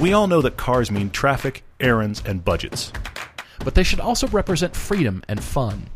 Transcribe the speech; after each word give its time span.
We 0.00 0.12
all 0.12 0.28
know 0.28 0.40
that 0.42 0.56
cars 0.56 0.90
mean 0.90 1.10
traffic, 1.10 1.64
errands, 1.80 2.22
and 2.24 2.44
budgets. 2.44 2.92
But 3.64 3.74
they 3.74 3.82
should 3.82 3.98
also 4.00 4.28
represent 4.28 4.76
freedom 4.76 5.22
and 5.28 5.42
fun. 5.42 5.88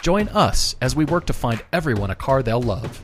Join 0.00 0.28
us 0.28 0.74
as 0.80 0.96
we 0.96 1.04
work 1.04 1.26
to 1.26 1.32
find 1.32 1.62
everyone 1.72 2.10
a 2.10 2.14
car 2.14 2.42
they'll 2.42 2.62
love. 2.62 3.02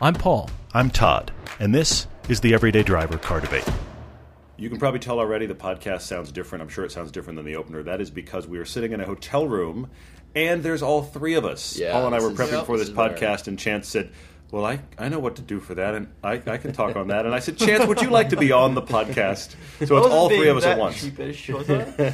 I'm 0.00 0.14
Paul. 0.14 0.50
I'm 0.74 0.90
Todd, 0.90 1.32
and 1.60 1.74
this 1.74 2.06
is 2.28 2.40
the 2.40 2.54
Everyday 2.54 2.82
Driver 2.82 3.18
Car 3.18 3.40
Debate. 3.40 3.66
You 4.56 4.68
can 4.68 4.78
probably 4.78 5.00
tell 5.00 5.18
already 5.20 5.46
the 5.46 5.54
podcast 5.54 6.02
sounds 6.02 6.32
different. 6.32 6.62
I'm 6.62 6.68
sure 6.68 6.84
it 6.84 6.90
sounds 6.90 7.12
different 7.12 7.36
than 7.36 7.46
the 7.46 7.56
opener. 7.56 7.82
That 7.82 8.00
is 8.00 8.10
because 8.10 8.46
we 8.48 8.58
are 8.58 8.64
sitting 8.64 8.92
in 8.92 9.00
a 9.00 9.06
hotel 9.06 9.46
room 9.46 9.90
and 10.34 10.62
there's 10.62 10.82
all 10.82 11.02
three 11.02 11.34
of 11.34 11.44
us. 11.44 11.76
Yeah, 11.76 11.92
Paul 11.92 12.06
and 12.06 12.14
I 12.14 12.18
this 12.18 12.24
were 12.26 12.32
is- 12.32 12.38
prepping 12.38 12.52
yep, 12.58 12.66
for 12.66 12.78
this 12.78 12.88
this 12.88 12.96
podcast, 12.96 13.48
and 13.48 13.58
Chance 13.58 13.88
said, 13.88 14.12
Well, 14.52 14.64
I, 14.64 14.78
I 14.96 15.08
know 15.08 15.18
what 15.18 15.36
to 15.36 15.42
do 15.42 15.58
for 15.58 15.74
that, 15.74 15.96
and 15.96 16.06
I, 16.22 16.40
I 16.46 16.56
can 16.56 16.72
talk 16.72 16.94
on 16.94 17.08
that. 17.08 17.26
And 17.26 17.34
I 17.34 17.40
said, 17.40 17.58
Chance, 17.58 17.86
would 17.86 18.00
you 18.00 18.10
like 18.10 18.28
to 18.28 18.36
be 18.36 18.52
on 18.52 18.74
the 18.76 18.82
podcast? 18.82 19.56
So 19.84 19.96
it's 19.96 20.06
all 20.06 20.28
three 20.28 20.48
of 20.48 20.56
us 20.56 20.64
at 20.64 20.78
once. 20.78 21.02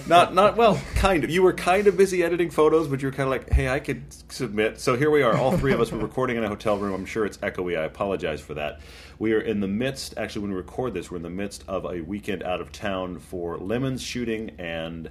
Not, 0.09 0.35
not 0.35 0.57
well, 0.57 0.81
kind 0.95 1.25
of. 1.25 1.31
You 1.31 1.43
were 1.43 1.53
kind 1.53 1.87
of 1.87 1.97
busy 1.97 2.25
editing 2.25 2.51
photos, 2.51 2.89
but 2.89 3.03
you 3.03 3.09
were 3.09 3.13
kind 3.13 3.25
of 3.25 3.31
like, 3.31 3.51
hey, 3.53 3.69
I 3.69 3.81
could 3.81 4.03
submit. 4.33 4.81
So 4.81 4.97
here 4.97 5.11
we 5.11 5.23
are, 5.23 5.37
all 5.37 5.57
three 5.59 5.75
of 5.75 5.81
us. 5.81 5.93
We're 5.93 5.99
recording 5.99 6.39
in 6.39 6.45
a 6.45 6.49
hotel 6.49 6.79
room. 6.79 6.95
I'm 6.95 7.05
sure 7.05 7.27
it's 7.27 7.37
echoey. 7.39 7.79
I 7.79 7.85
apologize 7.85 8.41
for 8.41 8.55
that. 8.55 8.81
We 9.19 9.35
are 9.35 9.41
in 9.41 9.61
the 9.61 9.69
midst. 9.69 10.15
Actually, 10.17 10.43
when 10.43 10.53
we 10.53 10.57
record 10.57 10.95
this, 10.95 11.11
we're 11.11 11.19
in 11.19 11.23
the 11.23 11.31
midst 11.31 11.65
of 11.69 11.85
a 11.85 12.01
weekend 12.01 12.43
out 12.43 12.63
of 12.63 12.73
town 12.73 13.19
for 13.19 13.59
Lemons 13.59 14.03
shooting 14.03 14.53
and. 14.59 15.11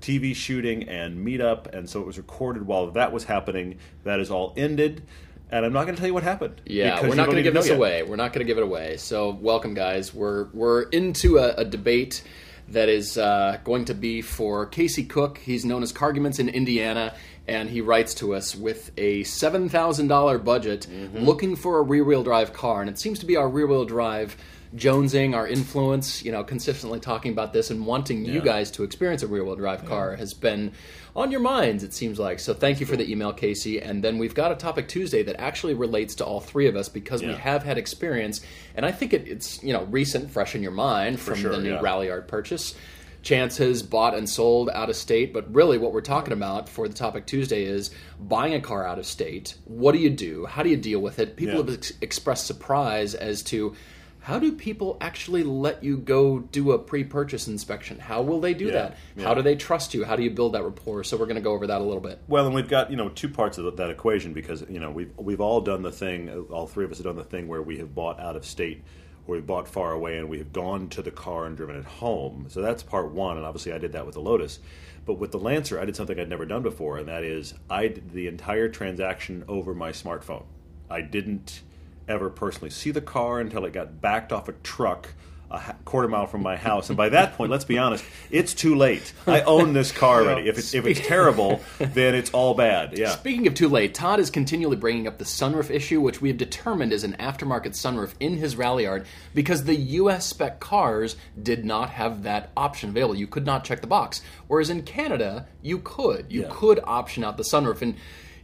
TV 0.00 0.34
shooting 0.34 0.88
and 0.88 1.26
meetup, 1.26 1.66
and 1.74 1.86
so 1.86 2.00
it 2.00 2.06
was 2.06 2.16
recorded 2.16 2.66
while 2.66 2.90
that 2.92 3.12
was 3.12 3.24
happening. 3.24 3.76
That 4.04 4.18
is 4.18 4.30
all 4.30 4.54
ended, 4.56 5.02
and 5.50 5.64
I'm 5.66 5.72
not 5.72 5.84
going 5.84 5.94
to 5.94 6.00
tell 6.00 6.06
you 6.08 6.14
what 6.14 6.22
happened. 6.22 6.60
Yeah, 6.66 7.00
we're 7.06 7.14
not 7.14 7.26
going 7.26 7.36
to 7.36 7.42
give 7.42 7.54
this 7.54 7.68
yet. 7.68 7.76
away. 7.76 8.02
We're 8.02 8.16
not 8.16 8.32
going 8.32 8.44
to 8.46 8.48
give 8.50 8.58
it 8.58 8.62
away. 8.64 8.96
So, 8.96 9.30
welcome, 9.30 9.74
guys. 9.74 10.12
We're 10.14 10.44
we're 10.52 10.82
into 10.82 11.38
a, 11.38 11.54
a 11.56 11.64
debate 11.64 12.22
that 12.68 12.88
is 12.88 13.18
uh, 13.18 13.58
going 13.64 13.86
to 13.86 13.94
be 13.94 14.22
for 14.22 14.66
Kasey 14.66 15.08
Cook. 15.08 15.38
He's 15.38 15.64
known 15.64 15.82
as 15.82 15.90
Carguments 15.92 16.38
in 16.38 16.48
Indiana, 16.48 17.14
and 17.48 17.68
he 17.68 17.80
writes 17.80 18.14
to 18.14 18.34
us 18.34 18.54
with 18.54 18.92
a 18.96 19.24
seven 19.24 19.68
thousand 19.68 20.08
dollar 20.08 20.38
budget, 20.38 20.86
Mm-hmm. 20.90 21.18
looking 21.18 21.56
for 21.56 21.78
a 21.78 21.82
rear 21.82 22.04
wheel 22.04 22.22
drive 22.22 22.52
car, 22.52 22.80
and 22.80 22.88
it 22.88 22.98
seems 22.98 23.18
to 23.20 23.26
be 23.26 23.36
our 23.36 23.48
rear 23.48 23.66
wheel 23.66 23.84
drive. 23.84 24.36
Jonesing, 24.76 25.34
our 25.34 25.48
influence, 25.48 26.22
you 26.24 26.30
know, 26.30 26.44
consistently 26.44 27.00
talking 27.00 27.32
about 27.32 27.52
this 27.52 27.72
and 27.72 27.84
wanting 27.84 28.24
you 28.24 28.40
guys 28.40 28.70
to 28.70 28.84
experience 28.84 29.24
a 29.24 29.26
rear 29.26 29.42
wheel 29.44 29.56
drive 29.56 29.84
car 29.84 30.14
has 30.14 30.32
been 30.32 30.70
on 31.16 31.30
your 31.30 31.40
minds, 31.40 31.82
it 31.82 31.92
seems 31.92 32.18
like. 32.18 32.38
So 32.38 32.54
thank 32.54 32.80
you 32.80 32.86
for 32.86 32.96
the 32.96 33.10
email, 33.10 33.32
Kasey. 33.32 33.84
And 33.84 34.02
then 34.02 34.18
we've 34.18 34.34
got 34.34 34.52
a 34.52 34.54
topic 34.54 34.88
Tuesday 34.88 35.22
that 35.24 35.40
actually 35.40 35.74
relates 35.74 36.14
to 36.16 36.24
all 36.24 36.40
three 36.40 36.66
of 36.68 36.76
us 36.76 36.88
because 36.88 37.22
we 37.22 37.34
have 37.34 37.62
had 37.62 37.78
experience, 37.78 38.40
and 38.74 38.86
I 38.86 38.92
think 38.92 39.12
it, 39.12 39.26
it's 39.26 39.62
you 39.62 39.72
know 39.72 39.84
recent, 39.84 40.30
fresh 40.30 40.54
in 40.54 40.62
your 40.62 40.72
mind 40.72 41.20
from 41.20 41.36
sure, 41.36 41.52
the 41.52 41.58
new 41.62 41.74
yeah. 41.74 41.80
Ralliart 41.80 42.28
purchase. 42.28 42.74
Chance 43.22 43.58
has 43.58 43.82
bought 43.82 44.14
and 44.14 44.26
sold 44.26 44.70
out 44.70 44.88
of 44.88 44.96
state, 44.96 45.34
but 45.34 45.54
really 45.54 45.76
what 45.76 45.92
we're 45.92 46.00
talking 46.00 46.32
about 46.32 46.70
for 46.70 46.88
the 46.88 46.94
topic 46.94 47.26
Tuesday 47.26 47.64
is 47.64 47.90
buying 48.18 48.54
a 48.54 48.60
car 48.60 48.86
out 48.86 48.98
of 48.98 49.04
state. 49.04 49.56
What 49.66 49.92
do 49.92 49.98
you 49.98 50.08
do? 50.08 50.46
How 50.46 50.62
do 50.62 50.70
you 50.70 50.78
deal 50.78 51.00
with 51.00 51.18
it? 51.18 51.36
People 51.36 51.56
Yeah. 51.56 51.66
have 51.66 51.74
ex- 51.74 51.92
expressed 52.00 52.46
surprise 52.46 53.14
as 53.14 53.42
to 53.42 53.74
how 54.20 54.38
do 54.38 54.52
people 54.52 54.96
actually 55.00 55.42
let 55.42 55.82
you 55.82 55.96
go 55.96 56.40
do 56.40 56.72
a 56.72 56.78
pre-purchase 56.78 57.48
inspection? 57.48 57.98
How 57.98 58.20
will 58.22 58.40
they 58.40 58.52
do 58.54 58.66
Yeah, 58.66 58.72
that? 58.72 58.96
yeah. 59.16 59.24
How 59.24 59.34
do 59.34 59.42
they 59.42 59.56
trust 59.56 59.94
you? 59.94 60.04
How 60.04 60.14
do 60.16 60.22
you 60.22 60.30
build 60.30 60.52
that 60.54 60.62
rapport? 60.62 61.04
So 61.04 61.16
we're 61.16 61.24
going 61.26 61.36
to 61.36 61.42
go 61.42 61.52
over 61.52 61.66
that 61.66 61.80
a 61.80 61.84
little 61.84 62.02
bit. 62.02 62.20
Well, 62.28 62.46
and 62.46 62.54
we've 62.54 62.68
got 62.68 62.90
you 62.90 62.96
know 62.96 63.08
two 63.08 63.28
parts 63.28 63.56
of 63.58 63.76
that 63.76 63.90
equation 63.90 64.32
because 64.32 64.64
you 64.68 64.78
know 64.78 64.90
we've 64.90 65.12
we've 65.16 65.40
all 65.40 65.60
done 65.60 65.82
the 65.82 65.92
thing. 65.92 66.28
All 66.50 66.66
three 66.66 66.84
of 66.84 66.90
us 66.92 66.98
have 66.98 67.06
done 67.06 67.16
the 67.16 67.24
thing 67.24 67.48
where 67.48 67.62
we 67.62 67.78
have 67.78 67.94
bought 67.94 68.20
out 68.20 68.36
of 68.36 68.44
state, 68.44 68.82
or 69.26 69.36
we've 69.36 69.46
bought 69.46 69.66
far 69.68 69.92
away, 69.92 70.18
and 70.18 70.28
we 70.28 70.38
have 70.38 70.52
gone 70.52 70.88
to 70.90 71.02
the 71.02 71.10
car 71.10 71.46
and 71.46 71.56
driven 71.56 71.76
it 71.76 71.84
home. 71.84 72.46
So 72.48 72.60
that's 72.60 72.82
part 72.82 73.10
one, 73.12 73.38
and 73.38 73.46
obviously 73.46 73.72
I 73.72 73.78
did 73.78 73.92
that 73.92 74.04
with 74.04 74.14
the 74.14 74.20
Lotus. 74.20 74.58
But 75.06 75.14
with 75.14 75.32
the 75.32 75.38
Lancer, 75.38 75.80
I 75.80 75.86
did 75.86 75.96
something 75.96 76.20
I'd 76.20 76.28
never 76.28 76.44
done 76.44 76.62
before, 76.62 76.98
and 76.98 77.08
that 77.08 77.24
is 77.24 77.54
I 77.70 77.88
did 77.88 78.12
the 78.12 78.26
entire 78.26 78.68
transaction 78.68 79.44
over 79.48 79.74
my 79.74 79.92
smartphone. 79.92 80.44
I 80.90 81.00
didn't 81.00 81.62
ever 82.10 82.28
personally 82.28 82.70
see 82.70 82.90
the 82.90 83.00
car 83.00 83.40
until 83.40 83.64
it 83.64 83.72
got 83.72 84.00
backed 84.00 84.32
off 84.32 84.48
a 84.48 84.52
truck 84.52 85.08
a 85.52 85.74
quarter 85.84 86.06
mile 86.06 86.28
from 86.28 86.44
my 86.44 86.54
house, 86.56 86.90
and 86.90 86.96
by 86.96 87.08
that 87.08 87.34
point, 87.36 87.50
let's 87.50 87.64
be 87.64 87.76
honest, 87.76 88.04
it's 88.30 88.54
too 88.54 88.76
late. 88.76 89.12
I 89.26 89.40
own 89.40 89.72
this 89.72 89.90
car 89.90 90.22
already. 90.22 90.48
If 90.48 90.58
it's 90.58 90.74
if 90.74 90.86
it's 90.86 91.00
terrible, 91.04 91.60
then 91.80 92.14
it's 92.14 92.30
all 92.30 92.54
bad. 92.54 92.96
Yeah. 92.96 93.10
Speaking 93.10 93.48
of 93.48 93.54
too 93.54 93.68
late, 93.68 93.92
Todd 93.92 94.20
is 94.20 94.30
continually 94.30 94.76
bringing 94.76 95.08
up 95.08 95.18
the 95.18 95.24
sunroof 95.24 95.68
issue, 95.68 96.00
which 96.00 96.20
we 96.20 96.28
have 96.28 96.38
determined 96.38 96.92
is 96.92 97.02
an 97.02 97.16
aftermarket 97.18 97.70
sunroof 97.72 98.14
in 98.20 98.36
his 98.36 98.54
Ralliart 98.54 99.06
because 99.34 99.64
the 99.64 99.74
US 99.74 100.24
spec 100.26 100.60
cars 100.60 101.16
did 101.42 101.64
not 101.64 101.90
have 101.90 102.22
that 102.22 102.50
option 102.56 102.90
available. 102.90 103.16
You 103.16 103.26
could 103.26 103.44
not 103.44 103.64
check 103.64 103.80
the 103.80 103.88
box. 103.88 104.22
Whereas 104.46 104.70
in 104.70 104.84
Canada, 104.84 105.48
you 105.62 105.78
could. 105.80 106.26
You 106.28 106.42
Yeah. 106.42 106.48
could 106.52 106.78
option 106.84 107.24
out 107.24 107.36
the 107.36 107.42
sunroof. 107.42 107.82
And 107.82 107.96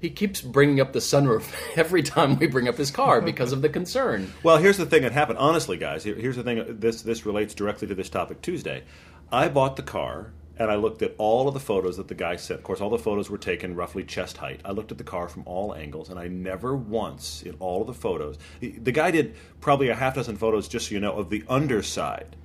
he 0.06 0.11
keeps 0.11 0.41
bringing 0.41 0.81
up 0.81 0.93
the 0.93 1.00
sunroof 1.00 1.53
every 1.77 2.00
time 2.00 2.39
we 2.39 2.47
bring 2.47 2.69
up 2.69 2.77
his 2.77 2.93
car 2.93 3.21
because 3.21 3.50
of 3.50 3.61
the 3.61 3.69
concern. 3.69 4.33
Well, 4.44 4.59
here's 4.59 4.77
the 4.77 4.87
thing 4.87 5.03
that 5.03 5.11
happened. 5.11 5.41
Honestly, 5.41 5.77
guys, 5.77 6.05
here's 6.05 6.37
the 6.37 6.44
thing. 6.44 6.78
This 6.78 7.03
this 7.03 7.27
relates 7.27 7.55
directly 7.55 7.89
to 7.89 7.94
this 7.97 8.09
topic 8.09 8.41
Tuesday. 8.41 8.84
I 9.33 9.49
bought 9.49 9.75
the 9.75 9.83
car 9.83 10.33
and 10.59 10.71
I 10.71 10.77
looked 10.77 11.03
at 11.03 11.17
all 11.19 11.49
of 11.49 11.55
the 11.55 11.61
photos 11.61 11.97
that 11.97 12.06
the 12.06 12.15
guy 12.15 12.37
sent. 12.37 12.61
Of 12.61 12.65
course, 12.65 12.81
all 12.81 12.89
the 12.89 12.99
photos 12.99 13.28
were 13.28 13.37
taken 13.37 13.75
roughly 13.75 14.05
chest 14.05 14.37
height. 14.37 14.61
I 14.65 14.71
looked 14.71 14.93
at 14.93 14.99
the 14.99 15.05
car 15.05 15.28
from 15.28 15.43
all 15.44 15.75
angles, 15.75 16.09
and 16.09 16.19
I 16.19 16.28
never 16.28 16.77
once 16.77 17.43
in 17.43 17.56
all 17.59 17.81
of 17.81 17.88
the 17.88 17.94
photos. 17.94 18.38
The, 18.61 18.93
guy 18.93 19.11
did 19.11 19.34
probably 19.61 19.88
a 19.88 19.94
half 19.94 20.15
dozen 20.15 20.37
photos, 20.37 20.67
just 20.67 20.88
so 20.88 20.94
you 20.94 21.00
know, 21.00 21.12
of 21.12 21.28
the 21.28 21.44
underside. 21.49 22.37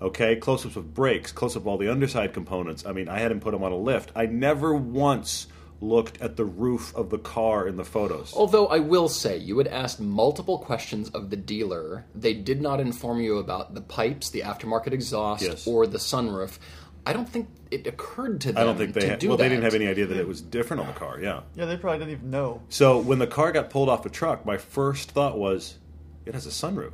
Okay, 0.00 0.34
close-ups 0.34 0.74
of 0.74 0.92
brakes, 0.92 1.30
close-up 1.30 1.62
of 1.62 1.68
all 1.68 1.78
the 1.78 1.88
underside 1.88 2.32
components. 2.32 2.84
I 2.84 2.90
mean, 2.90 3.08
I 3.08 3.20
had 3.20 3.30
him 3.30 3.38
put 3.38 3.52
them 3.52 3.62
on 3.62 3.70
a 3.70 3.76
lift. 3.76 4.10
I 4.16 4.26
never 4.26 4.74
once 4.74 5.46
looked 5.82 6.20
at 6.22 6.36
the 6.36 6.44
roof 6.44 6.94
of 6.94 7.10
the 7.10 7.18
car 7.18 7.66
in 7.66 7.76
the 7.76 7.84
photos. 7.84 8.32
Although 8.34 8.68
I 8.68 8.78
will 8.78 9.08
say, 9.08 9.36
you 9.36 9.58
had 9.58 9.66
asked 9.68 10.00
multiple 10.00 10.58
questions 10.58 11.08
of 11.10 11.30
the 11.30 11.36
dealer. 11.36 12.04
They 12.14 12.34
did 12.34 12.62
not 12.62 12.80
inform 12.80 13.20
you 13.20 13.38
about 13.38 13.74
the 13.74 13.80
pipes, 13.80 14.30
the 14.30 14.40
aftermarket 14.42 14.92
exhaust, 14.92 15.42
Yes. 15.42 15.66
or 15.66 15.86
the 15.86 15.98
sunroof. 15.98 16.58
I 17.04 17.12
don't 17.12 17.28
think 17.28 17.48
it 17.72 17.86
occurred 17.88 18.40
to 18.42 18.52
them 18.52 18.62
I 18.62 18.64
don't 18.64 18.76
think 18.78 18.94
they 18.94 19.00
to 19.00 19.08
had, 19.08 19.18
do 19.18 19.28
well, 19.28 19.36
that. 19.36 19.42
they 19.42 19.48
didn't 19.48 19.64
have 19.64 19.74
any 19.74 19.88
idea 19.88 20.06
that 20.06 20.16
it 20.16 20.28
was 20.28 20.40
different 20.40 20.82
on 20.82 20.86
the 20.86 20.92
car. 20.92 21.18
Yeah. 21.20 21.40
Yeah, 21.56 21.64
they 21.64 21.76
probably 21.76 21.98
didn't 21.98 22.12
even 22.12 22.30
know. 22.30 22.62
So 22.68 22.98
when 22.98 23.18
the 23.18 23.26
car 23.26 23.50
got 23.50 23.70
pulled 23.70 23.88
off 23.88 24.04
the 24.04 24.08
truck, 24.10 24.46
my 24.46 24.56
first 24.56 25.10
thought 25.10 25.36
was, 25.36 25.78
it 26.24 26.34
has 26.34 26.46
a 26.46 26.50
sunroof. 26.50 26.92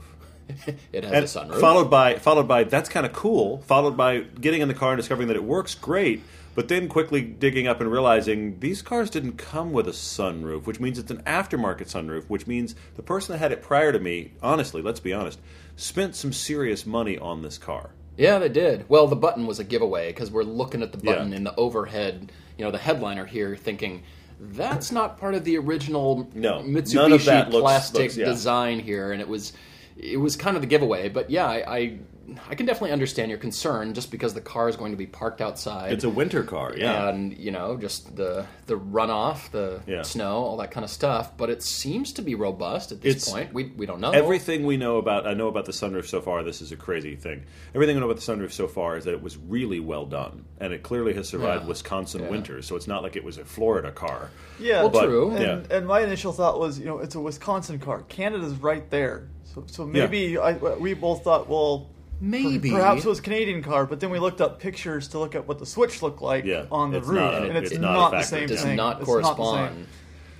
It 0.94 1.04
has 1.04 1.12
And 1.36 1.50
a 1.52 1.54
sunroof. 1.56 1.60
followed 1.60 1.90
by 1.90 2.14
followed 2.18 2.48
by 2.48 2.64
that's 2.64 2.88
kind 2.88 3.04
of 3.04 3.12
cool. 3.12 3.58
Followed 3.66 3.98
by 3.98 4.20
getting 4.20 4.62
in 4.62 4.68
the 4.68 4.72
car 4.74 4.92
and 4.92 4.98
discovering 4.98 5.28
that 5.28 5.36
it 5.36 5.44
works 5.44 5.74
great. 5.74 6.22
But 6.58 6.66
then 6.66 6.88
quickly 6.88 7.20
digging 7.22 7.68
up 7.68 7.80
and 7.80 7.88
realizing 7.88 8.58
these 8.58 8.82
cars 8.82 9.10
didn't 9.10 9.34
come 9.38 9.72
with 9.72 9.86
a 9.86 9.92
sunroof, 9.92 10.66
which 10.66 10.80
means 10.80 10.98
it's 10.98 11.12
an 11.12 11.22
aftermarket 11.22 11.86
sunroof, 11.88 12.24
which 12.24 12.48
means 12.48 12.74
the 12.96 13.02
person 13.04 13.32
that 13.32 13.38
had 13.38 13.52
it 13.52 13.62
prior 13.62 13.92
to 13.92 14.00
me, 14.00 14.32
honestly, 14.42 14.82
let's 14.82 14.98
be 14.98 15.12
honest, 15.12 15.38
spent 15.76 16.16
some 16.16 16.32
serious 16.32 16.84
money 16.84 17.16
on 17.16 17.42
this 17.42 17.58
car. 17.58 17.90
yeah, 18.16 18.40
they 18.40 18.48
did. 18.48 18.84
Well, 18.88 19.06
the 19.06 19.14
button 19.14 19.46
was 19.46 19.60
a 19.60 19.64
giveaway 19.64 20.08
because 20.08 20.32
we're 20.32 20.42
looking 20.42 20.82
at 20.82 20.90
the 20.90 20.98
button 20.98 21.30
Yeah. 21.30 21.36
in 21.36 21.44
the 21.44 21.54
overhead, 21.54 22.32
you 22.56 22.64
know, 22.64 22.72
the 22.72 22.78
headliner 22.78 23.24
here, 23.24 23.54
thinking 23.54 24.02
that's 24.40 24.90
not 24.90 25.16
part 25.16 25.36
of 25.36 25.44
the 25.44 25.58
original 25.58 26.28
No, 26.34 26.54
Mitsubishi 26.62 27.24
that 27.26 27.50
looks- 27.50 27.62
plastic 27.62 28.00
looks- 28.02 28.16
yeah. 28.16 28.24
design 28.24 28.80
here, 28.80 29.12
and 29.12 29.20
it 29.20 29.28
was 29.28 29.52
it 29.98 30.16
was 30.18 30.36
kind 30.36 30.56
of 30.56 30.62
the 30.62 30.68
giveaway. 30.68 31.08
But 31.08 31.30
yeah, 31.30 31.46
I, 31.46 31.76
I 31.78 31.98
I 32.50 32.54
can 32.56 32.66
definitely 32.66 32.92
understand 32.92 33.30
your 33.30 33.38
concern 33.38 33.94
just 33.94 34.10
because 34.10 34.34
the 34.34 34.42
car 34.42 34.68
is 34.68 34.76
going 34.76 34.90
to 34.92 34.98
be 34.98 35.06
parked 35.06 35.40
outside. 35.40 35.92
It's 35.92 36.04
a 36.04 36.10
winter 36.10 36.42
car, 36.44 36.74
yeah. 36.76 37.08
and 37.08 37.34
you 37.36 37.50
know 37.50 37.78
just 37.78 38.14
the 38.16 38.44
the 38.66 38.74
runoff, 38.78 39.50
the 39.50 39.80
Yeah. 39.86 40.02
snow, 40.02 40.32
all 40.44 40.58
that 40.58 40.70
kind 40.70 40.84
of 40.84 40.90
stuff. 40.90 41.36
But 41.38 41.48
it 41.48 41.62
seems 41.62 42.12
to 42.12 42.22
be 42.22 42.34
robust 42.34 42.92
at 42.92 43.00
this 43.00 43.16
It's- 43.16 43.32
point. 43.32 43.54
We 43.54 43.72
we 43.76 43.86
don't 43.86 44.00
know 44.00 44.10
Everything 44.10 44.66
we 44.66 44.76
know 44.76 44.98
about, 44.98 45.26
I 45.26 45.32
know 45.32 45.48
about 45.48 45.64
the 45.64 45.72
sunroof 45.72 46.06
so 46.06 46.20
far. 46.20 46.42
This 46.42 46.60
is 46.60 46.70
a 46.70 46.76
crazy 46.76 47.16
thing. 47.16 47.44
Everything 47.74 47.96
we 47.96 48.00
know 48.00 48.10
about 48.10 48.22
the 48.22 48.30
sunroof 48.32 48.52
so 48.52 48.68
far 48.68 48.98
is 48.98 49.04
that 49.06 49.14
it 49.14 49.22
was 49.22 49.38
really 49.38 49.80
well 49.80 50.04
done, 50.04 50.44
and 50.60 50.74
it 50.74 50.82
clearly 50.82 51.14
has 51.14 51.28
survived 51.30 51.62
Yeah. 51.62 51.68
Wisconsin 51.68 52.22
Yeah. 52.24 52.28
winters. 52.28 52.66
So 52.66 52.76
it's 52.76 52.86
not 52.86 53.02
like 53.02 53.16
it 53.16 53.24
was 53.24 53.38
a 53.38 53.44
Florida 53.46 53.90
car. 53.90 54.28
Yeah, 54.60 54.82
Well, 54.82 54.90
But- 54.90 55.06
true. 55.06 55.30
And, 55.30 55.66
Yeah. 55.70 55.76
and 55.78 55.86
my 55.86 56.00
initial 56.02 56.32
thought 56.32 56.60
was, 56.60 56.78
you 56.78 56.84
know, 56.84 56.98
it's 56.98 57.14
a 57.14 57.20
Wisconsin 57.20 57.78
car. 57.78 58.02
Canada's 58.10 58.52
right 58.56 58.88
there. 58.90 59.28
So, 59.66 59.84
so 59.84 59.86
maybe 59.86 60.38
I, 60.38 60.52
we 60.52 60.94
both 60.94 61.24
thought, 61.24 61.48
well, 61.48 61.88
Maybe. 62.20 62.70
perhaps 62.70 63.04
it 63.04 63.08
was 63.08 63.18
a 63.20 63.22
Canadian 63.22 63.62
car. 63.62 63.86
But 63.86 64.00
then 64.00 64.10
we 64.10 64.18
looked 64.18 64.40
up 64.40 64.58
pictures 64.60 65.08
to 65.08 65.18
look 65.18 65.34
at 65.34 65.46
what 65.46 65.58
the 65.58 65.66
switch 65.66 66.02
looked 66.02 66.20
like 66.22 66.44
Yeah, 66.44 66.64
on 66.70 66.90
the 66.90 66.98
it's 66.98 67.06
roof, 67.06 67.20
not 67.20 67.34
a- 67.34 67.48
and 67.48 67.58
it's, 67.58 67.70
it's 67.72 67.80
not 67.80 67.90
a 67.90 67.94
not, 67.94 68.10
the 68.10 68.16
factory. 68.18 68.38
same 68.38 68.44
It 68.44 68.48
does 68.48 68.62
thing. 68.62 68.76
not 68.76 69.00
It's 69.00 69.00
not 69.00 69.00
the 69.00 69.04
correspond. 69.34 69.76
same. 69.76 69.86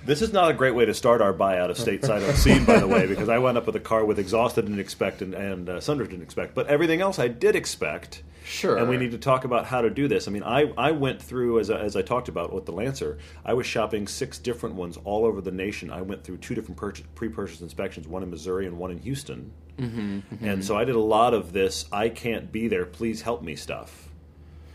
This 0.05 0.21
is 0.21 0.31
not 0.33 0.49
a 0.49 0.53
great 0.53 0.75
way 0.75 0.85
to 0.85 0.93
start 0.93 1.21
our 1.21 1.33
buyout 1.33 1.69
of 1.69 1.77
stateside 1.77 2.05
sight 2.05 2.23
unseen, 2.23 2.63
by 2.65 2.79
the 2.79 2.87
way, 2.87 3.05
because 3.05 3.27
I 3.29 3.37
wound 3.37 3.57
up 3.57 3.65
with 3.65 3.75
a 3.75 3.81
car 3.81 4.05
with 4.05 4.17
exhaust 4.17 4.57
I 4.57 4.61
didn't 4.61 4.79
expect 4.79 5.21
and, 5.21 5.33
and 5.33 5.69
uh, 5.69 5.73
sunroof 5.79 6.09
didn't 6.09 6.23
expect, 6.23 6.55
but 6.55 6.67
everything 6.67 7.01
else 7.01 7.19
I 7.19 7.27
did 7.27 7.55
expect. 7.55 8.23
Sure. 8.49 8.77
And 8.77 8.89
we 8.89 8.97
need 8.97 9.11
to 9.11 9.19
talk 9.19 9.43
about 9.43 9.65
how 9.67 9.81
to 9.81 9.91
do 9.91 10.07
this. 10.07 10.27
I 10.27 10.31
mean, 10.31 10.41
I, 10.41 10.73
I 10.75 10.89
went 10.89 11.21
through, 11.21 11.59
as 11.59 11.69
I, 11.69 11.79
as 11.81 11.95
I 11.95 12.01
talked 12.01 12.29
about 12.29 12.51
with 12.51 12.65
the 12.65 12.71
Lancer, 12.71 13.19
I 13.45 13.53
was 13.53 13.67
shopping 13.67 14.07
six 14.07 14.39
different 14.39 14.73
ones 14.73 14.97
all 15.03 15.23
over 15.23 15.39
the 15.39 15.51
nation. 15.51 15.91
I 15.91 16.01
went 16.01 16.23
through 16.23 16.37
two 16.37 16.55
different 16.55 16.75
purchase, 16.75 17.05
pre-purchase 17.13 17.61
inspections, 17.61 18.07
one 18.07 18.23
in 18.23 18.31
Missouri 18.31 18.65
and 18.65 18.79
one 18.79 18.89
in 18.89 18.97
Houston. 18.97 19.51
Mm-hmm, 19.77 20.43
And 20.43 20.65
so 20.65 20.75
I 20.75 20.83
did 20.83 20.95
a 20.95 20.99
lot 20.99 21.35
of 21.35 21.53
this, 21.53 21.85
I 21.91 22.09
can't 22.09 22.51
be 22.51 22.67
there, 22.67 22.85
please 22.85 23.21
help 23.21 23.43
me 23.43 23.55
stuff. 23.55 24.08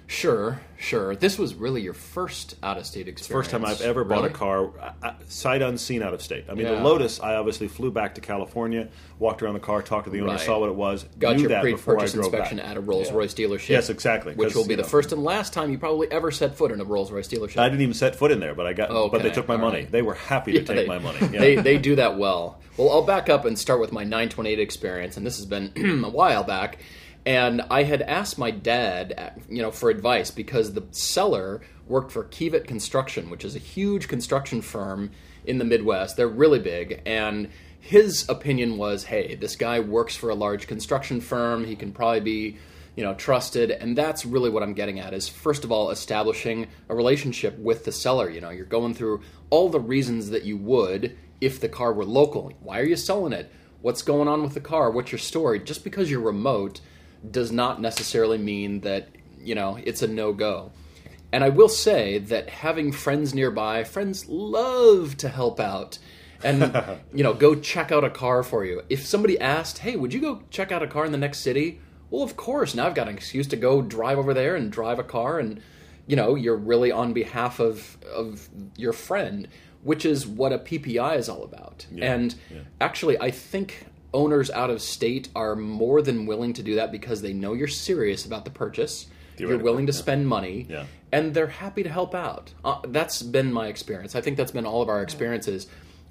Sure, 0.06 0.60
sure. 0.78 1.16
This 1.16 1.38
was 1.38 1.54
really 1.54 1.80
your 1.80 1.94
first 1.94 2.56
out 2.62 2.76
of 2.76 2.84
state 2.84 3.08
experience. 3.08 3.46
First 3.46 3.50
time 3.50 3.64
I've 3.64 3.80
ever 3.80 4.04
bought 4.04 4.16
Really? 4.16 4.28
a 4.28 4.32
car, 4.32 4.70
uh, 4.80 4.92
uh, 5.02 5.12
sight 5.28 5.62
unseen, 5.62 6.02
out 6.02 6.12
of 6.12 6.20
state. 6.20 6.44
I 6.48 6.52
mean, 6.54 6.66
Yeah. 6.66 6.74
the 6.74 6.82
Lotus, 6.82 7.20
I 7.20 7.36
obviously 7.36 7.68
flew 7.68 7.90
back 7.90 8.14
to 8.16 8.20
California, 8.20 8.88
walked 9.18 9.42
around 9.42 9.54
the 9.54 9.60
car, 9.60 9.80
talked 9.80 10.04
to 10.04 10.10
the 10.10 10.20
owner, 10.20 10.32
Right. 10.32 10.40
saw 10.40 10.58
what 10.60 10.68
it 10.68 10.74
was, 10.74 11.06
Got 11.18 11.36
knew 11.36 11.42
your 11.42 11.48
that 11.48 11.64
before 11.64 11.94
I 11.94 12.04
pre-purchase 12.04 12.14
inspection 12.16 12.58
back. 12.58 12.66
at 12.68 12.76
a 12.76 12.80
Rolls 12.80 13.10
Royce 13.12 13.32
dealership. 13.32 13.68
Yes, 13.70 13.88
exactly, 13.88 14.34
Which 14.34 14.54
will 14.54 14.66
be 14.66 14.74
the 14.74 14.82
know- 14.82 14.88
first 14.88 15.10
and 15.12 15.24
last 15.24 15.54
time 15.54 15.70
you 15.70 15.78
probably 15.78 16.10
ever 16.12 16.30
set 16.30 16.54
foot 16.54 16.70
in 16.70 16.80
a 16.80 16.84
Rolls 16.84 17.10
Royce 17.10 17.28
dealership. 17.28 17.56
I 17.58 17.68
didn't 17.70 17.80
even 17.82 17.94
set 17.94 18.14
foot 18.14 18.30
in 18.30 18.40
there, 18.40 18.54
but 18.54 18.66
I 18.66 18.74
got. 18.74 18.90
But 19.10 19.22
they 19.22 19.30
took 19.30 19.48
my 19.48 19.56
money. 19.56 19.78
right. 19.80 19.90
They 19.92 20.02
were 20.02 20.14
happy 20.14 20.52
to 20.52 20.58
Yeah, 20.60 20.64
take 20.66 20.76
they- 20.76 20.86
my 20.86 20.98
money. 20.98 21.18
Yeah. 21.32 21.40
They 21.40 21.56
they 21.56 21.78
do 21.78 21.96
that 21.96 22.18
well. 22.18 22.60
Well, 22.76 22.90
I'll 22.90 23.02
back 23.02 23.30
up 23.30 23.44
and 23.46 23.58
start 23.58 23.80
with 23.80 23.92
my 23.92 24.02
928 24.04 24.58
experience, 24.60 25.16
and 25.16 25.24
this 25.24 25.36
has 25.36 25.46
been 25.46 25.72
a 26.04 26.10
while 26.10 26.42
back. 26.44 26.78
And 27.26 27.62
I 27.70 27.84
had 27.84 28.02
asked 28.02 28.38
my 28.38 28.50
dad, 28.50 29.14
uh, 29.16 29.30
you 29.48 29.62
know, 29.62 29.70
for 29.70 29.88
advice 29.88 30.30
because 30.30 30.74
the 30.74 30.84
seller 30.90 31.62
worked 31.86 32.12
for 32.12 32.24
Kiewit 32.24 32.66
Construction, 32.66 33.30
which 33.30 33.44
is 33.44 33.56
a 33.56 33.60
huge 33.60 34.08
construction 34.08 34.60
firm 34.60 35.10
in 35.44 35.58
the 35.58 35.64
Midwest. 35.64 36.16
They're 36.16 36.28
really 36.28 36.58
big, 36.58 37.02
and 37.06 37.48
his 37.80 38.28
opinion 38.28 38.76
was, 38.76 39.04
"Hey, 39.04 39.34
this 39.34 39.56
guy 39.56 39.80
works 39.80 40.16
for 40.16 40.30
a 40.30 40.34
large 40.34 40.66
construction 40.66 41.20
firm. 41.20 41.64
He 41.64 41.76
can 41.76 41.92
probably 41.92 42.20
be." 42.20 42.58
you 42.96 43.02
know 43.02 43.14
trusted 43.14 43.72
and 43.72 43.98
that's 43.98 44.24
really 44.24 44.50
what 44.50 44.62
i'm 44.62 44.72
getting 44.72 45.00
at 45.00 45.12
is 45.12 45.28
first 45.28 45.64
of 45.64 45.72
all 45.72 45.90
establishing 45.90 46.68
a 46.88 46.94
relationship 46.94 47.58
with 47.58 47.84
the 47.84 47.90
seller 47.90 48.30
you 48.30 48.40
know 48.40 48.50
you're 48.50 48.64
going 48.64 48.94
through 48.94 49.20
all 49.50 49.68
the 49.68 49.80
reasons 49.80 50.30
that 50.30 50.44
you 50.44 50.56
would 50.56 51.16
if 51.40 51.60
the 51.60 51.68
car 51.68 51.92
were 51.92 52.04
local 52.04 52.52
why 52.60 52.78
are 52.78 52.84
you 52.84 52.94
selling 52.94 53.32
it 53.32 53.50
what's 53.82 54.02
going 54.02 54.28
on 54.28 54.42
with 54.42 54.54
the 54.54 54.60
car 54.60 54.90
what's 54.90 55.10
your 55.10 55.18
story 55.18 55.58
just 55.58 55.82
because 55.82 56.08
you're 56.08 56.20
remote 56.20 56.80
does 57.30 57.50
not 57.52 57.80
necessarily 57.80 58.38
mean 58.38 58.80
that 58.80 59.08
you 59.40 59.54
know 59.54 59.78
it's 59.82 60.02
a 60.02 60.06
no-go 60.06 60.70
and 61.32 61.44
i 61.44 61.48
will 61.48 61.68
say 61.68 62.18
that 62.18 62.48
having 62.48 62.92
friends 62.92 63.34
nearby 63.34 63.84
friends 63.84 64.26
love 64.28 65.16
to 65.16 65.28
help 65.28 65.58
out 65.60 65.98
and 66.42 66.98
you 67.14 67.22
know 67.22 67.34
go 67.34 67.54
check 67.54 67.90
out 67.92 68.04
a 68.04 68.10
car 68.10 68.42
for 68.42 68.64
you 68.64 68.82
if 68.88 69.04
somebody 69.06 69.38
asked 69.40 69.78
hey 69.78 69.96
would 69.96 70.12
you 70.12 70.20
go 70.20 70.42
check 70.50 70.72
out 70.72 70.82
a 70.82 70.86
car 70.86 71.04
in 71.04 71.12
the 71.12 71.18
next 71.18 71.38
city 71.38 71.80
well, 72.14 72.22
of 72.22 72.36
course. 72.36 72.76
Now 72.76 72.86
I've 72.86 72.94
got 72.94 73.08
an 73.08 73.16
excuse 73.16 73.48
to 73.48 73.56
go 73.56 73.82
drive 73.82 74.18
over 74.18 74.34
there 74.34 74.54
and 74.54 74.70
drive 74.70 75.00
a 75.00 75.02
car, 75.02 75.40
and 75.40 75.60
you 76.06 76.14
know 76.14 76.36
you're 76.36 76.56
really 76.56 76.92
on 76.92 77.12
behalf 77.12 77.58
of 77.58 77.98
of 78.04 78.48
your 78.76 78.92
friend, 78.92 79.48
which 79.82 80.04
is 80.04 80.24
what 80.24 80.52
a 80.52 80.58
PPI 80.58 81.16
is 81.16 81.28
all 81.28 81.42
about. 81.42 81.86
and 82.00 82.36
actually, 82.80 83.18
I 83.18 83.32
think 83.32 83.86
owners 84.14 84.50
out 84.50 84.70
of 84.70 84.80
state 84.80 85.28
are 85.36 85.54
more 85.54 86.00
than 86.00 86.24
willing 86.24 86.54
to 86.54 86.62
do 86.62 86.76
that 86.76 86.90
because 86.90 87.20
they 87.20 87.34
know 87.34 87.52
you're 87.52 87.68
serious 87.68 88.24
about 88.24 88.44
the 88.46 88.50
purchase. 88.50 89.06
You're 89.36 89.58
willing 89.58 89.86
to 89.88 89.92
yeah. 89.92 89.98
spend 89.98 90.28
money, 90.28 90.66
Yeah. 90.70 90.86
and 91.12 91.34
they're 91.34 91.48
happy 91.48 91.82
to 91.82 91.88
help 91.90 92.14
out. 92.14 92.54
Uh, 92.64 92.78
that's 92.86 93.20
been 93.20 93.52
my 93.52 93.66
experience. 93.66 94.14
I 94.14 94.20
think 94.20 94.36
that's 94.36 94.52
been 94.52 94.64
all 94.64 94.80
of 94.80 94.88
our 94.88 95.02
experiences. 95.02 95.66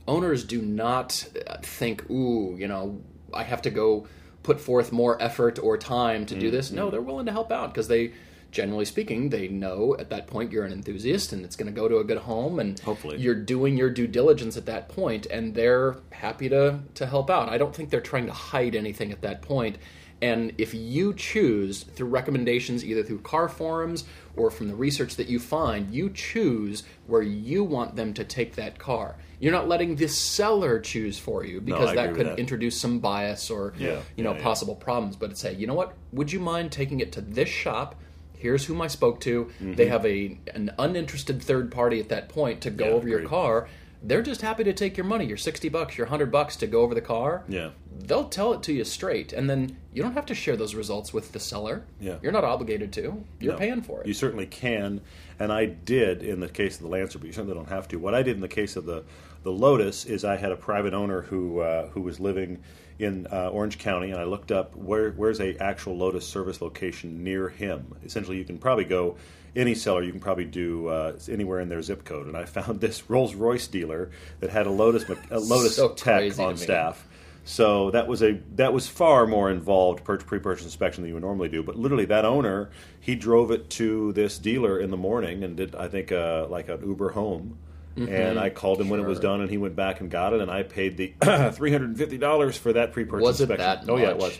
Owners 0.09 0.44
do 0.44 0.61
not 0.61 1.25
uh, 1.47 1.57
think, 1.61 2.09
"Ooh, 2.09 2.55
you 2.59 2.67
know, 2.67 3.01
I 3.33 3.44
have 3.44 3.61
to 3.61 3.69
go 3.69 4.07
put 4.44 4.59
forth 4.59 4.91
more 4.91 5.19
effort 5.23 5.57
or 5.57 5.77
time 5.77 6.25
to 6.25 6.35
do 6.38 6.51
this." 6.51 6.67
Mm-hmm. 6.67 6.75
No, 6.75 6.89
they're 6.91 7.01
willing 7.01 7.25
to 7.27 7.31
help 7.31 7.50
out 7.50 7.73
because 7.73 7.88
they, 7.88 8.11
generally 8.53 8.85
speaking, 8.85 9.29
they 9.29 9.47
know 9.50 9.95
at 10.00 10.09
that 10.11 10.27
point 10.27 10.51
you're 10.51 10.63
an 10.63 10.71
enthusiast 10.71 11.33
and 11.33 11.44
it's 11.44 11.55
going 11.57 11.65
to 11.73 11.77
go 11.77 11.89
to 11.89 11.97
a 11.97 12.03
good 12.05 12.19
home, 12.19 12.59
and 12.59 12.79
Hopefully. 12.79 13.17
you're 13.17 13.35
doing 13.35 13.75
your 13.75 13.89
due 13.89 14.07
diligence 14.07 14.55
at 14.55 14.65
that 14.67 14.88
point, 14.88 15.25
and 15.25 15.53
they're 15.55 15.97
happy 16.11 16.47
to 16.50 16.79
to 16.94 17.05
help 17.05 17.29
out. 17.29 17.50
I 17.50 17.57
don't 17.57 17.75
think 17.75 17.89
they're 17.89 18.00
trying 18.01 18.27
to 18.27 18.31
hide 18.33 18.75
anything 18.75 19.11
at 19.11 19.21
that 19.21 19.41
point. 19.41 19.77
And 20.21 20.53
if 20.57 20.73
you 20.73 21.13
choose 21.15 21.83
through 21.83 22.07
recommendations, 22.07 22.85
either 22.85 23.03
through 23.03 23.19
car 23.21 23.50
forums 23.50 24.05
or 24.38 24.50
from 24.50 24.69
the 24.69 24.75
research 24.75 25.17
that 25.17 25.27
you 25.27 25.38
find, 25.38 25.94
you 25.94 26.09
choose 26.11 26.83
where 27.07 27.21
you 27.21 27.65
want 27.65 27.97
them 27.97 28.13
to 28.13 28.23
take 28.23 28.55
that 28.55 28.79
car. 28.79 29.17
You're 29.41 29.51
not 29.51 29.67
letting 29.67 29.97
the 29.97 30.07
seller 30.07 30.79
choose 30.79 31.19
for 31.19 31.44
you 31.44 31.59
because 31.59 31.89
I 31.89 31.95
that 31.95 32.15
could 32.15 32.27
that. 32.27 32.39
introduce 32.39 32.79
some 32.79 33.00
bias 33.00 33.50
or 33.50 33.73
Yeah, 33.77 34.00
you 34.15 34.23
know 34.23 34.31
yeah, 34.31 34.38
yeah. 34.38 34.44
possible 34.44 34.75
problems. 34.75 35.17
But 35.17 35.38
say, 35.38 35.55
you 35.55 35.67
know 35.67 35.73
what? 35.73 35.94
Would 36.13 36.31
you 36.31 36.39
mind 36.39 36.71
taking 36.71 37.01
it 37.01 37.11
to 37.13 37.21
this 37.21 37.50
shop? 37.50 37.95
Here's 38.44 38.66
whom 38.66 38.81
I 38.81 38.88
spoke 38.88 39.22
to. 39.22 39.45
Mm-hmm. 39.45 39.74
They 39.75 39.86
have 39.88 40.06
a 40.06 40.38
an 40.54 40.72
uninterested 40.78 41.42
third 41.42 41.72
party 41.72 42.01
at 42.01 42.10
that 42.10 42.28
point 42.28 42.60
to 42.62 42.69
go 42.69 42.86
Yeah, 42.88 42.92
over 42.92 43.07
your 43.07 43.22
car. 43.24 43.69
They're 44.06 44.22
just 44.22 44.42
happy 44.42 44.66
to 44.66 44.74
take 44.74 44.98
your 44.98 45.06
money, 45.06 45.25
your 45.25 45.38
sixty 45.38 45.69
bucks, 45.69 45.98
your 45.98 46.07
hundred 46.07 46.30
bucks 46.30 46.57
to 46.57 46.68
go 46.68 46.81
over 46.81 46.94
the 46.94 47.00
car 47.00 47.45
Yeah. 47.48 47.69
they'll 48.06 48.28
tell 48.28 48.51
it 48.54 48.62
to 48.63 48.74
you 48.74 48.84
straight, 48.84 49.31
and 49.31 49.50
then 49.50 49.78
you 49.94 50.04
don't 50.04 50.12
have 50.13 50.25
to 50.25 50.36
share 50.36 50.57
those 50.57 50.75
results 50.75 51.13
with 51.13 51.31
the 51.31 51.40
seller. 51.40 51.86
Yeah. 52.01 52.18
You're 52.22 52.34
not 52.34 52.44
obligated 52.44 52.92
to. 52.94 53.24
You're 53.40 53.54
No. 53.54 53.57
paying 53.60 53.81
for 53.81 54.01
it. 54.01 54.07
You 54.07 54.13
certainly 54.13 54.46
can, 54.46 55.00
and 55.39 55.54
I 55.54 55.63
did 55.68 56.22
in 56.22 56.42
the 56.42 56.50
case 56.50 56.75
of 56.75 56.81
the 56.81 56.89
Lancer, 56.89 57.18
but 57.18 57.28
you 57.28 57.31
certainly 57.34 57.56
don't 57.56 57.69
have 57.69 57.88
to. 57.88 57.96
What 57.98 58.13
I 58.13 58.24
did 58.24 58.36
in 58.36 58.42
the 58.42 58.50
case 58.50 58.75
of 58.75 58.86
the 58.86 59.06
the 59.44 59.51
Lotus 59.54 60.06
is 60.06 60.25
I 60.25 60.36
had 60.36 60.51
a 60.51 60.57
private 60.57 60.94
owner 60.94 61.22
who 61.22 61.60
uh, 61.60 61.88
who 61.94 62.01
was 62.01 62.19
living 62.19 62.62
in 63.03 63.27
uh, 63.31 63.50
Orange 63.50 63.77
County, 63.77 64.11
and 64.11 64.19
I 64.19 64.23
looked 64.23 64.51
up 64.51 64.75
where 64.75 65.11
where's 65.11 65.39
a 65.39 65.57
actual 65.57 65.97
Lotus 65.97 66.27
service 66.27 66.61
location 66.61 67.23
near 67.23 67.50
him. 67.50 67.95
Essentially, 68.05 68.38
you 68.38 68.45
can 68.45 68.57
probably 68.57 68.85
go 68.85 69.17
any 69.55 69.75
seller. 69.75 70.03
You 70.03 70.11
can 70.11 70.19
probably 70.19 70.45
do 70.45 70.88
uh, 70.88 71.17
anywhere 71.29 71.59
in 71.59 71.69
their 71.69 71.81
zip 71.81 72.03
code, 72.05 72.27
and 72.27 72.35
I 72.35 72.45
found 72.45 72.81
this 72.81 73.09
Rolls 73.09 73.35
Royce 73.35 73.67
dealer 73.67 74.11
that 74.39 74.50
had 74.50 74.67
a 74.67 74.71
Lotus 74.71 75.03
a 75.09 75.15
Lotus 75.39 75.75
So 75.75 75.94
tech 75.94 76.39
on 76.39 76.57
staff. 76.57 77.07
So 77.45 77.91
that 77.91 78.07
was 78.07 78.23
a 78.23 78.39
that 78.55 78.71
was 78.71 78.88
far 78.88 79.27
more 79.27 79.51
involved 79.51 80.05
pre-purchase 80.05 80.63
inspection 80.63 81.03
than 81.03 81.09
you 81.09 81.15
would 81.15 81.23
normally 81.23 81.50
do. 81.50 81.61
But 81.61 81.75
literally, 81.75 82.05
that 82.05 82.23
owner 82.25 82.69
he 83.00 83.15
drove 83.15 83.51
it 83.51 83.69
to 83.71 84.13
this 84.13 84.38
dealer 84.38 84.79
in 84.79 84.91
the 84.91 84.97
morning 84.97 85.44
and 85.44 85.57
did 85.57 85.75
I 85.75 85.89
think 85.89 86.11
uh, 86.11 86.47
like 86.50 86.69
an 86.69 86.81
Uber 86.85 87.09
home. 87.09 87.57
And 87.95 88.40
I 88.40 88.50
called 88.50 88.81
him 88.81 88.90
when 88.90 89.00
it 89.00 89.06
was 89.06 89.19
Mm-hmm. 89.19 89.28
Done, 89.28 89.42
and 89.42 89.50
he 89.50 89.57
went 89.57 89.75
back 89.75 90.01
and 90.01 90.10
got 90.10 90.34
it, 90.34 90.42
and 90.42 90.50
I 90.50 90.63
paid 90.63 90.98
the 90.98 91.13
three 91.54 91.72
hundred 91.72 91.90
and 91.90 91.98
fifty 91.98 92.18
dollars 92.18 92.57
for 92.57 92.74
that 92.74 92.92
pre-purchase 92.94 93.24
Was 93.24 93.42
it 93.42 93.51
inspection. 93.51 93.88
that 93.88 93.92
Oh 93.94 93.98
yeah, 93.98 94.10
it 94.10 94.18
was. 94.18 94.40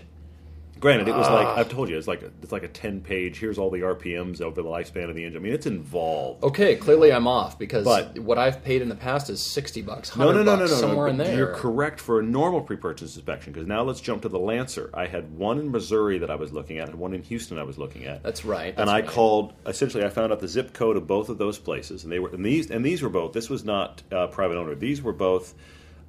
Granted, 0.84 1.08
it 1.08 1.16
was 1.16 1.30
like 1.30 1.48
I've 1.48 1.70
told 1.70 1.88
you, 1.88 1.98
it's 1.98 2.10
like 2.10 2.24
a, 2.24 2.32
it's 2.42 2.52
like 2.52 2.64
a 2.64 2.68
ten 2.68 3.00
page. 3.00 3.40
Here's 3.40 3.58
all 3.58 3.70
the 3.70 3.80
RPMs 3.80 4.42
over 4.42 4.62
the 4.62 4.68
lifespan 4.68 5.10
of 5.10 5.16
the 5.16 5.24
engine. 5.24 5.40
I 5.40 5.42
mean, 5.42 5.54
it's 5.54 5.66
involved. 5.66 6.44
Okay, 6.44 6.76
clearly 6.76 7.14
I'm 7.14 7.26
off 7.26 7.58
because 7.58 7.86
But- 7.86 8.20
what 8.20 8.38
I've 8.38 8.66
paid 8.66 8.82
in 8.82 8.90
the 8.90 8.96
past 8.96 9.30
is 9.30 9.42
sixty 9.42 9.82
bucks, 9.82 10.14
No, 10.14 10.26
hundred 10.26 10.44
no, 10.44 10.44
no, 10.44 10.56
no, 10.56 10.60
bucks, 10.64 10.72
no, 10.72 10.76
no. 10.76 10.82
somewhere 10.90 11.08
in 11.08 11.16
there. 11.16 11.38
You're 11.38 11.54
correct 11.56 12.02
for 12.02 12.20
a 12.20 12.24
normal 12.24 12.60
pre-purchase 12.60 13.16
inspection 13.16 13.54
because 13.54 13.66
now 13.66 13.82
let's 13.84 14.02
jump 14.02 14.24
to 14.24 14.28
the 14.30 14.40
Lancer. 14.40 14.90
I 14.94 15.06
had 15.08 15.38
one 15.38 15.58
in 15.58 15.72
Missouri 15.72 16.18
that 16.18 16.30
I 16.30 16.36
was 16.36 16.52
looking 16.52 16.80
at, 16.80 16.90
and 16.90 17.00
one 17.00 17.14
in 17.14 17.22
Houston 17.24 17.58
I 17.58 17.64
was 17.64 17.78
looking 17.78 18.04
at. 18.04 18.22
That's 18.22 18.44
right, 18.44 18.68
and 18.68 18.78
that's 18.80 18.90
I 18.90 19.00
right. 19.00 19.08
called. 19.08 19.54
Essentially, 19.66 20.04
I 20.04 20.10
found 20.10 20.34
out 20.34 20.42
the 20.42 20.50
zip 20.50 20.74
code 20.74 20.98
of 20.98 21.08
both 21.08 21.30
of 21.30 21.38
those 21.38 21.58
places, 21.58 22.04
and 22.04 22.12
they 22.12 22.20
were 22.20 22.28
and 22.28 22.46
these 22.46 22.70
and 22.70 22.84
these 22.84 23.02
were 23.02 23.08
both. 23.08 23.32
This 23.32 23.50
was 23.50 23.64
not 23.64 24.04
uh, 24.12 24.28
private 24.28 24.58
owner. 24.58 24.76
These 24.76 25.02
were 25.02 25.14
both. 25.14 25.54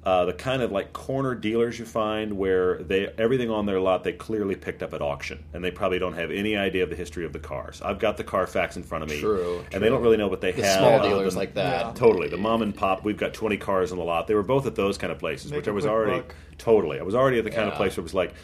Uh, 0.05 0.23
the 0.25 0.33
kind 0.33 0.61
of 0.61 0.71
like 0.71 0.93
corner 0.93 1.33
dealers 1.33 1.79
you 1.79 1.83
find 1.85 2.37
where 2.37 2.77
they 2.83 3.07
everything 3.17 3.49
on 3.49 3.65
their 3.65 3.79
lot 3.79 4.03
they 4.03 4.13
clearly 4.13 4.55
picked 4.55 4.83
up 4.83 4.93
at 4.93 5.01
auction 5.01 5.43
and 5.51 5.63
they 5.63 5.71
probably 5.71 5.97
don't 5.97 6.13
have 6.13 6.29
any 6.29 6.55
idea 6.55 6.83
of 6.83 6.91
the 6.91 6.95
history 6.95 7.25
of 7.25 7.33
the 7.33 7.39
cars. 7.39 7.81
I've 7.83 7.97
got 7.97 8.15
the 8.17 8.23
Carfax 8.23 8.77
in 8.77 8.83
front 8.83 9.03
of 9.03 9.09
me, 9.09 9.19
True, 9.19 9.57
and 9.61 9.69
true. 9.71 9.79
they 9.79 9.89
don't 9.89 10.03
really 10.03 10.17
know 10.17 10.27
what 10.27 10.41
they 10.41 10.51
The 10.51 10.63
have. 10.63 10.77
small 10.77 11.01
dealers 11.01 11.33
than- 11.33 11.39
like 11.39 11.53
that. 11.55 11.85
Yeah. 11.87 11.91
Totally. 11.93 12.27
The 12.29 12.37
mom 12.37 12.61
and 12.61 12.75
pop, 12.75 13.03
we've 13.03 13.17
got 13.17 13.33
20 13.33 13.57
cars 13.57 13.91
on 13.91 13.97
the 13.97 14.03
lot. 14.03 14.27
They 14.27 14.35
were 14.35 14.43
both 14.43 14.67
at 14.67 14.75
those 14.75 14.99
kind 14.99 15.11
of 15.11 15.17
places, 15.17 15.49
Make 15.51 15.61
which 15.61 15.67
I 15.67 15.71
a 15.71 15.73
was 15.73 15.87
already 15.87 16.17
buck. 16.21 16.35
totally. 16.59 16.99
I 16.99 17.03
was 17.03 17.15
already 17.15 17.39
at 17.39 17.43
the 17.43 17.49
kind 17.49 17.67
of 17.67 17.73
place 17.73 17.97
where 17.97 18.01
it 18.01 18.03
was 18.03 18.13
like, 18.13 18.35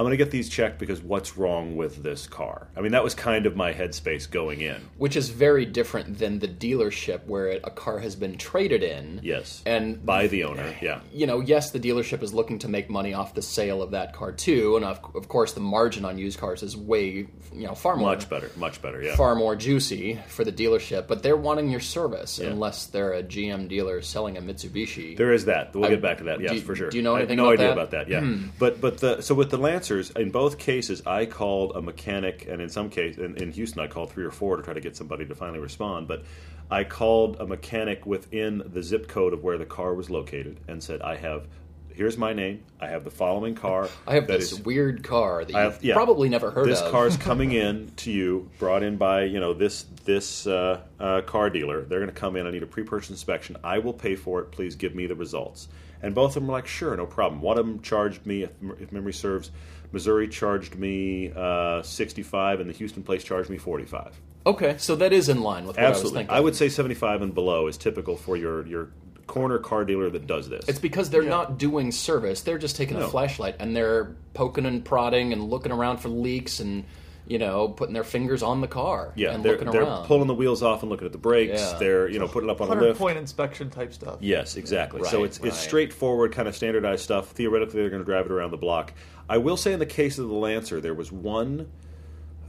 I'm 0.00 0.06
going 0.06 0.16
to 0.16 0.24
get 0.24 0.30
these 0.30 0.48
checked 0.48 0.78
because 0.78 1.02
what's 1.02 1.36
wrong 1.36 1.76
with 1.76 2.02
this 2.02 2.26
car? 2.26 2.68
I 2.74 2.80
mean, 2.80 2.92
that 2.92 3.04
was 3.04 3.14
kind 3.14 3.44
of 3.44 3.54
my 3.54 3.74
headspace 3.74 4.30
going 4.30 4.62
in. 4.62 4.80
which 4.96 5.14
is 5.14 5.28
very 5.28 5.66
different 5.66 6.18
than 6.18 6.38
the 6.38 6.48
dealership 6.48 7.26
where 7.26 7.48
it, 7.48 7.60
a 7.64 7.70
car 7.70 7.98
has 7.98 8.16
been 8.16 8.38
traded 8.38 8.82
in. 8.82 9.20
Yes. 9.22 9.62
and 9.66 10.04
By 10.06 10.26
the 10.26 10.44
owner, 10.44 10.74
yeah. 10.80 11.00
you 11.12 11.26
know, 11.26 11.40
yes, 11.40 11.70
the 11.70 11.78
dealership 11.80 12.22
is 12.22 12.32
looking 12.32 12.58
to 12.60 12.68
make 12.68 12.88
money 12.88 13.12
off 13.12 13.34
the 13.34 13.42
sale 13.42 13.82
of 13.82 13.90
that 13.90 14.14
car 14.14 14.32
too, 14.32 14.76
and 14.76 14.86
of, 14.86 15.00
of 15.14 15.28
course, 15.28 15.52
the 15.52 15.60
margin 15.60 16.06
on 16.06 16.16
used 16.16 16.38
cars 16.38 16.62
is 16.62 16.78
way, 16.78 17.08
you 17.52 17.66
know, 17.66 17.74
far 17.74 17.94
more 17.96 18.08
Much 18.08 18.30
better, 18.30 18.50
much 18.56 18.80
better, 18.80 19.02
yeah. 19.02 19.16
far 19.16 19.34
more 19.34 19.54
juicy 19.54 20.18
for 20.28 20.44
the 20.44 20.52
dealership. 20.52 21.08
But 21.08 21.22
they're 21.22 21.36
wanting 21.36 21.68
your 21.68 21.80
service 21.80 22.38
Yeah. 22.38 22.48
unless 22.48 22.86
they're 22.86 23.12
a 23.12 23.22
GM 23.22 23.68
dealer 23.68 24.00
selling 24.00 24.38
a 24.38 24.40
Mitsubishi. 24.40 25.14
There 25.16 25.34
is 25.34 25.44
that. 25.44 25.74
We'll 25.74 25.84
I- 25.84 25.88
get 25.90 26.00
back 26.00 26.18
to 26.18 26.24
that. 26.24 26.40
Yes, 26.40 26.52
do- 26.52 26.60
for 26.62 26.74
sure. 26.74 26.88
do 26.90 26.96
you 26.96 27.02
know 27.02 27.16
I 27.16 27.20
have 27.20 27.28
anything 27.30 27.36
no 27.44 27.50
about 27.50 27.52
idea 27.52 27.66
that? 27.66 27.72
Hmm. 27.74 27.78
about 27.78 27.90
that. 27.90 28.08
Yeah, 28.08 28.48
but 28.58 28.80
but 28.80 28.98
the 28.98 29.20
so 29.20 29.34
with 29.34 29.50
the 29.50 29.58
Lancer, 29.58 29.89
Lancers, 29.90 30.10
in 30.16 30.30
both 30.30 30.58
cases, 30.58 31.02
I 31.06 31.26
called 31.26 31.72
a 31.74 31.82
mechanic, 31.82 32.46
and 32.48 32.62
in 32.62 32.68
some 32.68 32.90
case, 32.90 33.18
in, 33.18 33.36
in 33.36 33.50
Houston, 33.52 33.80
I 33.80 33.88
called 33.88 34.12
three 34.12 34.24
or 34.24 34.30
four 34.30 34.56
to 34.56 34.62
try 34.62 34.72
to 34.74 34.80
get 34.80 34.96
somebody 34.96 35.26
to 35.26 35.34
finally 35.34 35.58
respond. 35.58 36.06
But 36.08 36.24
I 36.70 36.84
called 36.84 37.38
a 37.40 37.46
mechanic 37.46 38.06
within 38.06 38.62
the 38.72 38.82
zip 38.82 39.08
code 39.08 39.32
of 39.32 39.42
where 39.42 39.58
the 39.58 39.66
car 39.66 39.94
was 39.94 40.08
located 40.08 40.60
and 40.68 40.82
said, 40.82 41.02
"I 41.02 41.16
have." 41.16 41.46
Here's 41.92 42.16
my 42.16 42.32
name. 42.32 42.62
I 42.80 42.86
have 42.86 43.02
the 43.02 43.10
following 43.10 43.54
car. 43.56 43.88
I 44.06 44.14
have 44.14 44.26
this 44.28 44.52
is- 44.52 44.60
weird 44.60 45.02
car 45.02 45.44
that 45.44 45.54
I 45.54 45.64
you've 45.64 45.72
have- 45.74 45.84
yeah. 45.84 45.94
probably 45.94 46.28
never 46.28 46.50
heard 46.50 46.68
this 46.68 46.78
of. 46.78 46.84
This 46.84 46.92
car's 46.92 47.16
coming 47.28 47.52
in 47.52 47.90
to 47.96 48.12
you, 48.12 48.48
brought 48.58 48.82
in 48.84 48.96
by 48.96 49.24
you 49.24 49.40
know 49.40 49.52
this 49.52 49.86
this 50.04 50.46
uh, 50.46 50.80
uh, 51.00 51.22
car 51.22 51.50
dealer. 51.50 51.82
They're 51.82 51.98
going 51.98 52.12
to 52.12 52.20
come 52.20 52.36
in. 52.36 52.46
I 52.46 52.50
need 52.52 52.62
a 52.62 52.66
pre-purchase 52.66 53.10
inspection. 53.10 53.56
I 53.64 53.78
will 53.80 53.92
pay 53.92 54.14
for 54.14 54.40
it. 54.40 54.52
Please 54.52 54.76
give 54.76 54.94
me 54.94 55.06
the 55.06 55.16
results. 55.16 55.68
And 56.02 56.14
both 56.14 56.30
of 56.30 56.34
them 56.34 56.46
were 56.46 56.52
like, 56.52 56.66
sure, 56.66 56.96
no 56.96 57.06
problem. 57.06 57.42
One 57.42 57.58
of 57.58 57.66
them 57.66 57.80
charged 57.82 58.24
me, 58.24 58.44
if, 58.44 58.50
if 58.80 58.90
memory 58.92 59.12
serves, 59.12 59.50
Missouri 59.92 60.28
charged 60.28 60.76
me 60.76 61.32
uh, 61.34 61.82
sixty-five, 61.82 62.60
and 62.60 62.68
the 62.68 62.74
Houston 62.74 63.02
place 63.02 63.24
charged 63.24 63.50
me 63.50 63.58
forty-five. 63.58 64.18
Okay, 64.46 64.76
so 64.78 64.96
that 64.96 65.12
is 65.12 65.28
in 65.28 65.42
line 65.42 65.66
with 65.66 65.76
what 65.76 65.84
I 65.84 65.88
was 65.88 65.98
Absolutely, 65.98 66.18
thinking. 66.20 66.36
I, 66.36 66.40
would 66.40 66.56
say 66.56 66.68
seventy-five 66.68 67.22
and 67.22 67.34
below 67.34 67.66
is 67.66 67.76
typical 67.76 68.16
for 68.16 68.36
your 68.36 68.66
your 68.66 68.88
corner 69.26 69.58
car 69.58 69.84
dealer 69.84 70.10
that 70.10 70.26
does 70.26 70.48
this. 70.48 70.64
It's 70.68 70.78
because 70.80 71.10
they're 71.10 71.22
Yeah. 71.22 71.28
not 71.30 71.58
doing 71.58 71.92
service. 71.92 72.40
They're 72.40 72.58
just 72.58 72.74
taking 72.76 72.98
No. 72.98 73.06
a 73.06 73.08
flashlight 73.08 73.56
and 73.60 73.76
they're 73.76 74.16
poking 74.34 74.66
and 74.66 74.84
prodding 74.84 75.32
and 75.32 75.44
looking 75.48 75.70
around 75.70 75.98
for 75.98 76.08
leaks 76.08 76.58
and 76.58 76.84
you 77.28 77.38
know 77.38 77.68
putting 77.68 77.94
their 77.94 78.02
fingers 78.02 78.42
on 78.42 78.60
the 78.60 78.66
car 78.66 79.12
yeah, 79.14 79.30
and 79.30 79.44
they're, 79.44 79.52
looking 79.52 79.70
they're 79.70 79.82
around. 79.82 80.06
pulling 80.06 80.26
the 80.26 80.34
wheels 80.34 80.64
off 80.64 80.82
and 80.82 80.90
looking 80.90 81.06
at 81.06 81.12
the 81.12 81.18
brakes. 81.18 81.60
Yeah. 81.60 81.78
They're 81.78 82.08
you 82.08 82.18
know 82.18 82.26
putting 82.26 82.48
it 82.48 82.52
up 82.52 82.60
on 82.60 82.66
a 82.66 82.70
Hundred 82.70 82.86
lift. 82.88 82.98
point 82.98 83.18
inspection 83.18 83.70
type 83.70 83.92
stuff. 83.94 84.16
Yes, 84.20 84.56
exactly. 84.56 85.04
so 85.04 85.18
Right, 85.18 85.26
it's 85.26 85.38
right. 85.38 85.48
it's 85.48 85.58
straightforward, 85.58 86.32
kind 86.32 86.48
of 86.48 86.56
standardized 86.56 87.04
stuff. 87.04 87.28
Theoretically, 87.30 87.82
they're 87.82 87.90
going 87.90 88.02
to 88.02 88.06
drive 88.10 88.26
it 88.26 88.32
around 88.32 88.50
the 88.50 88.56
block. 88.56 88.94
I 89.30 89.38
will 89.38 89.56
say, 89.56 89.72
in 89.72 89.78
the 89.78 89.86
case 89.86 90.18
of 90.18 90.26
the 90.28 90.34
Lancer, 90.34 90.80
there 90.80 90.92
was 90.94 91.12
one 91.12 91.70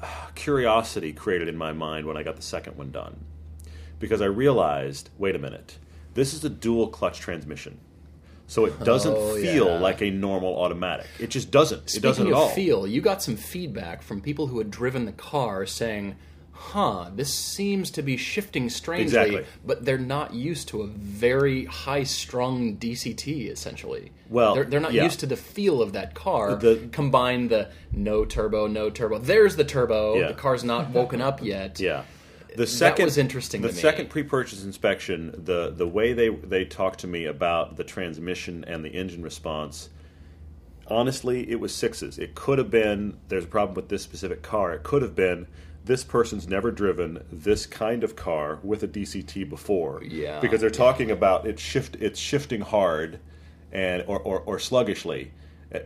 uh, 0.01 0.07
curiosity 0.33 1.13
created 1.13 1.47
in 1.47 1.55
my 1.55 1.71
mind 1.73 2.07
when 2.07 2.17
I 2.17 2.23
got 2.23 2.35
the 2.37 2.41
second 2.41 2.75
one 2.75 2.89
done, 2.91 3.23
because 3.99 4.19
I 4.19 4.25
realized, 4.25 5.09
wait 5.19 5.35
a 5.35 5.39
minute, 5.39 5.77
this 6.15 6.33
is 6.33 6.43
a 6.43 6.49
dual 6.49 6.87
clutch 6.87 7.19
transmission, 7.19 7.77
so 8.47 8.65
it 8.65 8.83
doesn't 8.83 9.13
Oh, 9.15 9.35
feel 9.35 9.67
yeah. 9.67 9.79
like 9.79 10.01
a 10.01 10.09
normal 10.09 10.57
automatic. 10.59 11.05
It 11.19 11.29
just 11.29 11.51
doesn't. 11.51 11.89
Speaking 11.91 11.99
it 11.99 12.09
doesn't 12.09 12.27
at 12.27 12.33
all. 12.33 12.49
feel, 12.49 12.87
you 12.87 12.99
got 12.99 13.21
some 13.21 13.35
feedback 13.37 14.01
from 14.01 14.19
people 14.19 14.47
who 14.47 14.57
had 14.57 14.71
driven 14.71 15.05
the 15.05 15.11
car 15.13 15.67
saying, 15.67 16.15
"Huh, 16.73 17.09
this 17.15 17.33
seems 17.33 17.89
to 17.91 18.01
be 18.01 18.17
shifting 18.17 18.69
strangely," 18.69 19.19
Exactly. 19.19 19.45
but 19.65 19.83
they're 19.85 19.97
not 19.97 20.33
used 20.33 20.67
to 20.69 20.81
a 20.81 20.87
very 20.87 21.65
high-strung 21.65 22.77
DCT. 22.77 23.49
Essentially, 23.49 24.11
Well, 24.29 24.53
they're, 24.55 24.63
they're 24.65 24.79
not 24.79 24.93
yeah. 24.93 25.03
used 25.03 25.19
to 25.21 25.25
the 25.25 25.35
feel 25.35 25.81
of 25.81 25.93
that 25.93 26.13
car. 26.13 26.55
The- 26.55 26.87
Combine 26.91 27.47
the 27.47 27.69
no 27.91 28.25
turbo, 28.25 28.67
no 28.67 28.89
turbo. 28.89 29.17
There's 29.17 29.55
the 29.55 29.63
turbo. 29.65 30.15
Yeah. 30.19 30.27
The 30.27 30.33
car's 30.35 30.63
not 30.63 30.91
woken 30.91 31.21
up 31.21 31.41
yet. 31.43 31.79
Yeah. 31.89 32.03
The 32.55 32.67
second 32.67 33.05
was 33.05 33.17
interesting 33.17 33.61
The 33.61 33.69
to 33.69 33.73
me. 33.75 33.79
second 33.81 34.09
pre-purchase 34.09 34.63
inspection, 34.65 35.33
the 35.45 35.69
the 35.75 35.87
way 35.87 36.11
they 36.11 36.27
they 36.29 36.65
talked 36.65 36.99
to 36.99 37.07
me 37.07 37.23
about 37.25 37.77
the 37.77 37.85
transmission 37.85 38.65
and 38.67 38.83
the 38.83 38.89
engine 38.89 39.23
response, 39.23 39.89
honestly, 40.87 41.49
it 41.49 41.59
was 41.59 41.73
sixes. 41.73 42.17
It 42.19 42.35
could 42.35 42.57
have 42.57 42.69
been 42.69 43.17
there's 43.29 43.45
a 43.45 43.47
problem 43.47 43.75
with 43.75 43.87
this 43.89 44.01
specific 44.03 44.41
car. 44.41 44.73
It 44.73 44.83
could 44.83 45.01
have 45.01 45.15
been 45.15 45.47
this 45.85 46.03
person's 46.03 46.47
never 46.47 46.71
driven 46.71 47.23
this 47.31 47.65
kind 47.65 48.03
of 48.03 48.15
car 48.15 48.59
with 48.63 48.83
a 48.83 48.87
DCT 48.87 49.49
before. 49.49 50.01
Yeah, 50.03 50.39
Because 50.39 50.61
they're 50.61 50.69
talking 50.69 51.09
about 51.11 51.47
it 51.47 51.59
shift 51.59 51.95
it's 51.99 52.19
shifting 52.19 52.61
hard 52.61 53.19
and 53.71 54.03
or, 54.07 54.19
or, 54.19 54.39
or 54.41 54.59
sluggishly. 54.59 55.31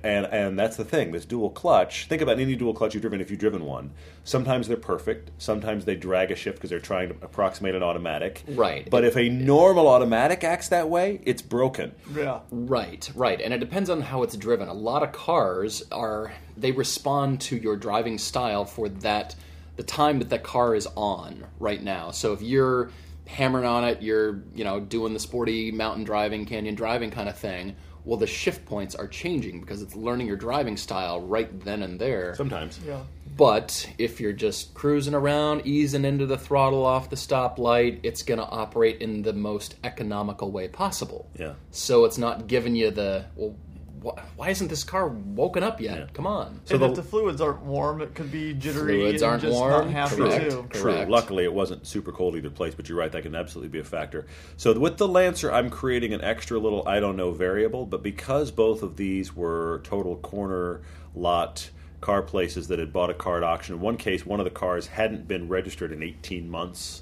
And 0.04 0.26
and 0.26 0.58
that's 0.58 0.78
the 0.78 0.84
thing. 0.84 1.12
This 1.12 1.26
dual 1.26 1.52
clutch. 1.52 2.08
Think 2.08 2.24
about 2.24 2.40
any 2.40 2.56
dual 2.56 2.74
clutch 2.74 2.96
you've 2.96 3.02
driven 3.02 3.22
if 3.22 3.30
you've 3.30 3.40
driven 3.40 3.66
one. 3.66 3.92
Sometimes 4.24 4.68
they're 4.68 4.78
perfect. 4.78 5.30
Sometimes 5.38 5.86
they 5.86 5.96
drag 5.96 6.32
a 6.32 6.36
shift 6.36 6.58
because 6.58 6.72
they're 6.72 6.80
trying 6.80 7.10
to 7.10 7.16
approximate 7.22 7.76
an 7.76 7.84
automatic. 7.84 8.44
Right. 8.48 8.90
But 8.90 9.04
if 9.06 9.16
a 9.16 9.30
normal 9.30 9.88
automatic 9.88 10.44
acts 10.44 10.70
that 10.70 10.90
way, 10.90 11.22
it's 11.24 11.44
broken. 11.44 11.94
Yeah. 12.16 12.40
Right, 12.50 13.08
right. 13.14 13.40
And 13.40 13.54
it 13.54 13.60
depends 13.60 13.92
on 13.92 14.02
how 14.02 14.24
it's 14.24 14.36
driven. 14.36 14.70
A 14.70 14.74
lot 14.74 15.04
of 15.04 15.12
cars 15.12 15.84
are 15.92 16.34
they 16.58 16.72
respond 16.72 17.42
to 17.42 17.56
your 17.56 17.76
driving 17.76 18.18
style 18.18 18.66
for 18.66 18.90
that 18.90 19.36
the 19.76 19.84
time 19.84 20.20
that 20.20 20.30
the 20.30 20.40
car 20.40 20.76
is 20.76 20.88
on 20.96 21.46
right 21.60 21.82
now. 21.82 22.12
So 22.12 22.34
if 22.34 22.42
you're 22.42 22.92
hammering 23.28 23.66
on 23.66 23.84
it, 23.84 24.02
you're, 24.02 24.42
you 24.54 24.64
know, 24.64 24.80
doing 24.80 25.14
the 25.14 25.20
sporty 25.20 25.72
mountain 25.72 26.04
driving, 26.04 26.46
canyon 26.46 26.76
driving 26.76 27.12
kind 27.12 27.28
of 27.28 27.38
thing, 27.38 27.76
well 28.04 28.18
the 28.18 28.28
shift 28.28 28.66
points 28.66 28.94
are 28.96 29.08
changing 29.08 29.60
because 29.60 29.82
it's 29.82 29.96
learning 29.96 30.28
your 30.28 30.38
driving 30.38 30.78
style 30.78 31.22
right 31.22 31.60
then 31.62 31.84
and 31.84 32.00
there. 32.00 32.36
Sometimes. 32.36 32.80
Yeah. 32.86 33.02
But 33.36 33.90
if 33.98 34.22
you're 34.22 34.32
just 34.32 34.74
cruising 34.74 35.14
around, 35.14 35.64
easing 35.66 36.06
into 36.06 36.26
the 36.26 36.38
throttle 36.38 36.86
off 36.86 37.10
the 37.10 37.18
stoplight, 37.18 38.00
it's 38.04 38.24
going 38.24 38.40
to 38.40 38.46
operate 38.46 39.02
in 39.02 39.24
the 39.24 39.34
most 39.34 39.76
economical 39.84 40.52
way 40.52 40.70
possible. 40.70 41.30
Yeah. 41.38 41.56
So 41.72 42.06
it's 42.06 42.18
not 42.18 42.48
giving 42.48 42.76
you 42.76 42.92
the 42.92 43.26
well. 43.36 43.56
Wh- 44.04 44.18
Why 44.38 44.50
isn't 44.50 44.68
this 44.68 44.84
car 44.84 45.08
woken 45.08 45.64
up 45.64 45.80
yet? 45.82 45.98
Yeah. 45.98 46.06
Come 46.14 46.28
on. 46.28 46.62
So 46.66 46.76
and 46.76 46.84
the- 46.84 46.90
if 46.90 46.96
the 46.96 47.04
fluids 47.04 47.42
aren't 47.42 47.62
warm, 47.64 48.02
it 48.02 48.16
could 48.16 48.32
be 48.32 48.54
jittery 48.54 49.00
Fluids 49.02 49.24
aren't 49.24 49.42
just 49.42 49.54
warm? 49.54 49.72
not 49.72 49.90
happy 49.92 50.16
Correct. 50.18 50.50
too. 50.52 50.68
True. 50.70 50.82
Correct. 50.82 51.10
Luckily, 51.10 51.44
it 51.44 51.54
wasn't 51.54 51.86
super 51.88 52.12
cold 52.12 52.36
either 52.36 52.50
place, 52.50 52.74
but 52.76 52.88
you're 52.90 52.98
right. 52.98 53.12
That 53.12 53.24
can 53.24 53.36
absolutely 53.36 53.70
be 53.70 53.80
a 53.80 53.84
factor. 53.84 54.26
So 54.58 54.78
with 54.80 54.98
the 54.98 55.08
Lancer, 55.08 55.52
I'm 55.52 55.70
creating 55.70 56.14
an 56.14 56.22
extra 56.22 56.58
little 56.60 56.88
I 56.88 57.00
don't 57.00 57.16
know 57.18 57.32
variable, 57.32 57.86
but 57.86 58.04
because 58.04 58.52
both 58.52 58.84
of 58.84 58.98
these 58.98 59.36
were 59.36 59.82
total 59.84 60.16
corner 60.18 60.82
lot 61.16 61.70
car 62.02 62.22
places 62.22 62.68
that 62.68 62.78
had 62.78 62.94
bought 62.94 63.10
a 63.10 63.14
car 63.14 63.38
at 63.38 63.44
auction. 63.44 63.76
In 63.76 63.82
one 63.82 63.98
case, 63.98 64.26
one 64.26 64.40
of 64.40 64.44
the 64.44 64.50
cars 64.52 64.86
hadn't 64.88 65.28
been 65.28 65.48
registered 65.48 65.92
in 65.92 66.04
18 66.04 66.48
months, 66.50 67.02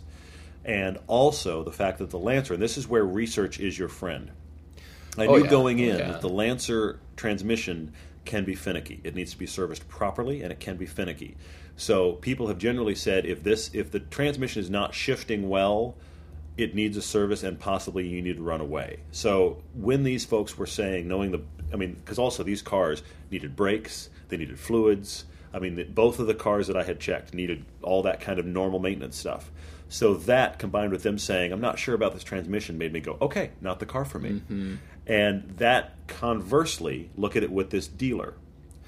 and 0.63 0.97
also 1.07 1.63
the 1.63 1.71
fact 1.73 1.97
that 1.97 2.09
the 2.09 2.19
Lancer, 2.19 2.53
and 2.53 2.63
this 2.63 2.77
is 2.77 2.87
where 2.87 3.03
research 3.03 3.59
is 3.59 3.77
your 3.77 3.89
friend. 3.89 4.31
I 5.17 5.27
Oh, 5.27 5.35
knew 5.37 5.43
yeah. 5.43 5.49
going 5.49 5.79
in 5.79 5.97
Yeah. 5.97 6.11
that 6.13 6.21
the 6.21 6.29
Lancer 6.29 6.99
transmission 7.15 7.91
can 8.25 8.45
be 8.45 8.55
finicky. 8.55 8.99
It 9.03 9.15
needs 9.15 9.31
to 9.31 9.37
be 9.37 9.45
serviced 9.45 9.87
properly, 9.87 10.41
and 10.41 10.51
it 10.51 10.59
can 10.59 10.77
be 10.77 10.85
finicky. 10.85 11.35
So 11.75 12.13
people 12.13 12.47
have 12.47 12.57
generally 12.57 12.95
said 12.95 13.25
if 13.25 13.43
this 13.43 13.69
if 13.73 13.91
the 13.91 13.99
transmission 13.99 14.61
is 14.61 14.69
not 14.69 14.93
shifting 14.93 15.49
well, 15.49 15.95
it 16.57 16.75
needs 16.75 16.95
a 16.97 17.01
service, 17.01 17.43
and 17.43 17.59
possibly 17.59 18.07
you 18.07 18.21
need 18.21 18.37
to 18.37 18.43
run 18.43 18.61
away. 18.61 18.99
So 19.11 19.63
when 19.73 20.03
these 20.03 20.23
folks 20.23 20.57
were 20.57 20.67
saying, 20.67 21.07
knowing 21.07 21.31
the, 21.31 21.41
I 21.73 21.77
mean, 21.77 21.93
because 21.95 22.19
also 22.19 22.43
these 22.43 22.61
cars 22.61 23.01
needed 23.31 23.55
brakes, 23.55 24.09
they 24.29 24.37
needed 24.37 24.59
fluids. 24.59 25.25
I 25.51 25.59
mean, 25.59 25.91
both 25.93 26.19
of 26.19 26.27
the 26.27 26.33
cars 26.35 26.67
that 26.67 26.77
I 26.77 26.83
had 26.83 26.99
checked 26.99 27.33
needed 27.33 27.65
all 27.81 28.03
that 28.03 28.21
kind 28.21 28.39
of 28.39 28.45
normal 28.45 28.79
maintenance 28.79 29.15
stuff. 29.17 29.51
So 29.89 30.15
that 30.15 30.57
combined 30.59 30.91
with 30.91 31.03
them 31.03 31.19
saying, 31.19 31.51
I'm 31.51 31.61
not 31.61 31.77
sure 31.77 31.93
about 31.93 32.13
this 32.13 32.23
transmission, 32.23 32.77
made 32.79 32.93
me 32.93 32.99
go, 32.99 33.17
okay, 33.21 33.51
not 33.61 33.79
the 33.79 33.85
car 33.85 34.05
for 34.05 34.17
me. 34.17 34.29
Mm-hmm. 34.29 34.75
And 35.05 35.49
that 35.57 36.07
conversely, 36.07 37.09
look 37.15 37.35
at 37.35 37.43
it 37.43 37.51
with 37.51 37.69
this 37.69 37.87
dealer. 37.87 38.35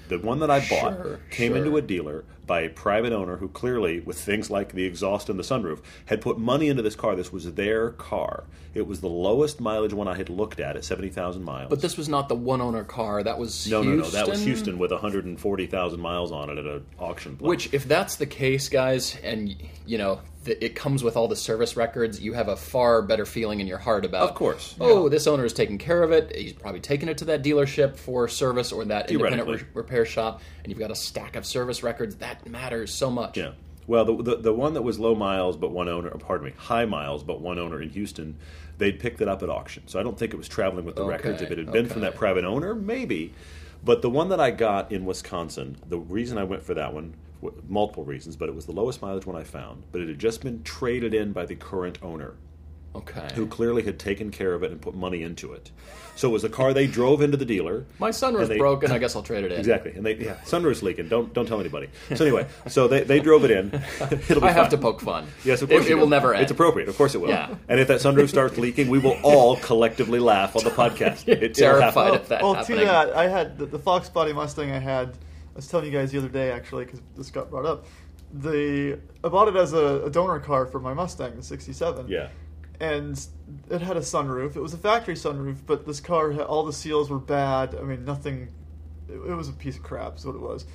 The 0.08 0.18
one 0.18 0.38
that 0.38 0.50
I 0.50 0.60
bought 0.60 0.96
Sure, 0.96 1.20
came 1.30 1.52
sure. 1.52 1.58
into 1.58 1.76
a 1.76 1.82
dealer 1.82 2.24
by 2.46 2.60
a 2.60 2.68
private 2.68 3.12
owner 3.12 3.38
who 3.38 3.48
clearly, 3.48 3.98
with 3.98 4.20
things 4.20 4.48
like 4.48 4.72
the 4.72 4.84
exhaust 4.84 5.28
and 5.28 5.36
the 5.36 5.42
sunroof, 5.42 5.80
had 6.04 6.20
put 6.20 6.38
money 6.38 6.68
into 6.68 6.80
this 6.80 6.94
car. 6.94 7.16
This 7.16 7.32
was 7.32 7.54
their 7.54 7.90
car. 7.90 8.44
It 8.72 8.86
was 8.86 9.00
the 9.00 9.08
lowest 9.08 9.60
mileage 9.60 9.92
one 9.92 10.06
I 10.06 10.14
had 10.14 10.28
looked 10.28 10.60
at 10.60 10.76
at 10.76 10.84
70,000 10.84 11.42
miles. 11.42 11.70
But 11.70 11.80
this 11.80 11.96
was 11.96 12.08
not 12.08 12.28
the 12.28 12.36
one 12.36 12.60
owner 12.60 12.84
car. 12.84 13.24
That 13.24 13.36
was 13.36 13.68
no, 13.68 13.82
Houston. 13.82 13.98
no, 13.98 14.04
no. 14.04 14.10
That 14.10 14.28
was 14.28 14.44
Houston 14.44 14.78
with 14.78 14.92
140,000 14.92 16.00
miles 16.00 16.30
on 16.30 16.50
it 16.50 16.58
at 16.58 16.66
an 16.66 16.86
auction 17.00 17.34
block. 17.34 17.48
Which, 17.48 17.74
if 17.74 17.88
that's 17.88 18.14
the 18.14 18.26
case, 18.26 18.68
guys, 18.68 19.16
and 19.24 19.56
you 19.86 19.98
know 19.98 20.20
the, 20.46 20.64
it 20.64 20.74
comes 20.74 21.04
with 21.04 21.16
all 21.16 21.28
the 21.28 21.36
service 21.36 21.76
records, 21.76 22.20
you 22.20 22.32
have 22.32 22.48
a 22.48 22.56
far 22.56 23.02
better 23.02 23.26
feeling 23.26 23.60
in 23.60 23.66
your 23.66 23.78
heart 23.78 24.04
about. 24.04 24.28
Of 24.30 24.34
course. 24.34 24.74
Oh, 24.80 25.08
this 25.08 25.26
owner 25.26 25.44
is 25.44 25.52
taking 25.52 25.78
care 25.78 26.02
of 26.02 26.12
it. 26.12 26.34
He's 26.34 26.54
probably 26.54 26.80
taken 26.80 27.08
it 27.08 27.18
to 27.18 27.26
that 27.26 27.42
dealership 27.42 27.96
for 27.96 28.26
service 28.28 28.72
or 28.72 28.84
that 28.86 29.10
independent 29.10 29.48
re- 29.48 29.66
repair 29.74 30.06
shop, 30.06 30.40
and 30.62 30.70
you've 30.70 30.78
got 30.78 30.90
a 30.90 30.96
stack 30.96 31.36
of 31.36 31.44
service 31.44 31.82
records. 31.82 32.16
That 32.16 32.48
matters 32.48 32.92
so 32.92 33.10
much. 33.10 33.36
Yeah. 33.36 33.52
Well, 33.86 34.04
the, 34.04 34.22
the 34.22 34.36
the 34.36 34.52
one 34.52 34.74
that 34.74 34.82
was 34.82 34.98
low 34.98 35.14
miles 35.14 35.56
but 35.56 35.70
one 35.70 35.88
owner, 35.88 36.10
pardon 36.10 36.46
me, 36.46 36.54
high 36.56 36.86
miles 36.86 37.22
but 37.22 37.40
one 37.40 37.58
owner 37.58 37.80
in 37.80 37.90
Houston, 37.90 38.36
they'd 38.78 38.98
picked 38.98 39.20
it 39.20 39.28
up 39.28 39.42
at 39.42 39.48
auction. 39.48 39.84
So 39.86 40.00
I 40.00 40.02
don't 40.02 40.18
think 40.18 40.32
it 40.32 40.36
was 40.36 40.48
traveling 40.48 40.84
with 40.84 40.96
the 40.96 41.02
Okay, 41.02 41.10
records. 41.10 41.42
If 41.42 41.50
it 41.52 41.58
had 41.58 41.70
been 41.70 41.86
from 41.86 42.00
that 42.00 42.16
private 42.16 42.44
owner, 42.44 42.74
maybe. 42.74 43.32
But 43.84 44.02
the 44.02 44.10
one 44.10 44.30
that 44.30 44.40
I 44.40 44.50
got 44.50 44.90
in 44.90 45.04
Wisconsin, 45.04 45.76
the 45.88 45.98
reason 45.98 46.38
I 46.38 46.44
went 46.44 46.64
for 46.64 46.74
that 46.74 46.92
one, 46.92 47.14
multiple 47.68 48.04
reasons, 48.04 48.36
but 48.36 48.48
it 48.48 48.54
was 48.54 48.66
the 48.66 48.72
lowest 48.72 49.02
mileage 49.02 49.26
one 49.26 49.36
I 49.36 49.44
found. 49.44 49.84
But 49.92 50.00
it 50.00 50.08
had 50.08 50.18
just 50.18 50.42
been 50.42 50.62
traded 50.62 51.14
in 51.14 51.32
by 51.32 51.46
the 51.46 51.54
current 51.56 51.98
owner, 52.02 52.34
Okay. 52.94 53.28
who 53.34 53.46
clearly 53.46 53.82
had 53.82 53.98
taken 53.98 54.30
care 54.30 54.54
of 54.54 54.62
it 54.62 54.70
and 54.72 54.80
put 54.80 54.94
money 54.94 55.22
into 55.22 55.52
it. 55.52 55.70
So 56.14 56.30
it 56.30 56.32
was 56.32 56.44
a 56.44 56.48
car 56.48 56.72
they 56.72 56.86
drove 56.86 57.20
into 57.20 57.36
the 57.36 57.44
dealer. 57.44 57.84
My 57.98 58.08
sunroof's 58.08 58.42
and 58.42 58.48
they- 58.52 58.56
broken. 58.56 58.90
I 58.90 58.96
guess 59.02 59.14
I'll 59.14 59.22
trade 59.22 59.44
it 59.44 59.52
in. 59.52 59.58
Exactly, 59.58 59.92
and 59.92 60.06
they 60.06 60.14
yeah, 60.16 60.36
sunroof's 60.46 60.82
leaking. 60.82 61.08
Don't 61.10 61.30
don't 61.34 61.44
tell 61.44 61.60
anybody. 61.60 61.88
So 62.16 62.24
anyway, 62.24 62.46
so 62.68 62.88
they, 62.88 63.02
they 63.02 63.20
drove 63.20 63.44
it 63.44 63.50
in. 63.50 63.66
It'll 64.30 64.40
be 64.40 64.46
I 64.48 64.52
have 64.52 64.70
to 64.70 64.78
poke 64.78 65.02
fun. 65.02 65.26
Yes, 65.44 65.60
of 65.60 65.68
course. 65.68 65.84
It, 65.84 65.90
it 65.92 65.94
will 65.96 66.06
never 66.08 66.32
end. 66.32 66.44
It's 66.44 66.52
appropriate. 66.52 66.88
Of 66.88 66.96
course 66.96 67.14
it 67.14 67.20
will. 67.20 67.28
Yeah. 67.28 67.54
And 67.68 67.78
if 67.78 67.88
that 67.88 68.00
sunroof 68.00 68.30
starts 68.30 68.56
leaking, 68.56 68.88
we 68.88 68.98
will 68.98 69.18
all 69.22 69.56
collectively 69.56 70.18
laugh 70.18 70.56
on 70.56 70.64
the 70.64 70.70
podcast. 70.70 71.28
It, 71.28 71.42
it'll 71.42 71.54
Terrified 71.54 72.04
happen. 72.14 72.20
of 72.22 72.28
that 72.28 72.40
oh, 72.42 72.44
well, 72.46 72.54
happening. 72.54 72.78
to 72.78 72.84
that, 72.86 73.10
I 73.14 73.28
had 73.28 73.58
the, 73.58 73.66
the 73.66 73.78
Fox 73.78 74.08
Body 74.08 74.32
Mustang 74.32 74.70
I 74.72 74.78
had 74.78 75.18
was 75.56 75.68
telling 75.68 75.86
you 75.86 75.92
guys 75.92 76.12
the 76.12 76.18
other 76.18 76.28
day 76.28 76.50
actually 76.50 76.84
because 76.84 77.00
this 77.16 77.30
got 77.30 77.50
brought 77.50 77.66
up. 77.66 77.86
The 78.32 78.98
I 79.24 79.28
bought 79.28 79.48
it 79.48 79.56
as 79.56 79.72
a, 79.72 80.04
a 80.04 80.10
donor 80.10 80.40
car 80.40 80.66
for 80.66 80.80
my 80.80 80.94
Mustang, 80.94 81.36
the 81.36 81.42
'67. 81.42 82.08
Yeah. 82.08 82.28
and 82.80 83.24
it 83.70 83.80
had 83.80 83.96
a 83.96 84.00
sunroof. 84.00 84.56
It 84.56 84.60
was 84.60 84.74
a 84.74 84.78
factory 84.78 85.14
sunroof, 85.14 85.58
but 85.66 85.86
this 85.86 86.00
car 86.00 86.32
had, 86.32 86.42
all 86.42 86.64
the 86.64 86.72
seals 86.72 87.08
were 87.08 87.18
bad. 87.18 87.74
I 87.74 87.82
mean, 87.82 88.04
nothing. 88.04 88.48
It, 89.08 89.14
it 89.14 89.34
was 89.34 89.48
a 89.48 89.52
piece 89.52 89.76
of 89.76 89.82
crap, 89.82 90.16
is 90.16 90.26
what 90.26 90.34
it 90.34 90.40
was. 90.40 90.66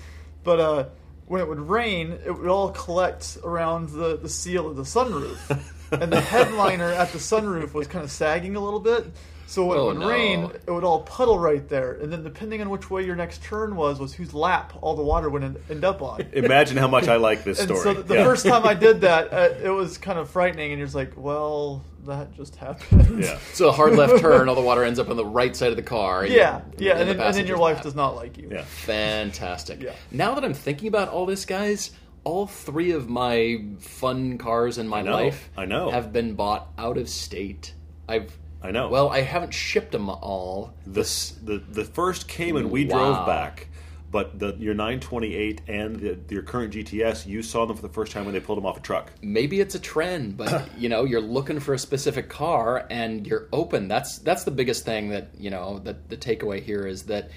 But 0.44 0.60
uh, 0.60 0.86
when 1.28 1.42
it 1.42 1.48
would 1.48 1.60
rain, 1.60 2.18
it 2.26 2.32
would 2.32 2.48
all 2.48 2.72
collect 2.72 3.38
around 3.44 3.90
the, 3.90 4.18
the 4.18 4.30
seal 4.30 4.68
of 4.68 4.76
the 4.78 4.84
sunroof, 4.84 5.62
and 6.02 6.12
the 6.12 6.22
headliner 6.22 6.92
at 6.92 7.12
the 7.12 7.20
sunroof 7.20 7.74
was 7.74 7.88
kind 7.88 8.04
of 8.04 8.12
sagging 8.12 8.56
a 8.56 8.60
little 8.60 8.80
bit. 8.80 9.06
So 9.52 9.66
when 9.66 9.78
Oh, 9.78 9.82
it 9.82 9.86
would 9.96 10.00
no. 10.00 10.10
rain, 10.10 10.52
it 10.66 10.72
would 10.72 10.86
all 10.86 11.02
puddle 11.02 11.38
right 11.38 11.68
there, 11.68 11.96
and 11.96 12.10
then 12.10 12.24
depending 12.24 12.62
on 12.62 12.70
which 12.70 12.90
way 12.90 13.06
your 13.06 13.18
next 13.18 13.44
turn 13.44 13.76
was, 13.76 14.00
was 14.00 14.14
whose 14.14 14.34
lap 14.34 14.72
all 14.82 14.96
the 14.96 15.04
water 15.04 15.30
would 15.30 15.44
end, 15.44 15.58
end 15.70 15.84
up 15.84 16.02
on. 16.02 16.22
Imagine 16.32 16.78
how 16.78 16.88
much 16.88 17.10
I 17.10 17.18
like 17.18 17.44
this 17.44 17.60
And 17.64 17.68
story. 17.68 17.82
so 17.84 17.94
the, 17.96 18.04
the 18.04 18.16
Yeah. 18.16 18.24
first 18.24 18.46
time 18.46 18.66
I 18.66 18.74
did 18.74 19.02
that, 19.02 19.34
uh, 19.34 19.50
it 19.62 19.68
was 19.70 19.98
kind 19.98 20.18
of 20.18 20.30
frightening, 20.30 20.72
and 20.72 20.80
you're 20.80 20.88
just 20.88 20.96
like, 20.96 21.12
well, 21.18 21.84
that 22.06 22.34
just 22.34 22.56
happened. 22.56 23.22
Yeah. 23.26 23.38
So 23.52 23.68
a 23.68 23.72
hard 23.74 23.96
left 23.98 24.20
turn, 24.22 24.48
all 24.48 24.56
the 24.56 24.62
water 24.62 24.86
ends 24.86 25.00
up 25.00 25.10
on 25.10 25.18
the 25.18 25.26
right 25.26 25.54
side 25.54 25.72
of 25.72 25.76
the 25.76 25.84
car. 25.84 26.24
and 26.24 26.32
Yeah, 26.34 26.62
you're 26.80 26.88
yeah, 26.88 26.96
in 26.96 27.02
and 27.02 27.10
the 27.10 27.14
then, 27.16 27.28
and 27.28 27.36
then 27.36 27.46
your 27.48 27.58
wife 27.60 27.76
lap. 27.76 27.84
does 27.84 27.96
not 27.96 28.16
like 28.16 28.38
you. 28.38 28.48
Yeah. 28.50 28.64
Fantastic. 28.64 29.82
Yeah. 29.82 29.92
Now 30.12 30.34
that 30.36 30.46
I'm 30.46 30.54
thinking 30.54 30.88
about 30.88 31.10
all 31.10 31.26
this, 31.26 31.44
guys, 31.44 31.92
all 32.24 32.48
three 32.48 32.92
of 32.92 33.10
my 33.10 33.66
fun 33.80 34.38
cars 34.38 34.78
in 34.78 34.88
my 34.88 35.02
know, 35.02 35.12
life 35.12 35.50
I 35.58 35.66
know. 35.66 35.92
have 35.92 36.14
been 36.14 36.36
bought 36.36 36.70
out 36.78 36.98
of 36.98 37.10
state. 37.10 37.74
I've 38.08 38.32
I 38.64 38.72
know. 38.72 38.90
Well, 38.90 39.10
I 39.10 39.22
haven't 39.22 39.54
shipped 39.54 39.92
them 39.92 40.10
all. 40.10 40.74
the 40.86 41.02
the 41.44 41.58
the 41.70 41.84
first 41.86 42.28
came 42.28 42.56
and 42.56 42.70
we 42.72 42.86
Wow. 42.86 42.90
drove 43.16 43.26
back, 43.26 43.68
but 44.12 44.38
the 44.40 44.56
your 44.60 44.74
928 44.76 45.62
and 45.68 45.96
the, 45.96 46.20
your 46.30 46.44
current 46.44 46.74
GTS, 46.74 47.26
you 47.26 47.42
saw 47.42 47.66
them 47.66 47.76
for 47.76 47.82
the 47.82 47.90
first 47.94 48.12
time 48.12 48.26
when 48.26 48.34
they 48.34 48.40
pulled 48.40 48.58
them 48.58 48.66
off 48.66 48.78
a 48.78 48.82
truck. 48.82 49.12
maybe 49.22 49.60
it's 49.62 49.74
a 49.76 49.80
trend, 49.80 50.38
but 50.38 50.70
you 50.78 50.90
know, 50.90 51.06
you're 51.06 51.22
looking 51.22 51.60
for 51.60 51.74
a 51.74 51.80
specific 51.80 52.30
car 52.30 52.86
and 52.90 53.26
you're 53.26 53.48
open. 53.52 53.88
That's 53.88 54.20
that's 54.20 54.44
the 54.44 54.52
biggest 54.52 54.86
thing 54.86 55.10
that 55.10 55.30
you 55.38 55.50
know. 55.50 55.80
That 55.80 56.10
the 56.10 56.18
takeaway 56.18 56.62
here 56.62 56.86
is 56.86 57.04
that 57.04 57.32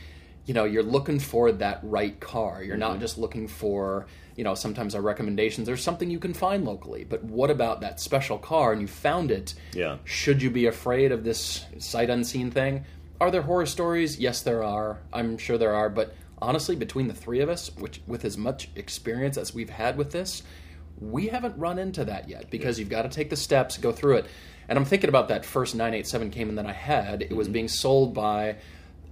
you 0.45 0.53
know 0.53 0.65
you're 0.65 0.83
looking 0.83 1.19
for 1.21 1.53
that 1.53 1.81
right 1.83 2.19
car. 2.21 2.63
You're 2.63 2.75
Mm-hmm. 2.75 2.81
not 2.81 3.01
just 3.01 3.17
looking 3.17 3.49
for 3.49 4.07
you 4.37 4.45
know. 4.45 4.55
Sometimes 4.55 4.95
our 4.95 5.03
recommendations 5.03 5.69
are 5.69 5.77
something 5.77 6.11
you 6.11 6.19
can 6.19 6.35
find 6.35 6.65
locally, 6.65 7.05
but 7.05 7.23
what 7.25 7.51
about 7.51 7.81
that 7.81 8.01
special 8.01 8.39
car 8.39 8.73
and 8.73 8.81
you 8.81 8.87
found 8.89 9.31
it? 9.31 9.55
Yeah. 9.73 9.99
Should 10.05 10.43
you 10.43 10.51
be 10.51 10.67
afraid 10.67 11.13
of 11.13 11.25
this 11.25 11.65
sight 11.79 12.11
unseen 12.11 12.51
thing? 12.51 12.85
Are 13.21 13.31
there 13.31 13.43
horror 13.43 13.67
stories? 13.67 14.19
Yes, 14.19 14.43
there 14.43 14.63
are. 14.65 14.99
I'm 15.13 15.39
sure 15.39 15.57
there 15.59 15.75
are, 15.75 15.89
but 15.89 16.15
honestly, 16.43 16.77
between 16.77 17.09
the 17.09 17.15
three 17.15 17.41
of 17.41 17.49
us, 17.49 17.71
which 17.77 18.01
with 18.07 18.25
as 18.25 18.37
much 18.37 18.69
experience 18.77 19.37
as 19.39 19.55
we've 19.55 19.71
had 19.71 19.97
with 19.97 20.11
this, 20.11 20.43
we 21.01 21.29
haven't 21.29 21.57
run 21.59 21.79
into 21.79 22.05
that 22.05 22.29
yet 22.29 22.51
because 22.51 22.79
you've 22.79 22.89
got 22.89 23.03
to 23.03 23.09
take 23.09 23.31
the 23.31 23.37
steps, 23.37 23.79
go 23.79 23.93
through 23.93 24.17
it. 24.19 24.27
And 24.69 24.79
I'm 24.79 24.85
thinking 24.85 25.09
about 25.09 25.29
that 25.29 25.45
first 25.45 25.75
987 25.75 26.31
Cayman 26.31 26.55
that 26.57 26.67
I 26.67 26.73
had. 26.73 27.23
It 27.23 27.29
Mm-hmm. 27.29 27.37
was 27.37 27.49
being 27.49 27.69
sold 27.69 28.15
by 28.15 28.57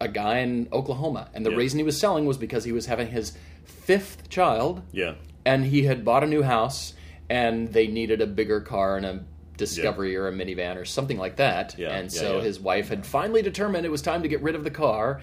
a 0.02 0.09
guy 0.09 0.38
in 0.38 0.68
Oklahoma, 0.73 1.28
and 1.32 1.47
the 1.47 1.50
Yeah. 1.50 1.56
reason 1.56 1.78
he 1.78 1.85
was 1.85 1.99
selling 1.99 2.26
was 2.26 2.37
because 2.37 2.64
he 2.64 2.73
was 2.73 2.87
having 2.87 3.09
his 3.09 3.32
fifth 3.64 4.28
child, 4.28 4.82
Yeah. 4.92 5.14
and 5.44 5.64
he 5.66 5.85
had 5.85 6.04
bought 6.04 6.25
a 6.25 6.26
new 6.26 6.42
house, 6.42 6.94
and 7.30 7.73
they 7.73 7.87
needed 7.87 8.21
a 8.21 8.26
bigger 8.26 8.61
car 8.61 8.97
and 8.97 9.06
a 9.06 9.21
Discovery 9.59 10.16
or 10.16 10.26
a 10.26 10.32
minivan 10.32 10.76
or 10.76 10.85
something 10.85 11.18
like 11.18 11.37
that. 11.37 11.76
Yeah, 11.78 11.90
and 11.90 12.12
yeah, 12.12 12.21
so 12.21 12.37
yeah. 12.38 12.42
his 12.42 12.59
wife 12.59 12.88
had 12.88 13.06
finally 13.06 13.42
determined 13.42 13.87
it 13.87 13.90
was 13.90 14.02
time 14.02 14.23
to 14.23 14.28
get 14.28 14.42
rid 14.42 14.56
of 14.56 14.64
the 14.64 14.71
car, 14.71 15.21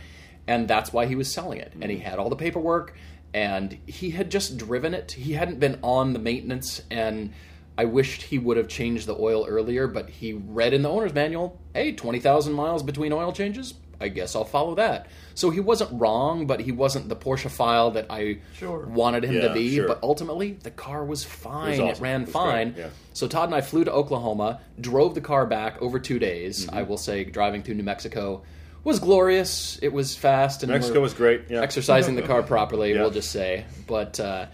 and 0.48 0.66
that's 0.68 0.94
why 0.94 1.08
he 1.08 1.16
was 1.16 1.30
selling 1.34 1.60
it. 1.60 1.72
Mm-hmm. 1.72 1.82
And 1.82 1.92
he 1.92 1.98
had 1.98 2.20
all 2.20 2.30
the 2.30 2.38
paperwork, 2.38 2.96
and 3.34 3.78
he 3.86 4.12
had 4.12 4.30
just 4.32 4.56
driven 4.58 4.94
it. 4.94 5.12
He 5.14 5.34
hadn't 5.34 5.60
been 5.60 5.80
on 5.82 6.14
the 6.14 6.20
maintenance, 6.20 6.84
and 6.90 7.32
I 7.78 7.86
wished 7.86 8.22
he 8.22 8.38
would 8.38 8.56
have 8.56 8.68
changed 8.70 9.08
the 9.08 9.18
oil 9.20 9.46
earlier, 9.48 9.88
but 9.88 10.10
he 10.10 10.32
read 10.34 10.74
in 10.74 10.84
the 10.84 10.90
owner's 10.90 11.14
manual, 11.14 11.58
hey, 11.74 11.92
20,000 11.92 12.54
miles 12.54 12.82
between 12.84 13.12
oil 13.12 13.34
changes? 13.34 13.74
I 14.02 14.08
guess 14.08 14.36
I'll 14.36 14.46
follow 14.46 14.76
that. 14.76 15.08
So 15.36 15.50
he 15.50 15.60
wasn't 15.60 15.90
wrong, 16.00 16.48
but 16.48 16.60
he 16.62 16.72
wasn't 16.72 17.10
the 17.10 17.16
Porschephile 17.16 17.94
that 17.94 18.08
I 18.10 18.40
Sure. 18.54 18.86
wanted 18.86 19.24
him 19.26 19.42
to 19.42 19.54
be. 19.54 19.76
sure. 19.76 19.88
But 19.88 20.00
ultimately, 20.04 20.54
the 20.64 20.72
car 20.72 21.04
was 21.06 21.24
fine. 21.24 21.74
It, 21.74 21.82
awesome. 21.82 22.04
ran 22.04 22.22
It 22.24 22.30
fine. 22.30 22.76
yeah. 22.78 22.90
So 23.14 23.28
Todd 23.28 23.46
and 23.50 23.56
I 23.56 23.62
flew 23.62 23.84
to 23.84 23.92
Oklahoma, 23.92 24.62
drove 24.80 25.16
the 25.16 25.22
car 25.22 25.46
back 25.46 25.82
over 25.82 26.00
two 26.00 26.20
days. 26.20 26.66
Mm-hmm. 26.66 26.76
I 26.78 26.84
will 26.84 26.98
say, 26.98 27.24
driving 27.26 27.64
through 27.64 27.76
New 27.76 27.84
Mexico 27.84 28.42
was 28.84 29.00
glorious. 29.00 29.78
It 29.82 29.92
was 29.92 30.16
fast, 30.16 30.64
and 30.64 30.72
Mexico 30.72 31.02
was 31.02 31.14
great. 31.14 31.42
Yeah. 31.50 31.62
exercising 31.62 32.16
the 32.16 32.22
car 32.22 32.42
properly. 32.44 32.94
Yeah. 32.94 33.02
We'll 33.02 33.12
just 33.12 33.32
say, 33.32 33.66
but 33.88 34.20
uh, 34.20 34.46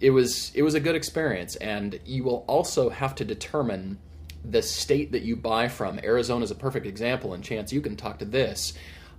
it 0.00 0.10
was 0.10 0.50
it 0.54 0.62
was 0.62 0.74
a 0.74 0.80
good 0.80 0.96
experience, 0.96 1.54
and 1.56 1.98
you 2.04 2.24
will 2.24 2.44
also 2.48 2.88
have 2.90 3.14
to 3.16 3.24
determine 3.24 3.98
the 4.44 4.62
state 4.62 5.12
that 5.12 5.22
you 5.22 5.36
buy 5.36 5.68
from. 5.68 5.98
Arizona 6.02 6.44
is 6.44 6.50
a 6.50 6.54
perfect 6.54 6.86
example, 6.86 7.34
and 7.34 7.44
Chance, 7.44 7.72
you 7.72 7.80
can 7.80 7.96
talk 7.96 8.18
to 8.20 8.24
this. 8.24 8.72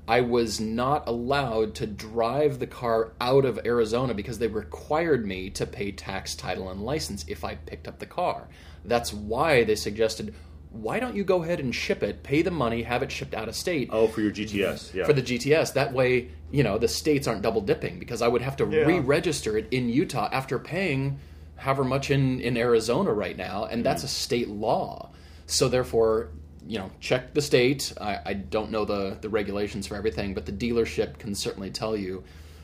I 0.07 0.21
was 0.21 0.59
not 0.59 1.07
allowed 1.07 1.75
to 1.75 1.85
drive 1.87 2.57
the 2.59 2.67
car 2.67 3.13
out 3.21 3.45
of 3.45 3.59
Arizona 3.65 4.13
because 4.15 4.39
they 4.39 4.47
required 4.47 5.25
me 5.25 5.49
to 5.51 5.65
pay 5.65 5.91
tax, 5.91 6.35
title, 6.35 6.69
and 6.69 6.81
license 6.83 7.23
if 7.27 7.43
I 7.43 7.55
picked 7.55 7.87
up 7.87 7.99
the 7.99 8.07
car. 8.07 8.47
That's 8.83 9.13
why 9.13 9.63
they 9.63 9.75
suggested, 9.75 10.33
why 10.71 10.99
don't 10.99 11.15
you 11.15 11.23
go 11.23 11.43
ahead 11.43 11.59
and 11.59 11.73
ship 11.73 12.01
it, 12.01 12.23
pay 12.23 12.41
the 12.41 12.49
money, 12.49 12.81
have 12.81 13.03
it 13.03 13.11
shipped 13.11 13.35
out 13.35 13.47
of 13.47 13.55
state 13.55 13.89
Oh, 13.91 14.07
for 14.07 14.21
your 14.21 14.31
GTS. 14.31 14.93
Yeah. 14.95 15.05
for 15.05 15.13
the 15.13 15.21
GTS. 15.21 15.73
That 15.73 15.93
way, 15.93 16.29
you 16.49 16.63
know, 16.63 16.79
the 16.79 16.87
states 16.87 17.27
aren't 17.27 17.43
double 17.43 17.61
dipping 17.61 17.99
because 17.99 18.23
I 18.23 18.27
would 18.27 18.41
have 18.41 18.55
to 18.57 18.65
Yeah. 18.65 18.79
re-register 18.85 19.55
it 19.55 19.67
in 19.69 19.87
Utah 19.87 20.29
after 20.31 20.57
paying 20.57 21.19
however 21.61 21.83
much 21.83 22.09
in 22.09 22.41
in 22.41 22.57
Arizona 22.57 23.13
right 23.13 23.37
now, 23.37 23.65
and 23.65 23.77
mm-hmm. 23.77 23.83
that's 23.83 24.03
a 24.03 24.07
state 24.07 24.49
law. 24.49 25.11
So 25.45 25.69
therefore, 25.69 26.29
you 26.67 26.79
know, 26.79 26.91
check 26.99 27.33
the 27.33 27.41
state. 27.41 27.93
I, 28.01 28.19
I 28.25 28.33
don't 28.33 28.71
know 28.71 28.83
the 28.83 29.17
the 29.21 29.29
regulations 29.29 29.87
for 29.87 29.95
everything, 29.95 30.33
but 30.33 30.45
the 30.45 30.51
dealership 30.51 31.19
can 31.19 31.35
certainly 31.35 31.69
tell 31.69 31.95
you 31.95 32.23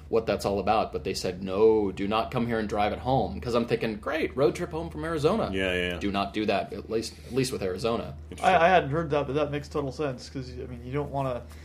what 0.09 0.25
that's 0.25 0.45
all 0.45 0.59
about. 0.59 0.93
But 0.93 1.03
they 1.03 1.13
said 1.13 1.43
no, 1.43 1.91
do 1.91 2.07
not 2.07 2.31
come 2.31 2.47
here 2.47 2.57
and 2.57 2.67
drive 2.67 2.91
it 2.91 2.99
home 2.99 3.35
because 3.35 3.53
I'm 3.53 3.65
thinking, 3.65 3.97
great 3.97 4.35
road 4.35 4.55
trip 4.55 4.71
home 4.71 4.89
from 4.89 5.05
Arizona. 5.05 5.51
Yeah, 5.53 5.73
yeah, 5.73 5.89
yeah. 5.91 5.99
Do 5.99 6.11
not 6.11 6.33
do 6.33 6.45
that 6.47 6.73
at 6.73 6.89
least 6.89 7.13
at 7.27 7.33
least 7.33 7.51
with 7.51 7.61
Arizona. 7.61 8.15
I, 8.41 8.55
I 8.55 8.67
hadn't 8.69 8.89
heard 8.89 9.11
that, 9.11 9.27
but 9.27 9.35
that 9.35 9.51
makes 9.51 9.67
total 9.67 9.91
sense 9.91 10.27
because 10.27 10.49
I 10.51 10.65
mean, 10.65 10.81
you 10.83 10.91
don't 10.91 11.11
want 11.11 11.27
to 11.27 11.55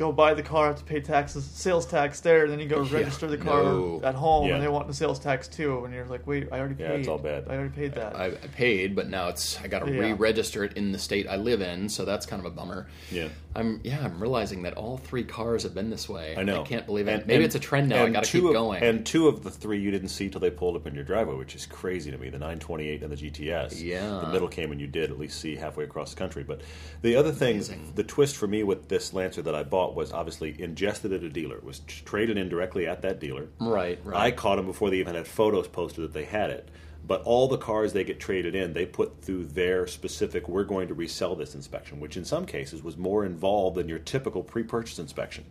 go 0.00 0.10
buy 0.10 0.32
the 0.32 0.42
car, 0.42 0.68
have 0.68 0.78
to 0.78 0.84
pay 0.84 0.98
taxes, 0.98 1.44
sales 1.44 1.84
tax 1.84 2.20
there, 2.20 2.44
and 2.44 2.50
then 2.50 2.58
you 2.58 2.66
go 2.66 2.82
Yeah, 2.82 2.94
register 3.00 3.26
the 3.26 3.36
car 3.36 3.62
no. 3.62 4.00
at 4.02 4.14
home, 4.14 4.48
Yeah. 4.48 4.54
and 4.54 4.64
they 4.64 4.68
want 4.68 4.88
the 4.88 4.94
sales 4.94 5.18
tax 5.18 5.46
too, 5.46 5.84
and 5.84 5.92
you're 5.92 6.06
like, 6.06 6.26
wait, 6.26 6.48
I 6.50 6.58
already 6.58 6.74
paid. 6.74 6.84
Yeah, 6.84 6.92
it's 6.92 7.06
all 7.06 7.18
bad. 7.18 7.44
I 7.48 7.54
already 7.56 7.68
paid 7.74 7.92
that. 7.96 8.16
I, 8.16 8.28
I 8.28 8.30
paid, 8.56 8.96
but 8.96 9.10
now 9.10 9.28
it's 9.28 9.60
I 9.60 9.68
got 9.68 9.84
to 9.84 9.92
Yeah. 9.92 10.00
re-register 10.00 10.64
it 10.64 10.72
in 10.72 10.92
the 10.92 10.98
state 10.98 11.26
I 11.28 11.36
live 11.36 11.60
in, 11.60 11.90
so 11.90 12.06
that's 12.06 12.24
kind 12.24 12.40
of 12.40 12.46
a 12.50 12.50
bummer. 12.50 12.86
Yeah. 13.12 13.28
I'm 13.54 13.80
yeah, 13.82 14.04
I'm 14.04 14.20
realizing 14.20 14.62
that 14.62 14.74
all 14.74 14.96
three 14.96 15.24
cars 15.24 15.64
have 15.64 15.74
been 15.74 15.90
this 15.90 16.08
way. 16.08 16.36
I 16.38 16.44
know. 16.44 16.62
I 16.62 16.64
can't 16.66 16.86
believe 16.86 17.08
it. 17.08 17.12
And- 17.12 17.26
Maybe 17.26 17.36
and- 17.36 17.44
it's 17.44 17.54
a 17.56 17.58
trend 17.58 17.88
now. 17.88 18.02
I 18.02 18.04
and 18.04 18.14
got 18.14 18.24
to 18.24 18.30
keep 18.30 18.44
of- 18.44 18.52
going. 18.52 18.82
And 18.82 19.04
two 19.04 19.26
of 19.26 19.42
the 19.42 19.50
three 19.50 19.80
you 19.80 19.90
didn't 19.90 20.08
see 20.10 20.28
till 20.28 20.40
they 20.40 20.50
pulled 20.50 20.76
up 20.76 20.86
in 20.86 20.94
your 20.94 21.02
driveway, 21.02 21.34
which 21.34 21.56
is 21.56 21.66
crazy 21.66 22.10
to 22.12 22.18
me. 22.18 22.28
The 22.28 22.38
928 22.38 23.02
and 23.02 23.10
the 23.12 23.16
GTS. 23.16 23.82
Yeah. 23.82 24.20
The 24.24 24.28
middle 24.32 24.46
came 24.48 24.70
and 24.70 24.80
you 24.80 24.86
did 24.86 25.10
at 25.10 25.18
least 25.18 25.40
see 25.40 25.56
halfway 25.56 25.82
across 25.84 26.10
the 26.14 26.16
country. 26.18 26.44
But 26.44 26.60
the 27.02 27.16
other 27.16 27.32
thing, 27.32 27.56
Amazing. 27.56 27.92
the 27.96 28.04
twist 28.04 28.36
for 28.36 28.46
me 28.46 28.62
with 28.62 28.88
this 28.88 29.12
Lancer 29.12 29.42
that 29.42 29.54
I 29.54 29.64
bought 29.64 29.94
was 29.96 30.12
obviously 30.12 30.54
ingested 30.62 31.12
at 31.12 31.22
a 31.24 31.28
dealer. 31.28 31.56
It 31.56 31.64
was 31.64 31.80
traded 31.80 32.38
in 32.38 32.48
directly 32.48 32.86
at 32.86 33.02
that 33.02 33.18
dealer. 33.20 33.48
right, 33.60 33.98
Right. 34.04 34.16
I 34.16 34.30
caught 34.30 34.56
them 34.56 34.66
before 34.66 34.90
they 34.90 34.98
even 34.98 35.14
had 35.16 35.26
photos 35.26 35.66
posted 35.66 36.04
that 36.04 36.12
they 36.12 36.24
had 36.24 36.50
it. 36.50 36.68
But 37.10 37.22
all 37.24 37.48
the 37.48 37.58
cars 37.58 37.92
they 37.92 38.04
get 38.04 38.20
traded 38.20 38.54
in, 38.54 38.72
they 38.72 38.86
put 38.86 39.20
through 39.20 39.46
their 39.46 39.88
specific, 39.88 40.48
we're 40.48 40.62
going 40.62 40.86
to 40.86 40.94
resell 40.94 41.34
this 41.34 41.56
inspection, 41.56 41.98
which 41.98 42.16
in 42.16 42.24
some 42.24 42.46
cases 42.46 42.84
was 42.84 42.96
more 42.96 43.24
involved 43.24 43.76
than 43.76 43.88
your 43.88 43.98
typical 43.98 44.44
pre 44.44 44.62
purchase 44.62 45.00
inspection. 45.00 45.44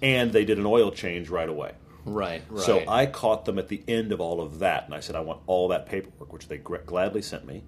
And 0.00 0.32
they 0.32 0.44
did 0.44 0.58
an 0.58 0.64
oil 0.64 0.92
change 0.92 1.28
right 1.28 1.48
away. 1.48 1.72
right, 2.04 2.44
right. 2.48 2.64
So 2.64 2.84
I 2.86 3.06
caught 3.06 3.46
them 3.46 3.58
at 3.58 3.66
the 3.66 3.82
end 3.88 4.12
of 4.12 4.20
all 4.20 4.40
of 4.40 4.60
that, 4.60 4.84
and 4.84 4.94
I 4.94 5.00
said, 5.00 5.16
I 5.16 5.20
want 5.22 5.40
all 5.48 5.66
that 5.68 5.86
paperwork, 5.86 6.32
which 6.32 6.46
they 6.46 6.58
gr- 6.58 6.76
gladly 6.76 7.20
sent 7.20 7.48
me. 7.48 7.64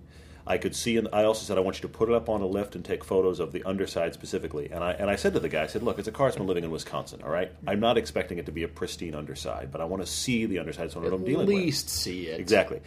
I 0.46 0.58
could 0.58 0.76
see, 0.76 0.96
and 0.96 1.08
I 1.12 1.24
also 1.24 1.44
said, 1.44 1.56
I 1.56 1.60
want 1.62 1.78
you 1.78 1.82
to 1.82 1.88
put 1.88 2.08
it 2.10 2.14
up 2.14 2.28
on 2.28 2.42
a 2.42 2.46
lift 2.46 2.76
and 2.76 2.84
take 2.84 3.02
photos 3.02 3.40
of 3.40 3.52
the 3.52 3.64
underside 3.64 4.12
specifically. 4.12 4.70
And 4.70 4.84
I 4.84 4.92
and 4.92 5.08
I 5.08 5.16
said 5.16 5.32
to 5.32 5.40
the 5.40 5.48
guy, 5.48 5.62
I 5.62 5.66
said, 5.66 5.82
Look, 5.82 5.98
it's 5.98 6.06
a 6.06 6.12
car 6.12 6.26
that's 6.26 6.36
been 6.36 6.46
living 6.46 6.64
in 6.64 6.70
Wisconsin, 6.70 7.22
all 7.24 7.30
right. 7.30 7.50
I'm 7.66 7.80
not 7.80 7.96
expecting 7.96 8.38
it 8.38 8.46
to 8.46 8.52
be 8.52 8.62
a 8.62 8.68
pristine 8.68 9.14
underside, 9.14 9.72
but 9.72 9.80
I 9.80 9.84
want 9.86 10.02
to 10.04 10.06
see 10.06 10.44
the 10.44 10.58
underside, 10.58 10.92
so 10.92 11.00
I 11.00 11.04
know 11.04 11.10
what 11.10 11.20
I'm 11.20 11.24
dealing 11.24 11.46
with. 11.46 11.56
At 11.56 11.62
least 11.62 11.88
see 11.88 12.26
it 12.26 12.38
Exactly. 12.38 12.80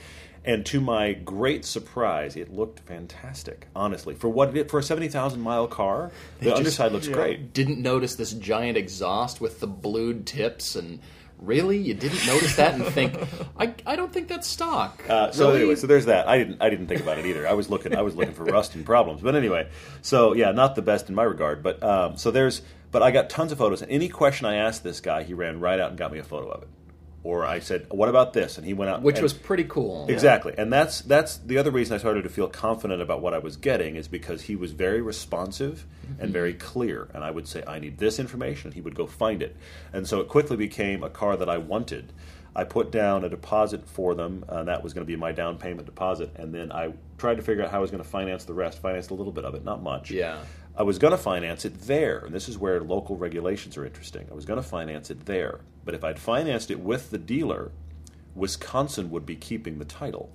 And 0.48 0.66
to 0.68 0.80
my 0.80 1.14
great 1.14 1.66
surprise, 1.66 2.36
it 2.36 2.52
looked 2.52 2.80
fantastic. 2.80 3.68
Honestly, 3.76 4.16
for 4.16 4.30
what 4.30 4.56
it 4.56 4.72
for 4.72 4.80
a 4.80 4.84
seventy 4.84 5.10
thousand 5.10 5.42
mile 5.42 5.68
car, 5.68 6.12
the 6.40 6.46
just- 6.46 6.58
underside 6.58 6.92
looks 6.94 7.08
yeah. 7.08 7.14
great. 7.14 7.54
Didn't 7.54 7.82
notice 7.82 8.16
this 8.16 8.32
giant 8.34 8.78
exhaust 8.78 9.42
with 9.42 9.60
the 9.60 9.68
blued 9.68 10.26
tips 10.26 10.76
and. 10.76 11.00
Really, 11.40 11.78
you 11.78 11.94
didn't 11.94 12.26
notice 12.26 12.56
that 12.56 12.74
and 12.74 12.84
think, 12.84 13.14
I, 13.60 13.72
I 13.86 13.96
don't 13.96 14.12
think 14.12 14.28
that's 14.28 14.48
stock. 14.48 15.08
Uh, 15.08 15.30
so 15.30 15.50
Really? 15.50 15.60
anyway, 15.60 15.76
so 15.76 15.86
there's 15.86 16.06
that. 16.06 16.28
I 16.28 16.40
didn't 16.40 16.60
I 16.60 16.72
didn't 16.72 16.88
think 16.88 17.00
about 17.02 17.20
it 17.20 17.28
either. 17.28 17.48
I 17.48 17.54
was 17.54 17.70
looking 17.70 17.96
I 17.96 18.02
was 18.02 18.16
looking 18.16 18.34
for 18.34 18.44
rust 18.46 18.74
and 18.74 18.84
problems. 18.84 19.22
But 19.22 19.36
anyway, 19.36 19.70
so 20.02 20.34
yeah, 20.34 20.52
not 20.52 20.74
the 20.74 20.82
best 20.82 21.10
in 21.10 21.14
my 21.14 21.22
regard. 21.22 21.62
But 21.62 21.84
um, 21.84 22.18
so 22.18 22.32
there's 22.32 22.64
but 22.90 23.04
I 23.04 23.12
got 23.12 23.30
tons 23.30 23.52
of 23.52 23.60
photos. 23.60 23.84
And 23.84 23.92
any 23.92 24.10
question 24.10 24.48
I 24.48 24.56
asked 24.56 24.84
this 24.84 25.00
guy, 25.00 25.22
he 25.22 25.36
ran 25.36 25.60
right 25.60 25.80
out 25.80 25.90
and 25.90 25.98
got 26.00 26.12
me 26.12 26.18
a 26.18 26.24
photo 26.24 26.50
of 26.50 26.64
it, 26.64 26.70
or 27.28 27.46
I 27.46 27.60
said, 27.60 27.88
"What 27.90 28.08
about 28.10 28.34
this?" 28.34 28.58
and 28.58 28.66
he 28.66 28.74
went 28.74 28.90
out, 28.90 29.02
Which 29.02 29.18
and- 29.18 29.24
was 29.24 29.34
pretty 29.34 29.66
cool. 29.66 30.06
Exactly, 30.08 30.54
and 30.58 30.72
that's 30.72 31.02
that's 31.02 31.38
the 31.38 31.58
other 31.58 31.72
reason 31.72 31.96
I 31.96 31.98
started 31.98 32.24
to 32.24 32.30
feel 32.30 32.48
confident 32.48 33.02
about 33.02 33.22
what 33.22 33.34
I 33.34 33.40
was 33.40 33.58
getting 33.58 33.96
is 33.96 34.08
because 34.08 34.44
he 34.44 34.56
was 34.56 34.72
very 34.72 35.02
responsive 35.02 35.86
and 36.04 36.18
mm-hmm. 36.18 36.32
very 36.32 36.54
clear, 36.54 37.10
and 37.14 37.24
I 37.24 37.32
would 37.32 37.48
say 37.48 37.64
I 37.68 37.80
need 37.80 37.98
this 37.98 38.20
information, 38.20 38.68
and 38.68 38.74
he 38.76 38.82
would 38.82 38.96
go 38.96 39.06
find 39.06 39.42
it, 39.44 39.56
and 39.92 40.08
so 40.08 40.22
it 40.22 40.30
quickly 40.30 40.56
became 40.56 41.04
a 41.04 41.10
car 41.10 41.36
that 41.36 41.50
I 41.50 41.58
wanted. 41.58 42.14
I 42.56 42.64
put 42.64 42.92
down 42.92 43.24
a 43.24 43.30
deposit 43.30 43.88
for 43.88 44.16
them, 44.16 44.44
and 44.48 44.68
that 44.68 44.84
was 44.84 44.94
going 44.94 45.06
to 45.06 45.08
be 45.08 45.16
my 45.16 45.32
down 45.32 45.60
payment 45.60 45.86
deposit, 45.86 46.32
and 46.38 46.52
then 46.52 46.72
I 46.72 46.94
tried 47.20 47.36
to 47.36 47.44
figure 47.44 47.64
out 47.64 47.70
how 47.70 47.78
I 47.78 47.82
was 47.82 47.92
going 47.92 48.02
to 48.02 48.10
finance 48.10 48.46
the 48.46 48.54
rest. 48.54 48.80
Financed 48.80 49.12
a 49.12 49.14
little 49.14 49.32
bit 49.32 49.46
of 49.46 49.54
it, 49.54 49.64
not 49.64 49.84
much. 49.84 50.10
Yeah. 50.10 50.40
I 50.78 50.84
was 50.84 51.00
going 51.00 51.12
to 51.12 51.18
finance 51.18 51.66
it 51.66 51.82
there, 51.82 52.20
and 52.20 52.34
this 52.34 52.48
is 52.48 52.58
where 52.58 52.80
local 52.82 53.18
regulations 53.18 53.78
are 53.78 53.86
interesting. 53.86 54.28
I 54.32 54.36
was 54.36 54.46
going 54.46 54.62
to 54.62 54.68
finance 54.68 55.10
it 55.10 55.26
there, 55.26 55.62
but 55.84 55.96
if 55.96 56.04
I'd 56.04 56.20
financed 56.20 56.70
it 56.70 56.80
with 56.80 57.10
the 57.10 57.18
dealer, 57.18 57.72
Wisconsin 58.36 59.10
would 59.10 59.26
be 59.26 59.36
keeping 59.36 59.80
the 59.80 59.86
title. 59.86 60.30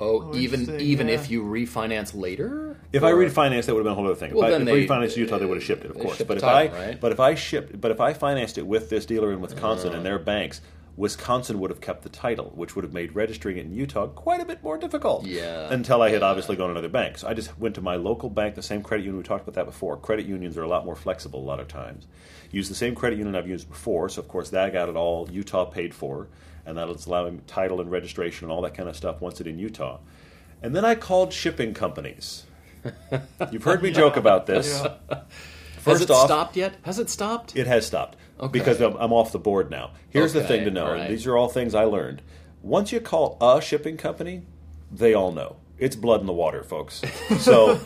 Oh, 0.00 0.30
Oh, 0.32 0.36
even 0.36 0.80
even 0.80 1.06
yeah. 1.08 1.14
if 1.14 1.30
you 1.30 1.42
refinance 1.44 2.14
later. 2.18 2.76
If 2.92 3.04
I 3.04 3.12
Or- 3.12 3.16
refinanced, 3.16 3.66
that 3.66 3.74
would 3.74 3.80
have 3.80 3.84
been 3.84 3.92
a 3.92 3.94
whole 3.94 4.06
other 4.06 4.14
thing. 4.16 4.30
If 4.30 4.36
Well, 4.36 4.46
I 4.46 4.50
then 4.50 4.62
if 4.62 4.66
they- 4.66 4.86
refinanced 4.86 5.16
Utah, 5.16 5.38
they 5.38 5.46
would 5.46 5.56
have 5.58 5.64
shipped 5.64 5.84
it, 5.84 5.90
of 5.92 5.98
course. 5.98 6.18
But 6.18 6.28
the 6.28 6.34
if 6.36 6.44
I 6.44 6.66
right? 6.68 7.00
but 7.00 7.12
if 7.12 7.20
I 7.20 7.34
shipped, 7.36 7.80
but 7.80 7.90
if 7.92 8.00
I 8.00 8.12
financed 8.12 8.58
it 8.58 8.66
with 8.66 8.90
this 8.90 9.06
dealer 9.06 9.32
in 9.32 9.40
Wisconsin 9.40 9.90
and 9.90 10.00
Uh. 10.00 10.02
their 10.02 10.18
banks, 10.18 10.60
Wisconsin 10.96 11.58
would 11.58 11.70
have 11.70 11.80
kept 11.80 12.02
the 12.02 12.08
title, 12.08 12.52
which 12.54 12.76
would 12.76 12.84
have 12.84 12.92
made 12.92 13.16
registering 13.16 13.56
it 13.56 13.66
in 13.66 13.74
Utah 13.74 14.06
quite 14.06 14.40
a 14.40 14.44
bit 14.44 14.62
more 14.62 14.78
difficult. 14.78 15.26
Yeah. 15.26 15.72
Until 15.72 16.02
I 16.02 16.10
had 16.10 16.22
obviously 16.22 16.54
gone 16.54 16.68
to 16.68 16.72
another 16.72 16.88
bank, 16.88 17.18
so 17.18 17.28
I 17.28 17.34
just 17.34 17.58
went 17.58 17.74
to 17.74 17.80
my 17.80 17.96
local 17.96 18.30
bank, 18.30 18.54
the 18.54 18.62
same 18.62 18.82
credit 18.82 19.02
union. 19.02 19.18
We 19.18 19.24
talked 19.24 19.42
about 19.42 19.54
that 19.54 19.66
before. 19.66 19.96
Credit 19.96 20.26
unions 20.26 20.56
are 20.56 20.62
a 20.62 20.68
lot 20.68 20.84
more 20.84 20.94
flexible 20.94 21.40
a 21.40 21.44
lot 21.46 21.58
of 21.58 21.66
times. 21.66 22.06
Use 22.52 22.68
the 22.68 22.76
same 22.76 22.94
credit 22.94 23.18
union 23.18 23.34
I've 23.34 23.48
used 23.48 23.68
before, 23.68 24.08
so 24.08 24.20
of 24.20 24.28
course 24.28 24.50
that 24.50 24.72
got 24.72 24.88
it 24.88 24.94
all 24.94 25.28
Utah 25.30 25.64
paid 25.64 25.92
for, 25.94 26.28
and 26.64 26.78
that'll 26.78 26.96
allow 27.06 27.28
me 27.28 27.40
title 27.48 27.80
and 27.80 27.90
registration 27.90 28.44
and 28.44 28.52
all 28.52 28.62
that 28.62 28.74
kind 28.74 28.88
of 28.88 28.96
stuff 28.96 29.20
once 29.20 29.40
it 29.40 29.48
in 29.48 29.58
Utah. 29.58 29.98
And 30.62 30.76
then 30.76 30.84
I 30.84 30.94
called 30.94 31.32
shipping 31.32 31.74
companies. 31.74 32.44
You've 33.50 33.64
heard 33.64 33.82
me 33.82 33.90
joke 33.90 34.16
about 34.16 34.46
this. 34.46 34.80
Yeah. 34.82 35.22
Has 35.84 36.00
it 36.00 36.10
off, 36.10 36.26
stopped 36.26 36.56
yet? 36.56 36.76
Has 36.82 36.98
it 36.98 37.10
stopped? 37.10 37.56
it 37.56 37.66
has 37.66 37.86
stopped 37.86 38.16
Okay. 38.40 38.50
because 38.52 38.80
I'm, 38.80 38.96
I'm 38.96 39.12
off 39.12 39.32
the 39.32 39.38
board 39.38 39.70
now. 39.70 39.92
Here's 40.10 40.32
the 40.32 40.42
thing 40.42 40.64
to 40.64 40.70
know, 40.70 40.86
all 40.86 40.92
and 40.94 41.12
these 41.12 41.26
are 41.26 41.36
all 41.36 41.48
things 41.48 41.74
I 41.74 41.84
learned. 41.84 42.22
Once 42.62 42.92
you 42.92 43.00
call 43.00 43.36
a 43.40 43.60
shipping 43.60 43.96
company, 43.96 44.42
they 44.90 45.14
all 45.14 45.32
know. 45.32 45.56
It's 45.76 45.96
blood 45.96 46.20
in 46.20 46.26
the 46.26 46.32
water, 46.32 46.62
folks. 46.62 47.02
So, 47.38 47.78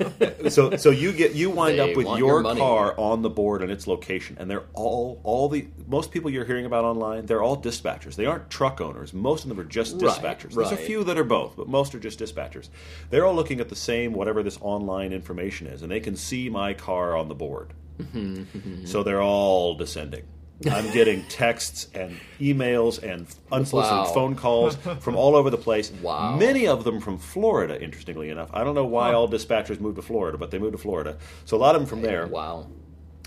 so, 0.51 0.77
so 0.77 0.91
you 0.91 1.13
get 1.13 1.35
you 1.35 1.49
wind 1.51 1.79
They 1.79 1.91
up 1.91 1.97
with 1.97 2.07
your 2.19 2.43
your 2.43 2.55
car 2.55 2.95
on 2.99 3.23
the 3.23 3.31
board 3.31 3.63
and 3.63 3.73
its 3.73 3.87
location, 3.87 4.37
and 4.39 4.51
they're 4.51 4.65
all 4.75 5.21
all 5.25 5.49
the 5.49 5.69
most 5.87 6.11
people 6.11 6.31
you're 6.31 6.45
hearing 6.45 6.67
about 6.67 6.85
online. 6.85 7.25
They're 7.27 7.43
all 7.43 7.57
dispatchers. 7.61 8.15
They 8.15 8.27
aren't 8.27 8.51
truck 8.51 8.81
owners. 8.81 9.15
Most 9.15 9.45
of 9.45 9.49
them 9.49 9.59
are 9.59 9.65
just 9.65 9.97
Right, 9.97 10.03
dispatchers. 10.21 10.55
There's 10.55 10.71
a 10.73 10.77
few 10.77 11.03
that 11.05 11.17
are 11.19 11.25
both, 11.25 11.57
but 11.57 11.67
most 11.67 11.95
are 11.95 11.99
just 11.99 12.19
dispatchers. 12.21 12.69
They're 13.11 13.25
all 13.27 13.35
looking 13.35 13.59
at 13.59 13.69
the 13.71 13.77
same 13.77 14.13
whatever 14.13 14.43
this 14.43 14.59
online 14.61 15.13
information 15.15 15.67
is, 15.67 15.81
and 15.83 15.91
they 15.91 16.01
can 16.01 16.15
see 16.15 16.51
my 16.51 16.75
car 16.75 17.17
on 17.17 17.29
the 17.29 17.35
board. 17.35 17.73
Mm-hmm, 17.99 18.85
So 18.85 19.03
they're 19.03 19.23
all 19.23 19.75
descending. 19.75 20.25
I'm 20.71 20.91
getting 20.93 21.23
texts 21.25 21.89
and 21.95 22.19
emails 22.41 23.01
and 23.03 23.27
unsolicited 23.53 23.97
Wow. 23.99 24.13
phone 24.13 24.35
calls 24.35 24.75
from 25.01 25.15
all 25.17 25.37
over 25.37 25.51
the 25.51 25.57
place. 25.59 25.93
Wow. 26.03 26.37
Many 26.37 26.67
of 26.67 26.83
them 26.83 27.01
from 27.01 27.17
Florida, 27.19 27.81
interestingly 27.81 28.29
enough. 28.31 28.51
I 28.53 28.65
don't 28.65 28.75
know 28.75 28.85
why 28.87 29.13
all 29.13 29.29
dispatchers 29.29 29.79
moved 29.79 29.97
to 29.97 30.03
Florida, 30.03 30.37
but 30.37 30.51
they 30.51 30.59
moved 30.59 30.73
to 30.73 30.79
Florida. 30.79 31.17
So 31.45 31.57
a 31.57 31.61
lot 31.61 31.77
of 31.77 31.83
them 31.83 31.89
from 31.89 32.03
there. 32.03 32.27
Wow. 32.27 32.67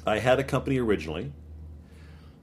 I 0.06 0.20
had 0.20 0.39
a 0.39 0.44
company 0.44 0.78
originally. 0.80 1.32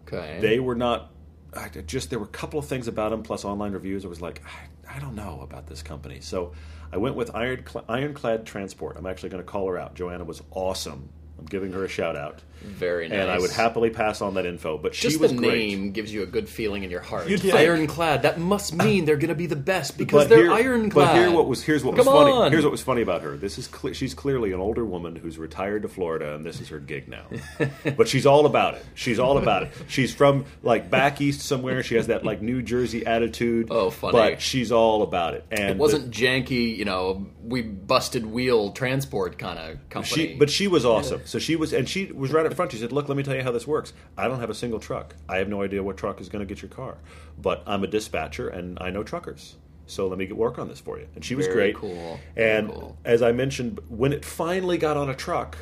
Okay. 0.06 0.38
They 0.40 0.58
were 0.58 0.74
not. 0.74 1.10
I 1.54 1.68
just 1.68 2.10
there 2.10 2.18
were 2.18 2.24
a 2.26 2.28
couple 2.28 2.58
of 2.58 2.66
things 2.66 2.88
about 2.88 3.10
them 3.10 3.22
plus 3.22 3.44
online 3.44 3.72
reviews. 3.72 4.04
I 4.04 4.08
was 4.08 4.20
like, 4.22 4.42
I, 4.88 4.96
I 4.96 4.98
don't 5.00 5.14
know 5.14 5.40
about 5.42 5.66
this 5.66 5.82
company. 5.82 6.20
So 6.20 6.52
I 6.92 6.96
went 6.96 7.14
with 7.14 7.34
Iron, 7.34 7.64
Ironclad 7.88 8.46
Transport. 8.46 8.96
I'm 8.96 9.06
actually 9.06 9.28
going 9.30 9.42
to 9.42 9.50
call 9.50 9.66
her 9.68 9.76
out. 9.78 9.94
Joanna 9.94 10.24
was 10.24 10.42
awesome. 10.50 11.08
I'm 11.38 11.46
giving 11.46 11.72
her 11.72 11.84
a 11.84 11.88
shout 11.88 12.16
out. 12.16 12.42
Very 12.62 13.08
nice. 13.08 13.18
And 13.20 13.30
I 13.30 13.38
would 13.38 13.50
happily 13.50 13.90
pass 13.90 14.20
on 14.20 14.34
that 14.34 14.46
info. 14.46 14.78
But 14.78 14.94
she 14.94 15.08
Just 15.08 15.20
was 15.20 15.30
the 15.32 15.36
great. 15.38 15.58
name 15.58 15.92
gives 15.92 16.12
you 16.12 16.22
a 16.22 16.26
good 16.26 16.48
feeling 16.48 16.84
in 16.84 16.90
your 16.90 17.00
heart. 17.00 17.28
You'd 17.28 17.40
think. 17.40 17.54
Ironclad. 17.54 18.22
That 18.22 18.38
must 18.38 18.74
mean 18.74 19.04
they're 19.04 19.16
going 19.16 19.28
to 19.28 19.34
be 19.34 19.46
the 19.46 19.56
best 19.56 19.96
because 19.98 20.24
But 20.24 20.28
they're 20.28 20.44
here- 20.44 20.52
ironclad. 20.52 21.08
But 21.08 21.14
here, 21.16 21.30
what 21.30 21.46
was 21.48 21.62
here's 21.62 21.84
what 21.84 21.96
Come 21.96 22.06
was 22.06 22.14
funny. 22.14 22.30
on. 22.30 22.52
Here's 22.52 22.64
what 22.64 22.70
was 22.72 22.82
funny 22.82 23.02
about 23.02 23.22
her. 23.22 23.36
This 23.36 23.58
is 23.58 23.66
cle 23.68 23.92
she's 23.92 24.14
clearly 24.14 24.52
an 24.52 24.60
older 24.60 24.84
woman 24.84 25.16
who's 25.16 25.38
retired 25.38 25.82
to 25.82 25.88
Florida, 25.88 26.34
and 26.34 26.44
this 26.44 26.60
is 26.60 26.68
her 26.68 26.78
gig 26.80 27.08
now. 27.08 27.24
but 27.96 28.08
she's 28.08 28.26
all 28.26 28.46
about 28.46 28.74
it. 28.74 28.84
She's 28.94 29.18
all 29.18 29.38
about 29.38 29.62
it. 29.64 29.70
She's 29.88 30.12
from 30.14 30.44
like 30.62 30.90
back 30.90 31.20
east 31.20 31.40
somewhere. 31.42 31.82
She 31.82 31.94
has 31.96 32.08
that 32.08 32.24
like 32.24 32.42
New 32.42 32.62
Jersey 32.62 33.06
attitude. 33.06 33.68
Oh, 33.70 33.90
funny. 33.90 34.12
But 34.12 34.40
she's 34.42 34.72
all 34.72 35.02
about 35.02 35.34
it. 35.34 35.44
And 35.50 35.70
It 35.70 35.76
wasn't 35.76 36.10
janky, 36.10 36.76
you 36.76 36.84
know, 36.84 37.26
we 37.42 37.62
busted 37.62 38.26
wheel 38.26 38.72
transport 38.72 39.38
kind 39.38 39.58
of 39.58 39.88
company. 39.88 40.28
she, 40.28 40.34
but 40.34 40.50
she 40.50 40.68
was 40.68 40.84
awesome. 40.84 41.22
So 41.24 41.38
she 41.38 41.56
was, 41.56 41.72
and 41.72 41.88
she 41.88 42.06
was 42.12 42.30
right 42.32 42.44
up 42.52 42.56
front. 42.56 42.72
She 42.72 42.78
said, 42.78 42.92
"Look, 42.92 43.08
let 43.08 43.16
me 43.16 43.22
tell 43.22 43.34
you 43.34 43.42
how 43.42 43.52
this 43.52 43.66
works. 43.66 43.92
I 44.16 44.28
don't 44.28 44.40
have 44.40 44.50
a 44.50 44.54
single 44.54 44.80
truck. 44.80 45.14
I 45.28 45.36
have 45.38 45.48
no 45.48 45.62
idea 45.62 45.82
what 45.82 45.96
truck 45.96 46.20
is 46.20 46.28
going 46.28 46.46
to 46.46 46.54
get 46.54 46.62
your 46.62 46.70
car, 46.70 46.98
but 47.40 47.62
I'm 47.66 47.84
a 47.84 47.86
dispatcher 47.86 48.48
and 48.48 48.78
I 48.80 48.90
know 48.90 49.02
truckers." 49.02 49.56
So 49.86 50.06
let 50.06 50.18
me 50.18 50.26
get 50.26 50.36
work 50.36 50.58
on 50.58 50.68
this 50.68 50.80
for 50.80 50.98
you. 50.98 51.06
And 51.14 51.24
she 51.24 51.34
was 51.34 51.46
Very 51.46 51.72
great. 51.72 51.76
cool. 51.76 52.20
And 52.36 52.68
cool. 52.68 52.98
as 53.06 53.22
I 53.22 53.32
mentioned, 53.32 53.80
when 53.88 54.12
it 54.12 54.22
finally 54.22 54.76
got 54.76 54.98
on 54.98 55.08
a 55.08 55.14
truck, 55.14 55.56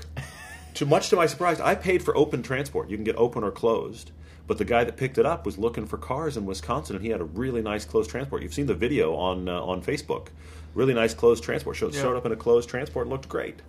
to 0.74 0.84
much 0.84 1.10
to 1.10 1.16
my 1.16 1.26
surprise, 1.26 1.60
I 1.60 1.76
paid 1.76 2.02
for 2.02 2.16
open 2.16 2.42
transport. 2.42 2.90
You 2.90 2.96
can 2.96 3.04
get 3.04 3.14
open 3.16 3.44
or 3.44 3.52
closed. 3.52 4.10
But 4.48 4.58
the 4.58 4.64
guy 4.64 4.82
that 4.84 4.96
picked 4.96 5.18
it 5.18 5.26
up 5.26 5.44
was 5.46 5.58
looking 5.58 5.86
for 5.86 5.96
cars 5.96 6.36
in 6.36 6.44
Wisconsin, 6.46 6.96
and 6.96 7.04
he 7.04 7.10
had 7.10 7.20
a 7.20 7.24
really 7.24 7.62
nice 7.62 7.84
closed 7.84 8.10
transport. 8.10 8.42
You've 8.42 8.54
seen 8.54 8.66
the 8.66 8.74
video 8.74 9.14
on 9.14 9.48
uh, 9.48 9.60
on 9.60 9.80
Facebook. 9.82 10.28
Really 10.74 10.94
nice 10.94 11.14
closed 11.14 11.42
transport. 11.42 11.76
Showed, 11.76 11.94
Yeah. 11.94 12.02
showed 12.02 12.16
up 12.16 12.26
in 12.26 12.32
a 12.32 12.36
closed 12.36 12.68
transport, 12.68 13.08
looked 13.08 13.28
great. 13.28 13.62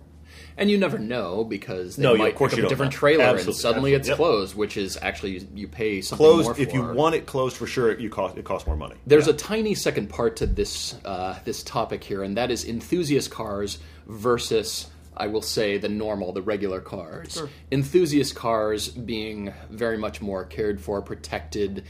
And 0.58 0.70
you 0.70 0.76
never 0.76 0.98
know 0.98 1.44
because 1.44 1.96
they 1.96 2.02
No, 2.02 2.16
might 2.16 2.36
pick 2.36 2.52
up 2.52 2.58
a 2.58 2.68
different 2.68 2.92
know. 2.92 2.98
trailer 2.98 3.24
and 3.24 3.40
suddenly 3.54 3.54
absolutely. 3.54 3.92
it's 3.94 4.08
Yep. 4.08 4.16
closed, 4.16 4.54
which 4.56 4.76
is 4.76 4.98
actually 5.00 5.46
you 5.54 5.68
pay 5.68 6.00
something 6.02 6.26
more 6.26 6.34
closed 6.42 6.56
for. 6.56 6.62
if 6.62 6.74
you 6.74 6.82
want 6.82 7.14
it 7.14 7.24
closed 7.26 7.56
for 7.56 7.66
sure 7.66 7.98
you 7.98 8.10
cost 8.10 8.36
it 8.36 8.44
costs 8.44 8.66
more 8.66 8.76
money 8.76 8.96
There's 9.06 9.26
Yeah. 9.26 9.32
a 9.34 9.36
tiny 9.36 9.74
second 9.74 10.08
part 10.10 10.36
to 10.36 10.46
this 10.46 10.96
uh, 11.04 11.38
this 11.44 11.62
topic 11.62 12.04
here, 12.04 12.22
and 12.22 12.36
that 12.36 12.50
is 12.50 12.64
enthusiast 12.66 13.30
cars 13.30 13.78
versus, 14.06 14.86
I 15.16 15.26
will 15.28 15.42
say, 15.42 15.78
the 15.78 15.88
normal, 15.88 16.32
the 16.32 16.42
regular 16.42 16.80
cars. 16.80 17.32
Sure. 17.34 17.48
Enthusiast 17.72 18.34
cars 18.34 18.88
being 18.88 19.52
very 19.70 19.96
much 19.98 20.20
more 20.20 20.44
cared 20.44 20.80
for, 20.80 21.00
protected. 21.02 21.84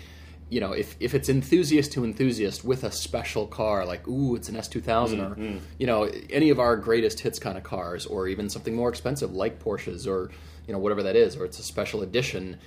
You 0.51 0.61
know, 0.61 0.73
if, 0.73 0.97
if 0.99 1.15
it's 1.15 1.29
enthusiast 1.29 1.93
to 1.93 2.05
enthusiast 2.05 2.65
with 2.65 2.83
a 2.85 2.91
special 2.91 3.47
car, 3.47 3.85
like 3.85 4.09
ooh, 4.09 4.35
it's 4.35 4.49
an 4.49 4.57
S 4.57 4.69
two 4.69 4.81
thousand, 4.81 5.21
or 5.21 5.31
Mm-hmm. 5.35 5.59
you 5.79 5.87
know, 5.87 6.05
any 6.31 6.49
of 6.51 6.59
our 6.59 6.77
greatest 6.77 7.21
hits 7.21 7.39
kind 7.39 7.59
of 7.59 7.65
cars, 7.65 8.07
or 8.07 8.29
even 8.29 8.49
something 8.49 8.75
more 8.75 8.89
expensive 8.89 9.33
like 9.33 9.63
Porsches, 9.63 10.07
or 10.07 10.31
you 10.67 10.73
know, 10.73 10.79
whatever 10.79 11.03
that 11.03 11.17
is, 11.17 11.37
or 11.37 11.45
it's 11.45 11.59
a 11.59 11.63
special 11.63 12.03
edition, 12.03 12.59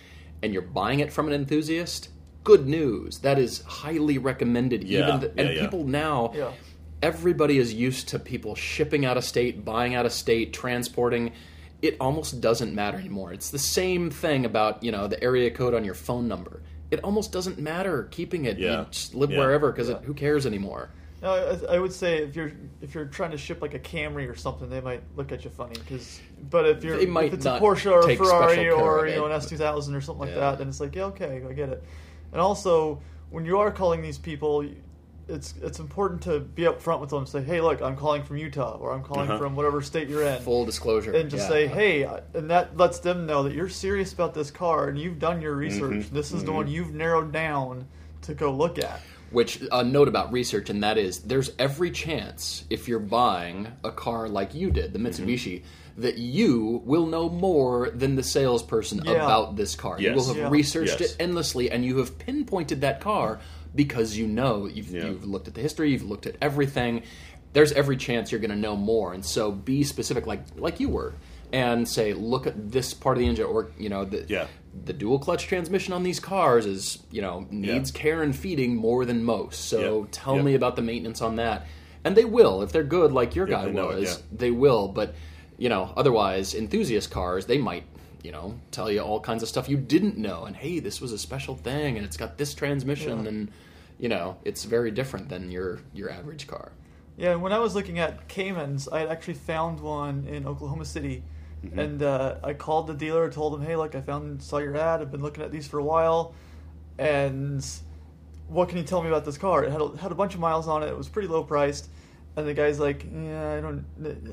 and 0.44 0.54
you're 0.54 0.62
buying 0.62 1.00
it 1.00 1.12
from 1.12 1.28
an 1.28 1.34
enthusiast. 1.34 2.10
Good 2.44 2.68
news. 2.68 3.20
That 3.20 3.38
is 3.38 3.62
highly 3.62 4.18
recommended. 4.18 4.84
Yeah, 4.84 5.08
even 5.08 5.20
the, 5.22 5.30
and 5.30 5.50
yeah, 5.50 5.56
yeah. 5.56 5.62
people 5.62 5.84
now 5.86 6.32
Yeah. 6.36 6.52
everybody 7.02 7.58
is 7.58 7.74
used 7.74 8.10
to 8.10 8.20
people 8.20 8.54
shipping 8.56 9.06
out 9.06 9.18
of 9.18 9.24
state 9.24 9.66
buying 9.66 9.96
out 9.96 10.06
of 10.06 10.12
state 10.12 10.54
transporting 10.54 11.32
it 11.82 11.98
almost 12.00 12.40
doesn't 12.42 12.76
matter 12.76 12.98
anymore 13.00 13.34
it's 13.34 13.50
the 13.50 13.58
same 13.60 14.12
thing 14.12 14.46
about 14.46 14.84
you 14.84 14.92
know 14.92 15.08
the 15.08 15.22
area 15.24 15.50
code 15.50 15.74
on 15.74 15.84
your 15.84 15.96
phone 15.96 16.28
number 16.28 16.62
it 16.92 17.00
almost 17.04 17.32
doesn't 17.32 17.58
matter 17.58 18.04
keeping 18.12 18.46
it 18.46 18.60
Yeah. 18.60 18.82
you 18.82 18.86
just 18.92 19.16
live 19.16 19.32
Yeah. 19.32 19.40
wherever 19.40 19.72
because 19.72 19.90
who 20.04 20.14
cares 20.14 20.46
anymore 20.46 20.90
No, 21.22 21.32
I, 21.70 21.76
I 21.76 21.80
would 21.80 21.94
say 21.94 22.18
if 22.24 22.36
you're 22.36 22.52
if 22.82 22.94
you're 22.96 23.06
trying 23.06 23.32
to 23.32 23.38
ship 23.38 23.62
like 23.62 23.74
a 23.76 23.80
Camry 23.80 24.28
or 24.28 24.36
something, 24.36 24.70
they 24.70 24.82
might 24.82 25.04
look 25.16 25.32
at 25.32 25.44
you 25.44 25.52
funny. 25.52 25.76
Because, 25.76 26.20
but 26.50 26.66
if 26.68 26.84
you're 26.84 26.98
if 26.98 27.34
it's 27.34 27.46
a 27.46 27.60
Porsche 27.60 27.92
or 27.92 28.10
a 28.10 28.16
Ferrari 28.16 28.70
or 28.72 29.08
you 29.08 29.16
know 29.18 29.28
an 29.28 29.32
S 29.32 29.48
two 29.48 29.56
thousand 29.58 29.94
or 29.94 30.02
something 30.02 30.26
like 30.28 30.36
that, 30.36 30.58
then 30.58 30.68
it's 30.68 30.80
like 30.80 30.96
yeah, 30.96 31.06
okay, 31.14 31.44
I 31.48 31.54
get 31.54 31.70
it. 31.70 31.84
And 32.32 32.42
also, 32.42 33.02
when 33.30 33.46
you 33.46 33.60
are 33.60 33.70
calling 33.70 34.02
these 34.02 34.18
people, 34.18 34.66
it's 35.28 35.54
it's 35.62 35.80
important 35.80 36.22
to 36.24 36.40
be 36.40 36.64
upfront 36.64 37.00
with 37.02 37.10
them. 37.10 37.26
Say, 37.26 37.42
hey, 37.42 37.62
look, 37.62 37.82
I'm 37.82 37.96
calling 37.96 38.24
from 38.24 38.38
Utah 38.38 38.78
or 38.80 38.92
I'm 38.94 39.04
calling 39.04 39.30
Uh-huh. 39.30 39.38
from 39.38 39.56
whatever 39.56 39.82
state 39.82 40.08
you're 40.10 40.24
in. 40.24 40.42
full 40.42 40.66
disclosure 40.66 41.12
and 41.14 41.30
just 41.30 41.44
yeah. 41.44 41.50
say, 41.50 41.68
hey, 41.68 42.04
and 42.34 42.50
that 42.50 42.76
lets 42.78 43.00
them 43.00 43.26
know 43.26 43.44
that 43.44 43.54
you're 43.54 43.70
serious 43.70 44.14
about 44.14 44.34
this 44.34 44.52
car 44.52 44.88
and 44.90 44.98
you've 45.00 45.20
done 45.20 45.42
your 45.42 45.56
research. 45.56 46.06
Mm-hmm. 46.06 46.16
This 46.16 46.32
is 46.32 46.44
the 46.44 46.52
one 46.52 46.68
you've 46.68 46.94
narrowed 46.94 47.32
down 47.32 47.88
to 48.24 48.34
go 48.34 48.52
look 48.52 48.78
at. 48.80 49.02
Which 49.32 49.62
a 49.72 49.82
note 49.82 50.10
about 50.10 50.34
research, 50.34 50.70
and 50.70 50.84
that 50.84 50.98
is, 50.98 51.20
there's 51.20 51.52
every 51.58 51.90
chance 51.90 52.66
if 52.70 52.90
you're 52.90 53.00
buying 53.00 53.68
a 53.82 53.90
car 53.92 54.28
like 54.28 54.54
you 54.54 54.72
did, 54.72 54.92
the 54.92 55.00
Mm-hmm. 55.00 55.08
Mitsubishi, 55.26 55.64
that 55.98 56.18
you 56.18 56.82
will 56.86 57.06
know 57.06 57.30
more 57.30 57.90
than 57.92 58.16
the 58.16 58.24
salesperson 58.24 59.02
Yeah. 59.06 59.12
about 59.14 59.56
this 59.56 59.74
car. 59.76 60.00
You 60.02 60.12
will 60.14 60.26
have 60.28 60.36
Yeah. 60.38 60.50
researched 60.50 61.00
Yes. 61.00 61.12
it 61.14 61.18
endlessly, 61.22 61.72
and 61.72 61.86
you 61.86 61.98
have 62.00 62.18
pinpointed 62.20 62.82
that 62.82 63.00
car 63.00 63.40
because 63.76 64.18
you 64.18 64.28
know 64.28 64.66
you've, 64.68 64.90
Yeah. 64.90 65.06
you've 65.06 65.26
looked 65.26 65.48
at 65.48 65.54
the 65.54 65.62
history, 65.62 65.92
you've 65.92 66.04
looked 66.04 66.26
at 66.28 66.36
everything. 66.42 67.04
There's 67.54 67.72
every 67.74 67.98
chance 67.98 68.32
you're 68.32 68.40
going 68.42 68.52
to 68.52 68.56
know 68.58 68.76
more, 68.78 69.14
and 69.14 69.26
so 69.26 69.52
be 69.52 69.84
specific, 69.84 70.26
like 70.28 70.42
like 70.58 70.80
you 70.80 70.90
were. 70.90 71.14
and 71.54 71.86
say, 71.86 72.14
look 72.14 72.48
at 72.48 72.72
this 72.72 72.94
part 72.94 73.18
of 73.18 73.20
the 73.22 73.28
engine, 73.28 73.44
or 73.46 73.72
you 73.78 73.90
know, 73.90 74.06
the 74.06 74.24
Yeah. 74.30 74.48
the 74.86 74.94
dual 74.94 75.20
clutch 75.20 75.48
transmission 75.48 75.92
on 75.94 76.02
these 76.04 76.18
cars 76.22 76.66
is 76.66 77.00
you 77.12 77.22
know 77.22 77.46
needs 77.52 77.92
care 77.92 78.24
and 78.24 78.34
feeding 78.34 78.78
more 78.78 79.04
than 79.04 79.22
most. 79.26 79.66
So 79.66 79.80
Yeah. 80.04 80.08
tell 80.12 80.38
Yeah. 80.38 80.44
me 80.44 80.54
about 80.56 80.78
the 80.78 80.82
maintenance 80.82 81.22
on 81.22 81.36
that, 81.36 81.68
and 82.06 82.16
they 82.16 82.24
will 82.24 82.62
if 82.62 82.72
they're 82.72 82.86
good, 82.86 83.12
like 83.12 83.36
your 83.36 83.48
guy 83.48 83.66
they 83.66 83.72
it, 83.78 83.86
was. 83.86 84.04
yeah. 84.04 84.16
They 84.32 84.52
will, 84.52 84.88
but 84.88 85.14
you 85.58 85.68
know, 85.68 85.92
otherwise, 85.98 86.56
enthusiast 86.56 87.12
cars 87.12 87.48
they 87.48 87.58
might. 87.58 87.84
You 88.24 88.32
know, 88.32 88.60
tell 88.70 88.92
you 88.92 89.00
all 89.02 89.20
kinds 89.20 89.42
of 89.42 89.50
stuff 89.50 89.68
you 89.68 89.78
didn't 89.78 90.18
know, 90.18 90.46
and 90.46 90.56
hey, 90.56 90.80
this 90.80 91.02
was 91.02 91.12
a 91.12 91.18
special 91.18 91.56
thing, 91.56 91.98
and 91.98 92.06
it's 92.06 92.18
got 92.18 92.38
this 92.38 92.54
transmission, 92.54 93.26
and 93.26 93.52
you 94.00 94.10
know, 94.10 94.38
it's 94.44 94.64
very 94.64 94.92
different 94.92 95.30
than 95.30 95.50
your 95.52 95.80
your 95.94 96.10
average 96.12 96.48
car. 96.48 96.72
Yeah, 97.18 97.36
when 97.36 97.52
I 97.52 97.60
was 97.60 97.76
looking 97.76 98.00
at 98.00 98.28
Caymans, 98.28 98.88
I 98.88 99.00
had 99.00 99.10
actually 99.10 99.34
found 99.36 99.80
one 99.80 100.26
in 100.28 100.46
Oklahoma 100.48 100.86
City, 100.86 101.24
Mm-hmm. 101.64 101.78
and 101.78 102.02
uh, 102.02 102.38
I 102.44 102.54
called 102.54 102.88
the 102.88 102.96
dealer, 102.96 103.30
told 103.32 103.54
him, 103.54 103.62
"Hey, 103.64 103.76
look, 103.76 103.94
I 103.94 104.02
found 104.02 104.42
saw 104.42 104.58
your 104.58 104.76
ad. 104.76 105.00
I've 105.00 105.12
been 105.12 105.22
looking 105.22 105.44
at 105.44 105.52
these 105.52 105.68
for 105.68 105.78
a 105.78 105.84
while, 105.84 106.34
and 106.98 107.64
what 108.48 108.68
can 108.68 108.80
you 108.80 108.84
tell 108.84 109.02
me 109.04 109.10
about 109.10 109.26
this 109.26 109.38
car? 109.38 109.64
It 109.64 109.72
had 109.72 109.80
a, 109.80 109.96
had 109.98 110.12
a 110.12 110.16
bunch 110.16 110.34
of 110.34 110.40
miles 110.40 110.68
on 110.68 110.82
it. 110.82 110.88
It 110.88 110.98
was 110.98 111.08
pretty 111.08 111.28
low 111.28 111.44
priced." 111.44 111.90
And 112.36 112.48
the 112.48 112.56
guy's 112.56 112.80
like, 112.80 113.06
"Yeah, 113.14 113.58
I 113.58 113.62
don't. 113.62 113.86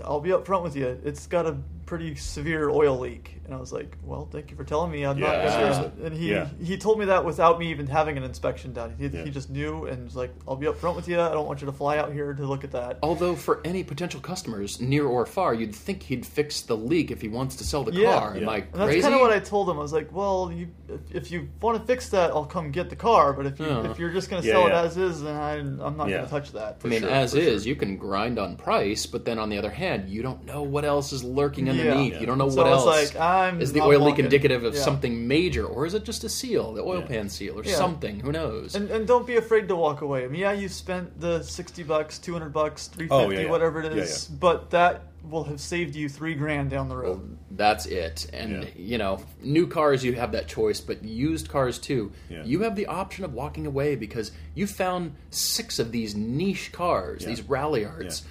I'll 0.05 0.20
be 0.20 0.31
upfront 0.31 0.62
with 0.62 0.74
you. 0.74 0.98
It's 1.05 1.27
got 1.27 1.44
a 1.44 1.57
pretty 1.88 2.14
severe 2.14 2.68
oil 2.68 2.98
leak." 2.98 3.35
And 3.46 3.55
I 3.55 3.59
was 3.59 3.72
like, 3.72 3.96
"Well, 4.05 4.29
thank 4.31 4.51
you 4.51 4.57
for 4.59 4.64
telling 4.64 4.90
me. 4.90 5.05
I'm 5.07 5.16
Yeah, 5.18 5.27
not 5.27 5.37
gonna." 5.37 5.51
seriously. 5.74 6.05
And 6.07 6.14
he 6.14 6.31
Yeah. 6.33 6.48
he 6.62 6.77
told 6.77 6.98
me 6.98 7.07
that 7.07 7.24
without 7.24 7.59
me 7.59 7.70
even 7.70 7.87
having 7.87 8.18
an 8.18 8.22
inspection 8.22 8.74
done. 8.74 8.94
He, 8.98 9.07
Yeah. 9.07 9.24
he 9.24 9.31
just 9.31 9.48
knew 9.48 9.87
and 9.87 10.05
was 10.05 10.14
like, 10.14 10.31
"I'll 10.46 10.57
be 10.57 10.66
upfront 10.66 10.96
with 10.96 11.09
you. 11.09 11.18
I 11.18 11.31
don't 11.33 11.46
want 11.46 11.62
you 11.62 11.66
to 11.66 11.72
fly 11.72 11.96
out 11.96 12.12
here 12.12 12.35
to 12.35 12.46
look 12.46 12.62
at 12.62 12.72
that." 12.72 12.98
Although 13.03 13.35
for 13.35 13.61
any 13.64 13.83
potential 13.85 14.20
customers, 14.20 14.81
near 14.83 15.07
or 15.07 15.24
far, 15.24 15.55
you'd 15.55 15.74
think 15.74 16.03
he'd 16.03 16.27
fix 16.27 16.61
the 16.61 16.77
leak 16.77 17.11
if 17.11 17.22
he 17.22 17.29
wants 17.29 17.57
to 17.57 17.64
sell 17.64 17.85
the 17.85 17.92
Yeah. 17.92 18.18
car. 18.18 18.35
Am 18.37 18.42
Yeah. 18.42 18.51
I 18.51 18.57
And 18.57 18.66
that's 18.74 19.01
kind 19.03 19.14
of 19.14 19.20
what 19.20 19.33
I 19.33 19.38
told 19.38 19.70
him. 19.70 19.79
I 19.79 19.81
was 19.81 19.94
like, 19.94 20.14
"Well, 20.14 20.53
you, 20.55 20.68
if, 20.88 21.01
if 21.14 21.31
you 21.33 21.48
want 21.62 21.79
to 21.81 21.85
fix 21.87 22.11
that, 22.11 22.31
I'll 22.33 22.44
come 22.44 22.70
get 22.70 22.90
the 22.90 22.96
car. 22.96 23.33
But 23.33 23.46
if 23.46 23.59
you 23.59 23.64
Yeah. 23.66 23.81
if 23.85 23.90
uh. 23.92 23.94
you're 23.98 24.11
just 24.12 24.29
going 24.29 24.42
to 24.42 24.46
Yeah, 24.48 24.55
sell 24.55 24.68
yeah. 24.68 24.83
it 24.83 24.87
as 24.87 24.96
is, 24.98 25.22
then 25.22 25.35
I, 25.37 25.55
I'm 25.57 25.96
not 25.96 26.09
Yeah. 26.11 26.16
going 26.18 26.24
to 26.27 26.31
touch 26.31 26.53
that." 26.53 26.81
I 26.85 26.88
mean, 26.88 27.01
sure, 27.01 27.09
as 27.11 27.35
is, 27.35 27.62
sure. 27.62 27.68
you 27.70 27.77
can 27.77 27.96
grind 27.96 28.38
on 28.38 28.57
price, 28.57 29.07
but 29.07 29.24
then 29.24 29.38
on 29.38 29.48
the 29.48 29.57
other 29.57 29.70
hand, 29.70 30.11
you 30.11 30.22
don't 30.22 30.44
know 30.44 30.62
what 30.62 30.85
else 30.85 31.12
is 31.14 31.24
lurking 31.24 31.66
Yeah. 31.66 31.72
Underneath. 31.80 32.14
Yeah. 32.14 32.20
You 32.20 32.26
don't 32.26 32.38
know 32.38 32.48
So 32.48 32.56
what 32.56 32.66
else. 32.66 32.84
like, 33.14 33.16
I'm- 33.20 33.60
is 33.60 33.72
the 33.72 33.80
I'm 33.80 33.88
oil 33.88 34.00
leak 34.00 34.18
indicative 34.18 34.64
of 34.64 34.74
Yeah. 34.74 34.80
something 34.82 35.26
major, 35.28 35.64
or 35.66 35.86
is 35.86 35.94
it 35.94 36.04
just 36.04 36.24
a 36.24 36.28
seal, 36.28 36.72
the 36.72 36.82
oil 36.82 37.00
Yeah. 37.00 37.06
pan 37.06 37.28
seal, 37.28 37.58
or 37.58 37.64
Yeah. 37.64 37.74
something? 37.76 38.20
Who 38.20 38.32
knows? 38.32 38.74
And, 38.74 38.90
and 38.90 39.06
don't 39.06 39.26
be 39.26 39.36
afraid 39.36 39.68
to 39.68 39.76
walk 39.76 40.00
away. 40.00 40.24
I 40.24 40.28
mean, 40.28 40.40
yeah, 40.40 40.52
you 40.52 40.68
spent 40.68 41.20
the 41.20 41.42
sixty 41.42 41.82
bucks, 41.82 42.18
two 42.18 42.32
hundred 42.32 42.52
bucks, 42.52 42.88
three 42.88 43.06
fifty, 43.08 43.14
Oh, 43.14 43.30
yeah, 43.30 43.40
yeah. 43.40 43.50
whatever 43.50 43.80
it 43.82 43.92
is, 43.96 44.28
Yeah, 44.28 44.34
yeah. 44.34 44.38
but 44.40 44.70
that 44.70 45.02
will 45.28 45.44
have 45.44 45.60
saved 45.60 45.94
you 45.94 46.08
three 46.08 46.34
grand 46.34 46.70
down 46.70 46.88
the 46.88 46.96
road. 46.96 47.36
That's 47.50 47.84
it. 47.86 48.30
And 48.32 48.62
Yeah. 48.62 48.68
you 48.76 48.98
know, 48.98 49.18
new 49.42 49.66
cars 49.66 50.02
you 50.04 50.12
have 50.14 50.32
that 50.32 50.46
choice, 50.48 50.80
but 50.80 51.04
used 51.04 51.48
cars 51.50 51.78
too, 51.78 52.12
Yeah. 52.30 52.44
you 52.44 52.60
have 52.62 52.76
the 52.76 52.86
option 52.86 53.24
of 53.24 53.34
walking 53.34 53.66
away 53.66 53.94
because 53.96 54.30
you 54.54 54.66
found 54.66 55.12
six 55.30 55.78
of 55.78 55.90
these 55.92 56.14
niche 56.14 56.70
cars, 56.72 57.22
Yeah. 57.22 57.28
these 57.28 57.42
Ralliarts, 57.42 58.22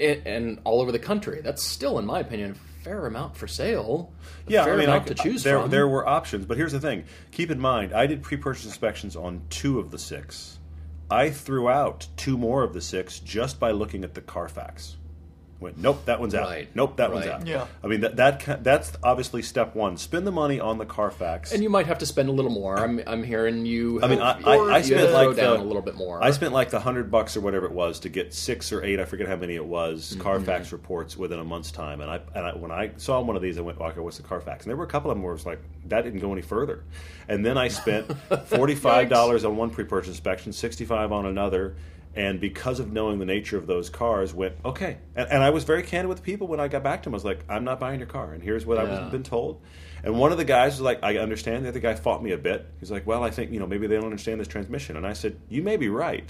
and, 0.00 0.20
and 0.26 0.58
all 0.64 0.80
over 0.80 0.92
the 0.92 0.98
country. 0.98 1.40
That's 1.42 1.62
still, 1.62 1.98
in 1.98 2.04
my 2.04 2.20
opinion, 2.20 2.52
a 2.52 2.54
fair 2.82 3.06
amount 3.06 3.36
for 3.36 3.46
sale. 3.46 4.12
Yeah, 4.46 4.64
fair 4.64 4.74
I 4.74 4.76
mean, 4.76 4.88
amount 4.88 5.10
I, 5.10 5.14
to 5.14 5.20
uh, 5.20 5.22
choose 5.22 5.42
there, 5.42 5.60
from. 5.60 5.70
there 5.70 5.88
were 5.88 6.06
options, 6.06 6.46
but 6.46 6.56
here's 6.56 6.72
the 6.72 6.80
thing: 6.80 7.04
keep 7.30 7.50
in 7.50 7.60
mind, 7.60 7.92
I 7.92 8.06
did 8.06 8.22
pre-purchase 8.22 8.64
inspections 8.64 9.16
on 9.16 9.42
two 9.50 9.78
of 9.78 9.90
the 9.90 9.98
six. 9.98 10.58
I 11.10 11.30
threw 11.30 11.68
out 11.68 12.06
two 12.16 12.36
more 12.36 12.62
of 12.62 12.74
the 12.74 12.80
six 12.82 13.18
just 13.18 13.58
by 13.58 13.70
looking 13.70 14.04
at 14.04 14.14
the 14.14 14.20
Carfax. 14.20 14.96
Went, 15.60 15.76
nope, 15.76 16.04
that 16.04 16.20
one's 16.20 16.36
out. 16.36 16.46
Right, 16.46 16.68
Nope, 16.72 16.98
that 16.98 17.12
one's 17.12 17.26
out. 17.26 17.44
Yeah. 17.44 17.66
I 17.82 17.88
mean, 17.88 18.02
that, 18.02 18.14
that 18.14 18.62
that's 18.62 18.92
obviously 19.02 19.42
step 19.42 19.74
one. 19.74 19.96
Spend 19.96 20.24
the 20.24 20.30
money 20.30 20.60
on 20.60 20.78
the 20.78 20.86
Carfax. 20.86 21.50
and 21.52 21.64
you 21.64 21.68
might 21.68 21.86
have 21.86 21.98
to 21.98 22.06
spend 22.06 22.28
a 22.28 22.32
little 22.32 22.50
more. 22.52 22.78
I'm, 22.78 23.00
I'm 23.08 23.24
hearing 23.24 23.66
you. 23.66 24.00
I 24.00 24.06
mean, 24.06 24.20
I, 24.20 24.40
I, 24.40 24.56
I 24.76 24.82
spent 24.82 25.12
like 25.12 25.34
down 25.34 25.58
the, 25.58 25.64
a 25.64 25.66
little 25.66 25.82
bit 25.82 25.96
more. 25.96 26.22
I 26.22 26.30
spent 26.30 26.52
like 26.52 26.70
the 26.70 26.78
hundred 26.78 27.10
bucks 27.10 27.36
or 27.36 27.40
whatever 27.40 27.66
it 27.66 27.72
was 27.72 27.98
to 28.00 28.08
get 28.08 28.32
six 28.32 28.70
or 28.72 28.84
eight. 28.84 29.00
I 29.00 29.04
forget 29.04 29.26
how 29.26 29.34
many 29.34 29.56
it 29.56 29.64
was. 29.66 30.12
Mm-hmm. 30.12 30.20
Carfax 30.20 30.70
reports 30.70 31.16
within 31.16 31.40
a 31.40 31.44
month's 31.44 31.72
time, 31.72 32.00
and 32.02 32.08
I 32.10 32.20
and 32.36 32.46
I, 32.46 32.56
when 32.56 32.70
I 32.70 32.92
saw 32.96 33.20
one 33.20 33.34
of 33.34 33.42
these, 33.42 33.58
I 33.58 33.62
went, 33.62 33.80
"Okay, 33.80 33.98
what's 33.98 34.18
the 34.18 34.22
Carfax?" 34.22 34.64
And 34.64 34.70
there 34.70 34.76
were 34.76 34.84
a 34.84 34.88
couple 34.88 35.10
of 35.10 35.16
them 35.16 35.24
where 35.24 35.32
it 35.32 35.36
was 35.38 35.46
like 35.46 35.60
that 35.86 36.02
didn't 36.02 36.20
go 36.20 36.32
any 36.32 36.42
further. 36.42 36.84
And 37.28 37.44
then 37.44 37.58
I 37.58 37.66
spent 37.66 38.06
forty 38.46 38.76
five 38.76 39.08
dollars 39.08 39.44
on 39.44 39.56
one 39.56 39.70
pre-purchase 39.70 40.10
inspection, 40.10 40.52
sixty 40.52 40.84
five 40.84 41.10
on 41.10 41.26
another. 41.26 41.74
And 42.18 42.40
because 42.40 42.80
of 42.80 42.92
knowing 42.92 43.20
the 43.20 43.24
nature 43.24 43.56
of 43.56 43.68
those 43.68 43.88
cars, 43.88 44.34
went 44.34 44.56
okay. 44.64 44.98
And, 45.14 45.30
and 45.30 45.42
I 45.42 45.50
was 45.50 45.62
very 45.62 45.84
candid 45.84 46.08
with 46.08 46.24
people 46.24 46.48
when 46.48 46.58
I 46.58 46.66
got 46.66 46.82
back 46.82 47.02
to 47.02 47.06
them. 47.06 47.14
I 47.14 47.16
was 47.16 47.24
like, 47.24 47.44
"I'm 47.48 47.62
not 47.62 47.78
buying 47.78 48.00
your 48.00 48.08
car, 48.08 48.32
and 48.32 48.42
here's 48.42 48.66
what 48.66 48.76
Yeah. 48.76 49.04
I've 49.06 49.12
been 49.12 49.22
told." 49.22 49.60
And 50.02 50.18
one 50.18 50.32
of 50.32 50.38
the 50.38 50.44
guys 50.44 50.72
was 50.72 50.80
like, 50.80 50.98
"I 51.04 51.18
understand." 51.18 51.64
The 51.64 51.68
other 51.68 51.78
guy 51.78 51.94
fought 51.94 52.20
me 52.22 52.32
a 52.32 52.38
bit. 52.38 52.66
He's 52.80 52.90
like, 52.90 53.06
"Well, 53.06 53.22
I 53.22 53.30
think 53.30 53.52
you 53.52 53.60
know 53.60 53.68
maybe 53.68 53.86
they 53.86 53.94
don't 53.94 54.06
understand 54.06 54.40
this 54.40 54.48
transmission." 54.48 54.96
And 54.96 55.06
I 55.06 55.12
said, 55.12 55.36
"You 55.48 55.62
may 55.62 55.76
be 55.76 55.88
right, 55.88 56.28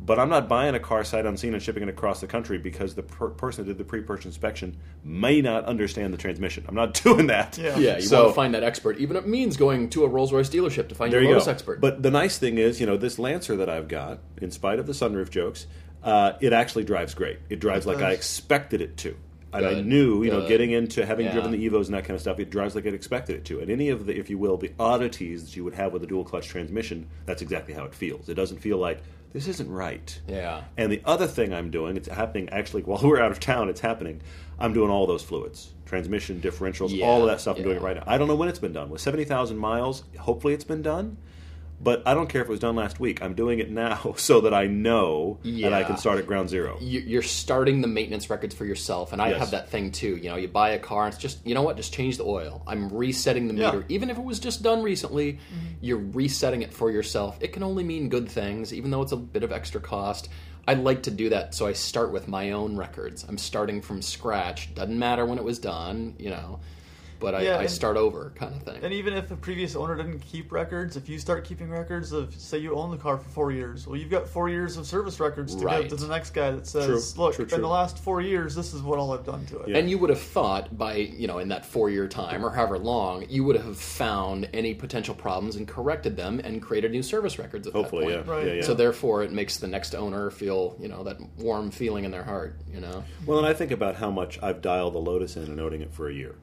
but 0.00 0.18
I'm 0.18 0.28
not 0.28 0.48
buying 0.48 0.74
a 0.74 0.80
car 0.80 1.02
sight 1.04 1.26
unseen 1.26 1.54
and 1.54 1.62
shipping 1.62 1.82
it 1.82 1.88
across 1.88 2.20
the 2.20 2.26
country 2.26 2.58
because 2.58 2.94
the 2.94 3.02
per- 3.02 3.30
person 3.30 3.64
that 3.64 3.70
did 3.72 3.78
the 3.78 3.84
pre-purchase 3.84 4.26
inspection 4.26 4.76
may 5.02 5.40
not 5.40 5.64
understand 5.64 6.12
the 6.12 6.18
transmission. 6.18 6.64
I'm 6.68 6.74
not 6.74 6.94
doing 7.02 7.26
that." 7.28 7.58
Yeah. 7.58 7.76
yeah, 7.78 7.96
you 7.96 8.02
So- 8.02 8.24
want 8.24 8.28
to 8.30 8.34
find 8.34 8.54
that 8.54 8.62
expert, 8.62 8.98
even 8.98 9.16
it 9.16 9.26
means 9.26 9.56
going 9.56 9.88
to 9.90 10.04
a 10.04 10.08
Rolls 10.08 10.32
Royce 10.32 10.48
dealership 10.50 10.88
to 10.88 10.94
find 10.94 11.12
your 11.12 11.22
you 11.22 11.28
Lotus 11.30 11.46
go. 11.46 11.50
expert. 11.52 11.80
But 11.80 12.02
the 12.02 12.10
nice 12.10 12.38
thing 12.38 12.58
is, 12.58 12.80
you 12.80 12.86
know, 12.86 12.96
this 12.96 13.18
Lancer 13.18 13.56
that 13.56 13.68
I've 13.68 13.88
got, 13.88 14.20
in 14.40 14.50
spite 14.50 14.78
of 14.78 14.86
the 14.86 14.92
sunroof 14.92 15.30
jokes, 15.30 15.66
uh, 16.02 16.32
it 16.40 16.52
actually 16.52 16.84
drives 16.84 17.14
great. 17.14 17.38
It 17.48 17.58
drives 17.60 17.86
like 17.86 17.98
I 17.98 18.12
expected 18.12 18.80
it 18.80 18.96
to. 18.98 19.16
And 19.52 19.64
I 19.64 19.80
knew, 19.80 20.22
you 20.22 20.30
know, 20.30 20.46
getting 20.46 20.72
into 20.72 21.06
having 21.06 21.24
Yeah. 21.26 21.32
driven 21.32 21.50
the 21.50 21.66
Evos 21.66 21.86
and 21.86 21.94
that 21.94 22.02
kind 22.04 22.14
of 22.14 22.20
stuff, 22.20 22.38
it 22.38 22.50
drives 22.50 22.74
like 22.74 22.86
I'd 22.86 22.92
expected 22.92 23.36
it 23.36 23.44
to. 23.46 23.60
And 23.60 23.70
any 23.70 23.88
of 23.88 24.04
the, 24.04 24.14
if 24.14 24.28
you 24.28 24.36
will, 24.36 24.58
the 24.58 24.70
oddities 24.78 25.46
that 25.46 25.56
you 25.56 25.64
would 25.64 25.72
have 25.74 25.94
with 25.94 26.02
a 26.02 26.06
dual 26.06 26.24
clutch 26.24 26.46
transmission, 26.48 27.06
that's 27.24 27.40
exactly 27.40 27.72
how 27.72 27.84
it 27.84 27.94
feels. 27.94 28.28
It 28.28 28.34
doesn't 28.34 28.58
feel 28.58 28.76
like 28.76 29.00
this 29.36 29.48
isn't 29.48 29.70
right. 29.70 30.18
Yeah. 30.26 30.62
And 30.78 30.90
the 30.90 31.02
other 31.04 31.26
thing 31.26 31.52
I'm 31.52 31.70
doing, 31.70 31.98
it's 31.98 32.08
happening 32.08 32.48
actually 32.48 32.82
while 32.84 33.02
we're 33.02 33.20
out 33.20 33.30
of 33.30 33.38
town. 33.38 33.68
It's 33.68 33.80
happening. 33.80 34.22
I'm 34.58 34.72
doing 34.72 34.90
all 34.90 35.06
those 35.06 35.22
fluids, 35.22 35.74
transmission, 35.84 36.40
differentials, 36.40 36.88
Yeah, 36.90 37.04
all 37.04 37.20
of 37.20 37.26
that 37.28 37.42
stuff. 37.42 37.58
I'm 37.58 37.62
doing 37.64 37.76
it 37.76 37.82
right 37.82 37.96
now. 37.96 38.04
I 38.06 38.16
don't 38.16 38.28
know 38.28 38.34
when 38.34 38.48
it's 38.48 38.58
been 38.58 38.72
done. 38.72 38.88
With 38.88 39.02
seventy 39.02 39.24
thousand 39.24 39.58
miles, 39.58 40.04
hopefully 40.18 40.54
it's 40.54 40.64
been 40.64 40.80
done. 40.80 41.18
But 41.78 42.02
I 42.06 42.14
don't 42.14 42.28
care 42.28 42.40
if 42.40 42.48
it 42.48 42.50
was 42.50 42.60
done 42.60 42.74
last 42.74 42.98
week. 42.98 43.22
I'm 43.22 43.34
doing 43.34 43.58
it 43.58 43.70
now 43.70 44.14
so 44.16 44.40
that 44.40 44.54
I 44.54 44.66
know 44.66 45.38
that 45.44 45.72
I 45.72 45.84
can 45.84 45.96
start 45.98 46.18
at 46.18 46.26
ground 46.26 46.48
zero. 46.48 46.78
you- 46.80 47.00
you're 47.00 47.22
starting 47.22 47.80
the 47.82 47.86
maintenance 47.88 48.30
records 48.30 48.54
for 48.54 48.64
yourself 48.64 49.12
and 49.12 49.20
i 49.20 49.28
Yes. 49.30 49.38
have 49.40 49.50
that 49.50 49.68
thing 49.68 49.90
too. 49.92 50.16
You 50.16 50.30
know 50.30 50.36
you 50.36 50.48
buy 50.48 50.70
a 50.70 50.78
car 50.78 51.04
and 51.04 51.12
it's 51.12 51.22
just 51.22 51.46
you 51.46 51.54
know 51.54 51.62
what? 51.62 51.76
Just 51.76 51.92
change 51.92 52.16
the 52.16 52.24
oil. 52.24 52.62
I'm 52.66 52.88
resetting 52.88 53.48
the 53.48 53.54
Yeah. 53.54 53.70
meter. 53.72 53.84
Even 53.88 54.08
if 54.10 54.16
it 54.18 54.24
was 54.24 54.38
just 54.40 54.62
done 54.62 54.82
recently 54.82 55.34
mm-hmm. 55.34 55.66
you're 55.82 55.98
resetting 55.98 56.62
it 56.62 56.72
for 56.72 56.90
yourself. 56.90 57.36
It 57.40 57.52
can 57.52 57.62
only 57.62 57.84
mean 57.84 58.08
good 58.08 58.28
things 58.28 58.72
even 58.72 58.90
though 58.90 59.02
it's 59.02 59.12
a 59.12 59.16
bit 59.16 59.42
of 59.42 59.52
extra 59.52 59.80
cost. 59.80 60.28
I 60.68 60.74
like 60.74 61.02
to 61.04 61.10
do 61.12 61.28
that 61.28 61.54
so 61.54 61.66
i 61.66 61.72
start 61.74 62.10
with 62.10 62.26
my 62.26 62.52
own 62.52 62.76
records. 62.76 63.24
I'm 63.28 63.38
starting 63.38 63.80
from 63.82 64.00
scratch. 64.02 64.74
Doesn't 64.74 64.98
matter 64.98 65.24
when 65.26 65.38
it 65.38 65.44
was 65.44 65.58
done 65.58 66.14
you 66.18 66.30
know 66.30 66.58
but 67.18 67.34
I, 67.34 67.42
Yeah, 67.42 67.58
I 67.58 67.66
start 67.66 67.96
over 67.96 68.32
kind 68.36 68.54
of 68.54 68.62
thing 68.62 68.82
And 68.82 68.92
even 68.92 69.14
if 69.14 69.30
a 69.30 69.36
previous 69.36 69.74
owner 69.76 69.96
didn't 69.96 70.20
keep 70.20 70.52
records, 70.52 70.96
if 70.96 71.08
you 71.08 71.18
start 71.18 71.44
keeping 71.44 71.70
records 71.70 72.12
of, 72.12 72.34
say, 72.34 72.58
you 72.58 72.74
own 72.74 72.90
the 72.90 72.96
car 72.96 73.18
for 73.18 73.28
four 73.28 73.52
years, 73.52 73.86
well, 73.86 73.96
you've 73.96 74.10
got 74.10 74.28
four 74.28 74.48
years 74.48 74.76
of 74.76 74.86
service 74.86 75.18
records 75.20 75.54
to 75.56 75.64
Right. 75.64 75.88
give 75.88 75.98
to 75.98 76.04
the 76.04 76.08
next 76.12 76.30
guy 76.30 76.50
that 76.50 76.66
says, 76.66 77.12
True, 77.12 77.24
"Look, 77.24 77.34
true, 77.36 77.46
in 77.52 77.60
the 77.62 77.68
last 77.68 77.98
four 77.98 78.20
years, 78.20 78.54
this 78.54 78.74
is 78.74 78.82
what 78.82 78.98
all 78.98 79.12
I've 79.12 79.24
done 79.24 79.46
to 79.46 79.60
it." 79.60 79.68
Yeah. 79.68 79.78
And 79.78 79.88
you 79.90 79.98
would 79.98 80.10
have 80.10 80.20
thought 80.20 80.76
by, 80.76 80.96
you 80.96 81.26
know, 81.26 81.38
in 81.38 81.48
that 81.48 81.64
four 81.66 81.90
year 81.90 82.06
time 82.08 82.44
or 82.44 82.50
however 82.50 82.78
long, 82.78 83.24
you 83.28 83.44
would 83.44 83.56
have 83.56 83.78
found 83.78 84.48
any 84.52 84.74
potential 84.74 85.14
problems 85.14 85.56
and 85.56 85.66
corrected 85.66 86.16
them 86.16 86.40
and 86.44 86.60
created 86.62 86.90
new 86.92 87.02
service 87.02 87.38
records 87.38 87.66
at 87.66 87.72
Hopefully, 87.72 88.06
that 88.12 88.26
point. 88.26 88.26
yeah. 88.26 88.32
Right. 88.34 88.46
yeah, 88.46 88.52
yeah. 88.54 88.62
So 88.62 88.74
therefore, 88.74 89.22
it 89.22 89.32
makes 89.32 89.56
the 89.56 89.66
next 89.68 89.94
owner 89.94 90.30
feel, 90.30 90.76
you 90.80 90.88
know, 90.88 91.02
that 91.04 91.18
warm 91.38 91.70
feeling 91.70 92.04
in 92.04 92.10
their 92.10 92.24
heart, 92.24 92.60
you 92.72 92.80
know? 92.80 93.04
Well, 93.24 93.38
and 93.38 93.46
I 93.46 93.52
think 93.54 93.70
about 93.70 93.96
how 93.96 94.10
much 94.10 94.38
I've 94.42 94.60
dialed 94.62 94.94
the 94.94 94.98
Lotus 94.98 95.36
in 95.36 95.44
and 95.44 95.60
owning 95.60 95.80
it 95.82 95.92
for 95.92 96.08
a 96.08 96.12
year. 96.14 96.34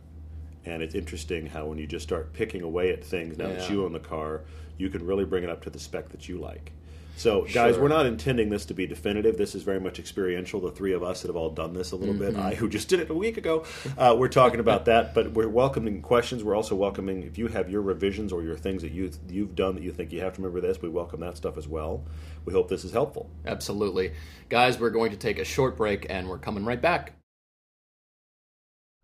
And 0.65 0.81
it's 0.81 0.95
interesting 0.95 1.45
how 1.47 1.65
when 1.65 1.77
you 1.77 1.87
just 1.87 2.03
start 2.03 2.33
picking 2.33 2.61
away 2.61 2.91
at 2.91 3.03
things 3.03 3.37
now 3.37 3.47
that 3.49 3.69
you 3.69 3.83
own 3.85 3.91
the 3.93 3.99
car, 3.99 4.41
you 4.77 4.89
can 4.89 5.05
really 5.05 5.25
bring 5.25 5.43
it 5.43 5.49
up 5.49 5.61
to 5.63 5.69
the 5.69 5.79
spec 5.79 6.09
that 6.09 6.29
you 6.29 6.37
like. 6.37 6.71
So, 7.15 7.41
guys, 7.53 7.75
Sure. 7.75 7.83
we're 7.83 7.89
not 7.89 8.07
intending 8.07 8.49
this 8.49 8.65
to 8.65 8.73
be 8.73 8.87
definitive. 8.87 9.37
This 9.37 9.53
is 9.53 9.61
very 9.61 9.79
much 9.79 9.99
experiential. 9.99 10.59
The 10.59 10.71
three 10.71 10.93
of 10.93 11.03
us 11.03 11.21
that 11.21 11.27
have 11.27 11.35
all 11.35 11.51
done 11.51 11.73
this 11.75 11.91
a 11.91 11.95
little 11.95 12.15
bit, 12.15 12.35
I 12.35 12.55
who 12.55 12.67
just 12.67 12.87
did 12.87 12.99
it 13.01 13.09
a 13.11 13.13
week 13.13 13.37
ago, 13.37 13.65
uh, 13.99 14.15
we're 14.17 14.29
talking 14.29 14.59
about 14.59 14.85
that. 14.91 15.13
But 15.13 15.31
we're 15.31 15.47
welcoming 15.47 16.01
questions. 16.01 16.43
We're 16.43 16.55
also 16.55 16.73
welcoming 16.75 17.21
if 17.21 17.37
you 17.37 17.49
have 17.49 17.69
your 17.69 17.81
revisions 17.83 18.33
or 18.33 18.41
your 18.41 18.57
things 18.57 18.81
that 18.81 18.91
you 18.93 19.11
you've 19.29 19.53
done 19.53 19.75
that 19.75 19.83
you 19.83 19.91
think 19.91 20.11
you 20.11 20.21
have 20.21 20.33
to 20.37 20.41
remember 20.41 20.59
this. 20.59 20.81
We 20.81 20.89
welcome 20.89 21.19
that 21.19 21.37
stuff 21.37 21.55
as 21.55 21.67
well. 21.67 22.03
We 22.45 22.53
hope 22.53 22.67
this 22.67 22.83
is 22.83 22.91
helpful. 22.93 23.29
Absolutely. 23.45 24.13
Guys, 24.49 24.79
we're 24.79 24.89
going 24.89 25.11
to 25.11 25.17
take 25.17 25.37
a 25.37 25.45
short 25.45 25.77
break 25.77 26.07
and 26.09 26.27
we're 26.27 26.39
coming 26.39 26.65
right 26.65 26.81
back. 26.81 27.13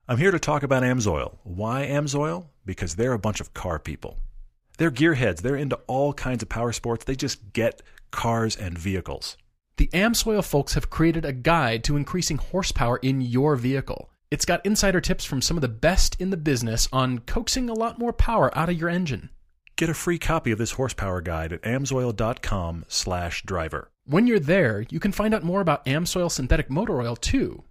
I'm 0.10 0.17
here 0.17 0.32
to 0.32 0.39
talk 0.39 0.63
about 0.63 0.82
Amsoil. 0.82 1.38
Why 1.43 1.86
Amsoil? 1.86 2.48
Because 2.65 2.95
they're 2.95 3.13
a 3.13 3.19
bunch 3.19 3.41
of 3.41 3.54
car 3.54 3.78
people. 3.78 4.17
They're 4.80 4.89
gearheads. 4.89 5.43
They're 5.43 5.56
into 5.56 5.76
all 5.86 6.13
kinds 6.13 6.41
of 6.41 6.50
power 6.50 6.72
sports. 6.72 7.06
They 7.06 7.13
just 7.13 7.54
get 7.54 7.84
cars 8.10 8.56
and 8.56 8.76
vehicles. 8.76 9.38
The 9.78 9.86
Amsoil 9.89 10.43
folks 10.43 10.74
have 10.74 10.89
created 10.89 11.26
a 11.26 11.32
guide 11.32 11.84
to 11.84 11.95
increasing 11.95 12.39
horsepower 12.39 12.98
in 13.04 13.22
your 13.22 13.56
vehicle. 13.56 14.10
It's 14.32 14.45
got 14.45 14.65
insider 14.65 15.00
tips 15.00 15.26
from 15.26 15.43
some 15.43 15.58
of 15.58 15.62
the 15.62 15.67
best 15.67 16.19
in 16.19 16.32
the 16.32 16.38
business 16.38 16.89
on 16.91 17.19
coaxing 17.19 17.69
a 17.69 17.76
lot 17.76 18.00
more 18.00 18.12
power 18.12 18.52
out 18.58 18.69
of 18.69 18.80
your 18.80 18.89
engine. 18.89 19.30
Get 19.76 19.91
a 19.91 19.93
free 19.93 20.17
copy 20.17 20.52
of 20.52 20.58
this 20.58 20.72
horsepower 20.72 21.22
guide 21.22 21.54
at 21.54 21.62
amsoil.com/driver. 21.62 23.91
When 24.06 24.26
you're 24.26 24.39
there, 24.39 24.86
you 24.89 25.00
can 25.00 25.12
find 25.12 25.36
out 25.36 25.43
more 25.43 25.62
about 25.62 25.86
Amsoil 25.86 26.32
synthetic 26.32 26.72
motor 26.72 27.00
oil 27.00 27.15
too. 27.15 27.63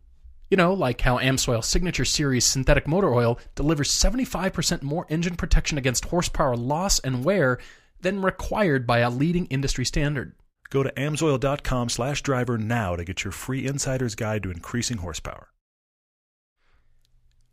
You 0.51 0.57
know, 0.57 0.73
like 0.73 1.03
how 1.03 1.19
Amsoil 1.19 1.63
Signature 1.63 2.07
Series 2.07 2.47
synthetic 2.47 2.89
motor 2.89 3.13
oil 3.13 3.39
delivers 3.55 3.91
75% 3.91 4.83
more 4.83 5.07
engine 5.11 5.37
protection 5.37 5.77
against 5.77 6.07
horsepower 6.07 6.57
loss 6.57 6.99
and 7.01 7.25
wear 7.25 7.59
than 8.01 8.23
required 8.23 8.87
by 8.87 9.01
a 9.01 9.11
leading 9.11 9.47
industry 9.47 9.85
standard. 9.85 10.35
Go 10.71 10.83
to 10.83 10.93
amsoil.com/driver 10.93 12.59
now 12.59 12.97
to 12.97 13.05
get 13.05 13.25
your 13.25 13.33
free 13.33 13.67
insider's 13.67 14.15
guide 14.15 14.43
to 14.43 14.51
increasing 14.51 14.99
horsepower. 14.99 15.49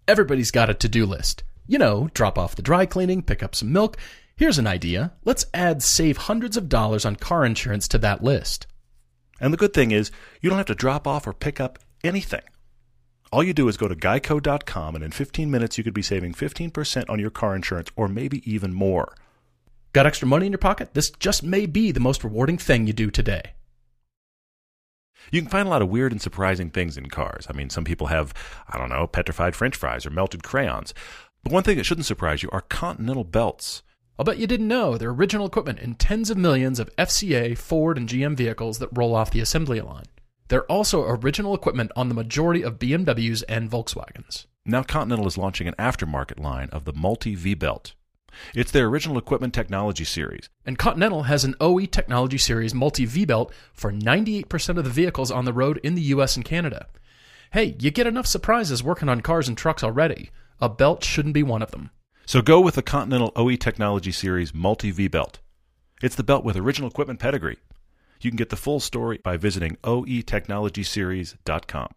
Everybody's 0.07 0.51
got 0.51 0.69
a 0.69 0.73
to-do 0.73 1.05
list. 1.05 1.43
You 1.67 1.79
know, 1.79 2.09
drop 2.13 2.37
off 2.37 2.55
the 2.55 2.61
dry 2.61 2.85
cleaning, 2.85 3.23
pick 3.23 3.41
up 3.41 3.55
some 3.55 3.73
milk. 3.73 3.97
Here's 4.37 4.59
an 4.59 4.67
idea. 4.67 5.13
Let's 5.23 5.45
add 5.53 5.81
save 5.81 6.17
hundreds 6.17 6.57
of 6.57 6.69
dollars 6.69 7.05
on 7.05 7.15
car 7.15 7.45
insurance 7.45 7.87
to 7.89 7.97
that 7.99 8.23
list. 8.23 8.67
And 9.41 9.51
the 9.51 9.57
good 9.57 9.73
thing 9.73 9.91
is, 9.91 10.11
you 10.41 10.49
don't 10.49 10.59
have 10.59 10.67
to 10.67 10.75
drop 10.75 11.07
off 11.07 11.25
or 11.25 11.33
pick 11.33 11.59
up 11.59 11.79
anything. 12.03 12.41
All 13.31 13.43
you 13.43 13.53
do 13.53 13.67
is 13.67 13.77
go 13.77 13.87
to 13.87 13.95
geico.com, 13.95 14.95
and 14.95 15.03
in 15.03 15.11
15 15.11 15.49
minutes, 15.49 15.77
you 15.77 15.83
could 15.83 15.93
be 15.93 16.01
saving 16.01 16.33
15% 16.33 17.09
on 17.09 17.19
your 17.19 17.29
car 17.29 17.55
insurance 17.55 17.89
or 17.95 18.07
maybe 18.07 18.49
even 18.49 18.73
more. 18.73 19.15
Got 19.93 20.05
extra 20.05 20.27
money 20.27 20.45
in 20.45 20.51
your 20.51 20.59
pocket? 20.59 20.93
This 20.93 21.09
just 21.09 21.41
may 21.41 21.65
be 21.65 21.91
the 21.91 21.99
most 21.99 22.23
rewarding 22.23 22.57
thing 22.57 22.85
you 22.85 22.93
do 22.93 23.09
today. 23.09 23.53
You 25.31 25.41
can 25.41 25.49
find 25.49 25.67
a 25.67 25.71
lot 25.71 25.81
of 25.81 25.89
weird 25.89 26.11
and 26.11 26.21
surprising 26.21 26.69
things 26.69 26.97
in 26.97 27.09
cars. 27.09 27.47
I 27.49 27.53
mean, 27.53 27.69
some 27.69 27.83
people 27.83 28.07
have, 28.07 28.33
I 28.67 28.77
don't 28.77 28.89
know, 28.89 29.07
petrified 29.07 29.55
french 29.55 29.75
fries 29.75 30.05
or 30.05 30.11
melted 30.11 30.43
crayons. 30.43 30.93
But 31.43 31.51
one 31.51 31.63
thing 31.63 31.77
that 31.77 31.85
shouldn't 31.85 32.05
surprise 32.05 32.43
you 32.43 32.49
are 32.51 32.61
continental 32.61 33.23
belts. 33.23 33.83
I'll 34.17 34.25
bet 34.25 34.37
you 34.37 34.47
didn't 34.47 34.67
know 34.67 34.97
they're 34.97 35.09
original 35.09 35.45
equipment 35.45 35.79
in 35.79 35.95
tens 35.95 36.29
of 36.29 36.37
millions 36.37 36.79
of 36.79 36.95
FCA, 36.95 37.57
Ford, 37.57 37.97
and 37.97 38.07
GM 38.07 38.35
vehicles 38.35 38.79
that 38.79 38.89
roll 38.91 39.13
off 39.13 39.31
the 39.31 39.41
assembly 39.41 39.81
line. 39.81 40.05
They're 40.47 40.65
also 40.65 41.03
original 41.03 41.55
equipment 41.55 41.91
on 41.95 42.09
the 42.09 42.15
majority 42.15 42.61
of 42.61 42.79
BMWs 42.79 43.43
and 43.49 43.69
Volkswagens. 43.69 44.45
Now, 44.65 44.83
Continental 44.83 45.27
is 45.27 45.37
launching 45.37 45.67
an 45.67 45.75
aftermarket 45.79 46.39
line 46.39 46.69
of 46.71 46.85
the 46.85 46.93
Multi 46.93 47.35
V 47.35 47.53
belt. 47.53 47.93
It's 48.53 48.71
their 48.71 48.87
original 48.87 49.17
equipment 49.17 49.53
technology 49.53 50.03
series. 50.03 50.49
And 50.65 50.77
Continental 50.77 51.23
has 51.23 51.43
an 51.43 51.55
OE 51.61 51.85
Technology 51.85 52.37
Series 52.37 52.73
multi 52.73 53.05
V 53.05 53.25
belt 53.25 53.53
for 53.73 53.91
98% 53.91 54.77
of 54.77 54.83
the 54.83 54.89
vehicles 54.89 55.31
on 55.31 55.45
the 55.45 55.53
road 55.53 55.79
in 55.83 55.95
the 55.95 56.01
US 56.01 56.35
and 56.35 56.43
Canada. 56.43 56.87
Hey, 57.51 57.75
you 57.79 57.91
get 57.91 58.07
enough 58.07 58.27
surprises 58.27 58.83
working 58.83 59.09
on 59.09 59.21
cars 59.21 59.47
and 59.47 59.57
trucks 59.57 59.83
already. 59.83 60.31
A 60.59 60.69
belt 60.69 61.03
shouldn't 61.03 61.33
be 61.33 61.43
one 61.43 61.61
of 61.61 61.71
them. 61.71 61.91
So 62.25 62.41
go 62.41 62.59
with 62.59 62.75
the 62.75 62.81
Continental 62.81 63.31
OE 63.35 63.55
Technology 63.55 64.11
Series 64.11 64.53
Multi 64.53 64.91
V 64.91 65.07
belt. 65.07 65.39
It's 66.01 66.15
the 66.15 66.23
belt 66.23 66.43
with 66.43 66.57
original 66.57 66.89
equipment 66.89 67.19
pedigree. 67.19 67.57
You 68.25 68.31
can 68.31 68.37
get 68.37 68.49
the 68.49 68.55
full 68.55 68.79
story 68.79 69.19
by 69.19 69.37
visiting 69.37 69.77
oetechnologyseries.com. 69.83 71.89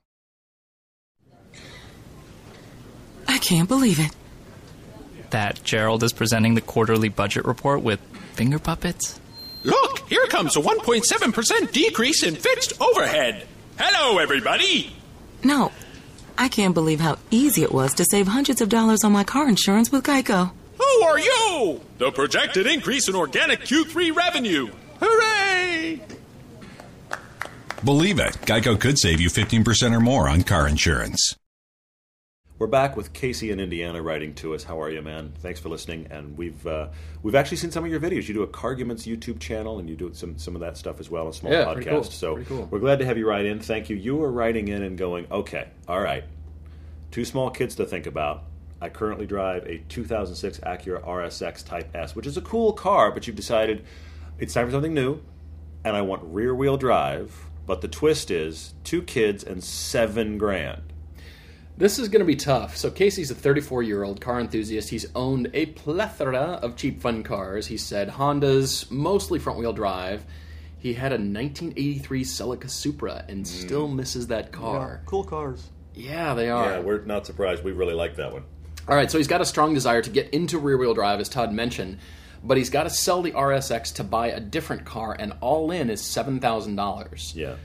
I 3.27 3.39
can't 3.39 3.67
believe 3.67 3.99
it. 3.99 4.15
That 5.31 5.65
Gerald 5.65 6.03
is 6.03 6.13
presenting 6.13 6.55
the 6.55 6.61
quarterly 6.61 7.09
budget 7.09 7.47
report 7.47 7.83
with 7.83 7.99
finger 8.35 8.59
puppets? 8.59 9.19
Look, 9.65 10.01
here 10.01 10.27
comes 10.27 10.55
a 10.57 10.61
1.7% 10.61 11.73
decrease 11.73 12.23
in 12.23 12.37
fixed 12.37 12.79
overhead. 12.79 13.47
Hello, 13.79 14.19
everybody. 14.19 14.95
No, 15.43 15.73
I 16.37 16.49
can't 16.49 16.75
believe 16.75 17.01
how 17.01 17.17
easy 17.31 17.63
it 17.63 17.73
was 17.73 17.95
to 17.95 18.05
save 18.05 18.29
hundreds 18.29 18.61
of 18.61 18.69
dollars 18.69 19.03
on 19.03 19.13
my 19.13 19.25
car 19.25 19.49
insurance 19.49 19.91
with 19.91 20.05
Geico. 20.05 20.51
Who 20.77 21.03
are 21.05 21.19
you? 21.19 21.81
The 21.97 22.13
projected 22.13 22.67
increase 22.67 23.09
in 23.09 23.15
organic 23.15 23.61
Q3 23.61 24.15
revenue. 24.15 24.69
Hooray! 25.01 25.28
Believe 27.85 28.19
it, 28.19 28.33
Geico 28.43 28.79
could 28.79 28.99
save 28.99 29.21
you 29.21 29.29
15% 29.29 29.95
or 29.97 30.01
more 30.01 30.29
on 30.29 30.43
car 30.43 30.67
insurance. 30.67 31.37
We're 32.59 32.67
back 32.67 32.97
with 32.97 33.13
Kasey 33.13 33.53
in 33.53 33.61
Indiana 33.61 34.03
writing 34.03 34.35
to 34.37 34.53
us. 34.53 34.65
How 34.65 34.81
are 34.83 34.91
you, 34.91 35.01
man? 35.01 35.33
Thanks 35.39 35.61
for 35.61 35.69
listening. 35.69 36.09
And 36.11 36.37
we've 36.37 36.67
uh, 36.67 36.89
we've 37.23 37.37
actually 37.37 37.59
seen 37.59 37.71
some 37.71 37.85
of 37.85 37.91
your 37.91 38.01
videos. 38.01 38.27
You 38.27 38.35
do 38.35 38.43
a 38.43 38.49
Carguments 38.49 39.07
YouTube 39.07 39.39
channel, 39.39 39.79
and 39.79 39.89
you 39.89 39.95
do 39.95 40.13
some 40.13 40.37
some 40.39 40.57
of 40.57 40.61
that 40.63 40.77
stuff 40.77 40.99
as 40.99 41.09
well, 41.09 41.29
a 41.29 41.33
small 41.33 41.53
Yeah, 41.53 41.67
podcast. 41.67 41.75
pretty 41.75 41.91
cool. 41.91 42.03
So 42.03 42.35
Pretty 42.35 42.49
cool. 42.49 42.69
we're 42.69 42.81
glad 42.81 42.99
to 42.99 43.05
have 43.05 43.17
you 43.17 43.29
write 43.29 43.47
in. 43.47 43.61
Thank 43.61 43.89
you. 43.91 43.95
You 43.97 44.17
were 44.17 44.33
writing 44.33 44.67
in 44.67 44.83
and 44.83 44.99
going, 44.99 45.29
okay, 45.31 45.69
all 45.87 46.01
right, 46.01 46.25
two 47.13 47.25
small 47.25 47.49
kids 47.49 47.77
to 47.77 47.85
think 47.87 48.07
about. 48.07 48.43
I 48.81 48.89
currently 48.89 49.27
drive 49.27 49.65
a 49.67 49.79
2006 49.89 50.59
Acura 50.59 51.01
RSX 51.07 51.65
Type 51.65 51.95
S, 51.95 52.17
which 52.17 52.27
is 52.27 52.37
a 52.37 52.41
cool 52.43 52.73
car, 52.73 53.13
but 53.13 53.29
you've 53.29 53.37
decided 53.37 53.85
it's 54.41 54.53
time 54.53 54.67
for 54.67 54.73
something 54.73 54.95
new, 54.95 55.21
and 55.85 55.95
I 55.97 56.03
want 56.03 56.25
rear 56.25 56.53
wheel 56.57 56.77
drive. 56.77 57.45
But 57.69 57.83
the 57.83 57.89
twist 57.89 58.31
is 58.31 58.73
two 58.83 59.03
kids 59.03 59.45
and 59.45 59.63
seven 59.63 60.39
grand. 60.39 60.95
This 61.77 61.99
is 61.99 62.09
going 62.09 62.21
to 62.21 62.27
be 62.27 62.35
tough. 62.35 62.79
So 62.79 62.91
Kasey's 62.91 63.31
a 63.31 63.35
34 63.35 63.83
year 63.83 64.05
old 64.05 64.23
car 64.23 64.41
enthusiast. 64.41 64.89
He's 64.89 65.05
owned 65.15 65.51
a 65.53 65.67
plethora 65.67 66.59
of 66.63 66.77
cheap 66.77 67.03
fun 67.03 67.23
cars. 67.23 67.67
He 67.67 67.77
said 67.77 68.09
Hondas, 68.09 68.91
mostly 68.91 69.39
front 69.39 69.59
wheel 69.59 69.75
drive. 69.75 70.25
He 70.79 70.95
had 70.95 71.13
a 71.13 71.21
1983 71.21 72.25
Celica 72.25 72.71
Supra 72.71 73.27
and 73.29 73.41
hmm. 73.41 73.45
still 73.45 73.87
misses 73.87 74.29
that 74.29 74.47
Yeah, 74.47 74.59
car. 74.59 75.03
cool 75.05 75.25
cars. 75.25 75.69
Yeah, 75.95 76.33
they 76.33 76.49
are. 76.49 76.71
Yeah, 76.71 76.81
we're 76.81 77.05
not 77.05 77.27
surprised. 77.27 77.65
We 77.65 77.73
really 77.73 77.95
like 77.95 78.17
that 78.17 78.33
one. 78.33 78.45
All 78.89 78.97
right, 78.97 79.11
so 79.11 79.19
he's 79.19 79.29
got 79.29 79.43
a 79.43 79.47
strong 79.47 79.75
desire 79.75 80.01
to 80.01 80.09
get 80.09 80.31
into 80.31 80.59
rear 80.59 80.79
wheel 80.79 80.95
drive, 80.95 81.21
as 81.21 81.29
Todd 81.29 81.53
mentioned, 81.53 81.99
but 82.43 82.57
he's 82.57 82.71
got 82.71 82.85
to 82.85 82.91
sell 82.91 83.23
the 83.23 83.33
RSX 83.33 83.95
to 83.95 84.05
buy 84.05 84.29
a 84.29 84.41
different 84.41 84.85
car, 84.85 85.17
and 85.19 85.35
all 85.41 85.71
in 85.71 85.91
is 85.91 86.03
$7,000. 86.03 87.35
Yeah. 87.35 87.57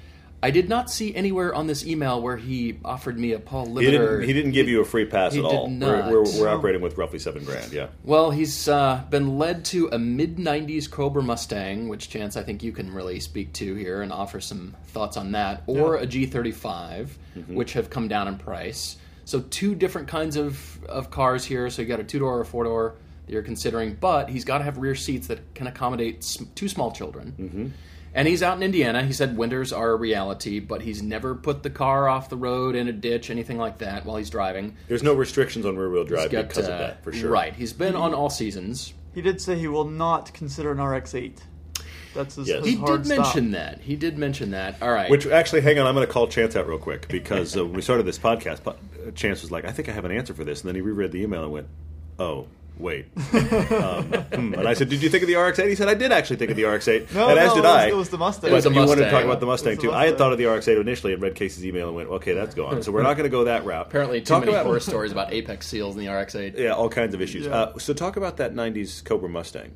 I 0.44 0.52
did 0.52 0.68
not 0.68 0.92
see 0.92 1.16
anywhere 1.16 1.56
on 1.56 1.68
this 1.68 1.88
email 1.88 2.22
where 2.22 2.36
he 2.36 2.78
offered 2.84 3.18
me 3.18 3.32
a 3.32 3.40
Paul 3.40 3.78
He 3.78 3.90
didn't. 3.90 4.24
He 4.24 4.34
didn't 4.34 4.52
give 4.52 4.68
you 4.68 4.82
a 4.82 4.86
free 4.86 5.06
pass 5.06 5.32
He 5.32 5.40
at 5.40 5.46
all. 5.46 5.70
We're, 5.70 6.12
we're, 6.12 6.24
we're 6.38 6.50
operating 6.50 6.82
with 6.82 6.98
roughly 6.98 7.18
seven 7.18 7.46
grand. 7.46 7.72
Yeah. 7.72 7.88
Well, 8.04 8.30
he's 8.30 8.68
uh, 8.68 9.04
been 9.10 9.40
led 9.40 9.64
to 9.66 9.88
a 9.94 9.98
mid 9.98 10.36
90s 10.36 10.92
Cobra 10.92 11.24
Mustang, 11.24 11.88
which, 11.88 12.10
Chance, 12.10 12.36
I 12.36 12.44
think 12.44 12.62
you 12.62 12.74
can 12.74 12.94
really 12.94 13.22
speak 13.22 13.54
to 13.54 13.74
here 13.76 14.02
and 14.02 14.12
offer 14.12 14.42
some 14.42 14.76
thoughts 14.88 15.16
on 15.16 15.32
that, 15.32 15.64
or 15.66 15.96
a 15.96 16.06
G35, 16.06 17.08
which 17.48 17.72
have 17.72 17.90
come 17.90 18.10
down 18.10 18.28
in 18.28 18.38
price. 18.38 18.98
So, 19.24 19.40
two 19.50 19.76
different 19.76 20.10
kinds 20.10 20.36
of, 20.36 20.84
of 20.90 21.10
cars 21.10 21.46
here. 21.46 21.70
So, 21.70 21.82
you 21.82 21.88
got 21.88 22.02
a 22.02 22.04
two 22.04 22.20
door 22.20 22.40
or 22.40 22.42
a 22.42 22.46
four 22.46 22.66
door 22.66 22.96
that 23.26 23.32
you're 23.34 23.42
considering, 23.44 23.96
but 24.00 24.30
he's 24.30 24.46
got 24.46 24.60
to 24.60 24.64
have 24.64 24.78
rear 24.78 24.96
seats 24.96 25.28
that 25.28 25.54
can 25.56 25.68
accommodate 25.68 26.26
two 26.56 26.68
small 26.68 26.92
children. 26.92 27.34
Mm-hmm. 27.40 27.68
And 28.16 28.28
he's 28.28 28.44
out 28.44 28.58
in 28.58 28.64
Indiana. 28.64 29.04
He 29.04 29.12
said 29.14 29.36
winters 29.38 29.74
are 29.74 29.90
a 29.90 29.96
reality, 29.96 30.60
but 30.60 30.84
he's 30.84 31.02
never 31.02 31.34
put 31.34 31.64
the 31.64 31.72
car 31.72 32.08
off 32.08 32.30
the 32.30 32.38
road 32.38 32.76
in 32.76 32.88
a 32.88 32.92
ditch, 32.92 33.32
anything 33.32 33.58
like 33.58 33.80
that, 33.80 34.06
while 34.06 34.18
he's 34.18 34.30
driving. 34.30 34.78
There's 34.88 35.02
no 35.02 35.14
restrictions 35.16 35.66
on 35.66 35.78
rear 35.78 35.90
wheel 35.90 36.04
drive 36.04 36.30
got, 36.30 36.48
because 36.48 36.68
of 36.68 36.76
uh, 36.76 36.78
that, 36.78 37.04
for 37.04 37.12
sure. 37.12 37.32
Right. 37.32 37.56
He's 37.56 37.74
been 37.74 37.96
on 37.96 38.14
all 38.14 38.30
seasons. 38.30 38.94
He 39.16 39.22
did 39.24 39.42
say 39.42 39.58
he 39.58 39.68
will 39.68 39.86
not 39.90 40.32
consider 40.34 40.72
an 40.72 40.80
RX-8. 40.82 41.40
That's 42.14 42.36
his, 42.36 42.48
Yes. 42.48 42.60
his 42.64 42.74
He 42.74 42.76
hard 42.80 43.02
did 43.02 43.08
stop. 43.14 43.18
mention 43.26 43.52
that. 43.52 43.82
He 43.82 43.96
did 43.96 44.20
mention 44.20 44.52
that. 44.52 44.76
All 44.84 44.92
right. 44.92 45.10
Which 45.10 45.26
actually, 45.26 45.62
hang 45.62 45.80
on, 45.80 45.88
I'm 45.88 45.96
going 45.96 46.06
to 46.06 46.14
call 46.14 46.28
Chance 46.28 46.56
out 46.56 46.68
real 46.68 46.78
quick 46.78 47.08
because 47.08 47.58
uh, 47.58 47.66
when 47.66 47.74
we 47.74 47.82
started 47.82 48.06
this 48.06 48.20
podcast, 48.20 48.64
pa- 48.64 48.76
uh, 49.08 49.10
Chance 49.16 49.42
was 49.42 49.50
like, 49.52 49.66
"I 49.66 49.72
think 49.72 49.90
I 49.90 49.92
have 49.94 50.06
an 50.06 50.12
answer 50.12 50.36
for 50.36 50.44
this," 50.44 50.62
and 50.62 50.68
then 50.68 50.76
he 50.76 50.82
reread 50.82 51.12
the 51.12 51.22
email 51.24 51.42
and 51.44 51.52
went, 51.52 51.68
"Oh." 52.20 52.46
Wait, 52.84 53.06
um, 53.72 54.14
and 54.34 54.68
I 54.68 54.74
said, 54.74 54.90
"Did 54.90 55.02
you 55.02 55.08
think 55.10 55.24
of 55.24 55.30
the 55.30 55.36
RX-8?" 55.36 55.70
He 55.70 55.76
said, 55.76 55.88
"I 55.88 55.94
did 55.94 56.12
actually 56.12 56.36
think 56.36 56.52
of 56.52 56.58
the 56.58 56.66
RX-8, 56.66 57.14
No, 57.16 57.30
and 57.30 57.38
no, 57.38 57.42
as 57.42 57.54
did 57.54 57.60
it 57.60 57.62
was- 57.62 57.66
I." 57.66 57.88
it 57.88 57.96
was 57.96 58.10
the 58.10 58.18
Mustang. 58.18 58.50
But 58.50 58.56
was 58.56 58.66
a 58.66 58.70
you 58.70 58.76
wanted 58.76 58.88
to 58.88 59.02
Mustang. 59.04 59.12
talk 59.12 59.24
about 59.24 59.40
the 59.40 59.46
Mustang 59.46 59.74
It 59.74 59.76
the 59.78 59.82
too. 59.84 59.94
I 59.94 60.06
had 60.08 60.18
thought 60.18 60.34
of 60.34 60.38
the 60.38 60.46
RX-8 60.48 60.82
initially 60.82 61.14
and 61.14 61.22
read 61.22 61.34
Kasey's 61.36 61.66
email 61.66 61.88
and 61.88 61.96
went, 61.96 62.10
"Okay, 62.10 62.34
that's 62.34 62.54
gone." 62.54 62.84
So 62.84 62.92
we're 62.92 63.04
not 63.04 63.16
going 63.16 63.24
to 63.24 63.30
go 63.30 63.46
that 63.46 63.64
route. 63.64 63.88
Apparently, 63.88 64.20
too 64.20 64.26
talk 64.26 64.42
many 64.42 64.52
about 64.52 64.66
horror 64.66 64.82
stories 64.82 65.14
about 65.14 65.32
apex 65.32 65.66
seals 65.66 65.96
in 65.96 66.06
the 66.06 66.12
RX-8. 66.12 66.58
yeah, 66.60 66.72
all 66.74 66.90
kinds 66.90 67.16
of 67.16 67.22
issues. 67.22 67.46
Yeah. 67.46 67.56
Uh, 67.56 67.78
so 67.78 67.94
talk 67.94 68.18
about 68.18 68.36
that 68.38 68.54
'90s 68.54 69.02
Cobra 69.06 69.30
Mustang. 69.30 69.72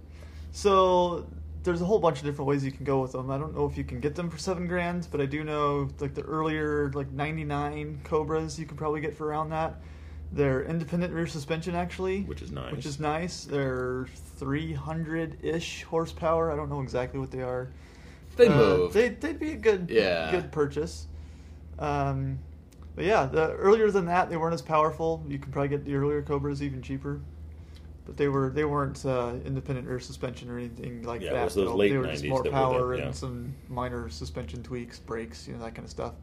So 0.52 1.28
there's 1.64 1.82
a 1.82 1.86
whole 1.86 2.00
bunch 2.00 2.20
of 2.20 2.26
different 2.26 2.48
ways 2.48 2.64
you 2.66 2.72
can 2.72 2.84
go 2.86 3.02
with 3.02 3.12
them. 3.14 3.30
I 3.32 3.38
don't 3.38 3.56
know 3.56 3.66
if 3.66 3.78
you 3.78 3.84
can 3.84 4.00
get 4.00 4.16
them 4.16 4.30
for 4.30 4.38
seven 4.38 4.68
grand, 4.68 5.08
but 5.12 5.22
I 5.22 5.26
do 5.26 5.44
know 5.46 5.88
like 6.00 6.14
the 6.14 6.24
earlier 6.24 6.92
like 6.94 7.12
'99 7.12 8.02
Cobras 8.04 8.60
you 8.60 8.66
could 8.66 8.78
probably 8.78 9.00
get 9.02 9.16
for 9.16 9.28
around 9.28 9.50
that. 9.52 9.76
They're 10.32 10.64
independent 10.64 11.14
rear 11.14 11.26
suspension 11.28 11.74
actually, 11.76 12.24
Which 12.24 12.42
is 12.42 12.52
nice. 12.52 12.72
Which 12.74 12.86
is 12.86 13.00
nice. 13.00 13.46
They're 13.46 14.08
300-ish 14.40 15.84
horsepower. 15.84 16.52
I 16.52 16.56
don't 16.56 16.70
know 16.70 16.82
exactly 16.82 17.20
what 17.20 17.32
they 17.32 17.42
are. 17.42 17.70
They 18.36 18.48
Uh, 18.48 18.56
move. 18.56 18.94
They 18.94 19.10
they'd 19.10 19.40
be 19.40 19.52
a 19.54 19.58
good 19.58 19.90
Yeah. 19.90 20.30
good 20.32 20.52
purchase. 20.52 21.08
Um, 21.80 22.40
but 22.96 23.06
yeah, 23.06 23.26
the, 23.26 23.54
earlier 23.54 23.90
than 23.92 24.06
that, 24.06 24.30
they 24.30 24.38
weren't 24.38 24.54
as 24.54 24.62
powerful. 24.62 25.24
You 25.28 25.40
could 25.40 25.52
probably 25.52 25.70
get 25.70 25.86
the 25.86 25.96
earlier 25.96 26.22
Cobras 26.22 26.62
even 26.62 26.82
cheaper. 26.82 27.20
But 28.06 28.16
they 28.18 28.28
were 28.28 28.50
they 28.50 28.64
weren't 28.66 29.06
uh, 29.06 29.34
independent 29.46 29.88
rear 29.88 30.00
suspension 30.00 30.50
or 30.50 30.58
anything 30.58 31.04
like 31.04 31.22
Yeah, 31.22 31.32
it 31.32 31.34
that. 31.34 31.46
was 31.46 31.56
those 31.56 31.74
late 31.74 31.92
they 31.92 31.98
were 31.98 32.06
just 32.08 32.24
90s 32.24 32.30
more 32.30 32.44
power 32.44 32.92
the- 32.96 32.98
yeah. 33.00 33.06
and 33.08 33.16
some 33.16 33.54
minor 33.70 34.08
suspension 34.10 34.62
tweaks, 34.64 35.00
brakes, 35.00 35.48
you 35.48 35.54
know 35.56 35.60
that 35.64 35.74
kind 35.76 35.86
of 35.86 35.90
stuff. 35.92 36.14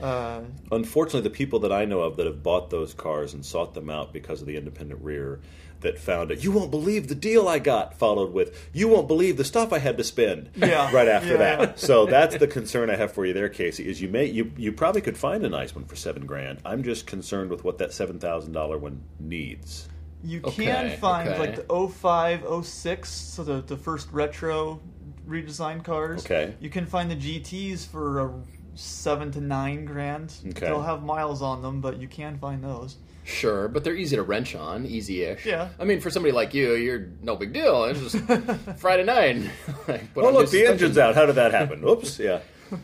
Uh, 0.00 0.40
Unfortunately, 0.72 1.20
the 1.22 1.30
people 1.34 1.60
that 1.60 1.72
I 1.72 1.84
know 1.84 2.00
of 2.00 2.16
that 2.16 2.26
have 2.26 2.42
bought 2.42 2.70
those 2.70 2.94
cars 2.94 3.32
and 3.34 3.44
sought 3.44 3.74
them 3.74 3.88
out 3.90 4.12
because 4.12 4.40
of 4.40 4.46
the 4.46 4.56
independent 4.56 5.02
rear 5.02 5.40
that 5.80 5.98
found 5.98 6.30
it, 6.30 6.42
you 6.42 6.50
won't 6.50 6.70
believe 6.70 7.08
the 7.08 7.14
deal 7.14 7.46
I 7.46 7.58
got, 7.58 7.94
followed 7.98 8.32
with, 8.32 8.70
you 8.72 8.88
won't 8.88 9.06
believe 9.06 9.36
the 9.36 9.44
stuff 9.44 9.72
I 9.72 9.78
had 9.78 9.98
to 9.98 10.04
spend 10.04 10.50
Yeah. 10.56 10.90
right 10.94 11.08
after 11.08 11.32
Yeah. 11.32 11.36
that. 11.56 11.78
So 11.78 12.06
that's 12.06 12.36
the 12.38 12.46
concern 12.46 12.88
I 12.90 12.96
have 12.96 13.12
for 13.12 13.26
you 13.26 13.32
there, 13.34 13.48
Kasey, 13.50 13.84
is 13.84 14.00
you 14.00 14.08
may 14.08 14.24
you, 14.26 14.50
you 14.56 14.72
probably 14.72 15.02
could 15.02 15.18
find 15.18 15.44
a 15.44 15.48
nice 15.48 15.74
one 15.74 15.84
for 15.84 15.94
seven 15.96 16.24
grand. 16.26 16.60
I'm 16.64 16.82
just 16.82 17.06
concerned 17.06 17.50
with 17.50 17.64
what 17.64 17.78
that 17.78 17.92
seven 17.92 18.18
thousand 18.18 18.52
dollar 18.52 18.78
one 18.78 19.02
needs. 19.20 19.88
you 20.24 20.40
Okay, 20.44 20.64
can 20.64 20.98
find 20.98 21.28
okay. 21.28 21.38
like 21.38 21.68
the 21.68 21.88
05, 21.88 22.64
06, 22.66 23.10
so 23.10 23.44
the, 23.44 23.60
the 23.60 23.76
first 23.76 24.08
retro 24.10 24.80
redesigned 25.28 25.84
cars. 25.84 26.24
Okay. 26.24 26.54
You 26.60 26.70
can 26.70 26.86
find 26.86 27.10
the 27.10 27.16
GTs 27.16 27.86
for 27.86 28.20
uh, 28.20 28.32
seven 28.74 29.30
to 29.32 29.40
nine 29.40 29.84
grand. 29.84 30.32
Okay. 30.48 30.66
They'll 30.66 30.82
have 30.82 31.02
miles 31.02 31.42
on 31.42 31.62
them, 31.62 31.80
but 31.80 31.98
you 32.00 32.08
can 32.08 32.38
find 32.38 32.62
those. 32.62 32.96
Sure, 33.26 33.68
but 33.68 33.84
they're 33.84 33.94
easy 33.94 34.16
to 34.16 34.22
wrench 34.22 34.54
on, 34.54 34.84
easy-ish. 34.84 35.46
Yeah. 35.46 35.70
I 35.78 35.84
mean, 35.84 36.00
for 36.00 36.10
somebody 36.10 36.32
like 36.32 36.52
you, 36.52 36.74
you're 36.74 37.08
no 37.22 37.36
big 37.36 37.54
deal. 37.54 37.84
It's 37.84 38.00
just 38.12 38.18
Friday 38.78 39.04
night. 39.04 39.50
Like, 39.88 40.04
Oh 40.16 40.26
on 40.26 40.34
look, 40.34 40.42
the 40.42 40.46
suspension. 40.48 40.72
engine's 40.72 40.98
out. 40.98 41.14
How 41.14 41.24
did 41.26 41.36
that 41.36 41.52
happen? 41.52 41.82
Oops, 41.88 42.18
yeah. 42.18 42.40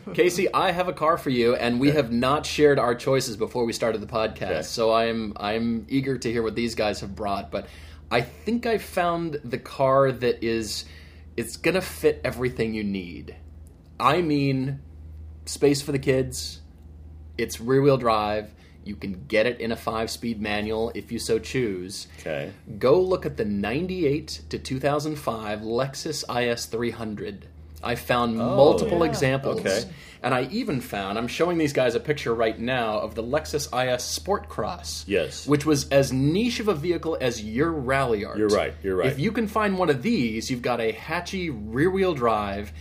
Kasey, 0.09 0.47
I 0.53 0.71
have 0.71 0.87
a 0.87 0.93
car 0.93 1.17
for 1.17 1.29
you, 1.29 1.55
and 1.55 1.79
we 1.79 1.91
have 1.91 2.11
not 2.11 2.45
shared 2.45 2.79
our 2.79 2.95
choices 2.95 3.35
before 3.37 3.65
we 3.65 3.73
started 3.73 4.01
the 4.01 4.07
podcast. 4.07 4.41
Okay. 4.51 4.61
So 4.63 4.93
I'm 4.93 5.33
I'm 5.37 5.85
eager 5.89 6.17
to 6.17 6.31
hear 6.31 6.41
what 6.43 6.55
these 6.55 6.75
guys 6.75 7.01
have 7.01 7.15
brought. 7.15 7.51
But 7.51 7.67
I 8.09 8.21
think 8.21 8.65
I 8.65 8.77
found 8.77 9.39
the 9.43 9.57
car 9.57 10.11
that 10.11 10.43
is 10.43 10.85
it's 11.35 11.57
gonna 11.57 11.81
fit 11.81 12.21
everything 12.23 12.73
you 12.73 12.83
need. 12.83 13.35
I 13.99 14.21
mean, 14.21 14.79
space 15.51 15.81
for 15.81 15.91
the 15.91 15.99
kids. 15.99 16.61
It's 17.37 17.59
rear 17.59 17.81
wheel 17.81 17.97
drive. 17.97 18.53
You 18.83 18.95
can 18.95 19.25
get 19.27 19.45
it 19.45 19.59
in 19.59 19.71
a 19.71 19.75
five 19.75 20.09
speed 20.09 20.41
manual 20.41 20.91
if 20.95 21.11
you 21.11 21.19
so 21.19 21.37
choose. 21.37 22.07
Okay. 22.19 22.51
Go 22.79 22.99
look 22.99 23.25
at 23.25 23.37
the 23.37 23.45
98 23.45 24.41
to 24.49 24.57
2005 24.57 25.59
Lexus 25.59 26.23
IS 26.51 26.65
300. 26.65 27.47
I 27.83 27.95
found 27.95 28.39
oh, 28.39 28.55
multiple 28.55 28.99
yeah. 28.99 29.05
examples. 29.05 29.59
Okay. 29.61 29.83
And 30.23 30.35
I 30.35 30.43
even 30.51 30.81
found, 30.81 31.17
I'm 31.17 31.27
showing 31.27 31.57
these 31.57 31.73
guys 31.73 31.95
a 31.95 31.99
picture 31.99 32.33
right 32.33 32.57
now 32.57 32.99
of 32.99 33.15
the 33.15 33.23
Lexus 33.23 33.67
IS 33.73 34.03
Sport 34.03 34.49
Cross. 34.49 35.05
Yes. 35.07 35.47
Which 35.47 35.65
was 35.65 35.89
as 35.89 36.13
niche 36.13 36.59
of 36.59 36.67
a 36.67 36.75
vehicle 36.75 37.17
as 37.19 37.43
your 37.43 37.71
Ralliart. 37.71 38.37
You're 38.37 38.49
right, 38.49 38.73
you're 38.83 38.95
right. 38.95 39.07
If 39.07 39.19
you 39.19 39.31
can 39.31 39.47
find 39.47 39.79
one 39.79 39.89
of 39.89 40.03
these, 40.03 40.51
you've 40.51 40.61
got 40.61 40.79
a 40.79 40.91
hatchy 40.91 41.49
rear 41.49 41.89
wheel 41.89 42.13
drive. 42.13 42.71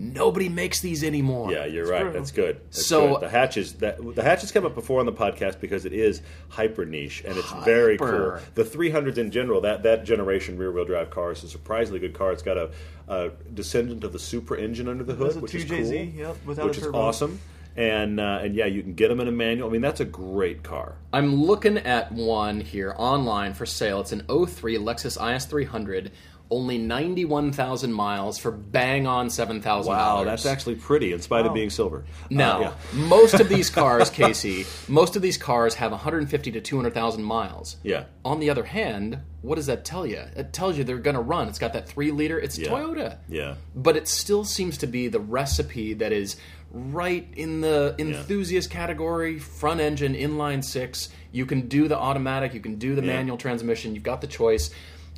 Nobody 0.00 0.48
makes 0.48 0.80
these 0.80 1.02
anymore. 1.02 1.50
Yeah, 1.50 1.64
you're 1.66 1.86
right. 1.86 2.02
true. 2.02 2.12
That's 2.12 2.30
good. 2.30 2.60
That's 2.66 2.86
So- 2.86 3.14
good. 3.14 3.20
the 3.22 3.28
hatches 3.28 3.72
that 3.74 3.98
the 4.14 4.22
hatches 4.22 4.52
come 4.52 4.64
up 4.64 4.74
before 4.76 5.00
on 5.00 5.06
the 5.06 5.12
podcast 5.12 5.60
because 5.60 5.84
it 5.84 5.92
is 5.92 6.22
hyper 6.48 6.84
niche 6.84 7.24
and 7.26 7.36
it's 7.36 7.50
very 7.64 7.98
cool. 7.98 8.38
The 8.54 8.62
300s 8.64 9.18
in 9.18 9.30
general, 9.32 9.60
that 9.62 9.82
that 9.82 10.04
generation 10.04 10.56
rear 10.56 10.70
wheel 10.70 10.84
drive 10.84 11.10
car 11.10 11.32
is 11.32 11.42
a 11.42 11.48
surprisingly 11.48 11.98
good 11.98 12.14
car. 12.14 12.30
It's 12.30 12.42
got 12.42 12.56
a, 12.56 12.70
a 13.08 13.30
descendant 13.52 14.04
of 14.04 14.12
the 14.12 14.18
Supra 14.20 14.60
engine 14.60 14.86
under 14.88 15.02
the 15.02 15.14
hood, 15.14 15.34
a 15.36 15.40
which 15.40 15.54
is 15.56 15.64
2JZ, 15.64 16.12
cool, 16.12 16.20
yep, 16.20 16.36
without 16.46 16.64
a 16.64 16.68
which 16.68 16.78
is 16.78 16.86
awesome. 16.86 17.40
And 17.76 18.18
uh, 18.18 18.40
and 18.42 18.56
yeah, 18.56 18.66
you 18.66 18.82
can 18.82 18.94
get 18.94 19.08
them 19.08 19.20
in 19.20 19.28
a 19.28 19.32
manual. 19.32 19.68
I 19.68 19.72
mean, 19.72 19.80
that's 19.82 20.00
a 20.00 20.04
great 20.04 20.64
car. 20.64 20.96
I'm 21.12 21.34
looking 21.44 21.78
at 21.78 22.10
one 22.10 22.60
here 22.60 22.92
online 22.98 23.54
for 23.54 23.66
sale. 23.66 24.00
It's 24.00 24.10
an 24.10 24.22
03 24.28 24.78
Lexus 24.78 25.16
IS 25.36 25.44
300, 25.44 26.10
only 26.50 26.78
91,000 26.78 27.92
miles 27.92 28.38
for 28.38 28.50
bang 28.50 29.06
on 29.06 29.28
$7,000. 29.28 29.84
Wow, 29.84 30.24
that's 30.24 30.46
actually 30.46 30.76
pretty 30.76 31.12
in 31.12 31.20
spite 31.20 31.44
of 31.46 31.52
being 31.52 31.70
silver. 31.70 32.04
Now, 32.30 32.56
Uh, 32.58 32.60
yeah. 32.60 32.72
most 33.06 33.34
of 33.34 33.48
these 33.48 33.68
cars, 33.82 34.10
Kasey, 34.10 34.64
most 34.88 35.14
of 35.16 35.22
these 35.22 35.36
cars 35.36 35.74
have 35.74 35.90
150 35.92 36.50
to 36.52 36.60
200,000 36.60 37.22
miles. 37.22 37.76
Yeah. 37.82 38.04
On 38.24 38.40
the 38.40 38.48
other 38.50 38.64
hand, 38.64 39.18
what 39.42 39.56
does 39.56 39.66
that 39.66 39.84
tell 39.84 40.06
you? 40.06 40.22
It 40.36 40.52
tells 40.52 40.78
you 40.78 40.84
they're 40.84 40.98
going 40.98 41.16
to 41.16 41.20
run. 41.22 41.48
It's 41.48 41.58
got 41.58 41.74
that 41.74 41.88
three 41.88 42.10
liter. 42.10 42.38
It's 42.38 42.58
Yeah. 42.58 42.68
Toyota. 42.70 43.18
Yeah. 43.28 43.54
But 43.74 43.96
it 43.96 44.08
still 44.08 44.44
seems 44.44 44.78
to 44.78 44.86
be 44.86 45.08
the 45.08 45.20
recipe 45.20 45.92
that 45.94 46.12
is 46.12 46.36
right 46.70 47.26
in 47.36 47.60
the 47.60 47.94
enthusiast 47.98 48.70
category. 48.70 49.38
Front 49.38 49.80
engine, 49.80 50.14
inline 50.14 50.64
six. 50.64 51.08
You 51.30 51.44
can 51.46 51.68
do 51.68 51.88
the 51.88 51.96
automatic. 51.98 52.54
You 52.54 52.60
can 52.60 52.76
do 52.76 52.94
the 52.94 53.02
Yeah. 53.02 53.14
manual 53.16 53.36
transmission. 53.36 53.94
You've 53.94 54.02
got 54.04 54.20
the 54.22 54.26
choice. 54.26 54.70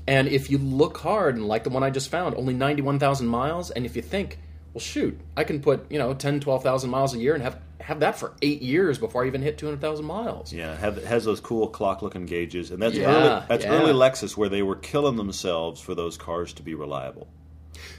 And 0.06 0.28
if 0.28 0.50
you 0.50 0.58
look 0.58 0.98
hard, 0.98 1.36
and 1.36 1.46
like 1.46 1.64
the 1.64 1.70
one 1.70 1.82
I 1.82 1.90
just 1.90 2.10
found, 2.10 2.34
only 2.36 2.54
91,000 2.54 3.26
miles, 3.26 3.70
and 3.70 3.84
if 3.84 3.96
you 3.96 4.02
think, 4.02 4.38
well, 4.72 4.80
shoot, 4.80 5.18
I 5.36 5.44
can 5.44 5.60
put, 5.60 5.90
you 5.90 5.98
know, 5.98 6.14
10, 6.14 6.40
12,000 6.40 6.90
miles 6.90 7.14
a 7.14 7.18
year 7.18 7.34
and 7.34 7.42
have, 7.42 7.58
have 7.80 8.00
that 8.00 8.18
for 8.18 8.32
eight 8.42 8.62
years 8.62 8.98
before 8.98 9.24
I 9.24 9.26
even 9.26 9.42
hit 9.42 9.58
200,000 9.58 10.04
miles. 10.04 10.52
Yeah, 10.52 10.76
have, 10.76 11.04
has 11.04 11.24
those 11.24 11.40
cool 11.40 11.68
clock-looking 11.68 12.26
gauges, 12.26 12.70
and 12.70 12.82
that's 12.82 12.96
Yeah, 12.96 13.06
early. 13.06 13.46
That's 13.48 13.64
yeah. 13.64 13.72
early 13.72 13.92
Lexus, 13.92 14.36
where 14.36 14.48
they 14.48 14.62
were 14.62 14.76
killing 14.76 15.16
themselves 15.16 15.80
for 15.80 15.94
those 15.94 16.16
cars 16.16 16.52
to 16.54 16.62
be 16.62 16.74
reliable. 16.74 17.28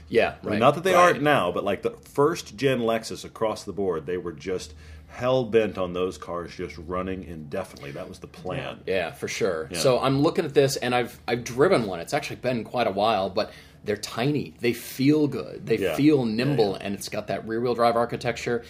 Yeah, 0.08 0.34
I 0.42 0.44
mean, 0.44 0.52
right. 0.52 0.58
not 0.58 0.74
that 0.74 0.84
they 0.84 0.94
right. 0.94 1.00
aren't 1.00 1.22
now, 1.22 1.52
but 1.52 1.64
like 1.64 1.82
the 1.82 1.96
first 2.04 2.56
gen 2.56 2.80
Lexus 2.80 3.24
across 3.24 3.64
the 3.64 3.72
board, 3.72 4.06
they 4.06 4.18
were 4.18 4.32
just 4.32 4.74
hell 5.12 5.44
bent 5.44 5.78
on 5.78 5.92
those 5.92 6.16
cars 6.18 6.54
just 6.56 6.76
running 6.78 7.24
indefinitely. 7.24 7.92
That 7.92 8.08
was 8.08 8.18
the 8.18 8.26
plan. 8.26 8.80
Yeah, 8.86 9.12
for 9.12 9.28
sure. 9.28 9.68
Yeah. 9.70 9.78
So 9.78 10.00
I'm 10.00 10.20
looking 10.22 10.44
at 10.44 10.54
this, 10.54 10.76
and 10.76 10.94
I've 10.94 11.20
I've 11.28 11.44
driven 11.44 11.86
one. 11.86 12.00
It's 12.00 12.14
actually 12.14 12.36
been 12.36 12.64
quite 12.64 12.86
a 12.86 12.90
while, 12.92 13.28
but 13.30 13.52
they're 13.84 13.96
tiny. 13.96 14.54
They 14.60 14.72
feel 14.72 15.26
good. 15.28 15.66
They 15.66 15.76
Yeah. 15.78 15.94
feel 15.96 16.24
nimble, 16.24 16.76
and 16.76 16.94
it's 16.94 17.08
got 17.08 17.26
that 17.28 17.46
rear 17.46 17.60
wheel 17.60 17.74
drive 17.74 17.96
architecture. 17.96 18.64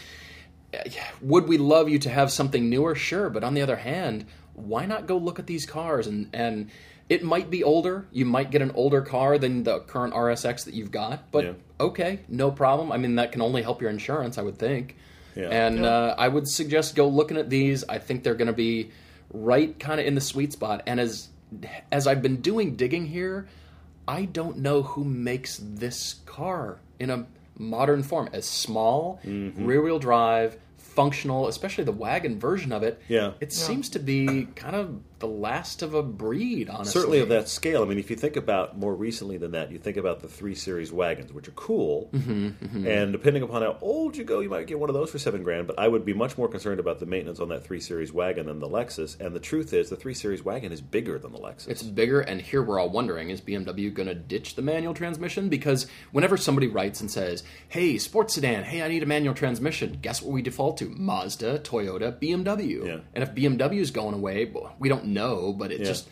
Would 1.21 1.49
we 1.49 1.59
love 1.59 1.89
you 1.89 1.99
to 2.01 2.11
have 2.11 2.31
something 2.33 2.69
newer? 2.71 2.95
Sure, 2.95 3.29
but 3.29 3.45
on 3.45 3.55
the 3.55 3.61
other 3.61 3.77
hand, 3.77 4.25
why 4.55 4.87
not 4.87 5.07
go 5.07 5.17
look 5.19 5.39
at 5.39 5.47
these 5.47 5.67
cars 5.67 6.07
and 6.07 6.29
and 6.33 6.71
it 7.09 7.23
might 7.23 7.51
be 7.51 7.63
older. 7.63 8.07
You 8.11 8.25
might 8.25 8.51
get 8.51 8.63
an 8.63 8.71
older 8.75 9.03
car 9.03 9.37
than 9.37 9.65
the 9.65 9.81
current 9.81 10.15
RSX 10.15 10.65
that 10.65 10.73
you've 10.73 10.91
got, 10.91 11.31
but 11.31 11.45
Yeah. 11.45 11.53
okay, 11.79 12.21
no 12.29 12.51
problem. 12.51 12.91
I 12.91 12.97
mean, 12.97 13.17
that 13.17 13.33
can 13.33 13.43
only 13.43 13.61
help 13.63 13.83
your 13.83 13.91
insurance, 13.91 14.39
I 14.39 14.43
would 14.43 14.57
think. 14.57 14.97
Yeah. 15.35 15.49
And 15.49 15.85
uh, 15.85 16.15
I 16.19 16.29
would 16.29 16.49
suggest 16.49 16.95
go 16.95 17.09
looking 17.09 17.37
at 17.37 17.49
these. 17.51 17.85
I 17.89 17.99
think 17.99 18.23
they're 18.23 18.35
going 18.35 18.47
to 18.49 18.53
be 18.53 18.91
right 19.33 19.79
kind 19.79 20.01
of 20.01 20.07
in 20.07 20.15
the 20.15 20.21
sweet 20.21 20.53
spot. 20.53 20.83
And 20.87 21.01
as 21.01 21.29
as 21.91 22.07
I've 22.07 22.23
been 22.23 22.37
doing 22.41 22.77
digging 22.77 23.07
here, 23.07 23.47
I 24.09 24.25
don't 24.25 24.59
know 24.59 24.83
who 24.83 25.05
makes 25.05 25.61
this 25.63 26.15
car 26.27 26.79
in 26.99 27.11
a 27.11 27.27
modern 27.59 28.03
form. 28.03 28.29
As 28.33 28.47
small, 28.49 29.21
Mm-hmm. 29.25 29.65
rear 29.65 29.83
wheel 29.83 29.99
drive, 29.99 30.57
functional, 30.79 31.49
especially 31.49 31.85
the 31.85 31.93
wagon 31.93 32.39
version 32.39 32.73
of 32.73 32.83
it. 32.83 33.01
Yeah. 33.09 33.33
it 33.41 33.53
seems 33.53 33.89
to 33.91 33.99
be 33.99 34.49
kind 34.57 34.77
of 34.77 35.01
the 35.23 35.29
last 35.29 35.83
of 35.83 35.95
a 35.95 36.03
breed. 36.03 36.69
Honestly, 36.69 36.93
Certainly 36.93 37.21
of 37.21 37.29
that 37.29 37.49
scale. 37.49 37.83
I 37.83 37.87
mean, 37.87 37.99
if 37.99 38.11
you 38.11 38.17
think 38.17 38.35
about 38.37 38.77
more 38.77 38.93
recently 38.95 39.37
than 39.39 39.53
that, 39.53 39.71
you 39.71 39.79
think 39.79 39.97
about 39.97 40.21
the 40.21 40.27
three 40.27 40.57
series 40.57 40.93
wagons, 40.93 41.33
which 41.33 41.47
are 41.47 41.53
cool. 41.53 42.11
Mm-hmm, 42.13 42.87
And 42.87 43.13
depending 43.13 43.45
upon 43.45 43.63
how 43.63 43.79
old 43.81 44.17
you 44.17 44.25
go, 44.25 44.41
you 44.41 44.49
might 44.49 44.67
get 44.67 44.81
one 44.81 44.91
of 44.91 44.95
those 44.95 45.11
for 45.11 45.19
seven 45.21 45.45
grand. 45.45 45.69
But 45.69 45.79
I 45.79 45.87
would 45.87 46.05
be 46.05 46.13
much 46.13 46.37
more 46.37 46.49
concerned 46.49 46.81
about 46.81 46.99
the 46.99 47.07
maintenance 47.07 47.39
on 47.39 47.49
that 47.51 47.63
three 47.65 47.79
series 47.79 48.13
wagon 48.13 48.47
than 48.47 48.59
the 48.59 48.69
Lexus. 48.69 49.19
And 49.21 49.35
the 49.35 49.41
truth 49.41 49.73
is, 49.73 49.91
the 49.91 49.97
three 49.97 50.15
series 50.15 50.45
wagon 50.45 50.73
is 50.73 50.81
bigger 50.81 51.19
than 51.21 51.31
the 51.31 51.39
Lexus. 51.39 51.69
It's 51.69 51.83
bigger, 51.85 52.21
and 52.21 52.41
here 52.41 52.61
we're 52.63 52.81
all 52.81 52.91
wondering: 52.91 53.31
Is 53.31 53.41
BMW 53.41 53.95
going 53.95 54.09
to 54.09 54.15
ditch 54.15 54.57
the 54.57 54.63
manual 54.63 54.93
transmission? 54.93 55.49
Because 55.49 55.87
whenever 56.11 56.37
somebody 56.37 56.67
writes 56.67 57.01
and 57.01 57.11
says, 57.11 57.45
"Hey, 57.69 57.97
sports 57.99 58.35
sedan, 58.35 58.65
hey, 58.65 58.83
I 58.83 58.89
need 58.89 59.05
a 59.05 59.07
manual 59.07 59.35
transmission," 59.35 59.99
guess 60.03 60.21
what 60.21 60.33
we 60.33 60.43
default 60.43 60.79
to? 60.79 60.87
Mazda, 60.89 61.61
Toyota, 61.61 62.19
BMW. 62.19 62.85
Yeah. 62.87 62.99
And 63.15 63.23
if 63.23 63.35
BMW 63.35 63.79
is 63.79 63.93
going 63.93 64.15
away, 64.15 64.53
we 64.79 64.89
don't 64.89 65.07
know, 65.13 65.53
but 65.53 65.71
it's 65.71 65.81
Yeah. 65.81 65.87
just 65.87 66.09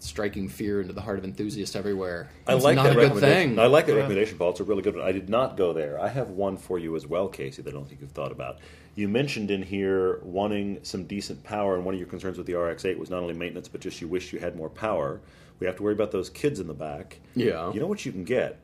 striking 0.00 0.48
fear 0.48 0.80
into 0.82 0.92
the 0.92 1.00
heart 1.00 1.18
of 1.18 1.24
enthusiasts 1.24 1.74
everywhere. 1.74 2.28
I 2.46 2.54
like 2.54 2.76
not 2.76 2.84
that 2.84 2.98
a 2.98 3.08
good 3.08 3.20
thing. 3.20 3.58
I 3.58 3.66
like 3.66 3.86
that 3.86 3.94
recommendation, 3.94 4.36
Paul. 4.36 4.50
It's 4.50 4.60
a 4.60 4.64
really 4.64 4.82
good 4.82 4.96
one. 4.96 5.04
I 5.06 5.12
did 5.12 5.30
not 5.30 5.56
go 5.56 5.72
there. 5.72 5.98
I 5.98 6.08
have 6.08 6.30
one 6.30 6.56
for 6.58 6.78
you 6.78 6.94
as 6.94 7.06
well, 7.06 7.28
Kasey, 7.28 7.56
that 7.56 7.68
I 7.68 7.70
don't 7.70 7.88
think 7.88 8.00
you've 8.02 8.10
thought 8.10 8.32
about. 8.32 8.58
You 8.96 9.08
mentioned 9.08 9.50
in 9.50 9.62
here 9.62 10.20
wanting 10.22 10.78
some 10.82 11.04
decent 11.04 11.42
power, 11.42 11.74
and 11.74 11.84
one 11.84 11.94
of 11.94 12.00
your 12.00 12.08
concerns 12.08 12.36
with 12.36 12.46
the 12.46 12.54
RX-8 12.54 12.98
was 12.98 13.08
not 13.10 13.22
only 13.22 13.34
maintenance, 13.34 13.66
but 13.66 13.80
just 13.80 14.00
you 14.00 14.08
wish 14.08 14.32
you 14.32 14.38
had 14.40 14.56
more 14.56 14.68
power. 14.68 15.20
We 15.58 15.66
have 15.66 15.76
to 15.76 15.82
worry 15.82 15.94
about 15.94 16.10
those 16.10 16.28
kids 16.28 16.60
in 16.60 16.66
the 16.66 16.74
back. 16.74 17.20
Yeah. 17.34 17.72
You 17.72 17.80
know 17.80 17.86
what 17.86 18.04
you 18.04 18.12
can 18.12 18.24
get? 18.24 18.58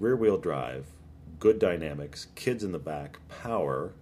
Rear-wheel 0.00 0.38
drive, 0.38 0.86
good 1.38 1.58
dynamics, 1.58 2.28
kids 2.36 2.64
in 2.64 2.72
the 2.72 2.78
back, 2.78 3.18
power. 3.28 3.92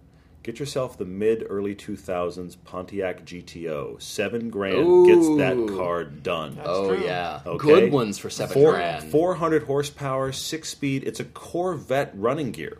Get 0.45 0.59
yourself 0.59 0.95
the 0.95 1.05
mid 1.05 1.43
early 1.49 1.73
2000s 1.73 2.55
Pontiac 2.65 3.25
GTO. 3.25 3.99
Seven 3.99 4.51
grand 4.51 5.07
gets 5.07 5.27
that 5.37 5.57
Ooh. 5.57 5.75
car 5.75 6.03
done. 6.03 6.59
oh 6.63 6.95
true. 6.95 7.03
yeah, 7.03 7.39
Okay. 7.47 7.65
good 7.67 7.91
ones 7.91 8.19
for 8.19 8.29
seven 8.29 8.53
Four, 8.53 8.73
grand. 8.73 9.09
400 9.09 9.63
horsepower, 9.63 10.31
six 10.31 10.69
speed. 10.69 11.03
It's 11.03 11.19
a 11.19 11.23
Corvette 11.25 12.11
running 12.13 12.51
gear. 12.51 12.77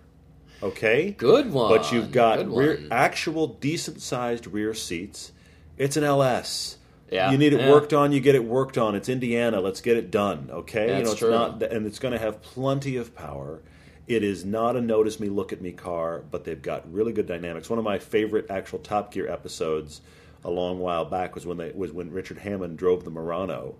Okay? 0.61 1.09
Good 1.17 1.51
one. 1.51 1.75
But 1.75 1.91
you've 1.91 2.11
got 2.11 2.47
rear, 2.47 2.81
actual 2.91 3.47
decent 3.47 3.99
sized 3.99 4.45
rear 4.45 4.75
seats. 4.75 5.31
It's 5.75 5.97
an 5.97 6.03
LS. 6.03 6.77
Yeah, 7.11 7.31
You 7.31 7.37
need 7.39 7.53
it 7.53 7.61
yeah. 7.61 7.71
worked 7.71 7.93
on, 7.93 8.11
you 8.11 8.19
get 8.19 8.35
it 8.35 8.43
worked 8.45 8.77
on. 8.77 8.93
It's 8.93 9.09
Indiana. 9.09 9.59
Let's 9.59 9.81
get 9.81 9.97
it 9.97 10.11
done. 10.11 10.49
Okay? 10.51 10.83
you 10.83 10.87
That's 10.93 11.05
know, 11.05 11.11
it's 11.13 11.19
true. 11.19 11.31
not 11.31 11.63
and 11.63 11.87
it's 11.87 11.97
going 11.97 12.11
to 12.13 12.19
have 12.19 12.43
plenty 12.43 12.95
of 12.97 13.15
power. 13.15 13.61
It 14.07 14.23
is 14.23 14.45
not 14.45 14.75
a 14.75 14.81
notice 14.81 15.19
me, 15.19 15.29
look 15.29 15.51
at 15.51 15.61
me 15.61 15.71
car, 15.71 16.23
but 16.29 16.43
they've 16.43 16.61
got 16.61 16.91
really 16.93 17.11
good 17.13 17.25
dynamics. 17.25 17.69
One 17.69 17.79
of 17.79 17.85
my 17.85 17.97
favorite 17.99 18.47
actual 18.49 18.79
Top 18.79 19.11
Gear 19.11 19.27
episodes 19.27 20.01
a 20.43 20.49
long 20.49 20.79
while 20.79 21.05
back 21.05 21.33
was 21.33 21.45
when 21.45 21.57
they 21.57 21.71
was 21.73 21.91
when 21.91 22.11
Richard 22.11 22.37
Hammond 22.37 22.77
drove 22.77 23.03
the 23.03 23.09
Monaro 23.09 23.75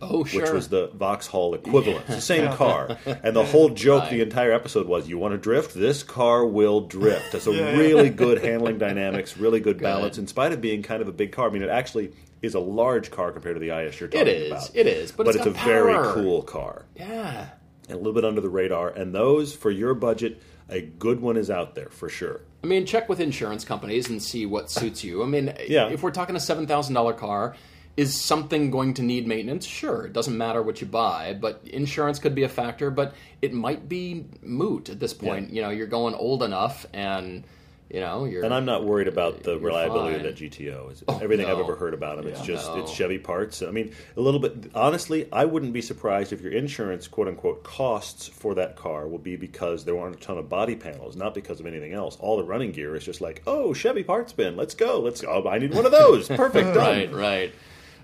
Oh, 0.00 0.24
sure. 0.24 0.42
which 0.42 0.50
was 0.50 0.68
the 0.68 0.88
Vauxhall 0.88 1.54
equivalent. 1.54 2.04
It's 2.06 2.16
the 2.16 2.20
same 2.20 2.52
car. 2.54 2.98
And 3.06 3.34
the 3.34 3.44
whole 3.46 3.70
joke 3.70 4.10
the 4.10 4.20
entire 4.20 4.52
episode 4.52 4.86
was 4.86 5.08
you 5.08 5.16
want 5.18 5.32
to 5.32 5.38
drift? 5.38 5.72
This 5.74 6.02
car 6.02 6.44
will 6.44 6.82
drift. 6.82 7.34
It's 7.34 7.46
a 7.46 7.50
Yeah, 7.54 7.70
yeah. 7.70 7.78
really 7.78 8.10
good 8.10 8.42
handling 8.44 8.76
dynamics, 8.76 9.38
really 9.38 9.58
good, 9.60 9.78
Good. 9.78 9.84
balance, 9.84 10.18
in 10.18 10.26
spite 10.26 10.52
of 10.52 10.60
being 10.60 10.82
kind 10.82 11.00
of 11.00 11.08
a 11.08 11.12
big 11.12 11.32
car. 11.32 11.48
I 11.48 11.50
mean, 11.52 11.62
it 11.62 11.70
actually 11.70 12.12
is 12.42 12.54
a 12.54 12.60
large 12.60 13.10
car 13.10 13.32
compared 13.32 13.56
to 13.56 13.60
the 13.60 13.70
IS 13.74 13.98
you're 13.98 14.08
talking 14.10 14.26
is, 14.26 14.50
about. 14.52 14.70
it 14.76 14.86
is, 14.86 15.12
but 15.12 15.28
it's 15.28 15.36
a 15.36 15.50
got 15.50 15.64
very 15.64 15.94
power. 15.94 16.12
cool 16.12 16.42
car. 16.42 16.84
yeah. 16.94 17.48
A 17.88 17.94
little 17.96 18.12
bit 18.12 18.24
under 18.24 18.40
the 18.40 18.48
radar. 18.48 18.88
And 18.88 19.14
those, 19.14 19.54
for 19.54 19.70
your 19.70 19.94
budget, 19.94 20.40
a 20.68 20.80
good 20.80 21.20
one 21.20 21.36
is 21.36 21.50
out 21.50 21.74
there 21.74 21.88
for 21.88 22.08
sure. 22.08 22.40
I 22.64 22.66
mean, 22.66 22.84
check 22.86 23.08
with 23.08 23.20
insurance 23.20 23.64
companies 23.64 24.08
and 24.08 24.20
see 24.22 24.44
what 24.46 24.70
suits 24.70 25.04
you. 25.04 25.22
I 25.22 25.26
mean, 25.26 25.54
Yeah. 25.68 25.88
if 25.88 26.02
we're 26.02 26.10
talking 26.10 26.34
a 26.34 26.40
seven 26.40 26.66
thousand 26.66 26.94
dollar 26.94 27.12
car, 27.12 27.54
is 27.96 28.20
something 28.20 28.70
going 28.70 28.92
to 28.94 29.02
need 29.02 29.26
maintenance? 29.26 29.64
Sure, 29.64 30.04
it 30.06 30.12
doesn't 30.12 30.36
matter 30.36 30.60
what 30.62 30.80
you 30.80 30.86
buy, 30.86 31.34
but 31.40 31.62
insurance 31.64 32.18
could 32.18 32.34
be 32.34 32.42
a 32.42 32.48
factor. 32.48 32.90
But 32.90 33.14
it 33.40 33.54
might 33.54 33.88
be 33.88 34.26
moot 34.42 34.88
at 34.90 34.98
this 35.00 35.14
point. 35.14 35.50
You 35.52 35.62
know, 35.62 35.70
you're 35.70 35.86
going 35.86 36.14
old 36.14 36.42
enough, 36.42 36.84
and 36.92 37.44
you 37.90 38.00
know, 38.00 38.24
you're. 38.24 38.44
And 38.44 38.52
I'm 38.52 38.64
not 38.64 38.84
worried 38.84 39.08
about 39.08 39.42
the 39.42 39.58
reliability 39.58 40.16
fine. 40.16 40.26
of 40.26 40.36
that 40.36 40.36
GTO. 40.44 40.90
It's 40.90 41.04
Oh, 41.06 41.18
everything 41.22 41.46
I've 41.46 41.58
ever 41.58 41.76
heard 41.76 41.94
about 41.94 42.16
them. 42.16 42.26
It's 42.26 42.40
Yeah. 42.40 42.46
just 42.46 42.68
No. 42.74 42.82
it's 42.82 42.92
Chevy 42.92 43.18
parts. 43.18 43.62
I 43.62 43.70
mean, 43.70 43.92
a 44.16 44.20
little 44.20 44.40
bit. 44.40 44.70
Honestly, 44.74 45.28
I 45.32 45.44
wouldn't 45.44 45.72
be 45.72 45.80
surprised 45.82 46.32
if 46.32 46.40
your 46.40 46.52
insurance, 46.52 47.06
quote 47.08 47.28
unquote, 47.28 47.62
costs 47.64 48.26
for 48.26 48.54
that 48.56 48.76
car 48.76 49.06
will 49.06 49.18
be 49.18 49.36
because 49.36 49.84
there 49.84 49.98
aren't 49.98 50.16
a 50.16 50.18
ton 50.18 50.36
of 50.38 50.48
body 50.48 50.74
panels, 50.74 51.16
not 51.16 51.34
because 51.34 51.60
of 51.60 51.66
anything 51.66 51.92
else. 51.92 52.16
All 52.20 52.36
the 52.36 52.44
running 52.44 52.72
gear 52.72 52.96
is 52.96 53.04
just 53.04 53.20
like, 53.20 53.42
oh, 53.46 53.72
Chevy 53.72 54.02
parts 54.02 54.32
bin. 54.32 54.56
Let's 54.56 54.74
go. 54.74 54.98
Let's 55.00 55.20
go. 55.20 55.42
Oh, 55.44 55.48
I 55.48 55.58
need 55.58 55.72
one 55.74 55.86
of 55.86 55.92
those. 55.92 56.28
Perfect. 56.36 56.74
Done. 56.74 56.76
right, 56.76 57.12
right, 57.12 57.54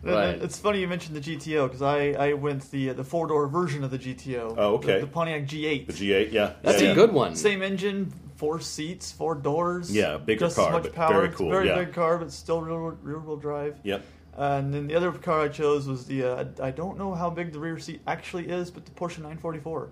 right. 0.02 0.42
It's 0.42 0.58
funny 0.58 0.80
you 0.80 0.88
mentioned 0.88 1.16
the 1.16 1.20
GTO 1.20 1.66
because 1.66 1.82
I, 1.82 2.10
I 2.12 2.32
went 2.34 2.70
the 2.70 2.90
the 2.90 3.04
four 3.04 3.26
door 3.26 3.46
version 3.48 3.82
of 3.84 3.90
the 3.90 3.98
GTO. 3.98 4.54
Oh, 4.56 4.74
okay. 4.74 4.94
The, 4.94 5.06
the 5.06 5.06
Pontiac 5.08 5.44
G8. 5.46 5.86
The 5.86 5.92
G8, 5.92 6.32
yeah, 6.32 6.52
That's 6.62 6.80
yeah, 6.80 6.86
a 6.86 6.88
yeah. 6.90 6.94
good 6.94 7.12
one. 7.12 7.34
Same 7.36 7.62
engine, 7.62 8.12
four 8.42 8.58
seats, 8.58 9.12
four 9.12 9.36
doors. 9.36 9.94
Yeah, 9.94 10.16
bigger 10.16 10.46
just 10.46 10.56
car, 10.56 10.74
as 10.74 10.82
much 10.82 10.92
power. 10.92 11.14
very 11.14 11.28
It's 11.28 11.36
cool, 11.36 11.48
very 11.48 11.68
yeah. 11.68 11.76
big 11.76 11.94
car, 11.94 12.18
but 12.18 12.32
still 12.32 12.60
rear 12.60 12.90
rear 13.00 13.20
wheel 13.20 13.36
drive. 13.36 13.78
Yep. 13.84 14.04
And 14.34 14.74
then 14.74 14.88
the 14.88 14.96
other 14.96 15.12
car 15.12 15.42
I 15.42 15.48
chose 15.48 15.86
was 15.86 16.06
the 16.06 16.24
uh, 16.24 16.44
I 16.60 16.72
don't 16.72 16.98
know 16.98 17.14
how 17.14 17.30
big 17.30 17.52
the 17.52 17.60
rear 17.60 17.78
seat 17.78 18.00
actually 18.08 18.48
is, 18.48 18.68
but 18.68 18.84
the 18.84 18.90
Porsche 18.90 19.18
944. 19.18 19.90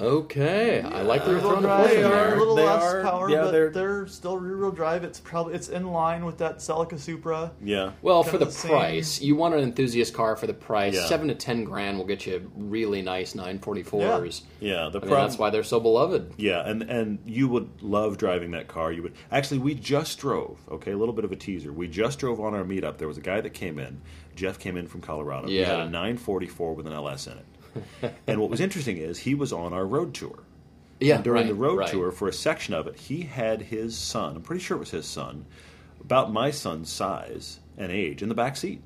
Okay, 0.00 0.80
I 0.80 1.02
like 1.02 1.24
that 1.24 1.30
you're 1.30 1.36
Rear 1.40 1.42
wheel 1.42 1.50
throwing 1.60 1.64
a 1.64 1.66
drive, 1.68 1.86
push 1.86 1.94
in 1.96 2.02
they're 2.02 2.10
there. 2.10 2.34
a 2.34 2.38
little 2.38 2.54
They 2.56 2.64
less 2.64 2.82
are- 2.82 3.02
power, 3.02 3.30
yeah, 3.30 3.42
but 3.42 3.50
they're- 3.52 3.70
they're, 3.70 4.06
still 4.06 4.36
rear 4.38 4.56
wheel 4.58 4.70
drive. 4.70 5.04
It's 5.04 5.20
probably 5.20 5.54
it's 5.54 5.68
in 5.68 5.92
line 5.92 6.24
with 6.24 6.38
that 6.38 6.58
Celica 6.58 6.98
Supra. 6.98 7.52
Yeah. 7.62 7.92
Well, 8.02 8.22
for 8.22 8.38
the 8.38 8.46
the 8.46 8.68
price, 8.68 9.20
you 9.20 9.36
want 9.36 9.54
an 9.54 9.60
enthusiast 9.60 10.14
car 10.14 10.36
for 10.36 10.46
the 10.46 10.54
price. 10.54 10.94
Yeah. 10.94 11.06
Seven 11.06 11.28
to 11.28 11.34
ten 11.34 11.64
grand 11.64 11.98
will 11.98 12.06
get 12.06 12.26
you 12.26 12.50
really 12.56 13.02
nice 13.02 13.34
944s. 13.34 14.42
Yeah, 14.60 14.74
the 14.74 14.80
I 14.80 14.84
mean, 14.84 14.90
problem- 14.90 15.10
that's 15.28 15.38
why 15.38 15.50
they're 15.50 15.62
so 15.62 15.80
beloved. 15.80 16.34
Yeah, 16.36 16.66
and 16.68 16.82
and 16.82 17.18
you 17.26 17.48
would 17.48 17.68
love 17.82 18.16
driving 18.18 18.52
that 18.52 18.68
car. 18.68 18.92
You 18.92 19.02
would 19.02 19.14
actually. 19.30 19.58
We 19.58 19.74
just 19.74 20.18
drove. 20.18 20.58
Okay, 20.70 20.92
a 20.92 20.96
little 20.96 21.14
bit 21.14 21.24
of 21.24 21.32
a 21.32 21.36
teaser. 21.36 21.72
We 21.72 21.86
just 21.88 22.18
drove 22.18 22.40
on 22.40 22.54
our 22.54 22.64
meetup. 22.64 22.98
There 22.98 23.08
was 23.08 23.18
a 23.18 23.22
guy 23.22 23.40
that 23.40 23.50
came 23.50 23.78
in. 23.78 24.00
Jeff 24.34 24.58
came 24.58 24.76
in 24.76 24.86
from 24.86 25.00
Colorado. 25.02 25.48
Yeah. 25.48 25.64
He 25.64 25.70
had 25.70 25.80
a 25.80 25.90
944 25.90 26.74
with 26.74 26.86
an 26.86 26.92
LS 26.92 27.26
in 27.26 27.34
it. 27.34 27.44
and 28.26 28.40
what 28.40 28.50
was 28.50 28.60
interesting 28.60 28.96
is 28.98 29.18
he 29.18 29.34
was 29.34 29.52
on 29.52 29.72
our 29.72 29.86
road 29.86 30.14
tour. 30.14 30.40
Yeah, 31.00 31.16
And 31.16 31.24
during 31.24 31.42
right, 31.42 31.48
the 31.48 31.54
road 31.54 31.78
right. 31.78 31.88
tour, 31.90 32.10
for 32.12 32.28
a 32.28 32.32
section 32.32 32.74
of 32.74 32.86
it, 32.86 32.94
he 32.96 33.22
had 33.22 33.62
his 33.62 33.96
son. 33.96 34.36
I'm 34.36 34.42
pretty 34.42 34.62
sure 34.62 34.76
it 34.76 34.80
was 34.80 34.90
his 34.90 35.06
son, 35.06 35.46
about 36.00 36.30
my 36.32 36.50
son's 36.50 36.92
size 36.92 37.60
and 37.78 37.90
age, 37.90 38.22
in 38.22 38.28
the 38.28 38.34
back 38.34 38.56
seat. 38.56 38.82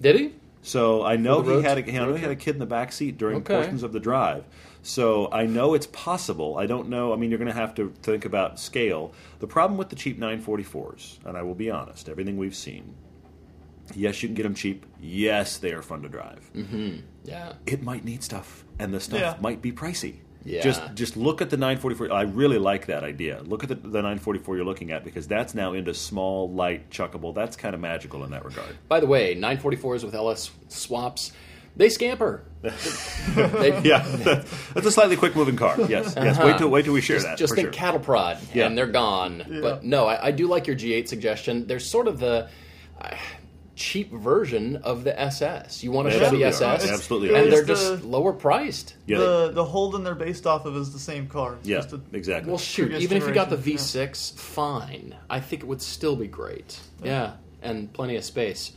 Did 0.00 0.16
he? 0.16 0.34
So 0.62 1.02
I 1.04 1.16
know 1.16 1.42
he 1.42 1.62
had 1.62 1.78
a, 1.78 1.82
to- 1.82 1.92
know 1.92 2.14
he 2.14 2.20
had 2.22 2.30
a 2.30 2.36
kid 2.36 2.54
in 2.54 2.58
the 2.60 2.66
back 2.66 2.92
seat 2.92 3.18
during 3.18 3.38
Okay. 3.38 3.54
portions 3.56 3.82
of 3.82 3.92
the 3.92 3.98
drive. 4.00 4.44
So 4.82 5.30
I 5.32 5.46
know 5.46 5.74
it's 5.74 5.86
possible. 5.88 6.56
I 6.58 6.66
don't 6.66 6.88
know. 6.88 7.12
I 7.12 7.16
mean, 7.16 7.30
you're 7.30 7.38
going 7.38 7.52
to 7.52 7.58
have 7.58 7.74
to 7.76 7.92
think 8.02 8.24
about 8.24 8.60
scale. 8.60 9.12
The 9.40 9.46
problem 9.48 9.76
with 9.78 9.88
the 9.88 9.96
cheap 9.96 10.18
944s, 10.20 11.24
and 11.26 11.36
I 11.36 11.42
will 11.42 11.54
be 11.56 11.70
honest, 11.70 12.08
everything 12.08 12.36
we've 12.36 12.54
seen. 12.56 12.94
Yes, 13.94 14.22
you 14.22 14.28
can 14.28 14.34
get 14.36 14.42
them 14.44 14.54
cheap. 14.54 14.86
Yes, 15.00 15.56
they 15.58 15.72
are 15.72 15.82
fun 15.82 16.02
to 16.02 16.08
drive. 16.08 16.48
Mm-hmm. 16.54 16.98
Yeah. 17.28 17.52
It 17.66 17.82
might 17.82 18.04
need 18.04 18.22
stuff, 18.22 18.64
and 18.78 18.92
the 18.94 19.00
stuff 19.00 19.20
Yeah. 19.20 19.34
might 19.40 19.60
be 19.62 19.72
pricey. 19.72 20.16
Yeah. 20.44 20.62
Just 20.62 20.80
just 20.94 21.16
look 21.16 21.42
at 21.42 21.50
the 21.50 21.56
944. 21.58 22.10
I 22.12 22.22
really 22.22 22.58
like 22.58 22.86
that 22.86 23.04
idea. 23.04 23.42
Look 23.42 23.62
at 23.64 23.68
the, 23.68 23.74
the 23.74 23.98
944 24.02 24.56
you're 24.56 24.64
looking 24.64 24.92
at 24.92 25.04
because 25.04 25.26
that's 25.28 25.54
now 25.54 25.74
into 25.74 25.92
small, 25.92 26.50
light, 26.50 26.88
chuckable. 26.90 27.34
That's 27.34 27.56
kind 27.56 27.74
of 27.74 27.80
magical 27.80 28.24
in 28.24 28.30
that 28.30 28.44
regard. 28.44 28.76
By 28.88 29.00
the 29.00 29.06
way, 29.06 29.34
944s 29.34 30.04
with 30.04 30.14
LS 30.14 30.50
swaps, 30.68 31.32
they 31.76 31.90
scamper. 31.90 32.44
They- 33.34 33.80
Yeah, 33.84 33.98
that's 34.74 34.86
a 34.86 34.90
slightly 34.92 35.16
quick 35.16 35.36
moving 35.36 35.56
car. 35.56 35.76
Yes, 35.88 36.14
yes. 36.16 36.38
Wait 36.38 36.56
till 36.56 36.70
wait 36.70 36.84
till 36.86 36.94
we 36.94 37.00
share 37.02 37.16
just, 37.16 37.26
that. 37.26 37.36
just 37.38 37.54
think 37.54 37.66
sure. 37.66 37.72
cattle 37.72 38.00
prod, 38.00 38.38
Yeah. 38.54 38.66
and 38.66 38.78
they're 38.78 38.86
gone. 38.86 39.44
But 39.60 39.84
no, 39.84 40.06
I, 40.06 40.28
I 40.28 40.30
do 40.30 40.46
like 40.46 40.66
your 40.66 40.76
G8 40.76 41.08
suggestion. 41.08 41.66
There's 41.66 41.84
sort 41.84 42.08
of 42.08 42.18
the 42.20 42.48
uh, 43.00 43.14
cheap 43.78 44.10
version 44.12 44.76
of 44.76 45.04
the 45.04 45.18
SS. 45.18 45.82
You 45.84 45.92
want 45.92 46.08
a 46.08 46.10
They 46.10 46.18
Chevy 46.18 46.44
absolutely 46.44 46.44
are. 46.44 46.74
SS, 46.74 46.86
They 46.88 46.94
absolutely 46.94 47.34
and 47.34 47.52
they're 47.52 47.60
It's 47.60 47.68
just 47.68 48.04
lower 48.04 48.32
priced. 48.32 48.96
Yeah, 49.06 49.18
the 49.18 49.50
the 49.54 49.64
Holden 49.64 50.02
they're 50.04 50.14
based 50.14 50.46
off 50.46 50.66
of 50.66 50.76
is 50.76 50.92
the 50.92 50.98
same 50.98 51.28
car. 51.28 51.54
It's 51.60 51.68
yeah, 51.68 51.76
just 51.78 51.92
a- 51.92 52.00
exactly. 52.12 52.50
Well, 52.50 52.58
shoot, 52.58 52.92
even 52.92 53.16
if 53.16 53.26
you 53.26 53.32
got 53.32 53.50
the 53.50 53.56
V6, 53.56 54.34
fine. 54.38 55.14
I 55.30 55.40
think 55.40 55.62
it 55.62 55.66
would 55.66 55.80
still 55.80 56.16
be 56.16 56.26
great. 56.26 56.78
Yeah, 57.02 57.34
and 57.62 57.92
plenty 57.92 58.16
of 58.16 58.24
space. 58.24 58.72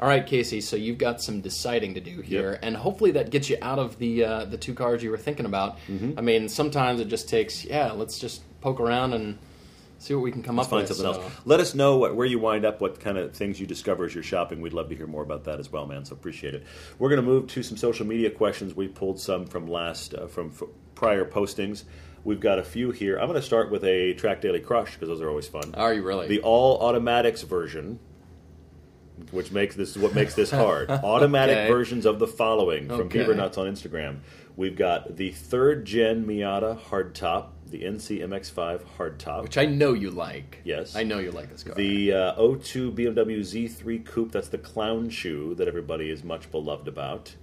All 0.00 0.08
right, 0.08 0.26
Kasey. 0.26 0.62
So 0.62 0.76
you've 0.76 0.98
got 0.98 1.22
some 1.22 1.40
deciding 1.40 1.94
to 1.94 2.00
do 2.00 2.20
here, 2.20 2.52
Yep. 2.52 2.60
and 2.62 2.76
hopefully 2.76 3.12
that 3.12 3.30
gets 3.30 3.48
you 3.50 3.56
out 3.62 3.78
of 3.78 3.98
the 3.98 4.24
uh, 4.24 4.44
the 4.44 4.56
two 4.58 4.74
cars 4.74 5.02
you 5.02 5.10
were 5.10 5.18
thinking 5.18 5.46
about. 5.46 5.78
Mm-hmm. 5.88 6.18
I 6.18 6.22
mean, 6.22 6.48
sometimes 6.48 7.00
it 7.00 7.08
just 7.08 7.28
takes 7.28 7.64
yeah. 7.64 7.92
Let's 7.92 8.18
just 8.18 8.42
poke 8.60 8.80
around 8.80 9.12
and 9.14 9.38
see 10.04 10.14
what 10.14 10.22
we 10.22 10.30
can 10.32 10.42
come 10.42 10.56
Let's 10.56 10.66
up 10.66 10.70
find 10.70 10.88
with. 10.88 10.96
something 10.96 11.14
so. 11.14 11.22
else. 11.22 11.32
Let 11.44 11.60
us 11.60 11.74
know 11.74 11.96
what, 11.96 12.14
where 12.14 12.26
you 12.26 12.38
wind 12.38 12.64
up, 12.64 12.80
what 12.80 13.00
kind 13.00 13.18
of 13.18 13.34
things 13.34 13.58
you 13.60 13.66
discover 13.66 14.04
as 14.04 14.14
you're 14.14 14.22
shopping. 14.24 14.60
We'd 14.60 14.72
love 14.72 14.88
to 14.90 14.96
hear 14.96 15.06
more 15.06 15.22
about 15.22 15.44
that 15.44 15.58
as 15.60 15.70
well, 15.72 15.86
man. 15.86 16.04
So 16.04 16.14
appreciate 16.14 16.54
it. 16.54 16.64
We're 16.98 17.08
going 17.08 17.20
to 17.20 17.26
move 17.26 17.46
to 17.48 17.62
some 17.62 17.76
social 17.76 18.06
media 18.06 18.30
questions. 18.30 18.74
We 18.74 18.88
pulled 18.88 19.18
some 19.20 19.46
from 19.46 19.66
last 19.66 20.14
uh, 20.14 20.26
from 20.26 20.48
f- 20.54 20.68
prior 20.94 21.24
postings. 21.24 21.84
We've 22.24 22.40
got 22.40 22.58
a 22.58 22.64
few 22.64 22.90
here. 22.90 23.16
I'm 23.18 23.28
going 23.28 23.40
to 23.40 23.46
start 23.46 23.70
with 23.70 23.84
a 23.84 24.14
Track 24.14 24.40
Daily 24.40 24.60
Crush 24.60 24.94
because 24.94 25.08
those 25.08 25.20
are 25.20 25.28
always 25.28 25.46
fun. 25.48 25.74
Are 25.74 25.92
you 25.92 26.02
really? 26.02 26.26
The 26.26 26.40
all 26.40 26.78
automatics 26.80 27.42
version, 27.42 27.98
which 29.30 29.52
makes 29.52 29.76
this 29.76 29.90
is 29.90 29.98
what 29.98 30.14
makes 30.14 30.34
this 30.34 30.50
hard. 30.62 30.90
Automatic 30.90 31.56
Okay. 31.56 31.68
versions 31.68 32.06
of 32.06 32.18
the 32.18 32.26
following 32.26 32.88
from 32.88 33.00
Okay. 33.02 33.18
Beaver 33.18 33.34
Nuts 33.34 33.58
on 33.58 33.66
Instagram. 33.66 34.20
We've 34.56 34.76
got 34.76 35.16
the 35.16 35.32
third 35.32 35.84
gen 35.84 36.24
Miata 36.26 36.78
hardtop, 36.80 37.48
the 37.66 37.82
NC 37.82 38.20
MX5 38.24 38.82
hardtop. 38.96 39.42
Which 39.42 39.58
I 39.58 39.64
know 39.66 39.94
you 39.94 40.10
like. 40.10 40.60
Yes. 40.64 40.94
I 40.94 41.02
know 41.02 41.18
you 41.18 41.32
like 41.32 41.50
this 41.50 41.64
car. 41.64 41.74
The 41.74 42.12
uh, 42.12 42.34
O2 42.36 42.94
BMW 42.94 43.40
Z3 43.40 44.04
Coupe, 44.04 44.30
that's 44.32 44.48
the 44.48 44.58
clown 44.58 45.10
shoe 45.10 45.54
that 45.56 45.66
everybody 45.66 46.08
is 46.10 46.22
much 46.22 46.50
beloved 46.52 46.86
about. 46.86 47.34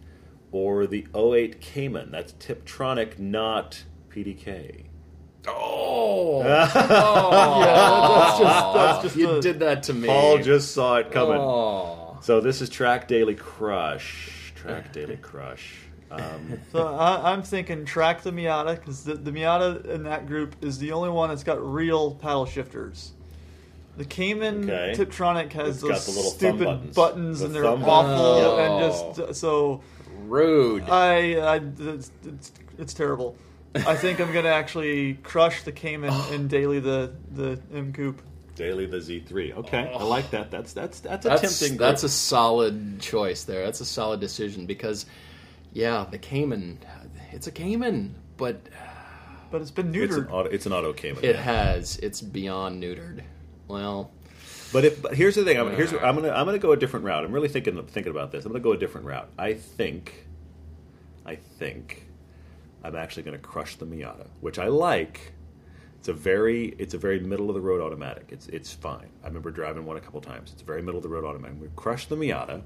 Or 0.53 0.87
the 0.87 1.05
08 1.15 1.59
Cayman, 1.59 2.11
that's 2.11 2.31
Tiptronic, 2.33 3.19
not 3.19 3.83
PDK. 4.09 4.85
oh, 5.47 6.43
that's 6.43 6.73
just 8.39 8.73
that's 8.73 9.03
just 9.03 9.15
you 9.15 9.29
a- 9.31 9.41
did 9.41 9.59
that 9.59 9.83
to 9.83 9.93
me. 9.93 10.07
Paul 10.07 10.37
just 10.39 10.73
saw 10.73 10.97
it 10.97 11.11
coming. 11.11 11.37
Oh. 11.37 12.17
So 12.21 12.39
this 12.41 12.61
is 12.61 12.69
Track 12.69 13.07
Daily 13.07 13.35
Crush. 13.35 14.53
Track 14.55 14.91
Daily 14.93 15.17
Crush. 15.21 15.73
Um, 16.11 16.59
So 16.71 16.87
I, 16.87 17.31
I'm 17.31 17.41
thinking 17.43 17.85
track 17.85 18.21
the 18.21 18.31
Miata 18.31 18.75
because 18.75 19.03
the, 19.03 19.15
the 19.15 19.31
Miata 19.31 19.85
in 19.85 20.03
that 20.03 20.27
group 20.27 20.55
is 20.61 20.77
the 20.79 20.91
only 20.91 21.09
one 21.09 21.29
that's 21.29 21.43
got 21.43 21.61
real 21.63 22.15
paddle 22.15 22.45
shifters. 22.45 23.13
The 23.97 24.05
Cayman 24.05 24.69
Okay. 24.69 24.93
Tiptronic 24.95 25.51
has 25.53 25.75
It's 25.77 25.83
got 25.83 25.89
those 25.93 26.05
the 26.05 26.11
little 26.11 26.31
stupid 26.31 26.63
buttons. 26.65 26.95
buttons, 26.95 27.39
The 27.39 27.45
and 27.45 27.55
they're 27.55 27.65
awful 27.65 27.85
buttons. 27.85 29.01
and 29.01 29.15
just 29.27 29.39
so 29.41 29.81
Rude. 30.27 30.83
I, 30.89 31.35
I 31.35 31.55
it's, 31.79 32.11
it's, 32.25 32.51
it's 32.77 32.93
terrible. 32.93 33.35
I 33.75 33.95
think 33.95 34.19
I'm 34.19 34.31
gonna 34.33 34.49
actually 34.49 35.15
crush 35.23 35.63
the 35.63 35.71
Cayman 35.71 36.13
and 36.31 36.49
daily 36.49 36.79
the 36.79 37.11
the 37.33 37.59
M 37.73 37.91
Coupe. 37.93 38.21
Daily 38.55 38.85
the 38.85 38.97
Z3. 38.97 39.55
Okay, 39.57 39.91
I 39.93 40.03
like 40.03 40.29
that. 40.31 40.51
That's 40.51 40.73
that's 40.73 40.99
that's 41.01 41.25
a 41.25 41.29
that's 41.29 41.59
tempting. 41.59 41.77
that's 41.77 42.03
a 42.03 42.09
solid 42.09 42.99
choice 42.99 43.43
there. 43.45 43.63
That's 43.65 43.81
a 43.81 43.85
solid 43.85 44.19
decision 44.19 44.65
because, 44.65 45.05
yeah, 45.73 46.05
the 46.09 46.17
Cayman, 46.17 46.79
it's 47.31 47.47
a 47.47 47.51
Cayman, 47.51 48.15
but 48.37 48.61
But 49.51 49.61
it's 49.61 49.71
been 49.71 49.93
it's 49.93 50.15
an 50.15 50.23
neutered. 50.25 50.31
auto. 50.31 50.49
It's 50.49 50.65
an 50.65 50.73
auto 50.73 50.93
Cayman. 50.93 51.23
it 51.23 51.35
yeah. 51.35 51.41
has 51.41 51.97
it's 51.97 52.21
beyond 52.21 52.81
neutered. 52.81 53.21
Well, 53.67 54.11
But 54.73 54.85
if 54.85 55.01
but 55.01 55.15
here's 55.15 55.35
the 55.35 55.43
thing, 55.43 55.57
I'm, 55.59 55.73
here's 55.75 55.93
uh, 55.93 55.99
I'm 55.99 56.15
gonna 56.15 56.29
I'm 56.31 56.45
gonna 56.45 56.59
go 56.59 56.71
a 56.71 56.77
different 56.77 57.05
route. 57.05 57.23
I'm 57.23 57.31
really 57.31 57.49
thinking 57.49 57.81
thinking 57.87 58.11
about 58.11 58.31
this. 58.31 58.45
I'm 58.45 58.51
gonna 58.51 58.63
go 58.63 58.73
a 58.73 58.77
different 58.77 59.07
route. 59.07 59.29
I 59.37 59.53
think, 59.53 60.27
I 61.25 61.35
think 61.35 62.07
I'm 62.83 62.95
actually 62.95 63.23
going 63.23 63.37
to 63.37 63.41
crush 63.43 63.75
the 63.75 63.85
Miata, 63.85 64.27
which 64.39 64.57
I 64.59 64.67
like. 64.67 65.33
It's 65.99 66.07
a 66.07 66.13
very 66.13 66.69
it's 66.79 66.95
a 66.95 66.97
very 66.97 67.19
middle 67.19 67.47
of 67.49 67.53
the 67.53 67.61
road 67.61 67.79
automatic. 67.79 68.29
It's 68.29 68.47
it's 68.47 68.73
fine. 68.73 69.09
I 69.23 69.27
remember 69.27 69.51
driving 69.51 69.85
one 69.85 69.97
a 69.97 70.01
couple 70.01 70.19
times. 70.19 70.51
It's 70.51 70.63
a 70.63 70.65
very 70.65 70.81
middle 70.81 70.97
of 70.97 71.03
the 71.03 71.09
road 71.09 71.25
automatic. 71.25 71.61
We 71.61 71.67
crush 71.75 72.07
the 72.07 72.15
Miata. 72.15 72.63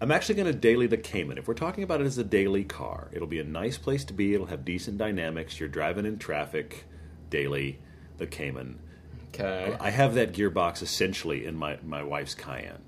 I'm 0.00 0.10
actually 0.10 0.34
going 0.34 0.52
to 0.52 0.58
daily 0.58 0.86
the 0.86 0.98
Cayman. 0.98 1.38
If 1.38 1.48
we're 1.48 1.54
talking 1.54 1.82
about 1.82 2.00
it 2.00 2.04
as 2.04 2.18
a 2.18 2.24
daily 2.24 2.64
car, 2.64 3.08
it'll 3.12 3.26
be 3.26 3.40
a 3.40 3.44
nice 3.44 3.78
place 3.78 4.04
to 4.04 4.12
be. 4.12 4.34
It'll 4.34 4.46
have 4.46 4.64
decent 4.64 4.98
dynamics. 4.98 5.58
You're 5.58 5.70
driving 5.70 6.04
in 6.04 6.18
traffic 6.18 6.84
daily, 7.30 7.78
the 8.18 8.26
Cayman. 8.26 8.78
Okay. 9.28 9.76
I 9.80 9.90
have 9.90 10.14
that 10.14 10.32
gearbox 10.32 10.82
essentially 10.82 11.46
in 11.46 11.56
my, 11.56 11.78
my 11.84 12.02
wife's 12.02 12.34
Cayenne, 12.34 12.82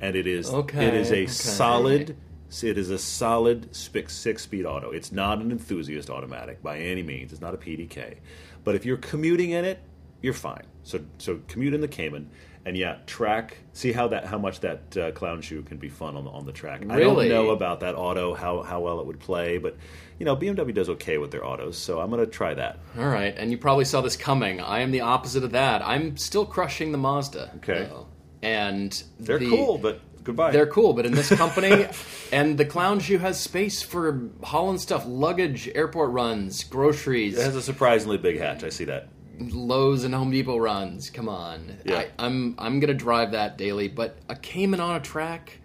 and 0.00 0.16
it 0.16 0.26
is 0.26 0.50
Okay, 0.50 0.86
it 0.86 0.94
is 0.94 1.10
a 1.10 1.22
okay. 1.22 1.26
solid 1.26 2.16
it 2.62 2.78
is 2.78 2.90
a 2.90 2.98
solid 2.98 3.74
six 3.74 4.14
six 4.14 4.42
speed 4.42 4.64
auto. 4.64 4.90
It's 4.90 5.10
not 5.10 5.38
an 5.40 5.50
enthusiast 5.50 6.08
automatic 6.08 6.62
by 6.62 6.78
any 6.78 7.02
means. 7.02 7.32
It's 7.32 7.40
not 7.40 7.54
a 7.54 7.56
PDK, 7.56 8.18
but 8.62 8.74
if 8.74 8.84
you're 8.84 8.96
commuting 8.98 9.50
in 9.50 9.64
it, 9.64 9.80
you're 10.24 10.32
fine. 10.32 10.64
So 10.82 11.00
so 11.18 11.40
commute 11.48 11.74
in 11.74 11.80
the 11.82 11.88
Cayman, 11.88 12.30
and 12.64 12.76
yeah, 12.76 12.96
track. 13.06 13.58
See 13.74 13.92
how 13.92 14.08
that 14.08 14.24
how 14.24 14.38
much 14.38 14.60
that 14.60 14.96
uh, 14.96 15.10
clown 15.12 15.42
shoe 15.42 15.62
can 15.62 15.76
be 15.76 15.88
fun 15.88 16.16
on 16.16 16.24
the 16.24 16.30
on 16.30 16.46
the 16.46 16.52
track. 16.52 16.82
I 16.88 16.98
don't 16.98 17.28
know 17.28 17.50
about 17.50 17.80
that 17.80 17.94
auto 17.94 18.34
how 18.34 18.62
how 18.62 18.80
well 18.80 19.00
it 19.00 19.06
would 19.06 19.20
play, 19.20 19.58
but 19.58 19.76
you 20.18 20.24
know 20.24 20.34
BMW 20.36 20.72
does 20.74 20.88
okay 20.90 21.18
with 21.18 21.30
their 21.30 21.44
autos, 21.44 21.76
so 21.76 22.00
I'm 22.00 22.10
going 22.10 22.24
to 22.24 22.30
try 22.30 22.54
that. 22.54 22.78
All 22.98 23.06
right, 23.08 23.34
and 23.36 23.50
you 23.50 23.58
probably 23.58 23.84
saw 23.84 24.00
this 24.00 24.16
coming. 24.16 24.60
I 24.60 24.80
am 24.80 24.90
the 24.92 25.02
opposite 25.02 25.44
of 25.44 25.52
that. 25.52 25.82
I'm 25.86 26.16
still 26.16 26.46
crushing 26.46 26.90
the 26.92 26.98
Mazda. 26.98 27.52
Okay. 27.56 27.86
though. 27.90 28.06
and 28.42 29.02
They're 29.20 29.38
the- 29.38 29.50
cool, 29.50 29.78
but 29.78 30.00
goodbye. 30.22 30.50
They're 30.52 30.66
cool, 30.66 30.92
but 30.94 31.04
in 31.06 31.12
this 31.12 31.28
company, 31.36 31.86
and 32.32 32.56
the 32.58 32.64
clown 32.64 33.00
shoe 33.00 33.18
has 33.18 33.38
space 33.40 33.82
for 33.82 34.28
hauling 34.42 34.78
stuff, 34.78 35.04
luggage, 35.06 35.68
airport 35.74 36.10
runs, 36.12 36.64
groceries, 36.64 37.38
It 37.38 37.42
has 37.44 37.56
a 37.56 37.62
surprisingly 37.62 38.18
big 38.18 38.38
hatch. 38.38 38.64
I 38.64 38.68
see 38.70 38.84
that. 38.84 39.08
Lowe's 39.40 40.04
and 40.04 40.14
Home 40.14 40.30
Depot 40.30 40.56
runs. 40.56 41.10
Come 41.10 41.28
on, 41.28 41.78
Yeah. 41.84 41.98
I, 41.98 42.08
I'm 42.18 42.54
I'm 42.58 42.80
gonna 42.80 42.94
drive 42.94 43.32
that 43.32 43.58
daily, 43.58 43.88
but 43.88 44.16
a 44.28 44.36
Cayman 44.36 44.80
on 44.80 44.96
a 44.96 45.00
track. 45.00 45.58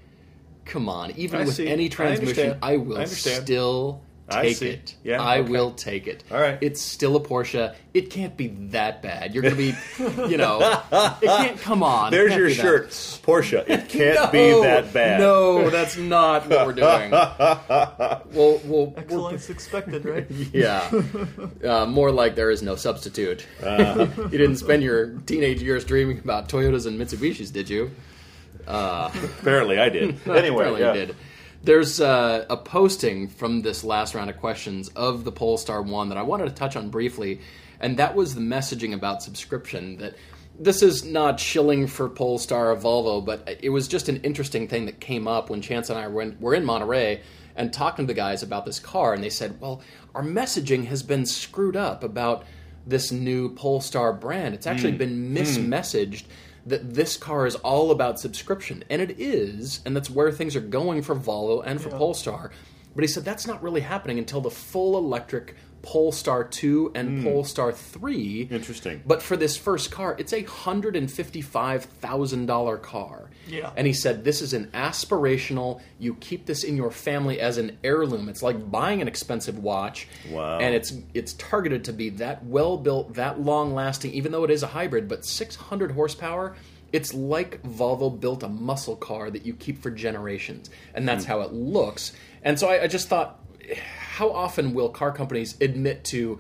Come 0.66 0.88
on, 0.88 1.12
even 1.12 1.42
I 1.42 1.46
with 1.46 1.56
see. 1.56 1.68
Any 1.68 1.90
transmission, 1.90 2.52
understand. 2.52 2.60
I, 2.64 2.78
will 2.78 2.98
I 2.98 3.06
still 3.06 4.02
I 4.04 4.09
take 4.30 4.62
it. 4.62 4.96
Yeah, 5.04 5.22
I 5.22 5.40
okay. 5.40 5.50
will 5.52 5.72
take 5.72 6.08
it. 6.08 6.24
All 6.32 6.40
right. 6.40 6.58
it's 6.62 6.82
still 6.82 7.16
a 7.16 7.20
Porsche. 7.20 7.76
It 7.94 8.10
can't 8.10 8.38
be 8.38 8.48
that 8.72 9.02
bad. 9.02 9.34
You're 9.34 9.44
gonna 9.44 9.56
be, 9.56 9.74
you 10.28 10.38
know, 10.38 10.60
it 10.92 11.26
can't. 11.26 11.60
Come 11.62 11.84
on, 11.84 12.12
There's 12.12 12.36
your 12.36 12.48
be 12.48 12.54
that- 12.54 12.62
shirt, 12.62 12.90
Porsche. 12.90 13.68
It 13.68 13.90
can't 13.90 14.32
be 14.32 14.52
that 14.62 14.94
bad. 14.94 15.20
No, 15.20 15.70
that's 15.70 15.98
not 15.98 16.48
what 16.48 16.66
we're 16.68 16.74
doing. 16.74 17.12
well, 17.12 18.62
well, 18.66 18.94
Excellence 18.98 19.50
expected, 19.50 20.06
right? 20.06 20.26
yeah. 20.54 20.90
Uh, 21.64 21.86
more 21.86 22.12
like 22.12 22.36
there 22.36 22.52
is 22.52 22.62
no 22.62 22.76
substitute. 22.76 23.46
Uh-huh. 23.64 24.08
you 24.24 24.38
didn't 24.38 24.58
spend 24.58 24.84
your 24.84 25.08
teenage 25.26 25.62
years 25.62 25.84
dreaming 25.84 26.20
about 26.20 26.48
Toyotas 26.50 26.86
and 26.86 27.00
Mitsubishis, 27.00 27.52
did 27.52 27.70
you? 27.70 27.92
Apparently, 28.68 29.80
I 29.80 29.90
did. 29.90 30.10
Anyway, 30.28 30.50
Apparently 30.50 30.82
yeah. 30.82 30.94
you 30.94 31.06
did. 31.08 31.16
There's 31.62 32.00
uh, 32.00 32.46
a 32.50 32.56
posting 32.56 33.28
from 33.28 33.62
this 33.62 33.84
last 33.84 34.16
round 34.16 34.30
of 34.30 34.38
questions 34.38 34.88
of 34.90 35.26
the 35.26 35.32
Polestar 35.32 35.82
1 35.82 36.10
that 36.10 36.18
I 36.18 36.22
wanted 36.22 36.46
to 36.46 36.56
touch 36.56 36.78
on 36.78 36.90
briefly, 36.90 37.42
and 37.82 37.98
that 37.98 38.16
was 38.16 38.34
the 38.34 38.42
messaging 38.42 38.94
about 38.94 39.22
subscription. 39.22 39.98
That 39.98 40.16
this 40.58 40.82
is 40.82 41.04
not 41.04 41.38
shilling 41.40 41.88
for 41.88 42.08
Polestar 42.08 42.72
or 42.72 42.78
Volvo, 42.78 43.24
but 43.26 43.60
it 43.62 43.70
was 43.70 43.90
just 43.90 44.08
an 44.08 44.22
interesting 44.22 44.70
thing 44.70 44.86
that 44.86 45.02
came 45.02 45.28
up 45.28 45.50
when 45.50 45.62
Chance 45.62 45.90
and 45.90 46.00
I 46.00 46.08
were 46.08 46.22
in, 46.22 46.38
were 46.40 46.56
in 46.56 46.64
Monterey 46.64 47.22
and 47.58 47.74
talking 47.74 48.08
to 48.08 48.14
the 48.14 48.18
guys 48.18 48.42
about 48.42 48.66
this 48.66 48.80
car, 48.80 49.14
and 49.14 49.22
they 49.22 49.30
said, 49.30 49.60
"Well, 49.60 49.82
our 50.16 50.24
messaging 50.24 50.86
has 50.86 51.04
been 51.04 51.26
screwed 51.26 51.76
up 51.76 52.06
about 52.06 52.46
this 52.88 53.12
new 53.12 53.54
Polestar 53.54 54.14
brand. 54.14 54.56
It's 54.56 54.68
actually 54.68 54.94
been 54.94 55.34
mismessaged." 55.36 56.24
That 56.66 56.94
this 56.94 57.18
car 57.18 57.46
is 57.46 57.56
all 57.56 57.92
about 57.92 58.20
subscription, 58.20 58.84
and 58.90 59.02
it 59.02 59.20
is, 59.20 59.82
and 59.86 59.96
that's 59.96 60.10
where 60.10 60.32
things 60.32 60.56
are 60.56 60.62
going 60.62 61.02
for 61.02 61.16
Volvo 61.16 61.64
and 61.66 61.82
for 61.82 61.90
Polestar. 61.90 62.52
But 62.96 63.04
he 63.04 63.08
said 63.08 63.24
that's 63.24 63.48
not 63.48 63.64
really 63.64 63.82
happening 63.82 64.20
until 64.20 64.42
the 64.42 64.52
full 64.52 64.98
electric 64.98 65.56
Polestar 65.82 66.44
2 66.44 66.92
and 66.96 67.24
Polestar 67.24 67.72
3. 67.72 68.48
Interesting. 68.52 69.02
But 69.06 69.22
for 69.22 69.38
this 69.38 69.56
first 69.58 69.92
car, 69.92 70.16
it's 70.20 70.34
a 70.34 70.44
hundred 70.44 70.96
and 70.96 71.10
fifty-five 71.12 71.86
thousand 71.86 72.46
dollar 72.48 72.78
car. 72.78 73.30
Yeah. 73.48 73.72
And 73.76 73.88
he 73.88 73.94
said 73.94 74.24
this 74.24 74.42
is 74.42 74.54
an 74.54 74.68
aspirational. 74.74 75.82
You 76.00 76.16
keep 76.16 76.46
this 76.46 76.64
in 76.64 76.76
your 76.78 76.92
family 76.92 77.40
as 77.40 77.58
an 77.58 77.78
heirloom. 77.84 78.30
It's 78.30 78.44
like 78.44 78.70
buying 78.70 79.02
an 79.02 79.08
expensive 79.08 79.60
watch. 79.60 80.08
Wow. 80.30 80.60
And 80.60 80.76
it's 80.76 80.94
it's 81.14 81.34
targeted 81.34 81.84
to 81.86 81.94
be 81.94 82.10
that 82.10 82.46
well 82.46 82.78
built, 82.78 83.14
that 83.16 83.40
long 83.40 83.74
lasting. 83.74 84.12
Even 84.14 84.32
though 84.32 84.44
it 84.44 84.52
is 84.52 84.64
a 84.64 84.68
hybrid, 84.68 85.08
but 85.08 85.26
six 85.26 85.56
hundred 85.56 85.92
horsepower. 85.92 86.56
It's 86.92 87.14
like 87.14 87.62
Volvo 87.62 88.20
built 88.20 88.42
a 88.42 88.50
muscle 88.50 88.96
car 88.96 89.30
that 89.30 89.46
you 89.46 89.54
keep 89.54 89.80
for 89.84 89.92
generations, 89.92 90.72
and 90.96 91.08
that's 91.08 91.24
Hmm. 91.24 91.30
how 91.32 91.42
it 91.42 91.54
looks. 91.54 92.14
And 92.42 92.60
so 92.60 92.68
I, 92.68 92.84
I 92.86 92.88
just 92.88 93.08
thought, 93.08 93.40
how 94.20 94.30
often 94.32 94.74
will 94.74 94.90
car 94.90 95.12
companies 95.14 95.56
admit 95.62 96.04
to, 96.04 96.38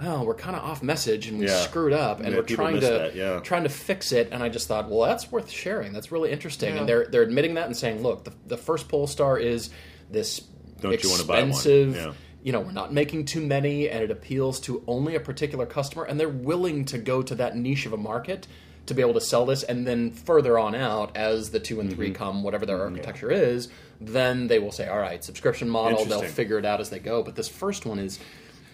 well, 0.00 0.24
we're 0.24 0.34
kind 0.34 0.56
of 0.56 0.62
off 0.62 0.82
message 0.82 1.26
and 1.28 1.38
we 1.38 1.46
Yeah. 1.46 1.60
screwed 1.60 1.92
up, 1.92 2.20
and 2.20 2.30
Yeah, 2.30 2.36
we're 2.36 2.42
trying 2.42 2.80
to 2.80 2.86
that, 2.86 3.14
yeah. 3.14 3.40
trying 3.40 3.64
to 3.64 3.68
fix 3.68 4.12
it? 4.12 4.28
And 4.32 4.42
I 4.42 4.48
just 4.48 4.66
thought, 4.66 4.88
well, 4.88 5.02
that's 5.06 5.30
worth 5.30 5.50
sharing. 5.50 5.92
That's 5.92 6.10
really 6.10 6.30
interesting. 6.30 6.72
Yeah. 6.74 6.80
And 6.80 6.88
they're 6.88 7.06
they're 7.10 7.22
admitting 7.22 7.54
that 7.54 7.66
and 7.66 7.76
saying, 7.76 8.02
look, 8.02 8.24
the, 8.24 8.32
the 8.46 8.56
first 8.56 8.88
Polestar 8.88 9.38
is 9.38 9.68
this 10.10 10.40
Don't 10.80 11.02
you 11.04 11.10
wanna 11.10 11.24
buy 11.24 11.40
one? 11.40 11.50
expensive. 11.50 11.94
Yeah. 11.96 12.12
You 12.42 12.52
know, 12.52 12.60
we're 12.60 12.72
not 12.72 12.94
making 12.94 13.26
too 13.26 13.40
many, 13.44 13.90
and 13.90 14.02
it 14.02 14.10
appeals 14.10 14.58
to 14.60 14.82
only 14.86 15.14
a 15.16 15.20
particular 15.20 15.66
customer, 15.66 16.04
and 16.04 16.18
they're 16.18 16.28
willing 16.28 16.84
to 16.86 16.96
go 16.96 17.20
to 17.20 17.34
that 17.34 17.56
niche 17.56 17.84
of 17.84 17.92
a 17.92 17.96
market 17.98 18.46
to 18.86 18.94
be 18.94 19.02
able 19.02 19.12
to 19.14 19.20
sell 19.20 19.44
this, 19.44 19.64
and 19.64 19.86
then 19.86 20.10
further 20.12 20.58
on 20.58 20.74
out, 20.74 21.14
as 21.14 21.50
the 21.50 21.60
two 21.60 21.78
and 21.80 21.90
Mm-hmm. 21.90 21.98
3 21.98 22.10
come, 22.12 22.42
whatever 22.42 22.64
their 22.64 22.80
architecture 22.80 23.30
is, 23.30 23.68
then 24.00 24.46
they 24.46 24.58
will 24.58 24.72
say, 24.72 24.88
all 24.88 24.98
right, 24.98 25.22
subscription 25.24 25.68
model. 25.68 26.04
They'll 26.04 26.22
figure 26.22 26.58
it 26.58 26.64
out 26.64 26.80
as 26.80 26.90
they 26.90 26.98
go. 27.00 27.22
But 27.22 27.34
this 27.34 27.48
first 27.48 27.84
one 27.86 27.98
is, 27.98 28.18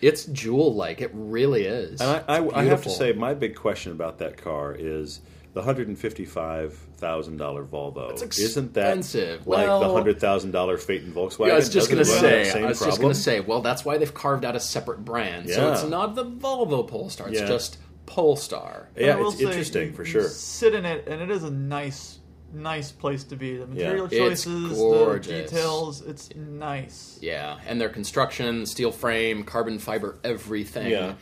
it's 0.02 0.24
jewel 0.26 0.74
like. 0.74 1.00
It 1.00 1.10
really 1.14 1.64
is. 1.64 2.00
And 2.00 2.22
I, 2.28 2.36
I, 2.38 2.60
I 2.60 2.64
have 2.64 2.82
to 2.82 2.90
say, 2.90 3.12
my 3.12 3.34
big 3.34 3.54
question 3.56 3.92
about 3.92 4.18
that 4.18 4.36
car 4.36 4.74
is 4.78 5.20
the 5.54 5.62
hundred 5.62 5.88
and 5.88 5.98
fifty-five 5.98 6.74
thousand 6.96 7.36
dollar 7.36 7.64
Volvo. 7.64 8.10
It's 8.10 8.38
Isn't 8.38 8.74
that 8.74 8.98
expensive. 8.98 9.46
like 9.46 9.66
the 9.66 9.92
hundred 9.92 10.20
thousand 10.20 10.50
dollar 10.50 10.76
Phaeton 10.76 11.12
Volkswagen? 11.12 11.46
Yeah, 11.46 11.52
I 11.52 11.56
was 11.56 11.68
just 11.68 11.88
gonna 11.88 12.02
it 12.02 12.08
run 12.08 12.22
that 12.22 12.46
say. 12.46 12.62
I 12.62 12.66
was 12.66 12.80
just 12.80 13.00
gonna 13.00 13.14
say. 13.14 13.40
Well, 13.40 13.60
that's 13.62 13.84
why 13.84 13.96
they've 13.98 14.12
carved 14.12 14.44
out 14.44 14.56
a 14.56 14.60
separate 14.60 15.04
brand. 15.04 15.46
Yeah. 15.48 15.54
So 15.54 15.72
it's 15.72 15.84
not 15.84 16.16
the 16.16 16.24
Volvo 16.24 16.86
Polestar. 16.86 17.28
It's 17.28 17.40
Yeah. 17.40 17.46
just 17.46 17.78
Polestar. 18.06 18.88
But 18.94 19.02
Yeah, 19.02 19.26
it's 19.26 19.38
say, 19.38 19.44
interesting 19.44 19.86
you- 19.88 19.92
for 19.94 20.02
you 20.02 20.10
sure. 20.10 20.28
Sit 20.28 20.74
in 20.74 20.84
it, 20.84 21.06
and 21.08 21.22
it 21.22 21.30
is 21.30 21.44
a 21.44 21.50
nice, 21.50 22.18
nice 22.54 22.92
place 22.92 23.24
to 23.24 23.36
be. 23.36 23.56
The 23.56 23.66
material 23.66 24.06
It's 24.06 24.16
choices, 24.16 24.68
the 24.70 24.74
gorgeous. 24.74 25.50
details, 25.50 26.00
it's 26.02 26.34
nice. 26.34 27.18
Yeah, 27.20 27.58
and 27.66 27.80
their 27.80 27.88
construction, 27.88 28.66
steel 28.66 28.92
frame, 28.92 29.44
carbon 29.44 29.78
fiber, 29.78 30.18
everything. 30.24 30.90
Yeah. 30.90 31.14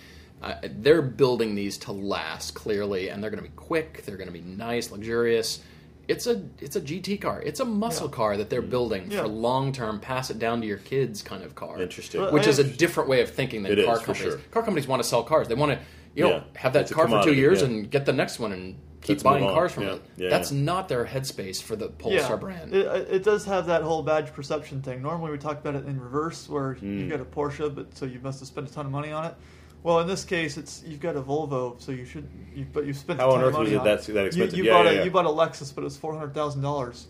Uh, 0.42 0.54
they're 0.78 1.02
building 1.02 1.54
these 1.54 1.78
to 1.78 1.92
last 1.92 2.54
clearly, 2.54 3.08
and 3.08 3.22
they're 3.22 3.30
going 3.30 3.42
to 3.42 3.48
be 3.48 3.54
quick. 3.56 4.02
They're 4.04 4.16
going 4.16 4.26
to 4.28 4.32
be 4.32 4.40
nice, 4.40 4.90
luxurious. 4.90 5.62
It's 6.08 6.26
a 6.26 6.42
it's 6.58 6.74
a 6.74 6.80
GT 6.80 7.20
car. 7.20 7.40
It's 7.42 7.60
a 7.60 7.64
muscle 7.64 8.08
car 8.08 8.36
that 8.36 8.50
they're 8.50 8.60
building 8.60 9.08
Yeah. 9.10 9.22
for 9.22 9.28
long 9.28 9.70
term, 9.72 10.00
pass 10.00 10.30
it 10.30 10.38
down 10.40 10.60
to 10.60 10.66
your 10.66 10.78
kids 10.78 11.22
kind 11.22 11.44
of 11.44 11.54
car. 11.54 11.80
Interesting. 11.80 12.22
Which 12.32 12.48
is 12.48 12.58
a 12.58 12.64
different 12.64 13.08
way 13.08 13.20
of 13.22 13.30
thinking 13.30 13.62
than 13.62 13.70
It 13.72 13.78
is, 13.78 13.86
car 13.86 14.00
for 14.00 14.06
companies. 14.06 14.32
sure. 14.32 14.40
Car 14.50 14.62
companies 14.64 14.88
want 14.88 15.00
to 15.00 15.08
sell 15.08 15.22
cars. 15.22 15.46
They 15.46 15.54
want 15.54 15.72
to 15.72 15.78
you 16.16 16.24
know 16.24 16.30
Yeah. 16.30 16.42
have 16.56 16.72
that 16.72 16.82
It's 16.82 16.92
car 16.92 17.06
for 17.08 17.22
two 17.22 17.34
years 17.34 17.60
yeah. 17.60 17.68
and 17.68 17.88
get 17.90 18.04
the 18.04 18.12
next 18.12 18.40
one 18.40 18.50
and 18.52 18.74
keep 19.02 19.08
Let's 19.16 19.22
buying 19.24 19.44
cars 19.44 19.72
from 19.72 19.82
Yeah. 19.82 19.92
it. 19.94 20.02
Yeah, 20.16 20.30
That's 20.30 20.50
yeah. 20.52 20.62
not 20.62 20.88
their 20.88 21.04
headspace 21.04 21.60
for 21.62 21.76
the 21.76 21.88
Polestar 21.88 22.36
brand. 22.38 22.72
It, 22.74 22.86
it 23.10 23.22
does 23.24 23.44
have 23.44 23.66
that 23.66 23.82
whole 23.82 24.02
badge 24.02 24.32
perception 24.32 24.80
thing. 24.80 25.02
Normally, 25.02 25.32
we 25.32 25.38
talk 25.38 25.58
about 25.58 25.74
it 25.74 25.84
in 25.86 26.00
reverse, 26.00 26.48
where 26.48 26.74
Hmm. 26.74 27.00
you've 27.00 27.10
got 27.10 27.20
a 27.20 27.24
Porsche, 27.24 27.74
but 27.74 27.94
so 27.96 28.06
you 28.06 28.20
must 28.22 28.38
have 28.40 28.48
spent 28.48 28.70
a 28.70 28.72
ton 28.72 28.86
of 28.86 28.92
money 28.92 29.12
on 29.12 29.24
it. 29.26 29.34
Well, 29.82 29.98
in 29.98 30.06
this 30.06 30.24
case, 30.24 30.56
it's 30.56 30.84
you've 30.86 31.00
got 31.00 31.16
a 31.16 31.20
Volvo, 31.22 31.80
so 31.80 31.90
you 31.90 32.04
should, 32.04 32.28
you, 32.54 32.64
but 32.72 32.86
you 32.86 32.94
spent 32.94 33.18
How 33.18 33.30
a 33.30 33.34
on 33.34 33.40
earth 33.40 33.46
of 33.48 33.52
money 33.54 33.64
was 33.76 33.80
it 33.80 33.84
that- 33.84 34.14
that 34.14 34.26
expensive? 34.26 34.56
You, 34.56 34.64
Yeah, 34.64 34.72
bought 34.72 34.84
yeah, 34.86 34.90
a 34.92 34.94
yeah. 34.94 35.02
you 35.04 35.10
bought 35.10 35.26
a 35.26 35.28
Lexus, 35.28 35.74
but 35.74 35.80
it 35.80 35.84
was 35.84 35.96
four 35.96 36.14
hundred 36.14 36.32
thousand 36.34 36.62
dollars, 36.62 37.08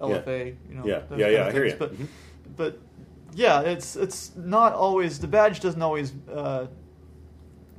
LFA. 0.00 0.56
You 0.70 0.74
know, 0.76 0.86
Yeah. 0.86 1.00
those 1.08 1.18
Yeah, 1.18 1.26
kind 1.26 1.32
yeah, 1.34 1.46
I 1.46 1.52
hear 1.52 1.64
you. 1.66 1.76
But 1.78 1.94
Mhm. 1.94 2.06
but 2.56 2.78
yeah, 3.34 3.60
it's 3.60 3.94
it's 3.96 4.32
not 4.36 4.72
always 4.72 5.18
the 5.18 5.26
badge 5.26 5.60
doesn't 5.60 5.82
always 5.82 6.14
uh, 6.34 6.66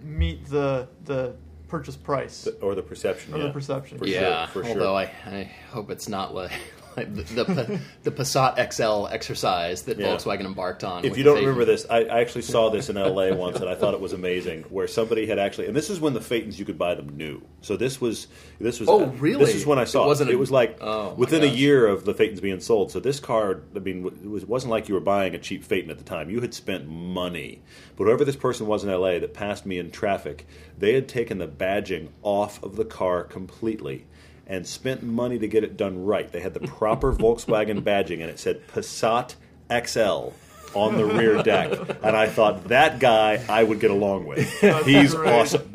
meet 0.04 0.46
the 0.46 0.88
the 1.06 1.34
purchase 1.68 1.96
price 1.96 2.48
or 2.62 2.76
the 2.76 2.82
perception. 2.82 3.34
or 3.34 3.38
yeah. 3.38 3.44
the 3.48 3.54
perception. 3.54 3.98
For 3.98 4.08
yeah, 4.08 4.48
sure, 4.48 4.64
for 4.64 4.70
although 4.70 5.00
sure. 5.00 5.12
I, 5.26 5.38
I 5.40 5.52
hope 5.72 5.90
it's 5.90 6.10
not 6.10 6.34
like 6.34 6.52
like 6.98 7.14
the, 7.14 7.24
the 7.44 7.80
the 8.04 8.12
Passat 8.12 8.56
XL 8.74 9.08
exercise 9.14 9.84
that 9.84 9.98
Yeah. 9.98 10.08
Volkswagen 10.16 10.46
embarked 10.46 10.84
on. 10.84 11.04
If 11.06 11.18
you 11.18 11.24
don't 11.24 11.38
remember 11.40 11.66
this, 11.66 11.86
I, 11.90 12.04
I 12.06 12.22
actually 12.22 12.44
saw 12.44 12.70
this 12.70 12.90
in 12.90 12.96
LA 12.96 13.34
once, 13.34 13.58
and 13.60 13.70
I 13.70 13.76
thought 13.76 13.94
it 13.94 14.00
was 14.00 14.14
amazing. 14.14 14.64
Where 14.70 14.88
somebody 14.88 15.26
had 15.26 15.40
actually, 15.40 15.68
and 15.68 15.76
this 15.76 15.90
is 15.90 16.00
when 16.00 16.14
the 16.14 16.22
Phaetons 16.22 16.58
you 16.58 16.66
could 16.66 16.78
buy 16.78 16.96
them 16.96 17.16
new. 17.18 17.42
So 17.62 17.76
this 17.78 18.00
was 18.00 18.28
this 18.60 18.80
was. 18.80 18.90
Oh, 18.90 19.04
uh, 19.04 19.08
really? 19.20 19.44
This 19.46 19.56
is 19.56 19.66
when 19.66 19.80
I 19.80 19.84
saw 19.84 20.02
It 20.02 20.06
it. 20.06 20.08
wasn't 20.08 20.30
it 20.32 20.36
a- 20.36 20.38
was 20.38 20.52
like 20.52 20.78
Oh, 20.82 21.14
within 21.16 21.44
a 21.44 21.48
year 21.48 21.88
of 21.88 22.06
the 22.06 22.14
Phaetons 22.14 22.42
being 22.42 22.60
sold. 22.60 22.92
So 22.92 23.00
this 23.00 23.20
car, 23.20 23.62
I 23.76 23.80
mean, 23.80 24.06
it 24.06 24.28
was 24.30 24.46
wasn't 24.46 24.72
like 24.72 24.88
you 24.88 24.94
were 24.96 25.02
buying 25.02 25.36
a 25.36 25.40
cheap 25.40 25.64
Phaeton 25.64 25.90
at 25.92 25.98
the 25.98 26.04
time. 26.04 26.30
You 26.30 26.42
had 26.42 26.54
spent 26.54 26.88
money. 26.88 27.62
But 27.98 28.06
whoever 28.06 28.26
this 28.26 28.36
person 28.36 28.68
was 28.68 28.84
in 28.84 28.90
LA 28.92 29.20
that 29.20 29.34
passed 29.34 29.66
me 29.66 29.78
in 29.80 29.90
traffic, 29.92 30.46
they 30.78 30.94
had 30.94 31.08
taken 31.08 31.38
the 31.38 31.48
badging 31.48 32.10
off 32.24 32.62
of 32.64 32.76
the 32.76 32.86
car 32.86 33.24
completely. 33.24 34.06
And 34.48 34.68
spent 34.68 35.02
money 35.02 35.40
to 35.40 35.48
get 35.48 35.64
it 35.64 35.76
done 35.76 36.06
right. 36.06 36.32
They 36.32 36.40
had 36.40 36.54
the 36.54 36.60
proper 36.60 37.14
Volkswagen 37.16 37.82
badging, 37.82 38.22
and 38.22 38.30
it 38.30 38.40
said 38.40 38.68
Passat 38.68 39.36
XL 39.70 40.30
on 40.76 40.98
the 40.98 41.06
rear 41.06 41.42
deck. 41.42 41.72
And 42.04 42.16
I 42.16 42.28
thought 42.28 42.66
that 42.66 43.00
guy 43.00 43.44
I 43.50 43.64
would 43.64 43.80
get 43.80 43.92
along 43.92 44.26
with. 44.28 44.48
He's 44.86 45.16
awesome. 45.16 45.74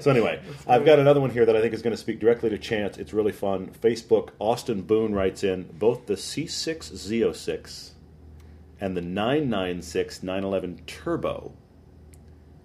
So 0.00 0.10
anyway, 0.10 0.40
I've 0.66 0.84
got 0.84 0.98
another 0.98 1.20
one 1.20 1.30
here 1.30 1.46
that 1.46 1.56
I 1.56 1.60
think 1.60 1.72
is 1.72 1.82
going 1.82 1.92
to 1.92 2.00
speak 2.00 2.20
directly 2.20 2.50
to 2.50 2.58
Chance. 2.58 2.98
It's 2.98 3.12
really 3.12 3.32
fun. 3.32 3.68
Facebook 3.80 4.30
Austin 4.38 4.82
Boone 4.82 5.14
writes 5.14 5.44
in 5.44 5.70
both 5.78 6.06
the 6.06 6.14
C6 6.14 6.92
Z06 6.92 7.90
and 8.80 8.96
the 8.96 9.00
996 9.00 10.22
911 10.22 10.82
Turbo 10.86 11.52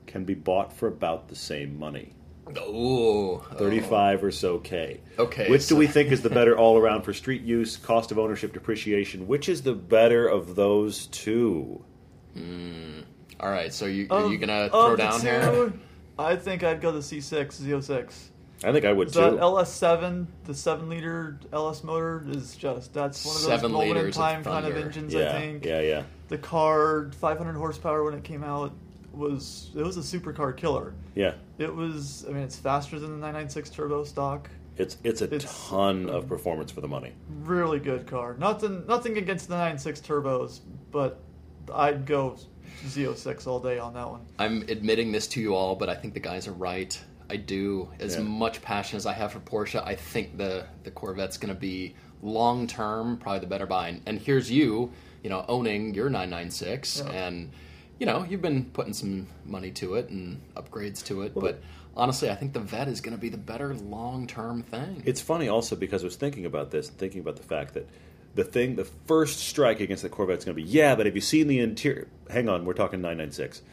can 0.08 0.24
be 0.24 0.34
bought 0.34 0.74
for 0.74 0.88
about 0.88 1.28
the 1.28 1.36
same 1.36 1.78
money. 1.78 2.14
Ooh, 2.58 3.42
35 3.56 4.24
or 4.24 4.32
so 4.32 4.58
K. 4.60 5.02
Okay, 5.20 5.50
Which 5.50 5.64
so- 5.64 5.76
do 5.76 5.80
we 5.80 5.88
think 5.88 6.12
is 6.12 6.22
the 6.22 6.30
better 6.30 6.58
all 6.58 6.78
around 6.78 7.02
for 7.04 7.14
street 7.14 7.42
use, 7.42 7.78
cost 7.78 8.12
of 8.12 8.20
ownership, 8.20 8.54
depreciation? 8.54 9.28
Which 9.28 9.50
is 9.50 9.62
the 9.64 9.74
better 9.74 10.28
of 10.28 10.56
those 10.56 11.08
two? 11.08 11.84
Mm. 12.38 13.04
All 13.40 13.50
right, 13.52 13.74
so 13.74 13.86
you, 13.86 14.08
are 14.10 14.26
Of- 14.26 14.32
you 14.32 14.38
gonna 14.38 14.70
throw 14.70 14.92
the 14.92 14.98
down 14.98 15.20
two, 15.20 15.28
here? 15.28 15.74
I 16.20 16.36
think 16.36 16.64
I'd 16.64 16.82
go 16.82 16.92
the 16.92 17.00
C6 17.02 17.60
Z06. 17.62 18.30
I 18.64 18.72
think 18.72 18.86
I 18.86 18.92
would 18.92 19.10
Is 19.10 19.14
too. 19.14 19.20
that 19.22 19.34
LS7, 19.40 20.26
the 20.46 20.54
seven 20.56 20.90
liter 20.90 21.40
LS 21.54 21.84
motor, 21.84 22.24
is 22.28 22.56
just 22.56 22.92
that's 22.92 23.24
one 23.24 23.36
of 23.36 23.42
those 23.44 23.48
Seven 23.50 23.72
moment 23.72 23.92
in 23.92 23.98
liters 23.98 24.16
of 24.18 24.22
time 24.24 24.44
kind 24.44 24.66
of 24.66 24.76
engines. 24.76 25.14
yeah, 25.14 25.30
I 25.30 25.32
think 25.40 25.64
yeah, 25.66 25.82
yeah. 25.82 26.04
the 26.30 26.40
car 26.40 27.12
500 27.20 27.54
horsepower 27.54 28.04
when 28.04 28.16
it 28.16 28.24
came 28.24 28.44
out 28.44 28.72
was 29.18 29.72
it 29.76 29.84
was 29.84 29.98
a 29.98 30.02
supercar 30.20 30.56
killer. 30.56 30.94
Yeah. 31.16 31.34
It 31.58 31.74
was 31.74 32.26
I 32.28 32.32
mean 32.32 32.44
it's 32.44 32.58
faster 32.58 33.00
than 33.00 33.10
the 33.12 33.18
996 33.18 33.70
turbo 33.72 34.04
stock. 34.04 34.50
It's 34.78 34.98
it's 35.04 35.22
a 35.22 35.26
It's- 35.26 35.68
ton 35.70 36.10
of 36.10 36.28
performance 36.28 36.72
for 36.72 36.82
the 36.82 36.88
money. 36.88 37.14
Really 37.44 37.80
good 37.80 38.06
car. 38.08 38.36
Nothing 38.38 38.86
nothing 38.88 39.18
against 39.18 39.48
the 39.48 39.56
996 39.56 40.02
turbos, 40.02 40.60
but 40.92 41.20
I'd 41.74 42.06
go 42.06 42.38
Z06 42.86 43.48
all 43.48 43.60
day 43.60 43.80
on 43.80 43.94
that 43.96 44.10
one. 44.10 44.22
I'm 44.40 44.62
admitting 44.70 45.12
this 45.12 45.28
to 45.30 45.42
you 45.42 45.56
all, 45.56 45.76
but 45.76 45.90
I 45.90 45.96
think 45.96 46.14
the 46.14 46.20
guys 46.20 46.48
are 46.48 46.54
right. 46.54 46.98
I 47.30 47.36
do. 47.38 47.90
As 48.00 48.16
Yeah. 48.16 48.22
much 48.22 48.62
passion 48.62 48.98
as 48.98 49.06
I 49.06 49.14
have 49.14 49.32
for 49.34 49.40
Porsche, 49.40 49.84
I 49.86 49.96
think 49.96 50.38
the 50.38 50.66
the 50.84 50.92
Corvette's 50.92 51.38
going 51.38 51.54
to 51.54 51.60
be 51.60 51.96
long 52.22 52.68
term 52.68 53.18
probably 53.18 53.40
the 53.40 53.48
better 53.48 53.66
buy. 53.66 53.90
And, 53.90 54.02
and 54.06 54.20
here's 54.20 54.50
you, 54.50 54.92
you 55.24 55.30
know, 55.30 55.44
owning 55.48 55.94
your 55.94 56.10
996, 56.10 57.04
Yeah. 57.06 57.12
and 57.12 57.52
you 58.00 58.06
know 58.06 58.26
you've 58.28 58.42
been 58.42 58.66
putting 58.66 58.94
some 58.94 59.28
money 59.46 59.72
to 59.72 59.96
it 59.96 60.10
and 60.10 60.42
upgrades 60.56 61.04
to 61.06 61.24
it. 61.24 61.34
but 61.34 61.62
honestly, 61.96 62.30
I 62.30 62.36
think 62.36 62.54
the 62.54 62.60
Vet 62.60 62.88
is 62.88 63.02
going 63.02 63.16
to 63.16 63.22
be 63.22 63.30
the 63.30 63.38
better 63.38 63.74
long 63.76 64.28
term 64.28 64.62
thing. 64.64 65.04
It's 65.06 65.22
funny 65.22 65.48
also 65.50 65.76
because 65.76 66.04
I 66.04 66.06
was 66.06 66.16
thinking 66.16 66.46
about 66.46 66.72
this 66.72 66.90
and 66.90 66.98
thinking 66.98 67.20
about 67.20 67.36
the 67.36 67.44
fact 67.44 67.74
that 67.74 67.90
the 68.36 68.44
thing, 68.44 68.76
the 68.76 68.86
first 68.86 69.40
strike 69.40 69.80
against 69.80 70.04
the 70.04 70.10
Corvette 70.10 70.38
is 70.38 70.46
going 70.46 70.56
to 70.56 70.64
be, 70.64 70.70
yeah, 70.70 70.96
but 70.96 71.08
have 71.08 71.16
you 71.16 71.22
seen 71.22 71.48
the 71.48 71.60
interior? 71.60 72.08
Hang 72.30 72.48
on, 72.48 72.66
we're 72.66 72.74
talking 72.74 73.02
996. 73.02 73.64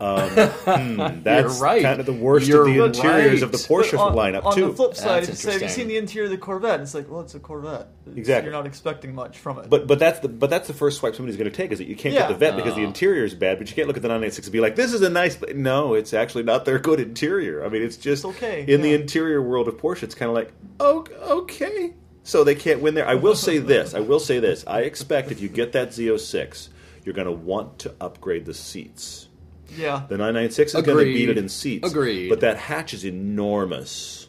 Um, 0.00 0.30
hmm, 0.30 0.96
that's 1.22 1.60
right. 1.60 1.82
kind 1.82 2.00
of 2.00 2.06
the 2.06 2.12
worst 2.12 2.46
You're 2.48 2.66
of 2.66 2.74
the 2.74 2.84
interiors 2.84 3.42
of 3.42 3.52
the. 3.52 3.58
Porsche 3.58 3.92
But 3.92 3.98
on, 4.00 4.16
lineup 4.16 4.44
on 4.46 4.54
too. 4.54 4.68
the 4.68 4.72
flip 4.72 4.94
side, 4.96 5.24
That's 5.24 5.28
if 5.28 5.44
you 5.44 5.50
say, 5.50 5.52
have 5.52 5.62
you 5.62 5.68
seen 5.68 5.88
the 5.88 5.98
interior 5.98 6.24
of 6.24 6.30
the 6.30 6.38
Corvette? 6.38 6.80
It's 6.80 6.94
like, 6.94 7.10
well, 7.10 7.20
it's 7.20 7.34
a 7.34 7.40
Corvette. 7.40 7.88
It's- 8.06 8.16
Exactly. 8.16 8.46
You're 8.50 8.58
not 8.58 8.66
expecting 8.66 9.14
much 9.14 9.38
from 9.38 9.58
it. 9.58 9.68
But 9.70 9.86
but 9.86 9.98
that's 9.98 10.18
the 10.20 10.28
but 10.28 10.50
that's 10.50 10.66
the 10.66 10.74
first 10.74 10.98
swipe 10.98 11.14
somebody's 11.14 11.36
going 11.36 11.50
to 11.50 11.56
take 11.56 11.70
is 11.70 11.78
that 11.78 11.86
you 11.86 11.94
can't 11.94 12.14
Yeah. 12.14 12.22
get 12.22 12.28
the 12.30 12.34
vet 12.34 12.56
because 12.56 12.74
the 12.74 12.82
interior 12.82 13.24
is 13.24 13.34
bad, 13.34 13.58
but 13.58 13.68
you 13.68 13.74
can't 13.76 13.86
look 13.86 13.96
at 13.96 14.02
the 14.02 14.08
996 14.08 14.46
and 14.48 14.52
be 14.52 14.60
like, 14.60 14.74
this 14.74 14.92
is 14.92 15.02
a 15.02 15.10
nice. 15.10 15.36
But 15.36 15.54
no, 15.54 15.94
it's 15.94 16.12
actually 16.14 16.42
not 16.44 16.64
their 16.64 16.78
good 16.78 16.98
interior. 16.98 17.64
I 17.64 17.68
mean, 17.68 17.82
it's 17.82 17.96
just 17.96 18.24
It's 18.24 18.36
okay, 18.36 18.64
in 18.66 18.82
the 18.82 18.94
interior 18.94 19.40
world 19.42 19.68
of 19.68 19.76
Porsche. 19.76 20.02
It's 20.02 20.14
kind 20.14 20.28
of 20.28 20.34
like, 20.34 20.52
oh, 20.80 21.04
okay. 21.42 21.92
So 22.24 22.42
they 22.42 22.54
can't 22.54 22.80
win 22.80 22.94
there. 22.94 23.06
I 23.06 23.14
will 23.14 23.34
say 23.36 23.58
this. 23.74 23.94
I 23.94 24.00
will 24.00 24.20
say 24.20 24.40
this. 24.40 24.64
I 24.66 24.80
expect 24.80 25.30
if 25.30 25.40
you 25.40 25.48
get 25.48 25.72
that 25.72 25.90
Z06, 25.90 26.68
you're 27.04 27.14
going 27.14 27.26
to 27.26 27.32
want 27.32 27.78
to 27.80 27.94
upgrade 28.00 28.44
the 28.44 28.54
seats. 28.54 29.28
Yeah. 29.76 30.04
The 30.08 30.16
996 30.16 30.74
is 30.74 30.82
going 30.82 30.98
to 30.98 31.04
beat 31.04 31.28
it 31.28 31.38
in 31.38 31.48
seats. 31.48 31.88
Agreed. 31.90 32.28
But 32.28 32.40
that 32.40 32.56
hatch 32.56 32.94
is 32.94 33.04
enormous, 33.04 34.28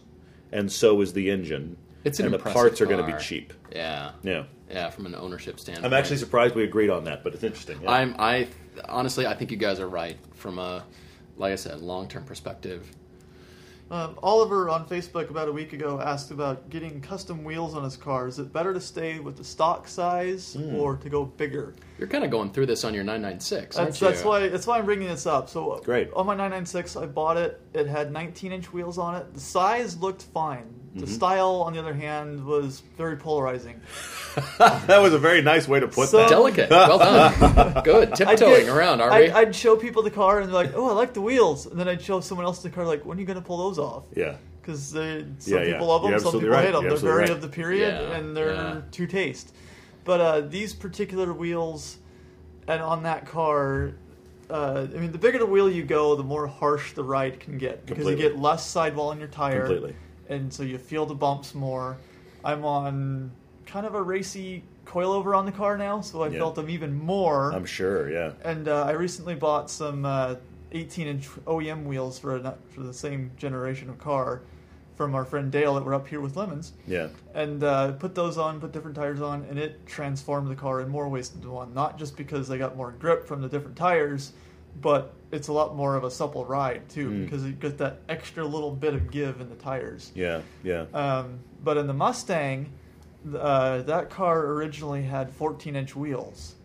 and 0.51 0.71
so 0.71 1.01
is 1.01 1.13
the 1.13 1.29
engine. 1.29 1.77
It's 2.03 2.19
an 2.19 2.25
and 2.25 2.33
the 2.33 2.39
parts 2.39 2.81
are 2.81 2.85
going 2.85 3.05
to 3.05 3.11
be 3.11 3.17
cheap. 3.21 3.53
yeah, 3.71 4.11
Yeah. 4.23 4.45
yeah. 4.69 4.89
From 4.89 5.05
an 5.05 5.15
ownership 5.15 5.59
standpoint, 5.59 5.85
I'm 5.85 5.93
actually 5.93 6.17
surprised 6.17 6.55
we 6.55 6.63
agreed 6.63 6.89
on 6.89 7.03
that, 7.03 7.23
but 7.23 7.33
it's 7.33 7.43
interesting. 7.43 7.81
Yeah. 7.81 7.91
I'm 7.91 8.15
I 8.17 8.47
honestly 8.89 9.27
I 9.27 9.35
think 9.35 9.51
you 9.51 9.57
guys 9.57 9.79
are 9.79 9.87
right 9.87 10.17
from 10.33 10.57
a 10.57 10.83
like 11.37 11.53
I 11.53 11.55
said 11.55 11.79
long 11.81 12.07
term 12.07 12.23
perspective. 12.23 12.89
Um, 13.91 14.17
Oliver 14.23 14.69
on 14.69 14.87
Facebook 14.87 15.29
about 15.29 15.49
a 15.49 15.51
week 15.51 15.73
ago 15.73 15.99
asked 15.99 16.31
about 16.31 16.69
getting 16.69 17.01
custom 17.01 17.43
wheels 17.43 17.75
on 17.75 17.83
his 17.83 17.97
car. 17.97 18.25
Is 18.29 18.39
it 18.39 18.53
better 18.53 18.73
to 18.73 18.79
stay 18.79 19.19
with 19.19 19.35
the 19.35 19.43
stock 19.43 19.85
size 19.85 20.53
Hmm. 20.53 20.77
or 20.77 20.95
to 20.95 21.09
go 21.09 21.25
bigger? 21.25 21.75
You're 21.99 22.07
kind 22.07 22.23
of 22.23 22.31
going 22.31 22.51
through 22.51 22.67
this 22.67 22.85
on 22.85 22.93
your 22.93 23.03
996, 23.03 23.75
aren't 23.77 23.89
That's, 23.89 24.01
you? 24.01 24.07
that's 24.07 24.23
why 24.23 24.47
that's 24.47 24.65
why 24.65 24.77
I'm 24.77 24.85
bringing 24.85 25.09
this 25.09 25.25
up. 25.25 25.49
So 25.49 25.81
Great. 25.83 26.09
on 26.15 26.25
my 26.25 26.33
996, 26.35 26.95
I 26.95 27.05
bought 27.05 27.35
it. 27.35 27.59
It 27.73 27.85
had 27.87 28.13
19 28.13 28.53
inch 28.53 28.71
wheels 28.71 28.97
on 28.97 29.15
it. 29.15 29.33
The 29.33 29.41
size 29.41 29.97
looked 29.97 30.21
fine. 30.23 30.73
The 30.93 31.03
Mm-hmm. 31.05 31.13
style, 31.13 31.63
on 31.65 31.71
the 31.71 31.79
other 31.79 31.93
hand, 31.93 32.43
was 32.45 32.81
very 32.97 33.15
polarizing. 33.15 33.79
that 34.57 34.97
was 35.01 35.13
a 35.13 35.17
very 35.19 35.41
nice 35.41 35.65
way 35.67 35.79
to 35.79 35.87
put 35.87 36.09
So- 36.09 36.17
that. 36.17 36.29
Delicate. 36.29 36.69
Well 36.69 36.99
done. 36.99 37.83
Good. 37.85 38.13
Tiptoeing 38.15 38.65
get- 38.65 38.75
around, 38.75 38.99
are 38.99 39.09
I'd, 39.09 39.21
we? 39.21 39.31
I'd 39.31 39.55
show 39.55 39.77
people 39.77 40.03
the 40.03 40.11
car 40.11 40.39
and 40.39 40.47
they're 40.49 40.53
like, 40.53 40.73
"Oh, 40.75 40.89
I 40.89 40.93
like 40.93 41.13
the 41.13 41.21
wheels," 41.21 41.65
and 41.65 41.79
then 41.79 41.87
I'd 41.87 42.01
show 42.01 42.19
someone 42.19 42.45
else 42.45 42.61
the 42.61 42.69
car 42.69 42.85
like, 42.85 43.05
"When 43.05 43.17
are 43.17 43.21
you 43.21 43.25
going 43.27 43.39
to 43.39 43.45
pull 43.45 43.57
those 43.69 43.79
off?" 43.79 44.03
Yeah. 44.15 44.35
because 44.61 44.83
some 44.87 45.35
Yeah, 45.45 45.59
yeah. 45.63 45.71
people 45.71 45.87
love 45.87 46.01
them, 46.01 46.11
You're 46.11 46.19
some 46.19 46.33
people 46.33 46.49
right. 46.49 46.65
hate 46.65 46.71
them. 46.73 46.83
You're 46.83 46.91
They're 46.97 46.99
very 46.99 47.19
right. 47.21 47.29
of 47.29 47.41
the 47.41 47.47
period, 47.47 47.93
Yeah, 47.93 48.15
and 48.17 48.35
they're 48.35 48.53
yeah. 48.53 48.81
to 48.91 49.07
taste. 49.07 49.53
But 50.03 50.19
uh, 50.19 50.41
these 50.41 50.73
particular 50.73 51.31
wheels, 51.31 51.97
and 52.67 52.81
on 52.81 53.03
that 53.03 53.25
car, 53.27 53.93
uh, 54.49 54.87
I 54.93 54.97
mean, 54.99 55.13
the 55.13 55.17
bigger 55.17 55.37
the 55.39 55.45
wheel 55.45 55.69
you 55.69 55.83
go, 55.83 56.15
the 56.15 56.23
more 56.23 56.47
harsh 56.47 56.93
the 56.93 57.03
ride 57.03 57.39
can 57.39 57.57
get 57.57 57.85
because 57.85 58.03
Completely. 58.03 58.23
you 58.25 58.29
get 58.31 58.39
less 58.41 58.65
sidewall 58.67 59.13
in 59.13 59.19
your 59.19 59.29
tire, 59.29 59.59
Completely. 59.61 59.95
And 60.31 60.51
so 60.51 60.63
you 60.63 60.77
feel 60.77 61.05
the 61.05 61.13
bumps 61.13 61.53
more. 61.53 61.97
I'm 62.43 62.65
on 62.65 63.31
kind 63.65 63.85
of 63.85 63.93
a 63.93 64.01
racy 64.01 64.63
coilover 64.85 65.37
on 65.37 65.45
the 65.45 65.51
car 65.51 65.77
now, 65.77 66.01
so 66.01 66.23
I 66.23 66.29
Yeah. 66.29 66.39
felt 66.39 66.55
them 66.55 66.69
even 66.69 66.93
more. 66.97 67.51
I'm 67.53 67.65
sure, 67.65 68.09
yeah. 68.09 68.31
And 68.43 68.67
uh, 68.67 68.83
I 68.85 68.91
recently 68.91 69.35
bought 69.35 69.69
some 69.69 70.05
uh, 70.05 70.35
18-inch 70.73 71.27
OEM 71.45 71.83
wheels 71.85 72.17
for 72.17 72.37
a, 72.37 72.57
for 72.69 72.81
the 72.81 72.93
same 72.93 73.31
generation 73.37 73.89
of 73.89 73.99
car 73.99 74.41
from 74.95 75.15
our 75.15 75.25
friend 75.25 75.51
Dale 75.51 75.75
that 75.75 75.83
were 75.83 75.93
up 75.93 76.07
here 76.07 76.21
with 76.21 76.35
Lemons, 76.35 76.73
Yeah. 76.87 77.07
and 77.33 77.63
uh, 77.63 77.93
put 77.93 78.13
those 78.15 78.37
on, 78.37 78.59
put 78.59 78.71
different 78.71 78.95
tires 78.95 79.21
on, 79.21 79.45
and 79.49 79.57
it 79.59 79.85
transformed 79.85 80.49
the 80.49 80.55
car 80.55 80.81
in 80.81 80.89
more 80.89 81.07
ways 81.09 81.29
than 81.29 81.49
one. 81.49 81.73
Not 81.73 81.97
just 81.97 82.15
because 82.17 82.49
I 82.51 82.57
got 82.57 82.75
more 82.77 82.91
grip 82.91 83.27
from 83.27 83.41
the 83.41 83.49
different 83.49 83.75
tires, 83.77 84.33
but 84.79 85.13
it's 85.31 85.47
a 85.47 85.53
lot 85.53 85.75
more 85.75 85.95
of 85.95 86.03
a 86.03 86.11
supple 86.11 86.45
ride 86.45 86.87
too, 86.89 87.23
because 87.23 87.43
you 87.43 87.51
get 87.53 87.77
that 87.79 87.99
extra 88.09 88.45
little 88.45 88.71
bit 88.71 88.93
of 88.93 89.11
give 89.11 89.41
in 89.41 89.49
the 89.49 89.55
tires. 89.55 90.11
Yeah, 90.15 90.41
yeah. 90.63 90.85
Um, 90.93 91.39
but 91.63 91.77
in 91.77 91.87
the 91.87 91.93
Mustang, 91.93 92.71
uh, 93.37 93.81
that 93.83 94.09
car 94.09 94.45
originally 94.47 95.03
had 95.03 95.31
14 95.31 95.75
inch 95.75 95.95
wheels. 95.95 96.55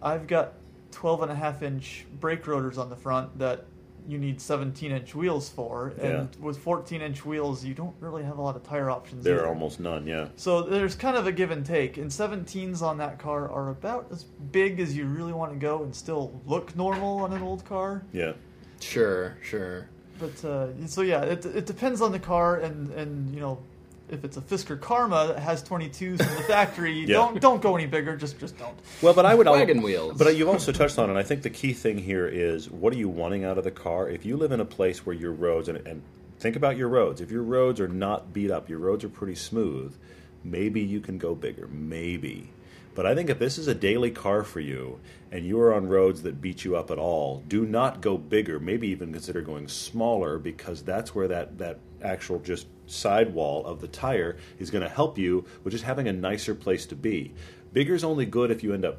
I've 0.00 0.26
got 0.26 0.54
12 0.92 1.22
and 1.22 1.32
a 1.32 1.34
half 1.34 1.62
inch 1.62 2.06
brake 2.20 2.46
rotors 2.46 2.78
on 2.78 2.90
the 2.90 2.96
front 2.96 3.38
that 3.38 3.64
you 4.06 4.18
need 4.18 4.40
17 4.40 4.90
inch 4.92 5.14
wheels 5.14 5.48
for. 5.48 5.92
And 6.00 6.34
with 6.40 6.58
14 6.58 7.00
inch 7.00 7.24
wheels, 7.24 7.64
you 7.64 7.74
don't 7.74 7.94
really 8.00 8.22
have 8.22 8.38
a 8.38 8.42
lot 8.42 8.56
of 8.56 8.62
tire 8.62 8.90
options. 8.90 9.24
there 9.24 9.34
either. 9.34 9.44
are 9.44 9.48
almost 9.48 9.80
none, 9.80 10.06
yeah. 10.06 10.28
So 10.36 10.62
there's 10.62 10.94
kind 10.94 11.16
of 11.16 11.26
a 11.26 11.32
give 11.32 11.50
and 11.50 11.64
take. 11.64 11.96
And 11.96 12.10
17s 12.10 12.82
on 12.82 12.98
that 12.98 13.18
car 13.18 13.50
are 13.50 13.70
about 13.70 14.06
as 14.10 14.24
big 14.24 14.80
as 14.80 14.96
you 14.96 15.06
really 15.06 15.32
want 15.32 15.52
to 15.52 15.58
go 15.58 15.82
and 15.82 15.94
still 15.94 16.32
look 16.46 16.74
normal 16.76 17.18
on 17.18 17.32
an 17.32 17.42
old 17.42 17.64
car. 17.64 18.02
Yeah. 18.12 18.32
Sure, 18.80 19.36
sure. 19.42 19.88
But 20.18 20.44
uh, 20.44 20.86
so 20.86 21.02
yeah, 21.02 21.22
it, 21.22 21.44
it 21.46 21.66
depends 21.66 22.00
on 22.00 22.12
the 22.12 22.18
car 22.18 22.58
and 22.58 22.90
and 22.90 23.34
you 23.34 23.40
know 23.40 23.58
if 24.12 24.24
it's 24.24 24.36
a 24.36 24.40
Fisker 24.40 24.80
Karma 24.80 25.28
that 25.28 25.38
has 25.40 25.62
22s 25.62 26.18
from 26.24 26.36
the 26.36 26.42
factory, 26.42 26.92
Yeah. 27.06 27.14
don't 27.14 27.40
don't 27.40 27.62
go 27.62 27.74
any 27.76 27.86
bigger. 27.86 28.16
Just 28.16 28.38
just 28.38 28.56
don't. 28.58 28.78
Well, 29.00 29.14
but 29.14 29.26
I 29.26 29.34
would 29.34 29.46
Wagon 29.46 29.82
wheels. 29.82 30.18
But 30.18 30.36
you've 30.36 30.48
also 30.48 30.72
touched 30.72 30.98
on, 30.98 31.06
it, 31.08 31.10
and 31.12 31.18
I 31.18 31.22
think 31.22 31.42
the 31.42 31.50
key 31.50 31.72
thing 31.72 31.98
here 31.98 32.26
is 32.28 32.70
what 32.70 32.92
are 32.92 32.98
you 32.98 33.08
wanting 33.08 33.44
out 33.44 33.58
of 33.58 33.64
the 33.64 33.70
car? 33.70 34.08
If 34.08 34.24
you 34.24 34.36
live 34.36 34.52
in 34.52 34.60
a 34.60 34.64
place 34.64 35.04
where 35.06 35.16
your 35.16 35.32
roads 35.32 35.68
and, 35.68 35.78
and 35.86 36.02
think 36.38 36.56
about 36.56 36.76
your 36.76 36.88
roads. 36.88 37.20
If 37.20 37.30
your 37.30 37.42
roads 37.44 37.80
are 37.80 37.88
not 37.88 38.32
beat 38.32 38.50
up, 38.50 38.68
your 38.68 38.78
roads 38.80 39.04
are 39.04 39.08
pretty 39.08 39.36
smooth. 39.36 39.94
maybe 40.44 40.80
you 40.80 41.00
can 41.00 41.16
go 41.18 41.34
bigger. 41.36 41.68
Maybe. 41.68 42.50
But 42.94 43.06
I 43.06 43.14
think 43.14 43.30
if 43.30 43.38
this 43.38 43.56
is 43.58 43.68
a 43.68 43.74
daily 43.74 44.10
car 44.10 44.42
for 44.42 44.58
you 44.60 44.98
and 45.30 45.46
you 45.46 45.58
are 45.60 45.72
on 45.72 45.88
roads 45.88 46.22
that 46.22 46.40
beat 46.42 46.64
you 46.64 46.76
up 46.76 46.90
at 46.90 46.98
all, 46.98 47.42
do 47.48 47.64
not 47.64 48.00
go 48.02 48.18
bigger. 48.18 48.58
Maybe 48.60 48.88
even 48.88 49.12
consider 49.12 49.40
going 49.40 49.68
smaller 49.68 50.36
because 50.38 50.82
that's 50.82 51.14
where 51.14 51.28
that, 51.28 51.58
that 51.58 51.78
actual 52.02 52.40
just 52.40 52.66
sidewall 52.86 53.64
of 53.66 53.80
the 53.80 53.88
tire 53.88 54.36
is 54.58 54.70
going 54.70 54.82
to 54.82 54.88
help 54.88 55.18
you 55.18 55.44
with 55.64 55.72
just 55.72 55.84
having 55.84 56.08
a 56.08 56.12
nicer 56.12 56.54
place 56.54 56.86
to 56.86 56.96
be. 56.96 57.32
Bigger 57.72 57.94
is 57.94 58.04
only 58.04 58.26
good 58.26 58.50
if 58.50 58.62
you 58.62 58.74
end 58.74 58.84
up 58.84 58.98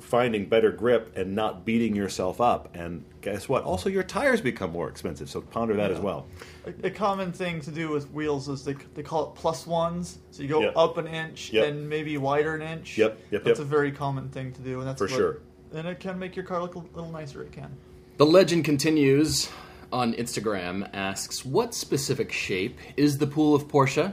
finding 0.00 0.46
better 0.46 0.72
grip 0.72 1.12
and 1.16 1.34
not 1.34 1.64
beating 1.64 1.94
yourself 1.94 2.40
up. 2.40 2.74
And 2.74 3.04
guess 3.20 3.48
what? 3.48 3.62
Also, 3.62 3.88
your 3.88 4.02
tires 4.02 4.40
become 4.40 4.72
more 4.72 4.88
expensive. 4.88 5.30
So 5.30 5.40
ponder 5.40 5.74
that 5.76 5.92
as 5.92 6.00
well. 6.00 6.26
A, 6.66 6.86
a 6.88 6.90
common 6.90 7.32
thing 7.32 7.60
to 7.60 7.70
do 7.70 7.88
with 7.88 8.10
wheels 8.10 8.48
is 8.48 8.64
they, 8.64 8.74
they 8.94 9.04
call 9.04 9.28
it 9.30 9.34
plus 9.36 9.64
ones. 9.66 10.18
So 10.32 10.42
you 10.42 10.48
go 10.48 10.60
Yep. 10.62 10.72
up 10.76 10.98
an 10.98 11.06
inch 11.06 11.52
Yep. 11.52 11.68
and 11.68 11.88
maybe 11.88 12.18
wider 12.18 12.56
an 12.56 12.62
inch. 12.62 12.98
Yep, 12.98 13.20
yep, 13.30 13.44
That's 13.44 13.60
yep. 13.60 13.66
a 13.66 13.70
very 13.70 13.92
common 13.92 14.28
thing 14.28 14.52
to 14.52 14.60
do, 14.60 14.80
and 14.80 14.88
that's 14.88 14.98
For 14.98 15.04
what- 15.06 15.16
sure. 15.16 15.38
And 15.72 15.86
it 15.86 16.00
can 16.00 16.18
make 16.18 16.34
your 16.36 16.44
car 16.44 16.60
look 16.60 16.74
a 16.74 16.78
little 16.80 17.10
nicer. 17.12 17.42
It 17.42 17.52
can. 17.52 17.70
The 18.18 18.26
legend 18.26 18.64
continues 18.66 19.48
on 19.92 20.14
Instagram 20.14 20.88
asks, 20.92 21.44
What 21.44 21.74
specific 21.74 22.32
shape 22.32 22.78
is 22.96 23.18
the 23.18 23.26
pool 23.26 23.54
of 23.54 23.68
Porsche? 23.68 24.12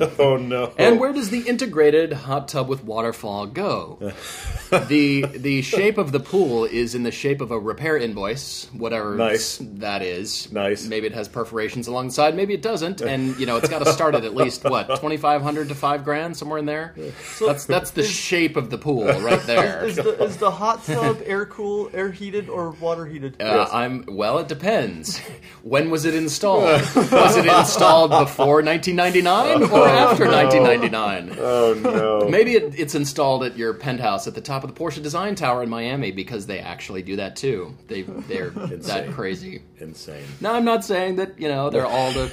oh 0.18 0.36
no! 0.36 0.72
And 0.78 0.98
where 1.00 1.12
does 1.12 1.30
the 1.30 1.40
integrated 1.40 2.12
hot 2.12 2.48
tub 2.48 2.68
with 2.68 2.84
waterfall 2.84 3.46
go? 3.46 4.12
the 4.88 5.22
the 5.22 5.62
shape 5.62 5.98
of 5.98 6.12
the 6.12 6.20
pool 6.20 6.64
is 6.64 6.94
in 6.94 7.02
the 7.02 7.10
shape 7.10 7.40
of 7.40 7.50
a 7.50 7.58
repair 7.58 7.96
invoice, 7.96 8.68
whatever 8.72 9.14
Nice. 9.16 9.58
that 9.62 10.02
is. 10.02 10.50
Nice. 10.52 10.86
Maybe 10.86 11.06
it 11.06 11.14
has 11.14 11.28
perforations 11.28 11.86
along 11.88 12.08
the 12.08 12.12
side, 12.12 12.34
maybe 12.36 12.54
it 12.54 12.62
doesn't, 12.62 13.00
and 13.02 13.38
you 13.38 13.46
know 13.46 13.56
it's 13.56 13.68
got 13.68 13.80
to 13.84 13.92
start 13.92 14.14
at 14.14 14.24
at 14.24 14.34
least 14.34 14.64
what 14.64 14.98
twenty 15.00 15.16
five 15.16 15.42
hundred 15.42 15.68
to 15.68 15.74
five 15.74 16.04
grand 16.04 16.36
somewhere 16.36 16.58
in 16.58 16.66
there. 16.66 16.94
So 17.34 17.46
that's 17.46 17.64
that's 17.64 17.90
the 17.92 18.02
shape 18.02 18.56
of 18.56 18.70
the 18.70 18.78
pool 18.78 19.04
right 19.20 19.40
there. 19.46 19.84
Is 19.84 19.96
the, 19.96 20.22
is 20.22 20.36
the 20.36 20.50
hot 20.50 20.84
tub 20.84 21.20
air 21.24 21.46
cool, 21.46 21.90
air 21.92 22.10
heated, 22.10 22.48
or 22.48 22.70
water 22.70 23.06
heated? 23.06 23.40
Uh, 23.40 23.68
I'm 23.72 24.04
well. 24.08 24.38
It 24.38 24.48
depends. 24.48 25.18
When 25.62 25.90
was 25.90 26.04
it 26.04 26.14
installed? 26.14 26.64
was 26.94 27.36
it 27.36 27.46
installed 27.46 28.10
before 28.10 28.62
1999 28.62 29.70
or 29.70 29.88
after 29.88 30.26
1999? 30.26 31.36
Oh 31.40 31.74
no! 31.74 32.28
Maybe 32.28 32.54
it, 32.54 32.74
it's 32.78 32.94
installed 32.94 33.44
at 33.44 33.56
your 33.56 33.74
penthouse 33.74 34.26
at 34.26 34.34
the 34.34 34.40
top 34.40 34.57
of 34.64 34.74
the 34.74 34.80
Porsche 34.80 35.02
Design 35.02 35.34
Tower 35.34 35.62
in 35.62 35.68
Miami 35.70 36.10
because 36.12 36.46
they 36.46 36.58
actually 36.58 37.02
do 37.02 37.16
that 37.16 37.36
too. 37.36 37.74
They 37.86 38.02
they're 38.02 38.50
that 38.50 39.10
crazy. 39.12 39.62
Insane. 39.78 40.24
Now 40.40 40.54
I'm 40.54 40.64
not 40.64 40.84
saying 40.84 41.16
that 41.16 41.38
you 41.40 41.48
know 41.48 41.70
they're 41.70 41.86
all 41.86 42.12
the 42.12 42.32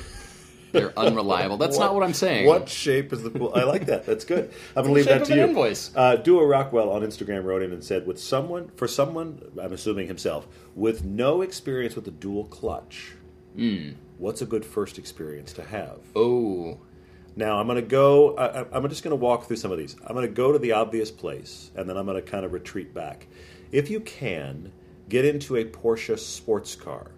they're 0.71 0.91
unreliable. 0.99 1.57
That's 1.57 1.78
not 1.80 1.93
what 1.95 2.03
I'm 2.03 2.13
saying. 2.13 2.47
What 2.47 2.67
shape 2.67 3.13
is 3.13 3.23
the 3.23 3.30
pool? 3.30 3.53
I 3.55 3.63
like 3.63 3.86
that. 3.86 4.05
That's 4.05 4.26
good. 4.26 4.51
I'm 4.76 4.84
gonna 4.84 4.93
leave 4.93 5.05
shape 5.05 5.19
that 5.19 5.28
to 5.28 5.36
you. 5.36 5.43
invoice. 5.43 5.91
Uh, 5.95 6.17
Duo 6.17 6.43
Rockwell 6.45 6.89
on 6.91 7.01
Instagram 7.01 7.43
wrote 7.45 7.61
in 7.61 7.71
and 7.71 7.84
said, 7.84 8.05
"With 8.05 8.19
someone, 8.19 8.69
for 8.76 8.88
someone, 8.88 9.41
I'm 9.61 9.71
assuming 9.73 10.07
himself, 10.07 10.47
with 10.76 11.05
no 11.05 11.41
experience 11.41 11.95
with 11.95 12.05
the 12.05 12.11
dual 12.11 12.45
clutch, 12.45 13.13
Hmm. 13.55 13.91
what's 14.17 14.41
a 14.41 14.45
good 14.45 14.65
first 14.65 14.97
experience 14.97 15.53
to 15.53 15.63
have?" 15.63 15.99
Oh, 16.15 16.80
Now 17.36 17.59
I'm 17.59 17.67
going 17.67 17.75
to 17.75 17.88
go. 17.88 18.36
I, 18.38 18.65
I'm 18.75 18.88
just 18.89 19.03
going 19.03 19.11
to 19.11 19.15
walk 19.17 19.47
through 19.47 19.57
some 19.57 19.71
of 19.71 19.77
these. 19.77 19.95
I'm 20.05 20.15
going 20.15 20.27
to 20.27 20.33
go 20.33 20.51
to 20.51 20.59
the 20.59 20.71
obvious 20.71 21.11
place, 21.11 21.71
and 21.75 21.89
then 21.89 21.97
I'm 21.97 22.05
going 22.05 22.21
to 22.21 22.29
kind 22.29 22.45
of 22.45 22.53
retreat 22.53 22.93
back. 22.93 23.27
If 23.71 23.89
you 23.89 23.99
can, 23.99 24.71
get 25.09 25.25
into 25.25 25.57
a 25.57 25.65
Porsche 25.65 26.17
sports 26.17 26.75
car, 26.75 27.11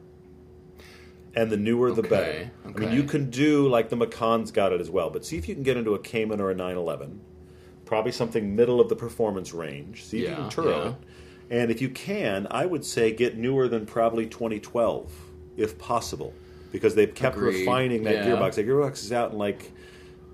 and 1.36 1.51
the 1.51 1.57
newer 1.57 1.91
the 1.91 2.01
Okay, 2.01 2.09
better. 2.09 2.51
I 2.65 2.80
mean, 2.80 2.91
you 2.93 3.03
can 3.03 3.30
do 3.30 3.68
like 3.68 3.89
the 3.89 3.95
Macan's 3.95 4.51
got 4.51 4.74
it 4.74 4.82
as 4.82 4.89
well, 4.89 5.09
but 5.09 5.26
see 5.26 5.38
if 5.38 5.47
you 5.47 5.53
can 5.53 5.63
get 5.63 5.78
into 5.78 5.93
a 5.93 5.99
Cayman 5.99 6.41
or 6.41 6.49
a 6.49 6.55
911. 6.55 7.22
Probably 7.86 8.11
something 8.11 8.55
middle 8.55 8.82
of 8.82 8.89
the 8.89 8.95
performance 8.95 9.53
range. 9.53 10.03
See 10.03 10.24
if 10.24 10.30
you 10.32 10.36
can 10.36 10.49
Turo 10.49 10.84
yeah. 10.84 10.89
it. 10.89 10.95
And 11.49 11.72
if 11.72 11.82
you 11.82 11.89
can, 11.89 12.47
I 12.51 12.65
would 12.65 12.84
say 12.84 13.13
get 13.13 13.38
newer 13.38 13.70
than 13.70 13.86
probably 13.86 14.26
2012, 14.26 15.09
if 15.55 15.78
possible, 15.78 16.34
because 16.72 16.95
they've 16.95 17.13
kept 17.13 17.38
Agreed, 17.38 17.59
refining 17.59 18.03
that 18.03 18.15
yeah. 18.15 18.26
gearbox. 18.26 18.55
That 18.55 18.68
gearbox 18.68 19.03
is 19.03 19.13
out 19.13 19.32
in 19.32 19.38
like 19.38 19.72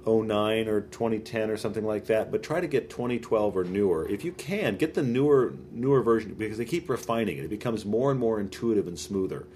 09 0.05 0.67
or 0.67 0.81
2010 0.81 1.49
or 1.49 1.57
something 1.57 1.85
like 1.85 2.05
that. 2.07 2.31
But 2.31 2.43
try 2.43 2.59
to 2.59 2.67
get 2.67 2.89
2012 2.89 3.57
or 3.57 3.63
newer. 3.63 4.07
If 4.07 4.23
you 4.23 4.31
can, 4.31 4.77
get 4.77 4.93
the 4.93 5.03
newer 5.03 5.53
newer 5.71 6.01
version 6.01 6.33
because 6.33 6.57
they 6.57 6.65
keep 6.65 6.89
refining 6.89 7.37
it. 7.37 7.45
It 7.45 7.49
becomes 7.49 7.85
more 7.85 8.11
and 8.11 8.19
more 8.19 8.39
intuitive 8.39 8.87
and 8.87 8.97
smoother. 8.99 9.47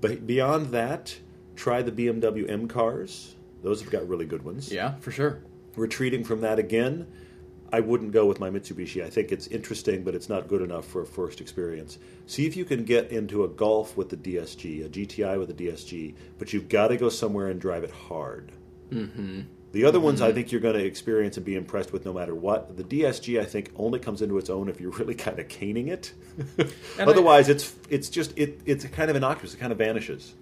But 0.00 0.26
beyond 0.26 0.68
that, 0.68 1.18
try 1.56 1.82
the 1.82 1.92
BMW 1.92 2.48
M 2.48 2.68
cars. 2.68 3.34
Those 3.62 3.80
have 3.82 3.90
got 3.90 4.08
really 4.08 4.26
good 4.26 4.44
ones. 4.44 4.72
yeah, 4.72 4.94
for 5.00 5.10
sure. 5.10 5.40
Retreating 5.74 6.24
from 6.24 6.40
that 6.42 6.58
again, 6.58 7.06
I 7.72 7.80
wouldn't 7.80 8.12
go 8.12 8.24
with 8.26 8.40
my 8.40 8.48
Mitsubishi. 8.50 9.04
I 9.04 9.10
think 9.10 9.32
it's 9.32 9.46
interesting, 9.48 10.02
but 10.04 10.14
it's 10.14 10.28
not 10.28 10.48
good 10.48 10.62
enough 10.62 10.86
for 10.86 11.02
a 11.02 11.06
first 11.06 11.40
experience. 11.40 11.98
See 12.26 12.46
if 12.46 12.56
you 12.56 12.64
can 12.64 12.84
get 12.84 13.10
into 13.10 13.44
a 13.44 13.48
Golf 13.48 13.96
with 13.96 14.08
the 14.08 14.16
DSG, 14.16 14.86
a 14.86 14.88
GTI 14.88 15.38
with 15.38 15.50
a 15.50 15.54
DSG, 15.54 16.14
but 16.38 16.52
you've 16.52 16.68
got 16.68 16.88
to 16.88 16.96
go 16.96 17.08
somewhere 17.08 17.48
and 17.48 17.60
drive 17.60 17.84
it 17.84 17.90
hard. 17.90 18.52
Mm-hmm. 18.90 19.40
The 19.72 19.84
other 19.84 20.00
ones 20.00 20.22
I 20.22 20.32
think 20.32 20.50
you're 20.50 20.62
going 20.62 20.76
to 20.76 20.84
experience 20.84 21.36
and 21.36 21.44
be 21.44 21.54
impressed 21.54 21.92
with 21.92 22.06
no 22.06 22.12
matter 22.12 22.34
what. 22.34 22.76
The 22.76 22.84
DSG 22.84 23.40
I 23.40 23.44
think 23.44 23.70
only 23.76 23.98
comes 23.98 24.22
into 24.22 24.38
its 24.38 24.48
own 24.48 24.68
if 24.68 24.80
you're 24.80 24.90
really 24.98 25.14
kind 25.14 25.38
of 25.38 25.48
caning 25.48 25.88
it. 25.88 26.12
Otherwise, 26.98 27.48
it's 27.48 27.74
it's 27.90 28.08
just 28.08 28.36
it 28.36 28.60
it's 28.64 28.84
kind 28.86 29.10
of 29.10 29.16
innocuous. 29.16 29.54
It 29.54 29.58
kind 29.58 29.72
of 29.72 29.78
vanishes. 29.78 30.34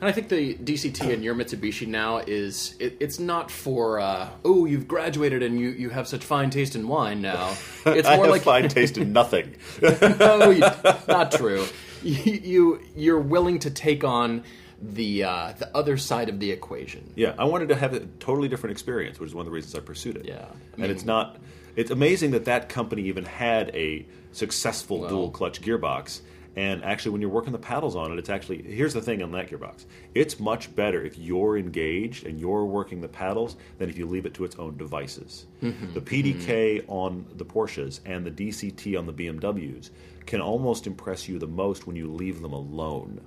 And 0.00 0.08
I 0.08 0.12
think 0.12 0.28
the 0.28 0.54
DCT 0.54 1.10
in 1.10 1.22
your 1.24 1.34
Mitsubishi 1.34 1.86
now 1.86 2.18
is 2.18 2.76
it, 2.78 2.96
it's 3.00 3.18
not 3.18 3.50
for 3.50 3.98
uh, 3.98 4.28
oh 4.44 4.64
you've 4.64 4.86
graduated 4.86 5.42
and 5.42 5.58
you, 5.58 5.70
you 5.70 5.90
have 5.90 6.06
such 6.06 6.24
fine 6.24 6.50
taste 6.50 6.76
in 6.76 6.86
wine 6.86 7.20
now. 7.20 7.56
It's 7.86 8.06
I 8.06 8.16
more 8.16 8.26
have 8.26 8.32
like 8.32 8.42
fine 8.42 8.68
taste 8.68 8.98
in 8.98 9.12
nothing. 9.12 9.56
no, 9.82 10.50
you, 10.50 10.60
not 11.08 11.32
true. 11.32 11.66
You, 12.02 12.32
you 12.32 12.80
you're 12.94 13.20
willing 13.20 13.58
to 13.60 13.70
take 13.70 14.04
on 14.04 14.44
the 14.80 15.24
uh, 15.24 15.52
the 15.58 15.74
other 15.76 15.96
side 15.96 16.28
of 16.28 16.38
the 16.40 16.50
equation. 16.50 17.12
Yeah, 17.16 17.34
I 17.38 17.44
wanted 17.44 17.68
to 17.70 17.76
have 17.76 17.94
a 17.94 18.00
totally 18.20 18.48
different 18.48 18.72
experience, 18.72 19.18
which 19.18 19.28
is 19.28 19.34
one 19.34 19.42
of 19.42 19.46
the 19.46 19.54
reasons 19.54 19.74
I 19.74 19.80
pursued 19.80 20.16
it. 20.16 20.26
Yeah. 20.26 20.46
and 20.76 20.86
it's 20.86 21.04
not. 21.04 21.38
It's 21.76 21.90
amazing 21.90 22.32
that 22.32 22.44
that 22.46 22.68
company 22.68 23.02
even 23.02 23.24
had 23.24 23.70
a 23.74 24.06
successful 24.32 25.00
Well- 25.00 25.08
dual 25.08 25.30
clutch 25.30 25.60
gearbox. 25.60 26.20
And 26.56 26.82
actually, 26.82 27.12
when 27.12 27.20
you're 27.20 27.30
working 27.30 27.52
the 27.52 27.58
paddles 27.58 27.94
on 27.94 28.10
it, 28.10 28.18
it's 28.18 28.28
actually 28.30 28.62
here's 28.62 28.92
the 28.92 29.00
thing 29.02 29.22
on 29.22 29.30
that 29.32 29.48
gearbox. 29.48 29.84
It's 30.16 30.40
much 30.40 30.74
better 30.74 31.00
if 31.04 31.16
you're 31.16 31.56
engaged 31.56 32.26
and 32.26 32.40
you're 32.40 32.64
working 32.64 33.00
the 33.00 33.06
paddles 33.08 33.54
than 33.78 33.88
if 33.88 33.96
you 33.96 34.06
leave 34.06 34.26
it 34.26 34.34
to 34.34 34.44
its 34.44 34.56
own 34.56 34.76
devices. 34.76 35.46
Mm-hmm. 35.62 35.94
The 35.94 36.00
PDK 36.00 36.84
on 36.88 37.26
the 37.36 37.44
Porsches 37.44 38.00
and 38.04 38.26
the 38.26 38.30
DCT 38.32 38.98
on 38.98 39.06
the 39.06 39.12
BMWs 39.12 39.90
can 40.26 40.40
almost 40.40 40.88
impress 40.88 41.28
you 41.28 41.38
the 41.38 41.46
most 41.46 41.86
when 41.86 41.94
you 41.94 42.10
leave 42.12 42.42
them 42.42 42.54
alone. 42.54 43.20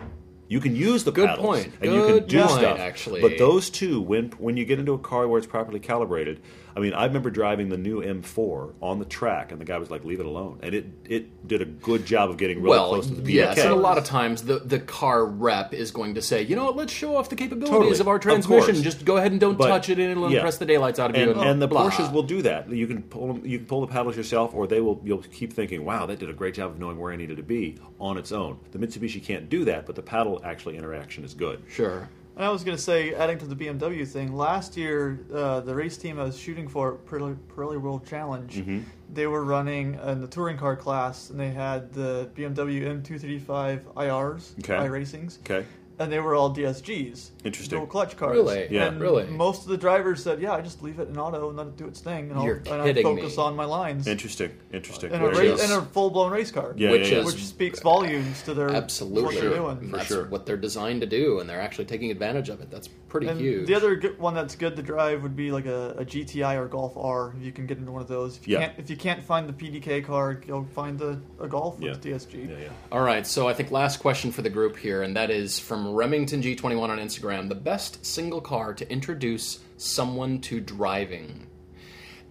You 0.52 0.60
can 0.60 0.76
use 0.76 1.06
the 1.06 1.14
Good 1.14 1.30
paddles 1.30 1.46
point. 1.46 1.74
and 1.80 1.94
you 1.94 2.06
can 2.06 2.28
do 2.28 2.40
point, 2.40 2.52
stuff, 2.52 2.78
actually. 2.78 3.22
but 3.22 3.38
those 3.38 3.70
two, 3.70 4.02
when 4.02 4.32
when 4.32 4.58
you 4.58 4.66
get 4.66 4.80
into 4.80 4.92
a 4.92 5.00
car 5.00 5.26
where 5.30 5.38
it's 5.38 5.48
properly 5.48 5.80
calibrated, 5.80 6.42
I 6.76 6.80
mean, 6.80 6.94
I 6.94 7.06
remember 7.06 7.30
driving 7.30 7.70
the 7.70 7.78
new 7.78 8.02
M4 8.02 8.74
on 8.82 9.00
the 9.00 9.06
track, 9.06 9.52
and 9.52 9.60
the 9.60 9.66
guy 9.66 9.78
was 9.78 9.90
like, 9.92 10.06
"Leave 10.06 10.20
it 10.20 10.26
alone," 10.26 10.60
and 10.64 10.74
it 10.74 10.86
it 11.10 11.48
did 11.48 11.62
a 11.62 11.66
good 11.66 12.06
job 12.06 12.30
of 12.30 12.38
getting 12.38 12.58
really 12.60 12.70
well, 12.70 12.90
close 12.90 13.08
to 13.08 13.14
the 13.16 13.22
PDK. 13.22 13.34
yes, 13.34 13.58
and 13.60 13.72
a 13.72 13.76
lot 13.76 13.98
of 13.98 14.06
times 14.06 14.44
the, 14.44 14.60
the 14.60 14.80
car 14.80 15.26
rep 15.26 15.74
is 15.74 15.92
going 15.92 16.16
to 16.16 16.22
say, 16.22 16.42
you 16.42 16.56
know 16.56 16.66
what, 16.66 16.76
let's 16.76 16.94
show 16.94 17.16
off 17.16 17.30
the 17.30 17.36
capabilities 17.36 17.72
Totally. 17.72 18.00
of 18.00 18.08
our 18.08 18.20
transmission. 18.20 18.66
course. 18.76 18.82
Just 18.82 19.04
go 19.06 19.18
ahead 19.18 19.32
and 19.32 19.42
don't 19.42 19.58
But- 19.58 19.68
touch 19.68 19.90
it, 19.90 20.00
and 20.00 20.12
it'll 20.12 20.30
yeah. 20.32 20.38
impress 20.38 20.58
the 20.58 20.66
daylights 20.66 21.00
out 21.00 21.10
of 21.10 21.16
and, 21.16 21.26
you. 21.26 21.32
And, 21.42 21.50
and 21.50 21.62
the 21.62 21.68
blah. 21.68 21.90
Porsches 21.90 22.12
will 22.12 22.24
do 22.24 22.42
that. 22.44 22.70
You 22.70 22.88
can 22.88 23.04
pull 23.04 23.28
them, 23.34 23.46
you 23.46 23.58
can 23.58 23.68
pull 23.68 23.82
the 23.82 23.88
paddles 23.88 24.16
yourself, 24.16 24.54
or 24.54 24.68
they 24.68 24.80
will. 24.82 25.02
You'll 25.04 25.20
keep 25.20 25.54
thinking, 25.54 25.84
"Wow, 25.86 26.06
that 26.06 26.20
did 26.20 26.30
a 26.30 26.34
great 26.34 26.54
job 26.54 26.72
of 26.72 26.80
knowing 26.80 26.98
where 27.00 27.12
I 27.12 27.16
needed 27.16 27.38
to 27.38 27.44
be 27.44 27.78
on 28.00 28.18
its 28.18 28.32
own." 28.32 28.58
The 28.72 28.80
Mitsubishi 28.80 29.22
can't 29.24 29.50
do 29.50 29.66
that, 29.66 29.86
but 29.86 29.96
the 29.96 30.02
paddle 30.02 30.42
actually 30.44 30.78
interaction 30.78 31.24
is 31.24 31.34
good. 31.34 31.62
Sure. 31.70 32.08
And 32.42 32.48
I 32.48 32.52
was 32.52 32.64
going 32.64 32.76
to 32.76 32.82
say, 32.82 33.14
adding 33.14 33.38
to 33.38 33.46
the 33.46 33.56
BMW 33.56 34.08
thing, 34.08 34.36
last 34.36 34.76
year 34.76 35.20
uh, 35.32 35.60
the 35.60 35.76
race 35.76 35.96
team 35.96 36.20
I 36.20 36.24
was 36.24 36.36
shooting 36.40 36.68
for, 36.68 36.96
Pirelli, 37.08 37.38
Pirelli 37.56 37.80
World 37.80 38.04
Challenge, 38.08 38.56
Mm-hmm. 38.56 38.80
they 39.14 39.28
were 39.28 39.44
running 39.46 40.00
in 40.04 40.22
the 40.22 40.28
touring 40.28 40.58
car 40.58 40.76
class, 40.76 41.30
and 41.30 41.40
they 41.40 41.52
had 41.52 41.94
the 41.94 42.32
BMW 42.36 42.82
M235 43.04 43.84
IRs, 43.94 44.58
Okay. 44.58 44.74
iRacings, 44.74 45.38
Okay. 45.42 45.68
And 46.02 46.12
they 46.12 46.20
were 46.20 46.34
all 46.36 46.54
DSGs, 46.54 47.30
Interesting. 47.44 47.78
dual 47.78 47.88
clutch 47.88 48.18
cars. 48.18 48.34
Really? 48.36 48.68
Yeah. 48.72 48.88
And 48.88 49.00
Really? 49.00 49.26
Most 49.26 49.64
of 49.64 49.68
the 49.70 49.78
drivers 49.78 50.24
said, 50.24 50.42
"Yeah, 50.42 50.54
I 50.54 50.62
just 50.62 50.82
leave 50.82 51.00
it 51.00 51.08
in 51.10 51.18
auto 51.18 51.48
and 51.50 51.58
let 51.58 51.68
it 51.68 51.78
do 51.78 51.86
its 51.88 52.00
thing, 52.00 52.30
and 52.32 52.40
I'll, 52.40 52.46
You're 52.46 52.58
and 52.66 52.82
I 52.82 52.86
kidding 52.86 53.04
focus 53.04 53.38
me. 53.38 53.44
on 53.44 53.56
my 53.56 53.66
lines." 53.66 54.08
Interesting. 54.08 54.52
Interesting. 54.74 55.12
in 55.12 55.22
a, 55.22 55.26
Which 55.28 55.38
race, 55.38 55.62
is- 55.64 55.72
a 55.72 55.82
full-blown 55.82 56.32
race 56.32 56.52
car, 56.52 56.74
Yeah, 56.76 56.92
Which 56.92 57.08
yeah, 57.10 57.16
yeah. 57.16 57.20
is- 57.22 57.26
which 57.28 57.44
speaks 57.46 57.80
volumes 57.82 58.42
to 58.44 58.54
their 58.54 58.70
Absolutely. 58.70 59.24
what 59.24 59.36
they're 59.36 59.50
doing. 59.56 59.92
That's 59.92 60.06
sure. 60.08 60.26
what 60.28 60.46
they're 60.46 60.58
designed 60.58 61.02
to 61.02 61.08
do, 61.08 61.40
and 61.40 61.50
they're 61.50 61.62
actually 61.62 61.86
taking 61.86 62.12
advantage 62.12 62.50
of 62.50 62.62
it. 62.62 62.72
That's 62.72 62.90
pretty 63.12 63.28
And 63.28 63.40
huge. 63.42 63.68
the 63.68 63.76
other 63.76 63.96
good 63.98 64.18
one 64.18 64.34
that's 64.34 64.56
good 64.56 64.76
to 64.78 64.82
drive 64.82 65.22
would 65.22 65.36
be 65.36 65.52
like 65.52 65.66
a, 65.66 65.90
a 65.98 66.06
GTI 66.06 66.56
or 66.58 66.68
Golf 66.68 66.96
R. 66.96 67.34
If 67.38 67.44
you 67.46 67.52
can 67.52 67.68
get 67.68 67.78
into 67.78 67.92
one 67.92 68.02
of 68.02 68.08
those. 68.08 68.38
If 68.38 68.48
you 68.48 68.54
Yeah. 68.58 68.68
can't, 68.68 68.80
if 68.80 68.90
you 68.90 68.96
can't 68.96 69.22
find 69.22 69.50
the 69.50 69.54
PDK 69.54 70.02
car, 70.06 70.34
go 70.36 70.64
find 70.74 71.00
a, 71.02 71.20
a 71.40 71.48
Golf 71.48 71.76
Yeah. 71.82 71.90
with 71.92 72.02
DSG. 72.02 72.50
Yeah, 72.50 72.56
yeah. 72.58 72.68
All 72.92 73.02
right, 73.02 73.28
so 73.28 73.50
I 73.50 73.54
think 73.54 73.70
last 73.70 73.98
question 74.00 74.32
for 74.32 74.42
the 74.42 74.50
group 74.50 74.78
here, 74.78 75.04
and 75.04 75.16
that 75.18 75.30
is 75.30 75.60
from 75.60 75.94
Remington 75.94 76.42
G21 76.42 76.90
on 76.90 76.98
Instagram, 77.00 77.50
the 77.50 77.56
best 77.56 78.06
single 78.06 78.40
car 78.42 78.74
to 78.74 78.90
introduce 78.90 79.60
someone 79.76 80.40
to 80.42 80.62
driving. 80.62 81.48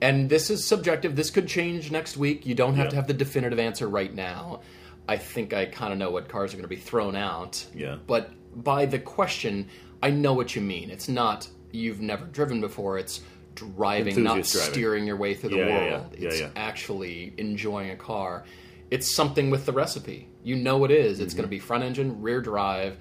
And 0.01 0.31
this 0.31 0.49
is 0.49 0.65
subjective. 0.65 1.15
This 1.15 1.31
could 1.31 1.47
change 1.47 1.91
next 1.93 2.17
week. 2.17 2.47
You 2.47 2.55
don't 2.55 2.75
have 2.77 2.87
Yeah. 2.87 2.91
to 2.91 2.97
have 2.97 3.07
the 3.07 3.13
definitive 3.15 3.59
answer 3.59 3.87
right 3.87 4.15
now. 4.15 4.61
I 5.07 5.19
think 5.19 5.53
I 5.53 5.67
kind 5.67 5.93
of 5.93 5.99
know 5.99 6.11
what 6.11 6.29
cars 6.29 6.53
are 6.55 6.57
going 6.57 6.63
to 6.63 6.69
be 6.69 6.77
thrown 6.77 7.17
out. 7.17 7.67
Yeah. 7.75 7.97
But 8.07 8.31
by 8.65 8.87
the 8.87 8.99
question, 8.99 9.69
I 10.03 10.11
know 10.11 10.33
what 10.35 10.55
you 10.57 10.63
mean. 10.63 10.91
It's 10.91 11.09
not 11.09 11.49
you've 11.73 12.01
never 12.01 12.25
driven 12.27 12.61
before. 12.61 12.99
It's 12.99 13.21
driving, 13.55 14.23
not 14.23 14.35
driving. 14.35 14.45
steering 14.45 15.05
your 15.07 15.17
way 15.17 15.35
through 15.35 15.51
the 15.51 15.57
Yeah, 15.57 15.67
yeah, 15.67 15.85
yeah. 15.85 15.91
world. 15.91 16.17
Yeah, 16.19 16.29
it's 16.29 16.41
yeah. 16.41 16.51
actually 16.57 17.35
enjoying 17.37 17.91
a 17.91 17.97
car. 17.97 18.45
It's 18.91 19.15
something 19.15 19.51
with 19.51 19.67
the 19.67 19.73
recipe. 19.73 20.29
You 20.43 20.57
know 20.57 20.85
it 20.85 20.91
is. 20.91 21.15
Mm-hmm. 21.19 21.25
It's 21.25 21.35
going 21.35 21.45
to 21.45 21.49
be 21.51 21.59
front 21.59 21.85
engine, 21.85 22.21
rear 22.23 22.41
drive, 22.41 22.97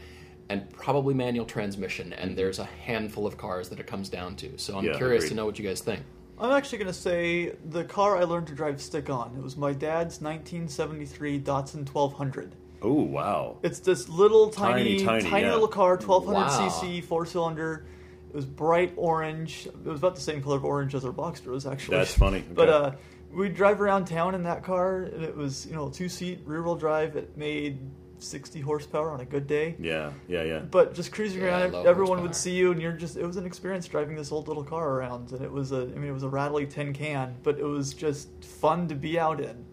and 0.50 0.70
probably 0.72 1.14
manual 1.14 1.46
transmission. 1.46 2.14
And 2.14 2.38
there's 2.38 2.60
a 2.60 2.66
handful 2.66 3.26
of 3.26 3.38
cars 3.38 3.70
that 3.70 3.80
it 3.80 3.88
comes 3.88 4.10
down 4.10 4.36
to. 4.38 4.58
So 4.58 4.74
I'm 4.78 4.84
Mm-hmm. 4.84 4.92
Yeah, 4.94 4.98
curious 4.98 5.24
agreed. 5.24 5.30
to 5.30 5.36
know 5.36 5.46
what 5.46 5.58
you 5.60 5.68
guys 5.68 5.82
think. 5.82 6.02
I'm 6.40 6.52
actually 6.52 6.78
going 6.80 6.88
to 6.94 6.94
say 7.00 7.54
the 7.70 7.84
car 7.84 8.18
I 8.18 8.24
learned 8.24 8.48
to 8.48 8.54
drive 8.56 8.82
stick 8.82 9.10
on. 9.10 9.36
It 9.38 9.44
was 9.44 9.58
my 9.58 9.72
dad's 9.74 10.22
1973 10.22 11.40
Datsun 11.42 11.86
1200. 11.92 12.56
Oh 12.82 12.94
wow. 13.04 13.58
It's 13.64 13.80
this 13.80 14.08
little 14.10 14.50
tiny, 14.50 15.04
Tiny, 15.04 15.30
tiny, 15.30 15.46
yeah. 15.46 15.54
little 15.54 15.68
car, 15.68 15.96
1200 15.98 16.34
Wow. 16.40 16.70
cc, 16.70 17.04
four 17.04 17.26
cylinder. 17.26 17.86
It 18.30 18.36
was 18.36 18.46
bright 18.46 18.94
orange. 18.96 19.66
It 19.68 19.86
was 19.86 20.00
about 20.00 20.16
the 20.16 20.22
same 20.22 20.42
color 20.42 20.58
of 20.58 20.66
orange 20.66 20.94
as 20.96 21.04
our 21.04 21.12
Boxster 21.12 21.48
was 21.48 21.66
actually. 21.66 21.98
That's 21.98 22.14
funny. 22.14 22.44
But 22.54 22.70
uh, 22.70 22.92
we'd 23.34 23.56
drive 23.56 23.82
around 23.82 24.06
town 24.06 24.36
in 24.36 24.44
that 24.44 24.64
car, 24.64 25.04
and 25.04 25.24
it 25.24 25.36
was 25.36 25.66
you 25.66 25.74
know 25.76 25.90
two 25.90 26.08
seat 26.10 26.40
rear 26.46 26.62
wheel 26.64 26.76
drive. 26.76 27.16
It 27.16 27.36
made 27.38 27.80
60 28.20 28.60
horsepower 28.62 29.12
on 29.12 29.22
a 29.22 29.26
good 29.26 29.48
day. 29.48 29.76
Yeah, 29.80 30.12
yeah, 30.28 30.44
yeah. 30.44 30.60
But 30.60 30.94
just 30.94 31.12
cruising 31.12 31.42
Yeah, 31.42 31.48
around, 31.64 31.76
everyone 31.88 32.20
horsepower. 32.20 32.22
would 32.22 32.36
see 32.36 32.54
you, 32.54 32.72
and 32.72 32.82
you're 32.82 32.92
just—it 32.92 33.26
was 33.26 33.38
an 33.38 33.46
experience 33.46 33.88
driving 33.88 34.16
this 34.16 34.32
old 34.32 34.48
little 34.48 34.64
car 34.64 34.90
around, 34.92 35.32
and 35.32 35.42
it 35.42 35.52
was 35.52 35.72
a—I 35.72 35.86
mean, 35.86 36.10
it 36.10 36.14
was 36.14 36.24
a 36.24 36.30
rattly 36.30 36.66
tin 36.68 36.94
can, 36.94 37.36
but 37.44 37.58
it 37.60 37.64
was 37.66 37.94
just 37.94 38.30
fun 38.44 38.88
to 38.90 38.96
be 38.96 39.18
out 39.20 39.40
in. 39.42 39.66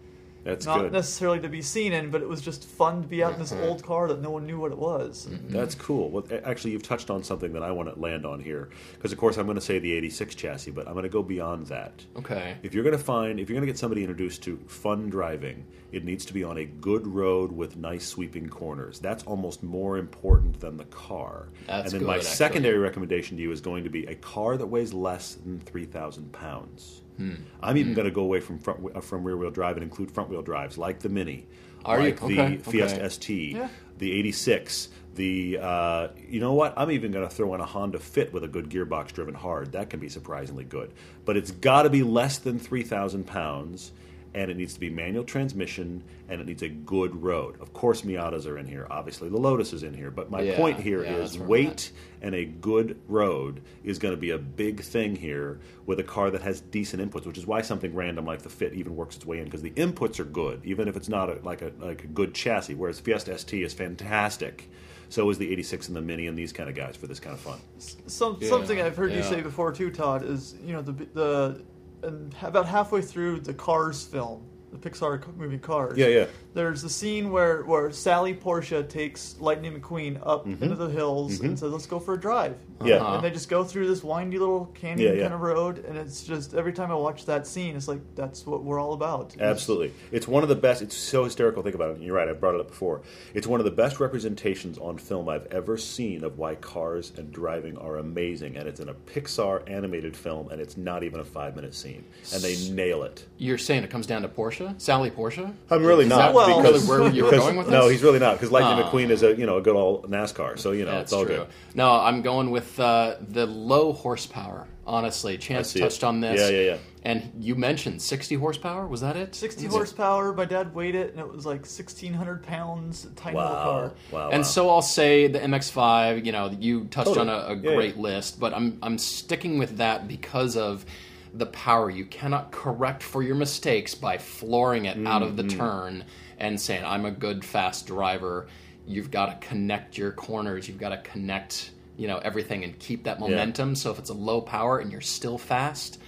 That's 0.47 0.65
Not 0.65 0.79
good. 0.81 0.93
necessarily 0.93 1.41
to 1.41 1.49
be 1.49 1.61
seen 1.61 1.93
in, 1.93 2.11
but 2.11 2.23
it 2.23 2.29
was 2.29 2.41
just 2.41 2.65
fun 2.65 3.03
to 3.03 3.09
be 3.09 3.23
out 3.25 3.33
in 3.35 3.41
this 3.41 3.53
Mm-hmm. 3.53 3.65
old 3.65 3.83
car 3.83 4.07
that 4.09 4.21
no 4.23 4.31
one 4.31 4.47
knew 4.47 4.59
what 4.61 4.71
it 4.71 4.79
was. 4.79 5.29
That's 5.49 5.75
cool. 5.75 6.11
Well, 6.11 6.25
actually, 6.45 6.71
you've 6.73 6.83
touched 6.85 7.11
on 7.11 7.25
something 7.25 7.53
that 7.55 7.63
I 7.63 7.71
want 7.73 7.93
to 7.93 7.99
land 8.01 8.25
on 8.25 8.39
here 8.41 8.69
because, 8.95 9.11
of 9.13 9.19
course, 9.19 9.39
I'm 9.39 9.47
going 9.47 9.57
to 9.57 9.61
say 9.61 9.79
the 9.81 9.93
'86 9.93 10.35
chassis, 10.37 10.71
but 10.71 10.87
I'm 10.87 10.93
going 10.95 11.03
to 11.03 11.09
go 11.09 11.23
beyond 11.23 11.67
that. 11.67 12.05
Okay. 12.17 12.57
If 12.63 12.75
you're 12.75 12.85
going 12.85 12.97
to 12.97 13.03
find, 13.03 13.41
if 13.41 13.49
you're 13.49 13.55
going 13.57 13.67
to 13.67 13.73
get 13.73 13.79
somebody 13.79 14.03
introduced 14.03 14.43
to 14.45 14.57
fun 14.69 15.11
driving, 15.11 15.65
it 15.91 16.05
needs 16.05 16.25
to 16.27 16.33
be 16.35 16.45
on 16.45 16.59
a 16.59 16.65
good 16.65 17.07
road 17.07 17.51
with 17.51 17.77
nice 17.77 18.07
sweeping 18.07 18.49
corners. 18.49 18.99
That's 19.01 19.25
almost 19.25 19.63
more 19.65 19.97
important 19.99 20.61
than 20.61 20.77
the 20.77 20.85
car. 20.87 21.49
That's 21.67 21.85
and 21.87 21.93
then 21.93 22.01
good, 22.01 22.07
my 22.07 22.17
actually. 22.17 22.31
secondary 22.31 22.79
recommendation 22.79 23.37
to 23.37 23.43
you 23.43 23.51
is 23.53 23.61
going 23.61 23.83
to 23.85 23.91
be 23.91 24.07
a 24.07 24.15
car 24.15 24.57
that 24.57 24.67
weighs 24.67 24.93
less 24.93 25.35
than 25.35 25.59
3,000 25.61 26.31
pounds. 26.33 27.03
Hmm. 27.17 27.35
I'm 27.63 27.77
even 27.77 27.95
going 27.95 28.05
to 28.07 28.11
go 28.11 28.23
away 28.23 28.41
from 28.41 28.59
front 28.59 28.81
uh, 28.95 29.01
from 29.01 29.25
rear 29.25 29.37
wheel 29.37 29.51
drive 29.51 29.77
and 29.77 29.83
include 29.85 30.11
front 30.11 30.29
wheel 30.31 30.43
drives 30.43 30.77
like 30.77 31.01
the 31.01 31.09
Mini, 31.09 31.47
Are 31.85 31.99
you? 31.99 32.05
like 32.07 32.21
the 32.21 32.41
Okay, 32.41 32.57
Fiesta 32.59 32.99
okay. 33.01 33.09
ST, 33.09 33.53
Yeah. 33.57 33.69
the 33.99 34.13
86, 34.13 34.89
the 35.15 35.59
uh, 35.61 36.09
you 36.29 36.41
know 36.41 36.53
what? 36.53 36.75
I'm 36.77 36.91
even 36.91 37.11
going 37.13 37.27
to 37.27 37.35
throw 37.35 37.55
in 37.55 37.61
a 37.61 37.65
Honda 37.67 37.99
Fit 37.99 38.33
with 38.35 38.45
a 38.45 38.49
good 38.49 38.69
gearbox 38.69 39.13
driven 39.13 39.35
hard. 39.35 39.73
That 39.73 39.89
can 39.89 39.99
be 39.99 40.09
surprisingly 40.11 40.65
good, 40.65 40.93
but 41.25 41.37
it's 41.39 41.51
got 41.51 41.83
to 41.83 41.91
be 41.91 42.03
less 42.03 42.39
than 42.39 42.59
3,000 42.59 43.27
pounds. 43.27 43.93
And 44.37 44.51
it 44.51 44.57
needs 44.59 44.75
to 44.75 44.81
be 44.81 44.91
manual 44.91 45.25
transmission, 45.25 46.05
and 46.29 46.43
it 46.43 46.47
needs 46.47 46.63
a 46.63 46.69
good 46.69 47.23
road. 47.23 47.59
Of 47.59 47.73
course, 47.73 48.03
Miatas 48.03 48.47
are 48.47 48.59
in 48.59 48.67
here. 48.67 48.87
Obviously, 48.91 49.31
the 49.31 49.39
Lotus 49.39 49.73
is 49.73 49.83
in 49.83 49.95
here. 49.95 50.11
But 50.11 50.31
my 50.31 50.43
Yeah, 50.43 50.57
point 50.57 50.79
here 50.79 51.03
yeah, 51.03 51.15
is 51.15 51.33
that's 51.33 51.39
where 51.39 51.45
I'm 51.45 51.67
weight 51.67 51.93
and 52.21 52.35
a 52.35 52.45
good 52.45 53.01
road 53.09 53.63
is 53.83 53.99
going 53.99 54.13
to 54.15 54.21
be 54.21 54.31
a 54.31 54.39
big 54.39 54.81
thing 54.83 55.17
here 55.17 55.59
with 55.87 56.01
a 56.01 56.03
car 56.03 56.31
that 56.31 56.43
has 56.43 56.61
decent 56.61 57.03
inputs, 57.03 57.25
which 57.27 57.39
is 57.39 57.47
why 57.47 57.63
something 57.63 57.95
random 57.95 58.27
like 58.27 58.43
the 58.43 58.51
Fit 58.51 58.75
even 58.75 58.95
works 58.95 59.17
its 59.17 59.25
way 59.25 59.39
in 59.39 59.45
because 59.45 59.63
the 59.63 59.71
inputs 59.71 60.21
are 60.21 60.25
good, 60.25 60.61
even 60.65 60.87
if 60.87 60.97
it's 60.97 61.09
not 61.09 61.31
a, 61.31 61.41
like 61.43 61.63
a 61.63 61.73
like 61.81 62.05
a 62.05 62.09
good 62.09 62.35
chassis. 62.35 62.75
Whereas 62.75 63.01
Fiesta 63.01 63.39
ST 63.39 63.63
is 63.63 63.73
fantastic. 63.73 64.69
So 65.09 65.31
is 65.31 65.39
the 65.39 65.51
86 65.53 65.89
and 65.89 65.97
the 65.97 66.01
Mini 66.01 66.27
and 66.27 66.37
these 66.37 66.53
kind 66.53 66.69
of 66.69 66.75
guys 66.75 66.97
for 66.97 67.07
this 67.07 67.21
kind 67.21 67.35
of 67.35 67.41
fun. 67.41 67.59
Some 67.79 68.39
Yeah, 68.41 68.49
something 68.49 68.81
I've 68.81 68.97
heard 68.97 69.13
you 69.13 69.23
say 69.23 69.41
before 69.41 69.73
too, 69.73 69.91
Todd, 69.91 70.25
is 70.25 70.57
you 70.65 70.73
know 70.73 70.83
the 70.83 70.93
the 70.93 71.63
and 72.03 72.35
about 72.43 72.67
halfway 72.67 73.03
through 73.03 73.41
the 73.41 73.55
Cars 73.55 74.05
film, 74.05 74.43
the 74.73 74.79
Pixar 74.79 75.25
movie 75.37 75.59
Cars. 75.59 75.97
Yeah, 75.97 76.09
yeah. 76.09 76.27
There's 76.57 76.85
a 76.85 76.89
scene 76.89 77.31
where 77.31 77.63
where 77.65 77.93
Sally 77.93 78.33
Porsche 78.33 78.89
takes 78.89 79.37
Lightning 79.39 79.79
McQueen 79.79 80.19
up 80.25 80.47
into 80.47 80.75
the 80.75 80.89
hills 80.89 81.41
and 81.41 81.59
says, 81.59 81.71
"Let's 81.71 81.85
go 81.87 81.99
for 82.01 82.15
a 82.15 82.19
drive." 82.19 82.53
Mm-hmm. 82.79 82.87
Yeah. 82.89 83.15
And 83.15 83.25
they 83.25 83.31
just 83.31 83.49
go 83.49 83.63
through 83.63 83.87
this 83.89 84.03
windy 84.03 84.39
little 84.39 84.67
canyon 84.75 85.09
Yeah, 85.09 85.15
yeah. 85.15 85.23
kind 85.23 85.35
of 85.35 85.41
road, 85.41 85.85
and 85.85 85.97
it's 85.97 86.23
just 86.25 86.55
every 86.55 86.73
time 86.73 86.91
I 86.91 86.95
watch 86.95 87.25
that 87.27 87.47
scene, 87.47 87.77
it's 87.77 87.89
like 87.89 88.01
that's 88.15 88.47
what 88.47 88.65
we're 88.65 88.79
all 88.81 88.95
about. 88.95 89.37
Absolutely. 89.39 89.93
It's 90.13 90.27
one 90.27 90.43
of 90.43 90.49
the 90.49 90.55
best. 90.57 90.81
It's 90.81 90.97
so 90.97 91.25
hysterical. 91.25 91.63
Think 91.63 91.75
about 91.75 91.97
it. 91.97 92.01
You're 92.03 92.17
right. 92.17 92.29
I 92.29 92.33
brought 92.33 92.55
it 92.55 92.61
up 92.61 92.69
before. 92.69 93.03
It's 93.35 93.47
one 93.47 93.61
of 93.61 93.65
the 93.65 93.71
best 93.71 94.01
representations 94.01 94.79
on 94.79 94.97
film 94.99 95.29
I've 95.29 95.47
ever 95.53 95.77
seen 95.77 96.25
of 96.25 96.39
why 96.39 96.55
cars 96.55 97.13
and 97.17 97.31
driving 97.33 97.77
are 97.79 97.99
amazing. 97.99 98.57
And 98.57 98.67
it's 98.67 98.81
in 98.81 98.89
a 98.89 98.95
Pixar 98.95 99.69
animated 99.71 100.17
film, 100.17 100.49
and 100.51 100.61
it's 100.61 100.77
not 100.77 101.03
even 101.03 101.21
a 101.21 101.25
five 101.25 101.55
minute 101.55 101.75
scene. 101.75 102.05
And 102.33 102.43
they 102.43 102.57
nail 102.71 103.03
it. 103.03 103.27
You're 103.39 103.59
saying 103.59 103.85
it 103.85 103.91
comes 103.91 104.07
down 104.07 104.23
to 104.23 104.29
Porsche, 104.29 104.81
Sally 104.81 105.11
Porsche. 105.11 105.53
I'm 105.71 105.85
really 105.85 106.05
Is 106.05 106.11
not 106.11 106.19
that 106.19 106.35
Well- 106.47 106.63
because 106.63 106.89
really 106.89 107.01
where 107.03 107.13
you 107.13 107.25
were 107.25 107.31
going 107.31 107.57
with 107.57 107.69
no, 107.69 107.83
this? 107.85 107.93
he's 107.93 108.03
really 108.03 108.19
not 108.19 108.35
because 108.35 108.51
Lightning 108.51 108.85
Oh. 108.85 108.89
McQueen 108.91 109.11
is 109.11 109.23
a 109.23 109.35
you 109.37 109.47
know 109.47 109.57
a 109.59 109.63
good 109.63 109.77
old 109.77 110.11
NASCAR. 110.11 110.59
So 110.59 110.73
you 110.73 110.85
know 110.85 110.93
That's 110.93 111.05
it's 111.05 111.13
all 111.13 111.25
true. 111.25 111.37
good. 111.37 111.47
No, 111.75 111.91
I'm 111.93 112.23
going 112.23 112.51
with 112.51 112.79
uh, 112.81 113.17
the 113.21 113.47
low 113.47 113.93
horsepower. 113.93 114.67
Honestly, 114.87 115.37
Chance 115.37 115.73
touched 115.73 115.99
it. 115.99 116.05
on 116.05 116.21
this. 116.21 116.41
Yeah, 116.41 116.57
yeah, 116.57 116.71
yeah. 116.73 116.77
And 117.03 117.33
you 117.41 117.57
mentioned 117.57 118.01
60 118.01 118.37
horsepower. 118.37 118.87
Was 118.87 119.01
that 119.01 119.17
it? 119.17 119.35
60 119.35 119.65
Was 119.67 119.75
it? 119.75 119.77
horsepower. 119.77 120.33
My 120.33 120.45
dad 120.45 120.75
weighed 120.77 120.95
it, 120.95 121.11
and 121.11 121.19
it 121.19 121.27
was 121.29 121.45
like 121.45 121.61
1,600 121.63 122.45
pounds. 122.45 123.07
Tiny 123.17 123.37
little 123.37 123.51
car. 123.53 123.93
wow. 124.13 124.29
And 124.31 124.39
wow. 124.39 124.43
so 124.43 124.71
I'll 124.71 124.83
say 124.83 125.27
the 125.27 125.41
MX-5. 125.41 126.25
You 126.25 126.31
know, 126.33 126.51
you 126.59 126.85
touched 126.85 127.09
Totally. 127.09 127.29
on 127.29 127.35
a, 127.51 127.53
a 127.53 127.57
Yeah, 127.57 127.75
great 127.75 127.97
yeah. 127.97 128.03
list, 128.03 128.39
but 128.39 128.55
I'm 128.55 128.79
I'm 128.83 128.97
sticking 128.99 129.59
with 129.59 129.79
that 129.79 130.07
because 130.07 130.57
of 130.57 130.87
the 131.35 131.47
power. 131.47 131.91
You 131.91 132.05
cannot 132.05 132.53
correct 132.53 133.03
for 133.03 133.23
your 133.25 133.35
mistakes 133.35 133.95
by 133.97 134.19
flooring 134.19 134.85
it 134.85 135.05
out 135.05 135.23
of 135.23 135.37
the 135.37 135.43
Mm-hmm. 135.43 135.59
turn 135.59 136.05
and 136.39 136.61
saying 136.61 136.85
I'm 136.85 137.05
a 137.05 137.11
good 137.11 137.45
fast 137.45 137.87
driver. 137.87 138.49
You've 138.87 139.11
got 139.11 139.41
to 139.41 139.47
connect 139.47 139.99
your 139.99 140.13
corners. 140.13 140.69
You've 140.69 140.79
got 140.79 140.91
to 140.91 140.99
connect, 140.99 141.71
you 141.97 142.07
know, 142.07 142.19
everything 142.19 142.65
and 142.65 142.79
keep 142.79 143.05
that 143.05 143.19
momentum. 143.19 143.75
So 143.75 143.91
if 143.91 143.99
it's 143.99 144.11
a 144.11 144.15
low 144.15 144.41
power 144.41 144.79
and 144.79 144.93
you're 144.93 145.01
still 145.01 145.39
fast, 145.39 145.99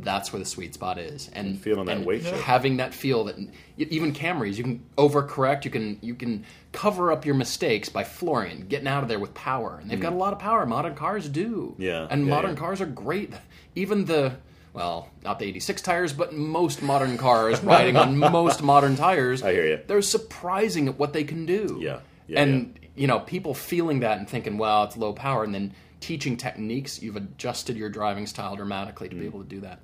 that's 0.00 0.32
where 0.32 0.38
the 0.38 0.44
sweet 0.44 0.74
spot 0.74 0.98
is. 0.98 1.30
And 1.32 1.58
feeling 1.58 1.86
that 1.86 1.96
and 1.96 2.06
weight 2.06 2.22
shift. 2.22 2.42
having 2.42 2.76
that 2.76 2.92
feel 2.92 3.24
that 3.24 3.36
even 3.78 4.12
Camrys, 4.12 4.56
you 4.56 4.64
can 4.64 4.84
overcorrect, 4.96 5.64
you 5.64 5.70
can 5.70 5.98
you 6.02 6.14
can 6.14 6.44
cover 6.72 7.10
up 7.10 7.24
your 7.24 7.34
mistakes 7.34 7.88
by 7.88 8.04
flooring 8.04 8.66
getting 8.68 8.86
out 8.86 9.02
of 9.02 9.08
there 9.08 9.18
with 9.18 9.32
power. 9.34 9.78
And 9.80 9.90
they've 9.90 10.00
got 10.00 10.12
a 10.12 10.16
lot 10.16 10.32
of 10.32 10.38
power. 10.38 10.66
Modern 10.66 10.94
cars 10.94 11.28
do. 11.28 11.74
Mm. 11.78 11.82
Yeah, 11.82 12.06
And 12.10 12.26
yeah, 12.26 12.34
modern 12.34 12.52
yeah. 12.52 12.60
cars 12.60 12.80
are 12.80 12.86
great. 12.86 13.32
Even 13.74 14.04
the 14.04 14.36
well, 14.72 15.08
not 15.24 15.38
the 15.38 15.46
86 15.46 15.82
tires, 15.82 16.12
but 16.12 16.32
most 16.34 16.82
modern 16.82 17.16
cars 17.18 17.62
riding 17.62 17.96
on 17.96 18.16
most 18.18 18.62
modern 18.62 18.96
tires. 18.96 19.42
I 19.42 19.52
hear 19.52 19.66
ya. 19.66 19.76
They're 19.86 20.02
surprising 20.02 20.88
at 20.88 20.98
what 20.98 21.12
they 21.12 21.24
can 21.24 21.46
do. 21.46 21.78
Yeah, 21.80 22.00
yeah, 22.26 22.42
and 22.42 22.78
you 22.94 23.06
know, 23.06 23.20
people 23.20 23.54
feeling 23.54 24.00
that 24.00 24.18
and 24.18 24.28
thinking, 24.28 24.58
well, 24.58 24.84
it's 24.84 24.96
low 24.96 25.12
power, 25.12 25.44
and 25.44 25.54
then 25.54 25.72
teaching 26.00 26.36
techniques, 26.36 27.02
you've 27.02 27.16
adjusted 27.16 27.76
your 27.76 27.88
driving 27.88 28.26
style 28.26 28.54
dramatically 28.56 29.08
to 29.08 29.16
Mm. 29.16 29.20
be 29.20 29.26
able 29.26 29.42
to 29.42 29.48
do 29.48 29.60
that. 29.60 29.80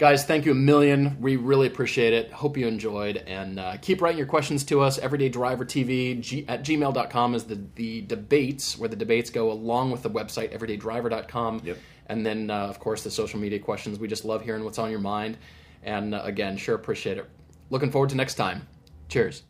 Guys, 0.00 0.24
thank 0.24 0.46
you 0.46 0.52
a 0.52 0.54
million. 0.54 1.20
We 1.20 1.36
really 1.36 1.66
appreciate 1.66 2.14
it. 2.14 2.32
Hope 2.32 2.56
you 2.56 2.66
enjoyed. 2.66 3.18
And 3.18 3.60
uh, 3.60 3.76
keep 3.82 4.00
writing 4.00 4.16
your 4.16 4.26
questions 4.26 4.64
to 4.64 4.80
us. 4.80 4.98
EverydayDriverTV 4.98 6.22
g- 6.22 6.46
at 6.48 6.64
gmail.com 6.64 7.34
is 7.34 7.44
the, 7.44 7.60
the 7.74 8.00
debates, 8.00 8.78
where 8.78 8.88
the 8.88 8.96
debates 8.96 9.28
go 9.28 9.52
along 9.52 9.90
with 9.90 10.02
the 10.02 10.08
website, 10.08 10.56
everydaydriver.com. 10.56 11.60
Yep. 11.62 11.76
And 12.06 12.24
then, 12.24 12.50
uh, 12.50 12.60
of 12.60 12.78
course, 12.80 13.04
the 13.04 13.10
social 13.10 13.38
media 13.38 13.58
questions. 13.58 13.98
We 13.98 14.08
just 14.08 14.24
love 14.24 14.40
hearing 14.40 14.64
what's 14.64 14.78
on 14.78 14.90
your 14.90 15.00
mind. 15.00 15.36
And 15.82 16.14
uh, 16.14 16.22
again, 16.24 16.56
sure 16.56 16.76
appreciate 16.76 17.18
it. 17.18 17.28
Looking 17.68 17.90
forward 17.90 18.08
to 18.08 18.16
next 18.16 18.36
time. 18.36 18.66
Cheers. 19.10 19.49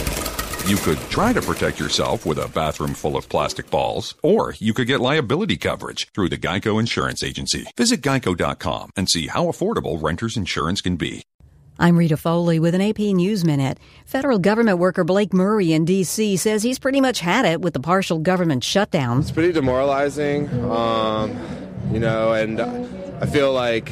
You 0.65 0.77
could 0.77 0.99
try 1.09 1.33
to 1.33 1.41
protect 1.41 1.79
yourself 1.79 2.25
with 2.25 2.37
a 2.37 2.47
bathroom 2.47 2.93
full 2.93 3.17
of 3.17 3.27
plastic 3.27 3.69
balls, 3.71 4.13
or 4.21 4.53
you 4.59 4.73
could 4.73 4.85
get 4.85 4.99
liability 4.99 5.57
coverage 5.57 6.07
through 6.13 6.29
the 6.29 6.37
Geico 6.37 6.79
Insurance 6.79 7.23
Agency. 7.23 7.65
Visit 7.75 8.01
geico.com 8.01 8.91
and 8.95 9.09
see 9.09 9.27
how 9.27 9.45
affordable 9.47 10.01
renter's 10.01 10.37
insurance 10.37 10.79
can 10.79 10.97
be. 10.97 11.23
I'm 11.79 11.97
Rita 11.97 12.15
Foley 12.15 12.59
with 12.59 12.75
an 12.75 12.81
AP 12.81 12.99
News 12.99 13.43
Minute. 13.43 13.79
Federal 14.05 14.37
government 14.37 14.77
worker 14.77 15.03
Blake 15.03 15.33
Murray 15.33 15.73
in 15.73 15.83
D.C. 15.83 16.37
says 16.37 16.61
he's 16.61 16.77
pretty 16.77 17.01
much 17.01 17.21
had 17.21 17.43
it 17.43 17.59
with 17.61 17.73
the 17.73 17.79
partial 17.79 18.19
government 18.19 18.63
shutdown. 18.63 19.21
It's 19.21 19.31
pretty 19.31 19.51
demoralizing, 19.53 20.47
um, 20.69 21.35
you 21.91 21.99
know, 21.99 22.33
and 22.33 22.61
I 22.61 23.25
feel 23.25 23.51
like 23.51 23.91